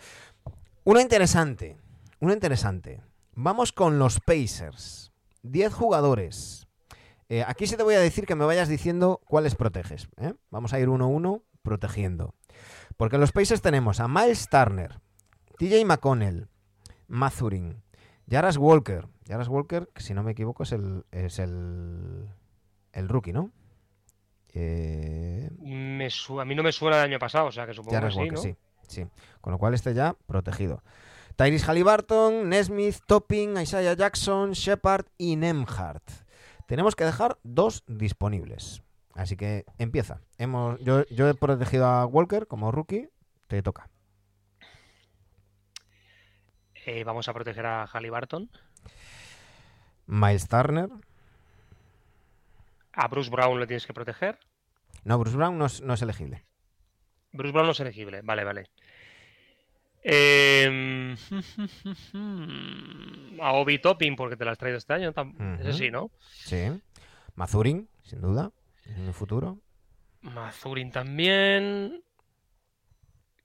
Una 0.84 1.02
interesante, 1.02 1.78
una 2.20 2.34
interesante. 2.34 3.02
Vamos 3.34 3.72
con 3.72 3.98
los 3.98 4.20
Pacers. 4.20 5.12
10 5.42 5.74
jugadores. 5.74 6.68
Eh, 7.30 7.44
aquí 7.48 7.66
sí 7.66 7.76
te 7.76 7.84
voy 7.84 7.96
a 7.96 8.00
decir 8.00 8.26
que 8.28 8.36
me 8.36 8.46
vayas 8.46 8.68
diciendo 8.70 9.22
cuáles 9.28 9.56
proteges. 9.56 10.08
Vamos 10.52 10.74
a 10.74 10.80
ir 10.80 10.88
uno 10.90 11.06
a 11.06 11.08
uno 11.08 11.42
protegiendo. 11.64 12.36
Porque 12.98 13.16
en 13.16 13.22
los 13.22 13.32
Pacers 13.32 13.62
tenemos 13.62 14.00
a 14.00 14.08
Miles 14.08 14.48
Turner, 14.50 15.00
TJ 15.58 15.86
McConnell, 15.86 16.48
Mathurin, 17.08 17.82
Jaras 18.30 18.58
Walker. 18.58 19.08
Jaras 19.28 19.48
Walker, 19.48 19.90
que 19.94 20.02
si 20.02 20.14
no 20.14 20.22
me 20.24 20.32
equivoco, 20.32 20.64
es 20.64 20.72
el, 20.74 21.06
es 21.12 21.40
el, 21.40 22.28
el 22.92 23.08
rookie, 23.10 23.34
¿no? 23.34 23.52
Eh, 24.54 25.50
Me 25.60 26.10
su- 26.10 26.40
A 26.40 26.46
mí 26.46 26.54
no 26.56 26.62
me 26.64 26.72
suena 26.72 26.98
del 26.98 27.06
año 27.06 27.20
pasado, 27.20 27.48
o 27.48 27.52
sea 27.52 27.66
que 27.66 27.74
supongo 27.74 28.00
que 28.00 28.12
sí, 28.12 28.18
Walker, 28.20 28.34
¿no? 28.34 28.42
sí, 28.42 28.56
sí. 28.88 29.06
Con 29.42 29.52
lo 29.52 29.58
cual 29.58 29.74
este 29.74 29.94
ya 29.94 30.16
protegido. 30.28 30.84
Tyrese 31.36 31.66
Halliburton, 31.66 32.50
Nesmith, 32.50 32.98
Topping, 33.08 33.58
Isaiah 33.58 33.94
Jackson, 33.96 34.52
Shepard 34.52 35.06
y 35.18 35.36
Nemhart. 35.36 36.04
Tenemos 36.68 36.96
que 36.96 37.06
dejar 37.06 37.40
dos 37.44 37.84
disponibles. 37.88 38.84
Así 39.14 39.38
que 39.38 39.66
empieza. 39.78 40.22
Hemos, 40.38 40.80
yo, 40.82 41.06
yo 41.08 41.30
he 41.30 41.34
protegido 41.36 41.86
a 41.86 42.06
Walker 42.06 42.48
como 42.48 42.72
rookie. 42.72 43.10
Te 43.48 43.62
toca. 43.62 43.90
Eh, 46.86 47.04
vamos 47.04 47.28
a 47.30 47.34
proteger 47.34 47.66
a 47.66 47.88
Halliburton. 47.88 48.50
Miles 50.08 50.48
Turner. 50.48 50.90
A 52.94 53.08
Bruce 53.08 53.30
Brown 53.30 53.60
le 53.60 53.68
tienes 53.68 53.86
que 53.88 53.94
proteger. 53.94 54.38
No, 55.04 55.18
Bruce 55.18 55.38
Brown 55.38 55.58
no 55.58 55.66
es, 55.66 55.82
no 55.82 55.94
es 55.94 56.02
elegible. 56.02 56.46
Bruce 57.32 57.52
Brown 57.54 57.66
no 57.68 57.72
es 57.72 57.80
elegible. 57.80 58.22
Vale, 58.24 58.44
vale. 58.44 58.70
Eh, 60.04 61.16
A 63.42 63.54
Obi 63.54 63.80
Topping, 63.80 64.16
porque 64.16 64.36
te 64.36 64.46
la 64.46 64.52
has 64.52 64.58
traído 64.58 64.78
este 64.78 64.94
año. 64.94 65.14
tam- 65.14 65.60
Ese 65.60 65.74
sí, 65.74 65.92
¿no? 65.92 66.12
Sí. 66.30 66.82
Mazurin, 67.36 67.90
sin 68.04 68.22
duda. 68.22 68.52
En 68.86 69.08
el 69.08 69.14
futuro. 69.14 69.60
Mazurin 70.22 70.92
también. 70.92 72.04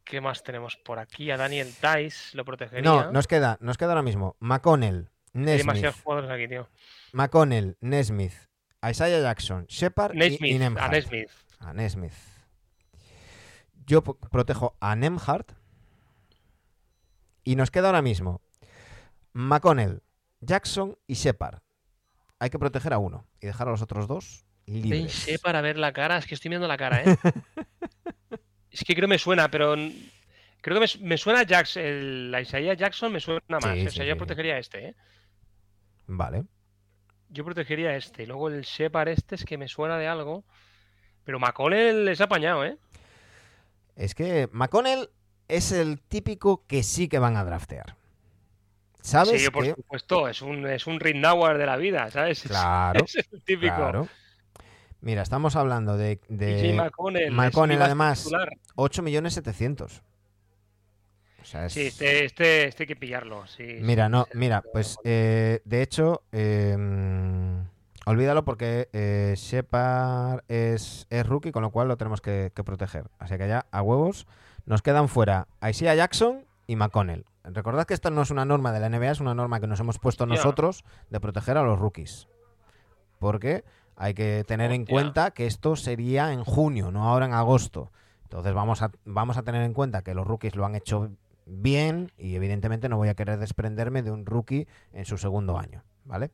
¿Qué 0.04 0.20
más 0.20 0.42
tenemos 0.42 0.76
por 0.76 0.98
aquí? 0.98 1.30
A 1.30 1.36
Daniel 1.36 1.68
Tice 1.74 2.36
lo 2.36 2.44
protegería. 2.44 2.82
No, 2.82 3.12
nos 3.12 3.26
queda, 3.26 3.58
nos 3.60 3.76
queda 3.76 3.90
ahora 3.90 4.02
mismo 4.02 4.36
McConnell, 4.40 5.10
Hay 5.34 5.40
Nesmith, 5.42 5.58
demasiados 5.66 6.00
jugadores 6.00 6.30
aquí, 6.30 6.48
tío. 6.48 6.68
McConnell, 7.12 7.76
Nesmith, 7.80 8.32
Isaiah 8.88 9.20
Jackson, 9.20 9.66
Shepard 9.66 10.14
y- 10.14 10.38
y, 10.54 10.58
Nesmith, 10.58 10.78
a. 10.82 10.88
Nesmith. 10.88 11.30
A 11.58 11.72
Nesmith. 11.74 12.12
Yo 13.86 14.02
protejo 14.02 14.76
a 14.80 14.96
Nemhart. 14.96 15.52
Y 17.44 17.56
nos 17.56 17.70
queda 17.70 17.86
ahora 17.88 18.02
mismo 18.02 18.40
McConnell, 19.32 20.02
Jackson 20.40 20.96
y 21.06 21.14
Shepard. 21.14 21.60
Hay 22.38 22.50
que 22.50 22.58
proteger 22.58 22.92
a 22.92 22.98
uno 22.98 23.26
y 23.40 23.46
dejar 23.46 23.68
a 23.68 23.72
los 23.72 23.82
otros 23.82 24.06
dos 24.06 24.46
libres. 24.68 25.00
Pensé 25.24 25.38
para 25.38 25.60
ver 25.60 25.78
la 25.78 25.92
cara, 25.92 26.18
es 26.18 26.26
que 26.26 26.34
estoy 26.34 26.48
viendo 26.50 26.68
la 26.68 26.76
cara, 26.76 27.02
¿eh? 27.02 27.16
es 28.70 28.84
que 28.84 28.94
creo 28.94 29.06
que 29.06 29.14
me 29.14 29.18
suena, 29.18 29.50
pero 29.50 29.74
creo 30.60 30.74
que 30.76 30.80
me, 30.80 30.88
su- 30.88 31.00
me 31.02 31.16
suena 31.18 31.44
Jax, 31.46 31.76
el, 31.78 32.30
la 32.30 32.40
Isaiah 32.40 32.74
Jackson 32.74 33.12
me 33.12 33.20
suena 33.20 33.40
más. 33.48 33.64
Sí, 33.74 33.86
o 33.86 33.90
sí, 33.90 33.96
sea, 33.96 34.04
yo 34.04 34.14
sí. 34.14 34.18
protegería 34.18 34.54
a 34.54 34.58
este, 34.58 34.88
¿eh? 34.88 34.94
Vale. 36.06 36.44
Yo 37.30 37.44
protegería 37.44 37.90
a 37.90 37.96
este. 37.96 38.22
Y 38.22 38.26
luego 38.26 38.48
el 38.48 38.62
Shepard 38.62 39.08
este 39.08 39.34
es 39.34 39.44
que 39.44 39.58
me 39.58 39.68
suena 39.68 39.98
de 39.98 40.06
algo. 40.08 40.44
Pero 41.24 41.38
McConnell 41.38 42.08
es 42.08 42.20
apañado, 42.22 42.64
¿eh? 42.64 42.78
Es 43.96 44.14
que 44.14 44.48
McConnell 44.52 45.10
es 45.48 45.72
el 45.72 46.00
típico 46.00 46.64
que 46.66 46.82
sí 46.82 47.08
que 47.08 47.18
van 47.18 47.36
a 47.36 47.44
draftear. 47.44 47.96
¿Sabes? 49.02 49.42
Sí, 49.42 49.50
por 49.50 49.64
que- 49.64 49.74
supuesto, 49.74 50.28
es 50.28 50.40
un, 50.42 50.66
es 50.66 50.86
un 50.86 50.98
de 51.58 51.66
la 51.66 51.76
vida, 51.76 52.10
¿sabes? 52.10 52.44
Es- 52.44 52.48
Claro, 52.50 53.04
Es, 53.04 53.16
el 53.30 53.42
típico. 53.42 53.76
Claro. 53.76 54.08
Mira, 55.00 55.22
estamos 55.22 55.54
hablando 55.56 55.96
de, 55.96 56.20
de 56.28 56.72
mi 56.72 56.76
base 57.36 57.82
además. 57.82 58.24
titular. 58.24 58.50
8 58.74 59.02
millones 59.02 59.34
700. 59.34 60.02
O 61.40 61.44
sea, 61.44 61.66
es... 61.66 61.72
Sí, 61.72 61.86
este, 61.86 62.24
este, 62.24 62.66
este 62.66 62.82
hay 62.82 62.86
que 62.88 62.96
pillarlo. 62.96 63.46
Sí, 63.46 63.78
Mira, 63.80 64.08
no, 64.08 64.26
mira, 64.34 64.62
pues 64.72 64.98
eh, 65.04 65.60
de 65.64 65.82
hecho, 65.82 66.22
eh, 66.32 66.76
mm, 66.76 67.60
olvídalo 68.06 68.44
porque 68.44 68.88
eh, 68.92 69.34
Shepard 69.36 70.42
es, 70.48 71.06
es 71.10 71.26
rookie, 71.26 71.52
con 71.52 71.62
lo 71.62 71.70
cual 71.70 71.88
lo 71.88 71.96
tenemos 71.96 72.20
que, 72.20 72.52
que 72.54 72.64
proteger. 72.64 73.04
Así 73.18 73.38
que 73.38 73.48
ya, 73.48 73.66
a 73.70 73.82
huevos, 73.82 74.26
nos 74.66 74.82
quedan 74.82 75.08
fuera 75.08 75.46
Isaiah 75.66 75.94
Jackson 75.94 76.44
y 76.66 76.76
McConnell. 76.76 77.24
Recordad 77.44 77.86
que 77.86 77.94
esta 77.94 78.10
no 78.10 78.22
es 78.22 78.30
una 78.30 78.44
norma 78.44 78.72
de 78.72 78.80
la 78.80 78.88
NBA, 78.90 79.12
es 79.12 79.20
una 79.20 79.34
norma 79.34 79.60
que 79.60 79.66
nos 79.66 79.80
hemos 79.80 79.98
puesto 79.98 80.26
nosotros 80.26 80.84
de 81.08 81.20
proteger 81.20 81.56
a 81.56 81.62
los 81.62 81.78
rookies. 81.78 82.28
Porque 83.18 83.64
hay 83.98 84.14
que 84.14 84.44
tener 84.46 84.70
en 84.70 84.86
cuenta 84.86 85.32
que 85.32 85.46
esto 85.46 85.74
sería 85.74 86.32
en 86.32 86.44
junio, 86.44 86.92
no 86.92 87.08
ahora 87.08 87.26
en 87.26 87.32
agosto. 87.32 87.90
Entonces 88.22 88.54
vamos 88.54 88.80
a, 88.80 88.92
vamos 89.04 89.36
a 89.36 89.42
tener 89.42 89.62
en 89.62 89.74
cuenta 89.74 90.02
que 90.02 90.14
los 90.14 90.24
rookies 90.24 90.54
lo 90.54 90.64
han 90.64 90.76
hecho 90.76 91.10
bien 91.46 92.12
y 92.16 92.36
evidentemente 92.36 92.88
no 92.88 92.96
voy 92.96 93.08
a 93.08 93.14
querer 93.14 93.38
desprenderme 93.38 94.02
de 94.02 94.12
un 94.12 94.24
rookie 94.24 94.68
en 94.92 95.04
su 95.04 95.18
segundo 95.18 95.58
año, 95.58 95.82
¿vale? 96.04 96.30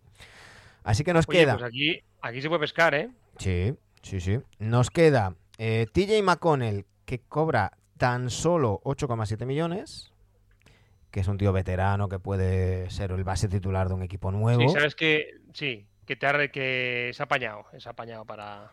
Así 0.83 1.05
que 1.05 1.15
nos 1.15 1.27
Oye, 1.27 1.39
queda... 1.39 1.55
pues 1.55 1.65
aquí, 1.65 2.03
aquí 2.21 2.43
se 2.43 2.49
puede 2.49 2.61
pescar, 2.61 2.95
¿eh? 2.95 3.11
Sí, 3.39 3.75
sí, 4.03 4.21
sí. 4.21 4.41
Nos 4.59 4.91
queda 4.91 5.35
eh, 5.57 5.87
TJ 5.91 6.23
McConnell, 6.23 6.85
que 7.07 7.21
cobra 7.21 7.79
tan 7.97 8.29
solo 8.29 8.83
8,7 8.85 9.47
millones, 9.47 10.13
que 11.11 11.21
es 11.21 11.29
un 11.29 11.39
tío 11.39 11.53
veterano 11.55 12.11
que 12.11 12.19
puede 12.19 12.91
ser 12.91 13.13
el 13.13 13.25
base 13.25 13.49
titular 13.49 13.89
de 13.89 13.95
un 13.95 14.03
equipo 14.03 14.31
nuevo. 14.31 14.61
Sí, 14.61 14.69
sabes 14.69 14.95
que 14.95 15.31
sí, 15.55 15.87
que 16.05 16.17
te 16.17 16.27
ha, 16.27 16.49
que 16.49 17.11
es 17.11 17.21
apañado, 17.21 17.65
es 17.73 17.87
apañado 17.87 18.25
para. 18.25 18.71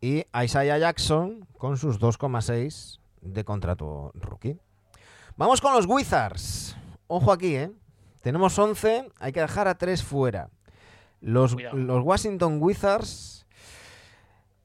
Y 0.00 0.24
Isaiah 0.42 0.78
Jackson 0.78 1.46
con 1.58 1.76
sus 1.76 2.00
2,6 2.00 3.00
de 3.20 3.44
contrato 3.44 4.12
rookie. 4.14 4.58
Vamos 5.36 5.60
con 5.60 5.74
los 5.74 5.86
Wizards. 5.86 6.76
Ojo 7.06 7.32
aquí, 7.32 7.56
¿eh? 7.56 7.70
Tenemos 8.22 8.58
11, 8.58 9.10
hay 9.18 9.32
que 9.32 9.40
dejar 9.40 9.68
a 9.68 9.76
3 9.76 10.02
fuera. 10.02 10.50
Los, 11.20 11.56
los 11.72 12.04
Washington 12.04 12.58
Wizards. 12.60 13.46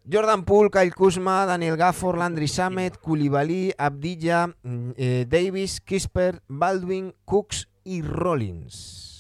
Jordan 0.09 0.45
Poole, 0.45 0.69
Kyle 0.69 0.93
Kuzma, 0.93 1.47
Daniel 1.47 1.77
Gafford, 1.77 2.19
Landry 2.19 2.45
Shamet, 2.45 2.97
Koulibaly, 2.97 3.73
Abdilla, 3.75 4.47
mm, 4.61 4.91
eh, 4.97 5.25
Davis, 5.27 5.81
Kisper, 5.81 6.43
Baldwin, 6.47 7.15
Cooks 7.25 7.69
y 7.83 8.03
Rollins. 8.03 9.14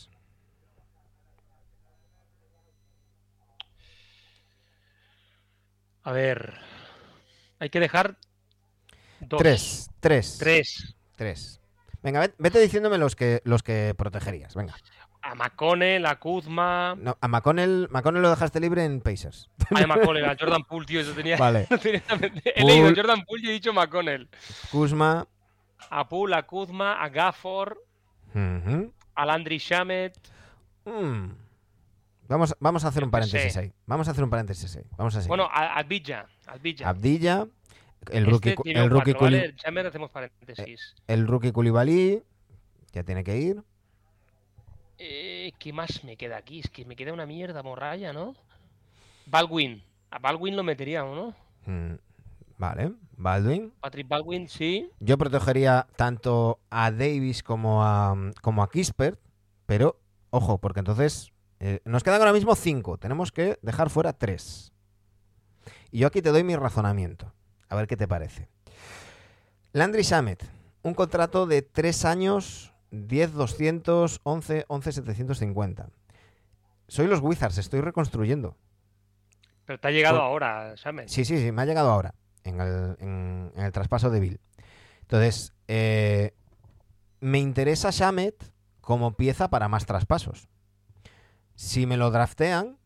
A 6.05 6.11
ver. 6.11 6.53
Hay 7.59 7.69
que 7.69 7.79
dejar 7.79 8.15
dos. 9.19 9.39
Tres, 9.39 9.89
tres, 9.99 10.37
Tres. 10.39 10.95
tres. 11.15 11.61
Venga, 12.03 12.19
ve- 12.21 12.33
vete 12.37 12.59
diciéndome 12.59 12.97
los 12.97 13.15
que, 13.15 13.41
los 13.45 13.63
que 13.63 13.93
protegerías. 13.97 14.53
Venga. 14.55 14.75
A 15.23 15.33
McConnell, 15.33 16.05
a 16.05 16.17
Kuzma. 16.19 16.95
No, 16.99 17.17
a 17.19 17.27
McConnell, 17.27 17.87
McConnell 17.89 18.21
lo 18.21 18.29
dejaste 18.29 18.59
libre 18.59 18.85
en 18.85 19.01
Pacers. 19.01 19.49
A 19.71 19.87
McConnell, 19.87 20.25
a 20.29 20.37
Jordan 20.39 20.63
Poole, 20.65 20.85
tío. 20.85 21.01
Eso 21.01 21.13
tenía. 21.13 21.37
Vale. 21.37 21.67
He 21.83 22.61
Poole. 22.61 22.65
leído 22.73 22.93
Jordan 22.95 23.23
Poole 23.25 23.43
y 23.43 23.49
he 23.49 23.53
dicho 23.53 23.73
McConnell. 23.73 24.29
Kuzma. 24.71 25.27
A 25.89 26.07
Poole, 26.07 26.35
a 26.35 26.43
Kuzma, 26.43 27.01
a 27.03 27.09
Gafford, 27.09 27.77
ujú, 28.33 28.91
a 29.15 29.25
Landry 29.25 29.57
Shamet. 29.57 30.15
mm, 30.85 31.25
Vamos, 32.27 32.55
vamos 32.59 32.83
a 32.85 32.87
hacer 32.87 33.03
un 33.03 33.11
paréntesis 33.11 33.55
ahí. 33.57 33.71
Vamos 33.85 34.07
a 34.07 34.11
hacer 34.11 34.23
un 34.23 34.29
paréntesis 34.29 34.75
ahí. 34.75 34.83
Vamos 34.97 35.15
a 35.15 35.19
seguir. 35.21 35.29
Bueno, 35.29 35.47
Abdilla. 35.51 36.25
Abdilla. 36.47 36.89
Abdilla, 36.89 37.47
el 38.11 38.25
rookie, 38.25 38.49
Este 38.49 38.55
cu- 38.55 38.63
tiene 38.63 38.79
el 38.83 38.89
rookie, 38.89 39.11
cuatro, 39.13 39.27
Kuli- 39.27 39.35
¿vale? 39.37 39.45
El 39.45 39.55
Chamber 39.55 39.85
hacemos 39.87 40.09
paréntesis. 40.11 40.95
el 41.07 41.27
rookie 41.27 41.51
Koulibaly, 41.51 42.23
ya 42.93 43.03
tiene 43.03 43.23
que 43.23 43.37
ir. 43.37 43.63
Eh, 44.97 45.51
¿Qué 45.59 45.73
más 45.73 46.03
me 46.03 46.15
queda 46.17 46.37
aquí? 46.37 46.59
Es 46.59 46.69
que 46.69 46.85
me 46.85 46.95
queda 46.95 47.13
una 47.13 47.25
mierda 47.25 47.61
morralla, 47.63 48.13
¿no? 48.13 48.33
Baldwin. 49.27 49.83
A 50.11 50.19
Baldwin 50.19 50.55
lo 50.55 50.63
meteríamos, 50.63 51.15
¿no? 51.65 51.71
Mm, 51.71 51.95
vale, 52.57 52.93
Baldwin. 53.17 53.73
Patrick 53.81 54.07
Baldwin, 54.07 54.47
sí. 54.47 54.89
Yo 54.99 55.17
protegería 55.17 55.87
tanto 55.97 56.59
a 56.69 56.91
Davis 56.91 57.43
como 57.43 57.83
a, 57.83 58.15
como 58.41 58.63
a 58.63 58.69
Kispert, 58.69 59.19
pero 59.65 59.99
ojo, 60.29 60.59
porque 60.59 60.79
entonces 60.79 61.33
eh, 61.67 61.81
nos 61.85 62.03
quedan 62.03 62.19
ahora 62.21 62.33
mismo 62.33 62.53
cinco. 62.55 62.97
Tenemos 62.97 63.31
que 63.31 63.57
dejar 63.61 63.89
fuera 63.89 64.13
tres. 64.13 64.71
Y 65.91 65.99
yo 65.99 66.07
aquí 66.07 66.21
te 66.21 66.29
doy 66.31 66.43
mi 66.43 66.55
razonamiento. 66.55 67.33
A 67.69 67.75
ver 67.75 67.87
qué 67.87 67.97
te 67.97 68.07
parece. 68.07 68.49
Landry 69.73 70.03
Shamet, 70.03 70.45
un 70.83 70.93
contrato 70.93 71.47
de 71.47 71.61
tres 71.61 72.05
años, 72.05 72.71
10, 72.91 73.33
200, 73.33 74.21
11, 74.23 74.65
11, 74.67 74.91
750. 74.91 75.89
Soy 76.87 77.07
los 77.07 77.19
Wizards, 77.21 77.57
estoy 77.57 77.81
reconstruyendo. 77.81 78.55
Pero 79.65 79.79
te 79.79 79.87
ha 79.87 79.91
llegado 79.91 80.21
ahora, 80.21 80.77
Samet. 80.77 81.09
Sí, 81.09 81.25
sí, 81.25 81.39
sí, 81.39 81.51
me 81.51 81.63
ha 81.63 81.65
llegado 81.65 81.89
ahora, 81.91 82.13
en 82.43 82.61
el, 82.61 82.95
en- 82.99 83.51
en 83.55 83.63
el 83.65 83.71
traspaso 83.71 84.11
de 84.11 84.19
Bill. 84.19 84.39
Entonces, 85.01 85.53
eh, 85.67 86.35
me 87.19 87.39
interesa 87.39 87.89
Shamet 87.91 88.51
como 88.81 89.15
pieza 89.17 89.49
para 89.49 89.67
más 89.67 89.85
traspasos. 89.87 90.47
Si 91.55 91.85
me 91.85 91.97
lo 91.97 92.11
draftean, 92.11 92.77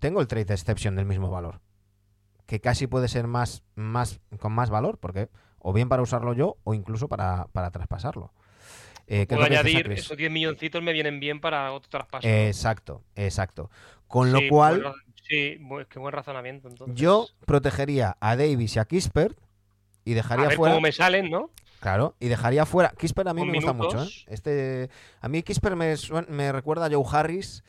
tengo 0.00 0.20
el 0.20 0.28
trade 0.28 0.52
exception 0.54 0.96
del 0.96 1.06
mismo 1.06 1.30
valor. 1.30 1.60
Que 2.46 2.60
casi 2.60 2.86
puede 2.86 3.08
ser 3.08 3.26
más, 3.26 3.62
más 3.74 4.20
con 4.38 4.52
más 4.52 4.70
valor, 4.70 4.98
porque 4.98 5.28
o 5.58 5.72
bien 5.72 5.88
para 5.88 6.02
usarlo 6.02 6.34
yo 6.34 6.56
o 6.64 6.74
incluso 6.74 7.08
para, 7.08 7.46
para 7.52 7.70
traspasarlo. 7.70 8.32
Eh, 9.06 9.26
¿qué 9.26 9.34
es 9.34 9.38
Puedo 9.38 9.48
dices, 9.48 9.58
añadir, 9.64 9.92
esos 9.92 10.16
10 10.16 10.30
milloncitos 10.30 10.82
me 10.82 10.92
vienen 10.92 11.20
bien 11.20 11.40
para 11.40 11.72
otro 11.72 11.90
traspaso. 11.90 12.26
Exacto, 12.26 13.02
exacto. 13.16 13.70
Con 14.06 14.32
lo 14.32 14.38
Sí, 14.38 14.48
cual, 14.48 14.94
sí, 15.28 15.58
qué 15.88 15.98
buen 15.98 16.12
razonamiento. 16.12 16.68
Entonces. 16.68 16.96
yo 16.96 17.26
protegería 17.46 18.16
a 18.20 18.36
Davis 18.36 18.76
y 18.76 18.78
a 18.78 18.84
Kispert 18.84 19.38
y 20.04 20.12
a 20.12 20.16
dejaría 20.16 20.48
ver 20.48 20.56
fuera. 20.56 20.74
cómo 20.74 20.82
me 20.82 20.92
salen, 20.92 21.30
¿no? 21.30 21.50
Claro, 21.80 22.14
y 22.18 22.28
dejaría 22.28 22.64
fuera. 22.64 22.94
Kisper 22.96 23.28
a 23.28 23.34
mí 23.34 23.44
me 23.44 23.56
gusta 23.56 23.74
mucho, 23.74 24.02
¿eh? 24.02 24.08
Este, 24.26 24.88
a 25.20 25.28
mí 25.28 25.42
Kisper 25.42 25.76
me, 25.76 25.94
me 26.28 26.50
recuerda 26.52 26.86
a 26.86 26.90
Joe 26.90 27.04
Harris, 27.10 27.62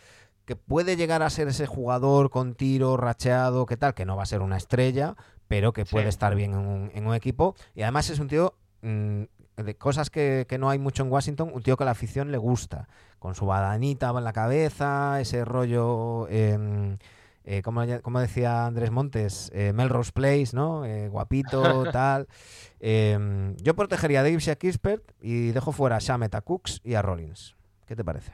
que 0.46 0.56
puede 0.56 0.96
llegar 0.96 1.24
a 1.24 1.30
ser 1.30 1.48
ese 1.48 1.66
jugador 1.68 2.30
con 2.30 2.56
tiro, 2.56 2.98
racheado, 2.98 3.66
que 3.66 3.78
tal, 3.78 3.94
que 3.94 4.06
no 4.06 4.16
va 4.16 4.24
a 4.24 4.28
ser 4.28 4.42
una 4.42 4.58
estrella, 4.58 5.16
pero 5.48 5.74
que 5.74 5.86
puede 5.86 6.06
Sí. 6.06 6.10
estar 6.10 6.36
bien 6.36 6.52
en 6.54 6.60
un, 6.60 6.92
en 6.94 7.08
un 7.08 7.16
equipo. 7.16 7.56
Y 7.74 7.82
además 7.82 8.10
es 8.10 8.20
un 8.20 8.28
tío 8.28 8.56
mm, 8.82 9.24
de 9.58 9.76
cosas 9.78 10.10
que, 10.10 10.46
que 10.48 10.58
no 10.58 10.70
hay 10.70 10.80
mucho 10.80 11.04
en 11.04 11.12
Washington, 11.12 11.50
un 11.54 11.64
tío 11.64 11.78
que 11.78 11.84
a 11.84 11.86
la 11.86 11.92
afición 11.92 12.32
le 12.32 12.38
gusta, 12.38 12.88
con 13.20 13.36
su 13.36 13.46
badanita 13.46 14.10
en 14.10 14.24
la 14.24 14.34
cabeza, 14.34 15.20
ese 15.20 15.44
rollo... 15.46 16.28
em, 16.30 16.98
eh, 17.48 17.62
como, 17.62 17.86
decía 18.20 18.66
Andrés 18.66 18.90
Montes, 18.90 19.52
eh, 19.54 19.72
Melrose 19.72 20.12
Place, 20.12 20.50
¿no? 20.54 20.84
Eh, 20.84 21.10
guapito, 21.10 21.62
tal. 21.92 22.28
Eh, 22.80 23.54
yo 23.62 23.76
protegería 23.76 24.22
a 24.22 24.24
Davis 24.24 24.48
y 24.48 24.50
a 24.52 24.56
Kispert 24.56 25.04
y 25.22 25.52
dejo 25.52 25.72
fuera 25.72 25.98
a 25.98 26.00
Shamet, 26.00 26.34
a 26.34 26.42
Cooks 26.42 26.82
y 26.84 26.96
a 26.96 27.04
Rollins. 27.04 27.56
¿Qué 27.86 27.96
te 27.96 28.04
parece? 28.04 28.32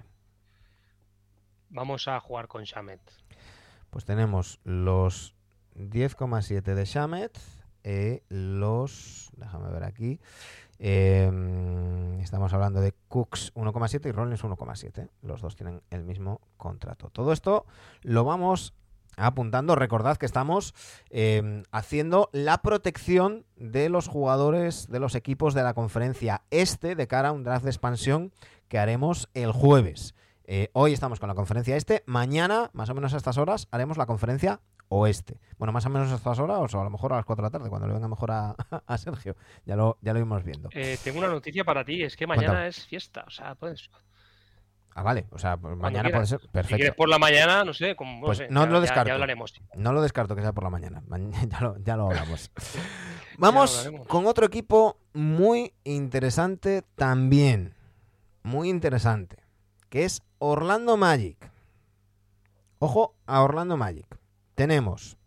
Vamos 1.72 2.07
a 2.07 2.19
jugar 2.19 2.48
con 2.48 2.64
Shamet. 2.64 2.99
Pues 3.89 4.06
tenemos 4.06 4.60
los 4.64 5.34
10,7 5.76 6.61
de 6.61 6.85
Shamet 6.85 7.39
y 7.84 8.22
los... 8.30 9.31
Déjame 9.38 9.69
ver 9.72 9.84
aquí. 9.85 10.19
eh, 10.80 11.31
estamos 12.22 12.53
hablando 12.53 12.81
de 12.81 12.93
Cooks 13.07 13.53
1,7 13.56 14.10
y 14.10 14.11
Rollins 14.11 14.43
1,7. 14.43 15.10
Los 15.22 15.41
dos 15.41 15.56
tienen 15.56 15.81
el 15.89 16.03
mismo 16.03 16.41
contrato. 16.57 17.10
Todo 17.10 17.31
esto 17.31 17.65
lo 18.02 18.23
vamos 18.26 18.73
apuntando. 19.15 19.76
Recordad 19.76 20.18
que 20.18 20.26
estamos 20.26 20.73
eh, 21.10 21.64
haciendo 21.72 22.30
la 22.34 22.61
protección 22.61 23.45
de 23.56 23.89
los 23.89 24.07
jugadores 24.07 24.88
de 24.89 24.99
los 24.99 25.15
equipos 25.15 25.53
de 25.53 25.64
la 25.64 25.73
conferencia 25.73 26.41
este 26.49 26.95
de 26.95 27.07
cara 27.07 27.30
a 27.30 27.31
un 27.31 27.43
draft 27.43 27.64
de 27.64 27.72
expansión 27.72 28.34
que 28.68 28.80
haremos 28.80 29.30
el 29.34 29.52
jueves. 29.52 30.15
Eh, 30.53 30.69
hoy 30.73 30.91
estamos 30.91 31.18
con 31.22 31.30
la 31.30 31.36
conferencia 31.36 31.78
este. 31.78 32.03
Mañana, 32.07 32.69
más 32.73 32.90
o 32.90 32.94
menos 32.94 33.14
a 33.14 33.18
estas 33.18 33.38
horas, 33.38 33.69
haremos 33.72 33.95
la 33.98 34.06
conferencia 34.06 34.60
oeste. 34.90 35.40
Bueno, 35.57 35.72
más 35.72 35.86
o 35.86 35.90
menos 35.90 36.11
a 36.11 36.15
estas 36.15 36.40
horas, 36.40 36.73
o 36.73 36.82
a 36.82 36.84
lo 36.84 36.90
mejor 36.90 37.14
a 37.14 37.15
las 37.15 37.26
4 37.26 37.41
de 37.41 37.48
la 37.48 37.52
tarde, 37.52 37.69
cuando 37.69 37.88
le 37.88 37.94
venga 37.94 38.10
mejor 38.10 38.32
a, 38.32 38.49
a 38.86 38.98
Sergio. 38.98 39.38
Ya 39.65 39.78
lo, 39.78 39.98
ya 40.02 40.11
lo 40.11 40.19
iremos 40.19 40.44
viendo. 40.44 40.68
Eh, 40.73 40.98
tengo 41.06 41.19
una 41.19 41.30
noticia 41.30 41.64
para 41.64 41.86
ti, 41.86 42.03
es 42.03 42.18
que 42.18 42.28
mañana 42.28 42.48
Cuéntame. 42.49 42.68
es 42.68 42.86
fiesta. 42.86 43.23
O 43.26 43.30
sea, 43.30 43.56
puedes. 43.56 43.90
Ah, 44.94 45.03
vale. 45.03 45.26
O 45.32 45.38
sea, 45.40 45.56
pues 45.56 45.78
mañana 45.78 46.10
puede 46.10 46.26
ser 46.26 46.41
Si 46.41 46.48
quieres 46.49 46.68
perfecto. 46.69 46.95
por 46.98 47.07
la 47.07 47.18
mañana, 47.18 47.64
no 47.64 47.73
sé, 47.73 47.95
como, 47.95 48.19
no 48.19 48.26
Pues 48.26 48.40
sé, 48.40 48.48
no 48.49 48.65
ya- 48.65 48.72
lo 48.72 48.82
descarto. 48.82 49.07
Ya 49.07 49.14
hablaremos. 49.14 49.53
No 49.78 49.94
lo 49.94 50.02
descarto 50.02 50.36
que 50.36 50.41
sea 50.41 50.52
por 50.52 50.65
la 50.65 50.69
mañana. 50.69 51.02
Ma- 51.07 51.18
Ya 51.18 51.61
lo, 51.61 51.78
ya 51.78 51.95
lo 51.95 52.07
hablamos. 52.07 52.52
Vamos 53.38 53.90
con 54.10 54.28
otro 54.28 54.45
equipo 54.45 54.98
muy 55.14 55.73
interesante 55.86 56.84
también. 56.95 57.73
Muy 58.44 58.69
interesante. 58.69 59.38
Que 59.91 60.05
es 60.05 60.23
Orlando 60.39 60.95
Magic. 60.95 61.51
Ojo 62.80 63.13
a 63.27 63.41
Orlando 63.43 63.76
Magic. 63.76 64.07
Tenemos 64.55 65.18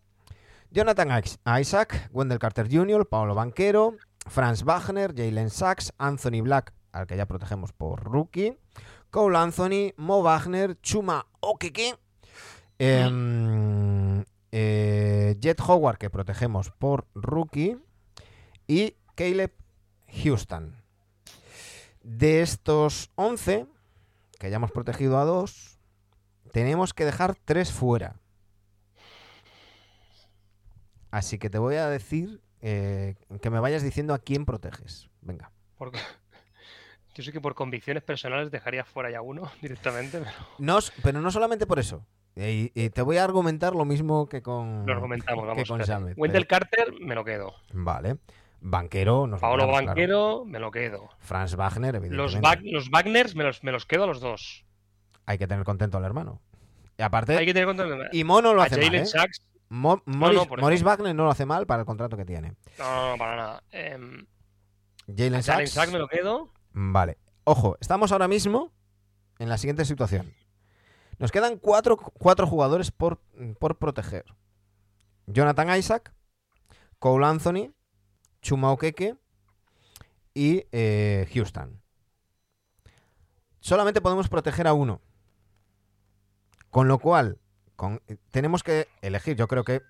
Jonathan 0.71 1.23
Is- 1.23 1.39
Isaac, 1.61 2.09
Wendell 2.11 2.39
Carter 2.39 2.67
Jr., 2.69 3.07
Paolo 3.07 3.35
Banquero, 3.35 3.95
Franz 4.25 4.63
Wagner, 4.63 5.13
Jalen 5.15 5.51
Sachs, 5.51 5.93
Anthony 5.99 6.41
Black, 6.41 6.73
al 6.91 7.05
que 7.05 7.15
ya 7.15 7.27
protegemos 7.27 7.73
por 7.73 8.03
rookie, 8.03 8.57
Cole 9.11 9.37
Anthony, 9.37 9.93
Mo 9.97 10.23
Wagner, 10.23 10.81
Chuma 10.81 11.27
Okeke, 11.41 11.95
em, 12.79 14.25
eh, 14.51 15.35
Jet 15.39 15.61
Howard, 15.61 15.97
que 15.99 16.09
protegemos 16.09 16.71
por 16.71 17.05
rookie, 17.13 17.77
y 18.67 18.95
Caleb 19.13 19.53
Houston. 20.23 20.75
De 22.01 22.41
estos 22.41 23.11
11, 23.15 23.67
que 24.45 24.51
ya 24.51 24.57
hemos 24.57 24.71
protegido 24.71 25.17
a 25.17 25.25
dos, 25.25 25.79
tenemos 26.51 26.93
que 26.93 27.03
dejar 27.03 27.33
tres 27.35 27.71
fuera. 27.71 28.15
Así 31.09 31.39
que 31.39 31.49
te 31.49 31.57
voy 31.57 31.75
a 31.77 31.87
decir 31.89 32.41
eh, 32.61 33.15
que 33.41 33.49
me 33.49 33.59
vayas 33.59 33.81
diciendo 33.81 34.13
a 34.13 34.19
quién 34.19 34.45
proteges. 34.45 35.09
Venga. 35.21 35.51
Yo 37.15 37.23
sé 37.23 37.31
que 37.31 37.41
por 37.41 37.55
convicciones 37.55 38.03
personales 38.03 38.51
dejaría 38.51 38.83
fuera 38.85 39.09
ya 39.09 39.21
uno 39.21 39.49
directamente, 39.63 40.19
pero 40.19 40.31
No, 40.59 40.77
pero 41.01 41.21
no 41.21 41.31
solamente 41.31 41.65
por 41.65 41.79
eso. 41.79 42.05
Y, 42.35 42.69
y 42.79 42.89
te 42.91 43.01
voy 43.01 43.17
a 43.17 43.23
argumentar 43.23 43.73
lo 43.73 43.85
mismo 43.85 44.27
que 44.29 44.43
con, 44.43 44.85
lo 44.85 44.93
argumentamos. 44.93 45.43
que 45.43 45.47
Vamos, 45.47 45.67
con 45.69 45.81
espérate. 45.81 46.03
Shamet, 46.03 46.17
Wendell 46.19 46.45
pero- 46.45 46.59
Carter, 46.59 46.93
me 47.01 47.15
lo 47.15 47.23
quedo. 47.25 47.53
Vale. 47.73 48.17
Banquero, 48.67 49.27
nos 49.27 49.39
Paolo 49.41 49.67
claro. 49.67 49.85
Banquero, 49.85 50.43
me 50.45 50.59
lo 50.59 50.71
quedo. 50.71 51.09
Franz 51.19 51.55
Wagner, 51.55 51.93
Los, 52.09 52.33
evidentemente. 52.35 52.71
Los 52.71 52.89
Wagners 52.91 53.35
me 53.35 53.43
los, 53.43 53.63
me 53.63 53.71
los 53.71 53.85
quedo 53.85 54.05
a 54.05 54.07
los 54.07 54.19
dos. 54.19 54.65
Hay 55.27 55.37
que 55.37 55.45
tener 55.47 55.63
contento 55.65 55.97
al 55.99 56.03
hermano. 56.03 56.41
Y 56.97 57.03
aparte, 57.03 57.37
Hay 57.37 57.45
que 57.45 57.53
tener 57.53 57.69
en 57.69 57.75
cuenta. 57.77 58.07
y 58.11 58.23
Mono 58.23 58.53
lo 58.55 58.61
a 58.61 58.65
hace 58.65 58.77
mal, 58.77 58.85
Jalen 58.85 59.01
¿eh? 59.03 59.05
Sachs. 59.05 59.45
Mo- 59.69 60.01
Morris, 60.05 60.47
no. 60.49 60.55
Morris 60.57 60.83
Wagner 60.83 61.13
no 61.15 61.25
lo 61.25 61.29
hace 61.31 61.45
mal 61.45 61.67
para 61.67 61.81
el 61.81 61.85
contrato 61.85 62.17
que 62.17 62.25
tiene. 62.25 62.55
No, 62.79 62.85
no, 62.85 63.11
no, 63.11 63.17
para 63.17 63.35
nada. 63.35 63.63
Em, 63.71 64.25
Jalen 65.07 65.43
Sachs. 65.43 65.71
Sachs 65.71 65.91
me 65.91 65.99
lo 65.99 66.07
quedo. 66.07 66.51
Vale. 66.73 67.17
Ojo, 67.43 67.77
estamos 67.79 68.11
ahora 68.11 68.27
mismo 68.27 68.71
en 69.37 69.49
la 69.49 69.57
siguiente 69.59 69.85
situación. 69.85 70.33
Nos 71.19 71.31
quedan 71.31 71.59
cuatro, 71.59 71.97
cuatro 71.97 72.47
jugadores 72.47 72.89
por, 72.89 73.19
por 73.59 73.77
proteger. 73.77 74.25
Jonathan 75.27 75.77
Isaac, 75.77 76.13
Cole 76.99 77.25
Anthony, 77.27 77.71
Chuma 78.45 78.71
Okeke 78.71 79.17
y 80.35 80.67
eh, 80.71 81.27
Houston. 81.33 81.81
Solamente 83.59 84.01
podemos 84.01 84.29
proteger 84.29 84.67
a 84.67 84.73
uno. 84.73 85.01
Con 86.69 86.87
lo 86.87 86.99
cual, 86.99 87.39
tenemos 88.29 88.61
que 88.61 88.87
elegir. 89.01 89.35
Yo 89.35 89.47
creo 89.47 89.63
que, 89.63 89.81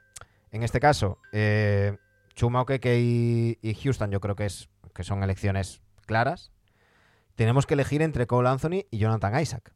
en 0.52 0.64
este 0.64 0.80
caso, 0.80 1.19
eh, 1.34 1.98
Chuma 2.34 2.61
Okeke 2.61 2.98
y, 2.98 3.60
y 3.61 3.73
Houston, 3.73 4.10
yo 4.10 4.22
creo 4.22 4.38
que, 4.38 4.45
es, 4.45 4.69
que 4.94 5.03
son 5.03 5.22
elecciones 5.22 5.82
claras. 6.06 6.53
Tenemos 7.36 7.65
que 7.65 7.73
elegir 7.73 8.02
entre 8.02 8.26
Cole 8.26 8.48
Anthony 8.48 8.86
y 8.90 8.99
Jonathan 8.99 9.38
Isaac. 9.38 9.76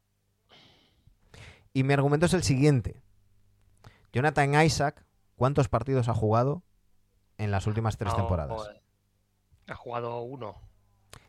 Y 1.73 1.84
mi 1.84 1.91
argumento 1.91 2.27
es 2.27 2.34
el 2.34 2.43
siguiente. 2.43 3.01
Jonathan 4.14 4.64
Isaac, 4.64 5.06
¿cuántos 5.35 5.68
partidos 5.68 6.07
ha 6.07 6.14
jugado 6.14 6.64
en 7.40 7.52
las 7.52 7.66
últimas 7.68 7.98
tres 7.98 8.11
No, 8.14 8.18
temporadas? 8.18 8.57
joder. 8.57 8.82
Ha 9.68 9.76
jugado 9.76 10.22
uno. 10.22 10.56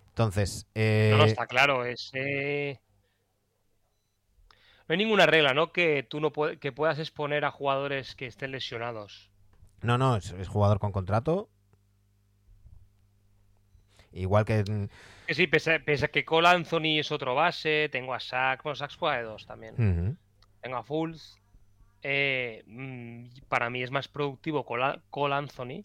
Entonces, 0.09 0.67
eh, 0.75 1.11
No, 1.13 1.19
no 1.19 1.25
está 1.25 1.47
claro. 1.47 1.85
Es. 1.85 2.11
eh, 2.15 2.79
No 4.89 4.93
hay 4.93 4.99
ninguna 4.99 5.27
regla, 5.27 5.55
¿no? 5.55 5.73
Que 5.73 6.03
tú 6.03 6.21
no 6.21 6.33
que 6.33 6.73
puedas 6.73 6.99
exponer 6.99 7.45
a 7.45 7.51
jugadores 7.51 8.15
que 8.17 8.27
estén 8.27 8.51
lesionados. 8.51 9.31
No, 9.83 9.97
no, 9.99 10.17
es, 10.17 10.33
es 10.33 10.49
jugador 10.49 10.79
con 10.79 10.93
contrato. 10.93 11.49
Igual 14.13 14.45
que. 14.45 14.89
sí, 15.29 15.47
pese, 15.47 15.79
pese 15.81 16.07
a 16.07 16.09
que 16.09 16.25
Cole 16.25 16.49
Anthony 16.49 16.99
es 16.99 17.13
otro 17.13 17.35
base, 17.37 17.89
tengo 17.93 18.13
a 18.13 18.21
Sack, 18.21 18.65
bueno, 18.65 18.75
Sack 18.75 18.97
juega 18.99 19.19
de 19.19 19.23
dos 19.23 19.47
también. 19.47 20.19
Tengo 20.61 20.77
a 20.77 20.83
Fultz. 20.83 21.37
eh, 22.03 22.65
mm, 22.67 23.27
para 23.49 23.71
mí 23.71 23.83
es 23.83 23.91
más 23.91 24.09
productivo 24.09 24.65
Cole, 24.67 25.01
Cole 25.11 25.35
Anthony, 25.37 25.85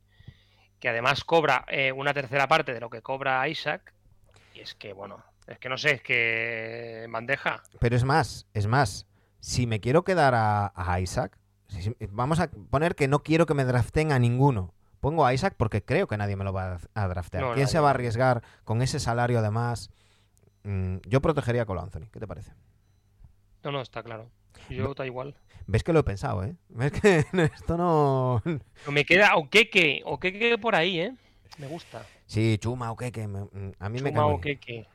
que 0.80 0.90
además 0.90 1.24
cobra 1.24 1.66
eh, 1.68 1.92
una 1.92 2.14
tercera 2.14 2.48
parte 2.48 2.74
de 2.74 2.80
lo 2.80 2.90
que 2.90 3.02
cobra 3.02 3.48
Isaac. 3.48 3.94
Y 4.54 4.60
es 4.62 4.76
que, 4.76 4.94
bueno, 4.94 5.24
es 5.48 5.58
que 5.60 5.70
no 5.70 5.78
sé, 5.78 5.92
es 5.96 6.02
que 6.02 7.08
bandeja. 7.10 7.62
Pero 7.80 7.96
es 7.96 8.04
más, 8.04 8.48
es 8.54 8.68
más. 8.68 9.08
Si 9.40 9.68
me 9.68 9.80
quiero 9.80 10.04
quedar 10.04 10.34
a, 10.36 10.72
a 10.76 11.00
Isaac, 11.00 11.38
si- 11.68 11.96
vamos 12.12 12.40
a 12.40 12.50
poner 12.50 12.96
que 12.96 13.08
no 13.08 13.20
quiero 13.24 13.46
que 13.46 13.54
me 13.54 13.66
draften 13.66 14.12
a 14.12 14.20
ninguno. 14.20 14.74
Pongo 15.00 15.26
a 15.26 15.34
Isaac 15.34 15.54
porque 15.58 15.84
creo 15.84 16.08
que 16.08 16.18
nadie 16.18 16.36
me 16.36 16.44
lo 16.44 16.52
va 16.54 16.80
a- 16.96 17.08
draftear. 17.08 17.44
No, 17.44 17.54
¿Quién 17.54 17.68
se 17.68 17.80
va 17.80 17.90
a 17.90 17.92
arriesgar 17.92 18.42
con 18.64 18.82
ese 18.82 19.00
salario 19.00 19.40
además? 19.40 19.92
Mm, 20.64 20.98
yo 21.08 21.22
protegería 21.22 21.62
a 21.64 21.66
Cole 21.66 21.82
Anthony. 21.82 22.08
¿Qué 22.12 22.20
te 22.20 22.26
parece? 22.28 22.54
No, 23.64 23.72
no, 23.72 23.82
está 23.82 24.02
claro. 24.04 24.30
Yo 24.70 24.92
está 24.92 25.06
igual. 25.06 25.36
¿Ves 25.68 25.84
que 25.84 25.94
lo 25.94 26.00
he 26.00 26.04
pensado, 26.04 26.44
eh? 26.44 26.56
¿Ves 26.70 26.92
que 26.92 27.26
esto 27.56 27.78
no... 27.78 28.42
Pero 28.46 28.92
me 28.92 29.06
queda 29.06 29.36
Okeke, 29.36 30.02
Okeke 30.06 30.58
por 30.58 30.76
ahí, 30.76 31.00
¿eh? 31.00 31.14
Me 31.58 31.68
gusta. 31.68 32.06
Sí, 32.26 32.58
chuma 32.60 32.92
o 32.92 32.96
me- 32.98 33.44
mm, 33.44 33.72
a 33.80 33.90
mí 33.90 34.02
me 34.02 34.12
cae 34.12 34.22
Chuma 34.22 34.24
muy 34.24 34.42
bien. 34.42 34.58
Okeke. 34.58 34.88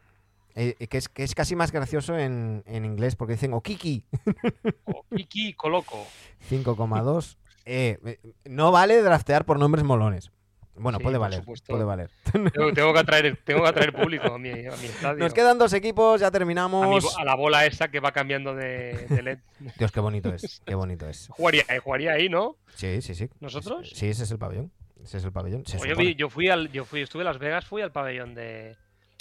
Eh, 0.57 0.87
que, 0.89 0.99
es, 0.99 1.09
que 1.09 1.23
es 1.23 1.35
casi 1.35 1.55
más 1.57 1.73
gracioso 1.73 2.19
en, 2.19 2.63
en 2.67 2.85
inglés 2.85 3.17
porque 3.17 3.35
dicen 3.35 3.55
Okiki. 3.55 4.05
Okiki 4.85 5.55
Coloco. 5.55 6.07
5,2. 6.49 7.37
Eh, 7.65 7.99
eh, 8.05 8.19
no 8.47 8.73
vale 8.73 9.01
draftear 9.03 9.45
por 9.45 9.59
nombres 9.59 9.85
molones. 9.85 10.31
Bueno, 10.77 10.99
Sí, 10.99 11.05
puede 11.05 11.19
valer, 11.19 11.45
puede 11.67 11.85
valer. 11.85 12.11
Tengo, 12.33 12.73
tengo 12.73 12.93
que 12.95 12.99
atraer, 13.01 13.37
tengo 13.45 13.63
que 13.63 13.69
atraer 13.69 13.93
público 13.93 14.35
a 14.35 14.39
mi, 14.39 14.51
a 14.51 14.55
mi 14.77 14.87
estadio. 14.87 15.19
Nos 15.19 15.35
quedan 15.35 15.59
dos 15.59 15.73
equipos, 15.73 16.21
ya 16.21 16.29
a, 16.29 16.31
mi 16.31 16.33
terminamos. 16.33 17.19
a 17.19 17.25
la 17.25 17.35
bola 17.35 17.67
esa 17.67 17.89
que 17.89 18.01
va 18.01 18.13
cambiando 18.13 18.55
de, 18.55 19.07
de 19.09 19.23
LED. 19.23 19.39
Dios, 19.79 19.93
qué 19.93 20.01
bonito 20.01 20.33
es, 20.33 20.63
qué 20.65 20.75
bonito 20.75 21.09
es. 21.09 21.29
Jugaría, 21.31 21.65
eh, 21.69 21.79
jugaría 21.79 22.13
ahí, 22.13 22.29
¿no? 22.29 22.57
Sí, 22.77 23.03
sí, 23.03 23.15
sí. 23.15 23.29
¿Nosotros? 23.41 23.91
Sí, 23.95 24.09
ese 24.09 24.23
es 24.25 24.31
el 24.31 24.39
pabellón. 24.39 24.73
Ese 25.03 25.19
es 25.19 25.25
el 25.25 25.33
pabellón. 25.33 25.67
Se 25.67 25.77
yo, 25.87 25.97
vi- 25.97 26.15
yo 26.15 26.31
fui 26.31 26.49
al, 26.49 26.71
yo 26.73 26.85
fui, 26.85 27.01
estuve 27.03 27.23
en 27.23 27.27
Las 27.27 27.39
Vegas, 27.39 27.67
fui 27.67 27.83
al 27.83 27.91
pabellón 27.93 28.35
de, 28.35 28.77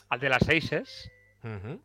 al 0.09 0.19
de 0.19 0.29
las 0.29 0.43
Seises, 0.45 1.09
Ujú. 1.43 1.81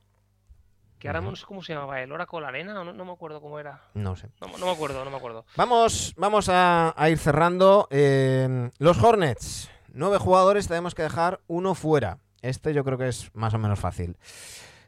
Que 1.05 1.09
ahora 1.11 1.21
no 1.21 1.37
sé 1.37 1.45
cómo 1.45 1.63
se 1.63 1.75
llamaba, 1.75 2.01
el 2.01 2.11
Oracle 2.11 2.47
Arena, 2.47 2.73
no, 2.73 2.91
no 2.91 3.05
me 3.05 3.13
acuerdo 3.13 3.39
cómo 3.43 3.59
era. 3.59 3.83
No 3.93 4.17
sé. 4.17 4.31
No, 4.41 4.47
no 4.57 4.65
me 4.65 4.73
acuerdo, 4.73 5.05
no 5.05 5.11
me 5.11 5.19
acuerdo. 5.19 5.45
Vamos, 5.55 6.15
vamos 6.17 6.49
a, 6.49 6.95
a 6.97 7.11
ir 7.11 7.19
cerrando. 7.19 7.89
Eh, 7.91 8.71
los 8.79 9.03
Hornets. 9.03 9.69
Nueve 9.93 10.17
jugadores, 10.17 10.67
tenemos 10.67 10.95
que 10.95 11.03
dejar 11.03 11.43
uno 11.47 11.75
fuera. 11.75 12.21
Este 12.41 12.73
yo 12.73 12.85
creo 12.85 12.97
que 12.97 13.09
es 13.09 13.31
más 13.35 13.53
o 13.53 13.59
menos 13.59 13.79
fácil. 13.79 14.17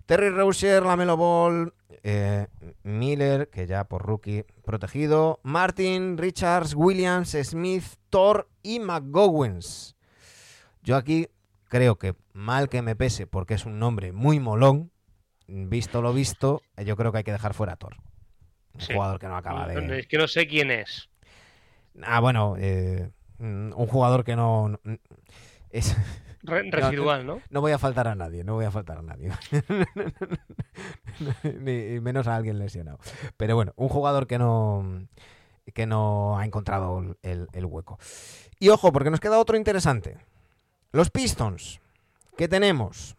Terry 0.06 0.30
Rozier, 0.30 0.84
Lamelo 0.84 1.18
Ball, 1.18 1.74
eh, 2.02 2.46
Miller, 2.82 3.50
que 3.50 3.66
ya 3.66 3.84
por 3.84 4.06
rookie 4.06 4.46
protegido, 4.64 5.38
Martin, 5.42 6.16
Richards, 6.16 6.74
Williams, 6.74 7.36
Smith, 7.42 7.84
Thor 8.08 8.48
y 8.62 8.80
McGowens. 8.80 9.96
Yo 10.82 10.96
aquí 10.96 11.28
creo 11.68 11.98
que 11.98 12.16
mal 12.32 12.70
que 12.70 12.80
me 12.80 12.96
pese 12.96 13.26
porque 13.26 13.52
es 13.52 13.66
un 13.66 13.78
nombre 13.78 14.12
muy 14.12 14.40
molón, 14.40 14.92
visto 15.48 16.02
lo 16.02 16.12
visto, 16.12 16.62
yo 16.84 16.96
creo 16.96 17.12
que 17.12 17.18
hay 17.18 17.24
que 17.24 17.32
dejar 17.32 17.54
fuera 17.54 17.74
a 17.74 17.76
Thor. 17.76 17.96
Un 18.74 18.80
Sí. 18.80 18.92
jugador 18.92 19.18
que 19.18 19.26
no 19.28 19.36
acaba 19.36 19.66
de... 19.66 20.00
Es 20.00 20.06
que 20.06 20.18
no 20.18 20.28
sé 20.28 20.46
quién 20.46 20.70
es. 20.70 21.08
Ah, 22.02 22.20
bueno, 22.20 22.56
eh, 22.58 23.10
un 23.38 23.72
jugador 23.86 24.24
que 24.24 24.36
no... 24.36 24.78
es- 25.70 25.96
Re- 26.42 26.62
residual, 26.70 27.26
¿no? 27.26 27.40
no 27.50 27.60
voy 27.60 27.72
a 27.72 27.78
faltar 27.78 28.06
a 28.08 28.14
nadie, 28.14 28.44
no 28.44 28.54
voy 28.54 28.66
a 28.66 28.70
faltar 28.70 28.98
a 28.98 29.02
nadie. 29.02 29.30
Ni 31.60 32.00
menos 32.00 32.26
a 32.26 32.36
alguien 32.36 32.58
lesionado. 32.58 32.98
Pero 33.36 33.54
bueno, 33.56 33.72
un 33.76 33.88
jugador 33.88 34.26
que 34.26 34.38
no, 34.38 35.06
que 35.74 35.86
no 35.86 36.38
ha 36.38 36.44
encontrado 36.44 37.16
el, 37.22 37.48
el 37.52 37.64
hueco. 37.64 37.98
Y 38.58 38.68
ojo, 38.68 38.92
porque 38.92 39.10
nos 39.10 39.20
queda 39.20 39.38
otro 39.38 39.56
interesante. 39.56 40.18
Los 40.92 41.10
Pistons, 41.10 41.80
que 42.36 42.48
tenemos 42.48 43.16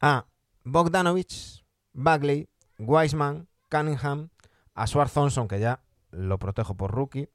a 0.00 0.26
Bogdanovich, 0.64 1.64
Bagley, 1.92 2.48
Wiseman, 2.78 3.48
Cunningham, 3.68 4.30
a 4.74 4.86
Swart 4.86 5.12
Thompson, 5.12 5.48
que 5.48 5.60
ya 5.60 5.82
lo 6.10 6.38
protejo 6.38 6.76
por 6.76 6.90
rookie, 6.92 7.28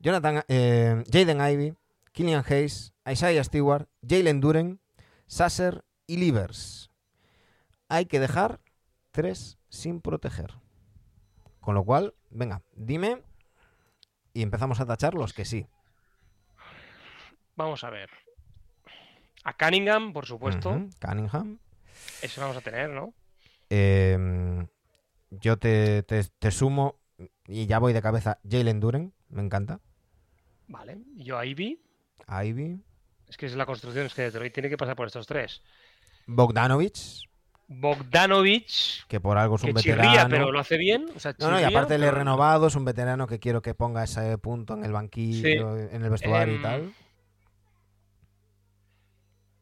Jonathan, 0.00 0.42
eh, 0.48 1.04
Jaden 1.10 1.40
Ivey, 1.40 1.74
Killian 2.12 2.44
Hayes, 2.46 2.92
Isaiah 3.10 3.44
Stewart, 3.44 3.88
Jalen 4.06 4.40
Duren, 4.40 4.80
Sasser 5.26 5.84
y 6.06 6.16
Livers. 6.16 6.90
Hay 7.88 8.06
que 8.06 8.20
dejar 8.20 8.60
tres 9.12 9.58
sin 9.68 10.00
proteger. 10.00 10.54
Con 11.60 11.74
lo 11.74 11.84
cual, 11.84 12.14
venga, 12.30 12.62
dime 12.72 13.22
y 14.34 14.42
empezamos 14.42 14.80
a 14.80 14.86
tachar 14.86 15.14
los 15.14 15.32
que 15.32 15.44
sí. 15.44 15.66
Vamos 17.54 17.84
a 17.84 17.90
ver. 17.90 18.10
A 19.44 19.56
Cunningham, 19.56 20.12
por 20.12 20.26
supuesto. 20.26 20.70
Cunningham. 21.00 21.58
Eso 22.22 22.40
vamos 22.40 22.56
a 22.56 22.60
tener, 22.60 22.90
¿no? 22.90 23.12
Eh, 23.70 24.66
yo 25.30 25.56
te, 25.56 26.02
te- 26.04 26.24
te 26.24 26.50
sumo 26.50 26.98
y 27.46 27.66
ya 27.66 27.78
voy 27.78 27.92
de 27.92 28.02
cabeza 28.02 28.38
Jalen 28.48 28.80
Duren, 28.80 29.12
me 29.28 29.42
encanta. 29.42 29.80
Vale. 30.68 30.98
Yo 31.16 31.38
a 31.38 31.44
Ivy. 31.46 31.80
Ivy, 32.44 32.80
Es 33.28 33.36
que 33.36 33.46
es 33.46 33.54
la 33.56 33.66
construcción, 33.66 34.06
es 34.06 34.14
que 34.14 34.22
Detroit 34.22 34.52
tiene 34.54 34.68
que 34.68 34.76
pasar 34.76 34.94
por 34.96 35.06
estos 35.06 35.26
tres. 35.26 35.62
Bogdanovich, 36.26 37.28
Bogdanovich, 37.66 39.06
que 39.08 39.18
por 39.20 39.38
algo 39.38 39.56
es 39.56 39.64
un 39.64 39.74
que 39.74 39.80
chirría, 39.80 40.02
veterano. 40.10 40.30
pero 40.30 40.52
lo 40.52 40.60
hace 40.60 40.76
bien. 40.76 41.06
O 41.16 41.20
sea, 41.20 41.34
No, 41.38 41.50
no, 41.50 41.56
y 41.58 41.62
chirría, 41.62 41.78
aparte 41.78 41.98
le 41.98 42.06
he 42.06 42.10
renovado, 42.10 42.68
es 42.68 42.74
un 42.76 42.84
veterano 42.84 43.26
que 43.26 43.38
quiero 43.40 43.60
que 43.62 43.74
ponga 43.74 44.04
ese 44.04 44.38
punto 44.38 44.74
en 44.74 44.84
el 44.84 44.92
banquillo, 44.92 45.76
en 45.78 46.02
el 46.04 46.10
vestuario 46.10 46.54
y 46.54 46.56
Em, 46.56 46.62
tal. 46.62 46.94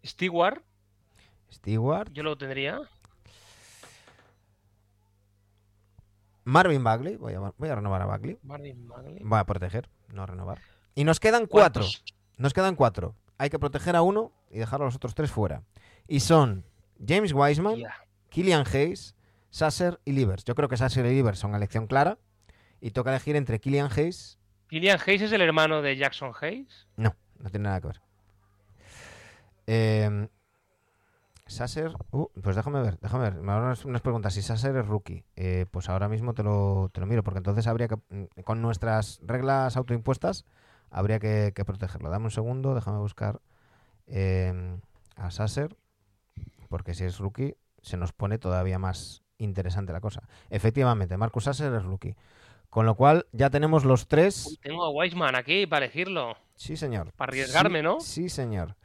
Stewart, 0.04 0.62
Stewart, 1.50 2.10
yo 2.12 2.22
lo 2.22 2.36
tendría. 2.36 2.80
Marvin 6.44 6.82
Bagley, 6.82 7.16
voy 7.16 7.34
a, 7.34 7.40
voy 7.40 7.68
a 7.68 7.74
renovar 7.74 8.02
a 8.02 8.06
Bagley. 8.06 8.38
Marvin 8.42 8.88
Bagley. 8.88 9.18
Voy 9.22 9.38
a 9.38 9.44
proteger, 9.44 9.88
no 10.08 10.22
a 10.22 10.26
renovar. 10.26 10.60
Y 10.94 11.04
nos 11.04 11.20
quedan 11.20 11.46
cuatro. 11.46 11.82
¿Cuántos? 11.82 12.04
Nos 12.38 12.54
quedan 12.54 12.74
cuatro. 12.74 13.14
Hay 13.38 13.50
que 13.50 13.58
proteger 13.58 13.96
a 13.96 14.02
uno 14.02 14.32
y 14.50 14.58
dejar 14.58 14.82
a 14.82 14.84
los 14.84 14.96
otros 14.96 15.14
tres 15.14 15.30
fuera. 15.30 15.62
Y 16.08 16.20
son 16.20 16.64
James 17.06 17.32
Wiseman. 17.32 17.82
Killian 18.30 18.64
Hayes, 18.66 19.16
Sasser 19.50 20.00
y 20.04 20.12
Livers. 20.12 20.44
Yo 20.44 20.54
creo 20.54 20.68
que 20.68 20.76
Sasser 20.76 21.04
y 21.06 21.10
Livers 21.10 21.38
son 21.38 21.54
elección 21.54 21.86
clara. 21.86 22.18
Y 22.80 22.92
toca 22.92 23.10
elegir 23.10 23.36
entre 23.36 23.60
Killian 23.60 23.90
Hayes. 23.94 24.38
Killian 24.68 24.98
Hayes 25.04 25.22
es 25.22 25.32
el 25.32 25.42
hermano 25.42 25.82
de 25.82 25.96
Jackson 25.96 26.32
Hayes. 26.40 26.86
No, 26.96 27.14
no 27.38 27.50
tiene 27.50 27.64
nada 27.64 27.80
que 27.80 27.86
ver. 27.88 28.00
Eh, 29.66 30.28
Sasser. 31.50 31.92
uh, 32.12 32.26
pues 32.42 32.56
déjame 32.56 32.80
ver, 32.80 32.98
déjame 33.00 33.24
ver. 33.24 33.34
Me 33.34 33.54
unas, 33.56 33.84
unas 33.84 34.00
preguntas. 34.00 34.34
Si 34.34 34.42
Sasser 34.42 34.76
es 34.76 34.86
rookie, 34.86 35.24
eh, 35.36 35.66
pues 35.70 35.88
ahora 35.88 36.08
mismo 36.08 36.34
te 36.34 36.42
lo, 36.42 36.90
te 36.92 37.00
lo 37.00 37.06
miro. 37.06 37.22
Porque 37.22 37.38
entonces 37.38 37.66
habría 37.66 37.88
que. 37.88 37.96
mm, 37.96 38.42
Con 38.44 38.62
nuestras 38.62 39.20
reglas 39.22 39.76
autoimpuestas, 39.76 40.44
habría 40.90 41.18
que, 41.18 41.52
que 41.54 41.64
protegerlo. 41.64 42.10
Dame 42.10 42.26
un 42.26 42.30
segundo, 42.30 42.74
déjame 42.74 42.98
buscar 42.98 43.40
eh, 44.06 44.78
a 45.16 45.30
Sasser. 45.30 45.76
Porque 46.68 46.94
si 46.94 47.04
es 47.04 47.18
rookie, 47.18 47.56
se 47.82 47.96
nos 47.96 48.12
pone 48.12 48.38
todavía 48.38 48.78
más 48.78 49.22
interesante 49.38 49.92
la 49.92 50.00
cosa. 50.00 50.22
Efectivamente, 50.50 51.16
Marcus 51.16 51.44
Sasser 51.44 51.72
es 51.74 51.82
rookie. 51.84 52.14
Con 52.68 52.86
lo 52.86 52.94
cual 52.94 53.26
ya 53.32 53.50
tenemos 53.50 53.84
los 53.84 54.06
tres. 54.06 54.58
Tengo 54.62 54.84
a 54.84 54.90
Wiseman 54.90 55.34
aquí 55.34 55.66
para 55.66 55.86
elegirlo. 55.86 56.36
Sí, 56.54 56.76
señor. 56.76 57.10
Para 57.14 57.30
arriesgarme, 57.30 57.80
Sí, 57.80 57.82
¿no? 57.82 58.00
Sí, 58.00 58.28
señor. 58.28 58.76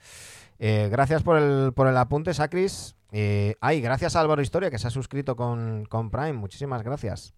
Eh, 0.60 0.88
gracias 0.92 1.24
por 1.24 1.38
el, 1.38 1.74
por 1.74 1.88
el 1.88 1.98
apunte, 1.98 2.34
Sacris. 2.34 2.96
Eh, 3.12 3.56
ay, 3.62 3.82
gracias 3.82 4.16
a 4.16 4.22
Álvaro 4.22 4.42
Historia, 4.42 4.70
que 4.70 4.78
se 4.80 4.88
ha 4.88 4.92
suscrito 4.92 5.36
con, 5.36 5.86
con 5.86 6.10
Prime. 6.12 6.34
Muchísimas 6.34 6.84
gracias. 6.84 7.34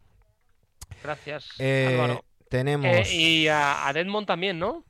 Gracias, 1.04 1.50
Eh, 1.60 1.88
Álvaro. 2.00 2.24
tenemos... 2.50 3.12
Y 3.12 3.48
a, 3.48 3.88
a 3.88 3.94
también, 4.26 4.60
¿no? 4.60 4.86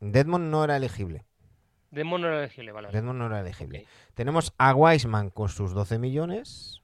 Deadmond 0.00 0.50
no 0.50 0.64
era 0.64 0.76
elegible. 0.76 1.24
Deadmond 1.90 2.22
no 2.22 2.28
era 2.28 2.38
elegible, 2.40 2.72
vale. 2.72 2.88
Deadmond 2.90 3.18
no 3.18 3.26
era 3.26 3.40
elegible. 3.40 3.86
Tenemos 4.14 4.52
a 4.58 4.74
Wiseman 4.74 5.30
con 5.30 5.48
sus 5.48 5.72
12 5.72 5.98
millones. 5.98 6.82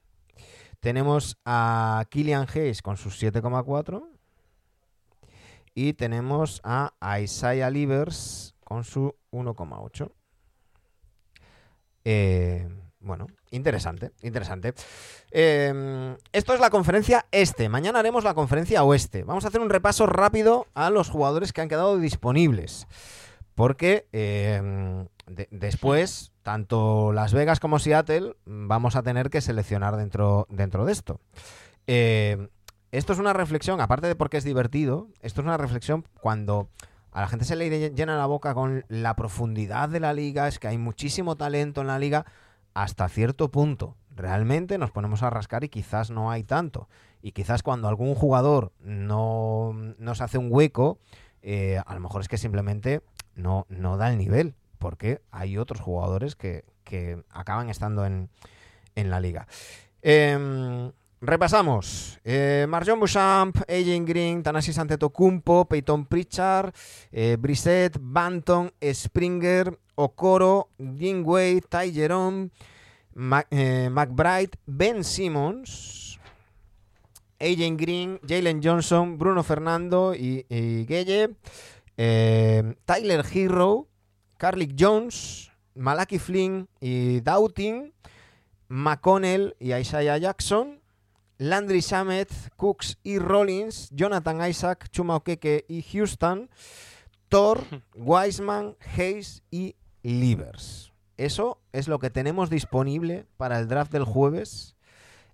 Tenemos 0.79 1.37
a 1.45 2.05
Killian 2.09 2.47
Hayes 2.53 2.81
con 2.81 2.97
sus 2.97 3.21
7,4. 3.21 4.07
Y 5.73 5.93
tenemos 5.93 6.61
a 6.63 6.93
Isaiah 7.21 7.69
Livers 7.69 8.55
con 8.63 8.83
su 8.83 9.15
1,8. 9.31 10.11
Eh, 12.05 12.67
Bueno, 13.03 13.25
interesante, 13.49 14.11
interesante. 14.21 14.73
Eh, 15.31 16.15
esto 16.33 16.53
es 16.53 16.59
la 16.59 16.69
conferencia 16.69 17.25
este. 17.31 17.67
Mañana 17.67 17.97
haremos 17.99 18.23
la 18.23 18.35
conferencia 18.35 18.83
oeste. 18.83 19.23
Vamos 19.23 19.43
a 19.43 19.47
hacer 19.47 19.59
un 19.59 19.71
repaso 19.71 20.05
rápido 20.05 20.67
a 20.75 20.91
los 20.91 21.09
jugadores 21.09 21.51
que 21.51 21.61
han 21.61 21.67
quedado 21.69 21.97
disponibles. 21.97 22.85
Porque 23.55 24.05
de- 24.11 25.47
después, 25.51 26.31
tanto 26.43 27.11
Las 27.11 27.33
Vegas 27.33 27.59
como 27.59 27.79
Seattle, 27.79 28.35
vamos 28.45 28.95
a 28.95 29.01
tener 29.03 29.29
que 29.31 29.41
seleccionar 29.41 29.95
dentro, 29.97 30.45
dentro 30.49 30.85
de 30.85 30.91
esto. 30.91 31.19
Eh, 31.87 32.49
esto 32.91 33.13
es 33.13 33.19
una 33.19 33.33
reflexión, 33.33 33.81
aparte 33.81 34.07
de 34.07 34.15
porque 34.15 34.37
es 34.37 34.43
divertido, 34.43 35.07
esto 35.21 35.41
es 35.41 35.45
una 35.47 35.57
reflexión 35.57 36.05
cuando 36.19 36.69
a 37.11 37.21
la 37.21 37.27
gente 37.27 37.45
se 37.45 37.55
le 37.55 37.91
llena 37.91 38.17
la 38.17 38.25
boca 38.25 38.53
con 38.53 38.85
la 38.87 39.15
profundidad 39.15 39.89
de 39.89 39.99
la 39.99 40.13
liga, 40.13 40.47
es 40.47 40.59
que 40.59 40.67
hay 40.67 40.77
muchísimo 40.77 41.35
talento 41.35 41.81
en 41.81 41.87
la 41.87 41.99
liga, 41.99 42.25
hasta 42.73 43.07
cierto 43.09 43.51
punto. 43.51 43.95
Realmente 44.15 44.77
nos 44.77 44.91
ponemos 44.91 45.23
a 45.23 45.29
rascar 45.29 45.63
y 45.63 45.69
quizás 45.69 46.09
no 46.09 46.31
hay 46.31 46.43
tanto. 46.43 46.87
Y 47.21 47.33
quizás 47.33 47.63
cuando 47.63 47.87
algún 47.87 48.15
jugador 48.15 48.71
no 48.79 49.73
nos 49.97 50.21
hace 50.21 50.37
un 50.37 50.47
hueco, 50.49 50.99
eh, 51.41 51.81
a 51.85 51.93
lo 51.93 51.99
mejor 51.99 52.21
es 52.21 52.27
que 52.27 52.37
simplemente 52.37 53.01
no, 53.35 53.65
no 53.69 53.97
da 53.97 54.09
el 54.09 54.17
nivel, 54.17 54.55
porque 54.79 55.21
hay 55.31 55.57
otros 55.57 55.81
jugadores 55.81 56.35
que, 56.35 56.65
que 56.83 57.23
acaban 57.29 57.69
estando 57.69 58.05
en, 58.05 58.29
en 58.95 59.09
la 59.09 59.19
liga. 59.19 59.47
Em, 60.01 60.91
repasamos. 61.21 62.19
Eh, 62.23 62.65
Marjon 62.67 62.99
Bouchamp, 62.99 63.55
AJ 63.69 64.05
Green, 64.05 64.43
Tanasis 64.43 64.77
Antetokounmpo, 64.79 65.65
Peyton 65.65 66.05
Pritchard, 66.05 66.73
eh, 67.11 67.37
Brissett, 67.39 67.97
Banton, 68.01 68.73
Springer, 68.93 69.77
Okoro, 69.95 70.69
Dingway, 70.77 71.61
Ty 71.61 71.93
eh, 73.51 73.89
McBride, 73.91 74.51
Ben 74.65 75.03
Simmons, 75.03 76.19
AJ 77.39 77.77
Green, 77.77 78.19
Jalen 78.27 78.61
Johnson, 78.63 79.17
Bruno 79.17 79.43
Fernando 79.43 80.13
y, 80.15 80.45
y 80.49 80.85
eh, 81.97 82.75
Tyler 82.85 83.23
Hero, 83.31 83.87
Carlick 84.37 84.75
Jones, 84.77 85.51
Malaki 85.75 86.17
Flynn 86.17 86.67
y 86.79 87.19
Doughting, 87.21 87.93
McConnell 88.69 89.55
y 89.59 89.73
Isaiah 89.73 90.17
Jackson, 90.17 90.80
Landry 91.41 91.79
Shamet, 91.79 92.29
Cooks 92.55 92.99
y 93.01 93.17
Rollins, 93.17 93.89
Jonathan 93.89 94.47
Isaac, 94.47 94.89
Chuma 94.91 95.15
Okeke 95.15 95.65
y 95.67 95.81
Houston, 95.81 96.51
Thor, 97.29 97.63
Wiseman, 97.95 98.75
Hayes 98.95 99.41
y 99.49 99.75
Livers. 100.03 100.93
Eso 101.17 101.59
es 101.71 101.87
lo 101.87 101.97
que 101.97 102.11
tenemos 102.11 102.51
disponible 102.51 103.25
para 103.37 103.57
el 103.57 103.67
draft 103.67 103.91
del 103.91 104.03
jueves 104.03 104.75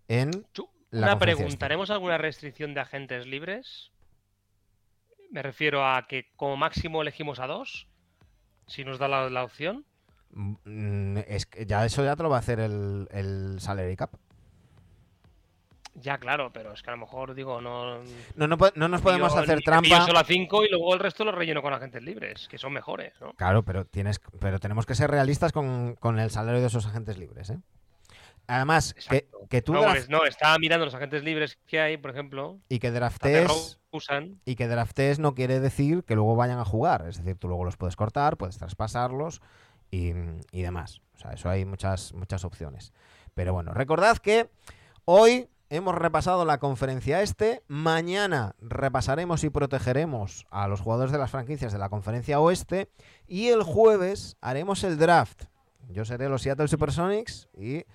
en 0.08 0.46
la 0.92 1.08
Una 1.08 1.20
pregunta. 1.20 1.66
¿haremos 1.66 1.90
alguna 1.90 2.18
restricción 2.18 2.74
de 2.74 2.80
agentes 2.80 3.28
libres? 3.28 3.92
Me 5.30 5.42
refiero 5.42 5.86
a 5.86 6.08
que 6.08 6.32
como 6.38 6.56
máximo 6.56 7.02
elegimos 7.02 7.40
a 7.42 7.48
dos, 7.48 7.90
si 8.66 8.86
nos 8.86 8.98
da 8.98 9.10
la, 9.10 9.30
la 9.30 9.44
opción. 9.44 9.86
Mm, 10.32 11.18
Es 11.28 11.46
que 11.46 11.66
ya 11.66 11.86
eso 11.86 12.02
ya 12.06 12.16
te 12.16 12.24
lo 12.24 12.30
va 12.30 12.38
a 12.38 12.40
hacer 12.40 12.62
el, 12.62 13.10
el 13.12 13.60
salary 13.60 13.98
cap. 13.98 14.14
Ya, 16.00 16.20
claro, 16.20 16.52
pero 16.54 16.74
es 16.74 16.84
que 16.84 16.90
a 16.92 16.94
lo 16.94 17.00
mejor 17.00 17.34
digo, 17.34 17.60
no. 17.60 17.98
No, 18.36 18.48
no, 18.48 18.58
no 18.76 18.88
nos 18.88 19.02
podemos 19.02 19.36
hacer 19.36 19.62
trampa. 19.64 20.06
solo 20.06 20.20
a 20.20 20.24
cinco 20.24 20.64
y 20.64 20.70
luego 20.70 20.94
el 20.94 21.00
resto 21.00 21.26
lo 21.26 21.32
relleno 21.32 21.62
con 21.64 21.74
agentes 21.74 22.04
libres, 22.04 22.48
que 22.48 22.58
son 22.60 22.72
mejores, 22.74 23.14
¿no? 23.20 23.34
Claro, 23.34 23.64
pero 23.64 23.86
tienes, 23.86 24.22
pero 24.40 24.60
tenemos 24.60 24.86
que 24.86 24.94
ser 24.96 25.10
realistas 25.10 25.52
con, 25.52 25.96
con 25.96 26.20
el 26.20 26.30
salario 26.30 26.62
de 26.62 26.68
esos 26.68 26.86
agentes 26.86 27.18
libres, 27.18 27.50
¿eh? 27.50 27.58
Además, 28.50 28.94
que, 29.10 29.28
que 29.50 29.62
tú 29.62 29.74
No, 29.74 29.82
draf- 29.82 29.96
porque- 30.02 30.06
no, 30.12 30.26
estaba 30.26 30.58
mirando 30.58 30.86
los 30.86 30.94
agentes 30.96 31.22
libres 31.24 31.58
que 31.68 31.82
hay, 31.82 31.98
por 31.98 32.12
ejemplo. 32.12 32.60
y 32.70 32.80
que 32.80 32.92
draftees 32.92 33.80
Rosen, 33.92 34.40
y 34.46 34.56
que 34.56 34.68
draftees 34.68 35.20
no 35.20 35.34
quiere 35.36 35.60
decir 35.60 36.04
que 36.06 36.16
luego 36.16 36.36
vayan 36.38 36.60
a 36.60 36.64
jugar. 36.66 37.06
Es 37.10 37.18
decir, 37.18 37.36
tú 37.38 37.48
luego 37.50 37.66
los 37.66 37.76
puedes 37.76 37.96
cortar, 37.98 38.38
puedes 38.38 38.58
traspasarlos 38.58 39.42
y, 39.92 40.12
y 40.52 40.62
demás. 40.62 41.02
O 41.16 41.18
sea, 41.20 41.32
eso 41.32 41.50
hay 41.50 41.66
muchas, 41.66 42.14
muchas 42.14 42.46
opciones. 42.46 42.94
Pero 43.34 43.52
bueno, 43.52 43.74
recordad 43.74 44.18
que 44.18 44.50
hoy 45.04 45.50
hemos 45.70 45.96
repasado 45.96 46.46
la 46.46 46.58
conferencia 46.60 47.22
este. 47.22 47.64
Mañana 47.68 48.56
repasaremos 48.60 49.44
y 49.44 49.50
protegeremos 49.50 50.46
a 50.50 50.68
los 50.68 50.82
jugadores 50.82 51.12
de 51.12 51.18
las 51.18 51.32
franquicias 51.32 51.74
de 51.74 51.80
la 51.80 51.90
conferencia 51.90 52.40
oeste. 52.40 52.90
Y 53.28 53.48
el 53.48 53.64
jueves 53.64 54.38
haremos 54.42 54.84
el 54.84 54.98
draft. 54.98 55.44
Yo 55.90 56.06
seré 56.06 56.30
los 56.30 56.42
Seattle 56.42 56.68
Supersonics 56.68 57.50
y 57.54 57.86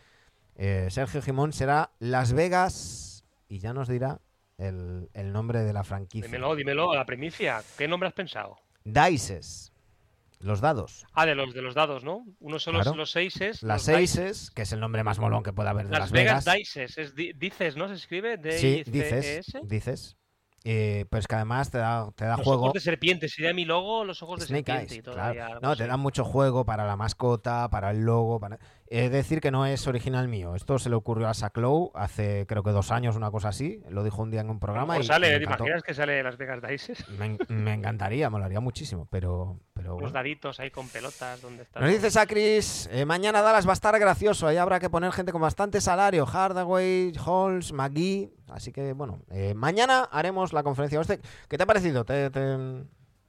eh, 0.56 0.88
Sergio 0.90 1.22
Gimón 1.22 1.52
será 1.52 1.90
Las 1.98 2.32
Vegas. 2.32 3.24
Y 3.48 3.58
ya 3.58 3.72
nos 3.74 3.88
dirá 3.88 4.20
el, 4.58 5.10
el 5.12 5.32
nombre 5.32 5.60
de 5.60 5.72
la 5.72 5.84
franquicia. 5.84 6.26
dímelo, 6.26 6.54
dímelo, 6.54 6.92
a 6.92 6.96
la 6.96 7.04
primicia. 7.04 7.62
¿Qué 7.76 7.88
nombre 7.88 8.08
has 8.08 8.14
pensado? 8.14 8.56
Dices. 8.84 9.71
Los 10.42 10.60
dados. 10.60 11.06
Ah, 11.12 11.24
de 11.26 11.34
los 11.34 11.54
de 11.54 11.62
los 11.62 11.74
dados, 11.74 12.04
¿no? 12.04 12.24
Uno 12.40 12.58
son 12.58 12.74
Claro. 12.74 12.90
los, 12.90 12.96
los 12.98 13.10
seises. 13.12 13.62
Las 13.62 13.86
los 13.86 13.96
seises, 13.96 14.50
que 14.50 14.62
es 14.62 14.72
el 14.72 14.80
nombre 14.80 15.02
más 15.04 15.18
molón 15.18 15.42
que 15.42 15.52
puede 15.52 15.68
haber 15.70 15.86
de 15.86 15.92
Las, 15.92 16.00
Las, 16.00 16.12
Vegas, 16.12 16.44
Vegas. 16.44 16.56
Dices, 16.58 16.98
es 16.98 17.14
di- 17.14 17.32
dices, 17.34 17.76
¿no? 17.76 17.88
Se 17.88 17.94
escribe 17.94 18.36
Sí, 18.58 18.82
D 18.84 18.90
dices. 18.90 19.46
Dices. 19.62 20.16
Eh, 20.64 21.06
pero 21.10 21.18
es 21.18 21.26
que 21.26 21.34
además 21.34 21.72
te 21.72 21.78
da, 21.78 22.08
te 22.14 22.24
da 22.24 22.36
Los 22.36 22.44
juego. 22.46 22.62
ojos 22.62 22.74
de 22.74 22.80
serpiente, 22.80 23.28
sería 23.28 23.52
mi 23.52 23.64
logo, 23.64 24.04
los 24.04 24.22
ojos 24.22 24.38
de 24.38 24.46
serpiente 24.46 24.72
Eyes, 24.72 24.92
y 24.92 25.02
todavía 25.02 25.46
claro. 25.46 25.60
No, 25.60 25.74
te 25.74 25.86
dan 25.88 25.98
mucho 25.98 26.24
juego 26.24 26.64
para 26.64 26.86
la 26.86 26.94
mascota, 26.96 27.68
para 27.68 27.90
el 27.90 28.04
logo. 28.04 28.38
Para... 28.38 28.60
He 28.94 29.08
de 29.08 29.08
decir 29.08 29.40
que 29.40 29.50
no 29.50 29.64
es 29.64 29.86
original 29.86 30.28
mío. 30.28 30.54
Esto 30.54 30.78
se 30.78 30.90
le 30.90 30.96
ocurrió 30.96 31.26
a 31.26 31.32
Saclow 31.32 31.92
hace 31.94 32.44
creo 32.46 32.62
que 32.62 32.72
dos 32.72 32.90
años, 32.90 33.16
una 33.16 33.30
cosa 33.30 33.48
así. 33.48 33.80
Lo 33.88 34.04
dijo 34.04 34.20
un 34.20 34.30
día 34.30 34.42
en 34.42 34.50
un 34.50 34.60
programa. 34.60 34.98
Y, 34.98 35.02
sale, 35.02 35.30
me 35.30 35.38
¿te 35.38 35.44
imaginas 35.44 35.82
que 35.82 35.94
sale 35.94 36.22
Las 36.22 36.36
Vegas 36.36 36.60
Dices? 36.60 37.08
Me, 37.18 37.38
me 37.48 37.72
encantaría, 37.72 38.28
molaría 38.28 38.60
muchísimo. 38.60 39.08
Pero, 39.10 39.58
pero 39.72 39.94
bueno. 39.94 40.10
daditos 40.10 40.60
ahí 40.60 40.70
con 40.70 40.88
pelotas, 40.88 41.40
¿dónde 41.40 41.62
están? 41.62 41.82
Nos 41.82 41.90
dice 41.90 42.10
Sacris, 42.10 42.90
eh, 42.92 43.06
mañana 43.06 43.40
Dallas 43.40 43.66
va 43.66 43.70
a 43.70 43.72
estar 43.72 43.98
gracioso, 43.98 44.46
ahí 44.46 44.58
habrá 44.58 44.78
que 44.78 44.90
poner 44.90 45.10
gente 45.12 45.32
con 45.32 45.40
bastante 45.40 45.80
salario, 45.80 46.26
Hardaway, 46.26 47.12
Halls, 47.24 47.72
McGee, 47.72 48.30
así 48.48 48.72
que 48.72 48.92
bueno, 48.92 49.22
eh, 49.30 49.54
mañana 49.54 50.06
haremos 50.12 50.52
la 50.52 50.62
conferencia. 50.62 51.00
¿Qué 51.48 51.56
te 51.56 51.62
ha 51.62 51.66
parecido? 51.66 52.04
¿Te, 52.04 52.28
te, 52.28 52.58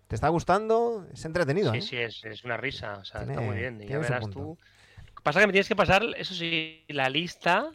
te 0.07 0.15
está 0.15 0.27
gustando? 0.27 1.07
Es 1.13 1.23
entretenido, 1.23 1.71
Sí, 1.71 1.77
¿eh? 1.77 1.81
sí, 1.81 1.97
es, 1.97 2.23
es 2.25 2.43
una 2.43 2.57
risa, 2.57 2.97
o 2.97 3.05
sea, 3.05 3.21
está 3.21 3.39
muy 3.39 3.55
bien. 3.55 3.81
Y 3.81 3.87
ya 3.87 3.99
verás 3.99 4.29
tú. 4.29 4.57
Pasa 5.23 5.39
que 5.39 5.47
me 5.47 5.53
tienes 5.53 5.67
que 5.67 5.75
pasar, 5.75 6.03
eso 6.17 6.33
sí, 6.33 6.83
la 6.89 7.09
lista 7.09 7.71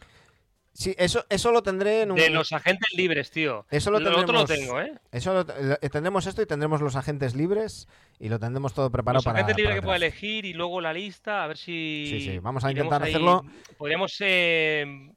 Sí, 0.71 0.95
eso, 0.97 1.25
eso 1.29 1.51
lo 1.51 1.61
tendré 1.61 2.03
en 2.03 2.11
un... 2.11 2.17
de 2.17 2.29
los 2.29 2.53
agentes 2.53 2.87
libres, 2.95 3.31
tío. 3.31 3.65
Eso 3.69 3.91
lo 3.91 3.99
Lo 3.99 4.19
otro 4.19 4.31
lo 4.33 4.45
tengo, 4.45 4.79
¿eh? 4.79 4.93
Eso 5.11 5.33
lo- 5.33 5.43
lo- 5.43 5.75
tendremos 5.77 6.25
esto 6.25 6.41
y 6.41 6.45
tendremos 6.45 6.79
los 6.79 6.95
agentes 6.95 7.35
libres 7.35 7.89
y 8.19 8.29
lo 8.29 8.39
tendremos 8.39 8.73
todo 8.73 8.89
preparado 8.89 9.17
Los 9.17 9.25
para... 9.25 9.39
agentes 9.39 9.57
libres 9.57 9.75
que 9.75 9.81
pueda 9.81 9.97
elegir 9.97 10.45
y 10.45 10.53
luego 10.53 10.79
la 10.79 10.93
lista, 10.93 11.43
a 11.43 11.47
ver 11.47 11.57
si. 11.57 12.05
Sí, 12.09 12.21
sí, 12.21 12.39
vamos 12.39 12.63
a 12.63 12.69
intentar 12.71 13.03
hacerlo. 13.03 13.43
Podríamos 13.77 14.15
eh, 14.21 15.11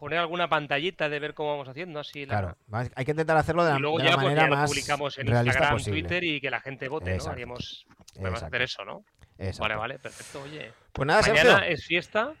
poner 0.00 0.18
alguna 0.18 0.48
pantallita 0.48 1.08
de 1.08 1.18
ver 1.20 1.34
cómo 1.34 1.50
vamos 1.50 1.68
haciendo, 1.68 2.00
así. 2.00 2.26
la- 2.26 2.56
Claro, 2.68 2.90
hay 2.96 3.04
que 3.04 3.10
intentar 3.12 3.36
hacerlo 3.36 3.64
de 3.64 3.70
la, 3.70 3.76
y 3.78 3.80
luego 3.80 3.98
de 3.98 4.04
ya, 4.04 4.10
la 4.10 4.16
pues, 4.16 4.24
manera 4.24 4.42
ya 4.42 4.48
lo 4.48 4.56
más 4.56 4.70
publicamos 4.70 5.18
en 5.18 5.26
realista 5.28 5.48
Instagram, 5.58 5.76
posible. 5.78 6.00
Twitter 6.00 6.24
y 6.24 6.40
que 6.40 6.50
la 6.50 6.60
gente 6.60 6.88
vote, 6.88 7.10
Exacto. 7.10 7.26
¿no? 7.28 7.32
Haríamos, 7.34 7.86
podemos 8.16 8.42
hacer 8.42 8.62
eso, 8.62 8.84
¿no? 8.84 9.04
exacto. 9.38 9.62
Vale, 9.62 9.74
vale, 9.76 9.98
perfecto. 10.00 10.42
Oye, 10.42 10.72
Pues 10.92 11.06
nada, 11.06 11.20
mañana 11.20 11.50
Sergio. 11.58 11.74
es 11.74 11.84
fiesta, 11.86 12.32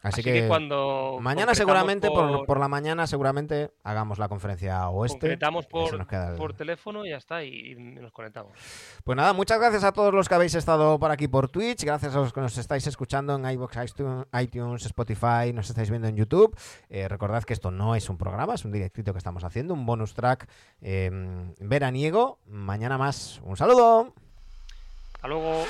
Así, 0.00 0.20
así, 0.20 0.22
que, 0.22 0.46
cuando 0.46 1.18
Mañana 1.20 1.54
seguramente, 1.54 2.08
por... 2.08 2.28
por, 2.28 2.46
por 2.46 2.60
la 2.60 2.68
mañana 2.68 3.06
seguramente 3.06 3.72
hagamos 3.82 4.18
la 4.18 4.28
conferencia 4.28 4.88
oeste. 4.90 5.18
concretamos 5.18 5.66
por, 5.66 6.06
queda 6.06 6.36
por 6.36 6.54
teléfono 6.54 7.04
y 7.04 7.10
ya 7.10 7.16
está, 7.16 7.42
y, 7.42 7.72
y 7.72 7.74
nos 7.74 8.12
conectamos. 8.12 8.52
Pues 9.02 9.16
nada, 9.16 9.32
muchas 9.32 9.58
gracias 9.58 9.82
a 9.84 9.92
todos 9.92 10.14
los 10.14 10.28
que 10.28 10.34
habéis 10.34 10.54
estado 10.54 10.98
por 10.98 11.10
aquí 11.10 11.26
por 11.26 11.48
Twitch, 11.48 11.84
gracias 11.84 12.14
a 12.14 12.20
los 12.20 12.32
que 12.32 12.40
nos 12.40 12.56
estáis 12.58 12.86
escuchando 12.86 13.34
en 13.34 13.50
iVoox, 13.50 13.76
iTunes, 13.84 14.26
iTunes, 14.40 14.86
Spotify, 14.86 15.52
nos 15.52 15.68
estáis 15.68 15.90
viendo 15.90 16.08
en 16.08 16.16
YouTube. 16.16 16.56
Eh, 16.88 17.08
recordad 17.08 17.42
que 17.44 17.52
esto 17.52 17.70
no 17.70 17.94
es 17.94 18.08
un 18.08 18.18
programa, 18.18 18.54
es 18.54 18.64
un 18.64 18.72
directito 18.72 19.12
que 19.12 19.18
estamos 19.18 19.44
haciendo, 19.44 19.74
un 19.74 19.84
bonus 19.84 20.14
track 20.14 20.48
eh, 20.80 21.10
veraniego. 21.60 22.38
Mañana 22.46 22.98
más. 22.98 23.40
Un 23.44 23.56
saludo. 23.56 24.12
Hasta 25.14 25.28
luego. 25.28 25.64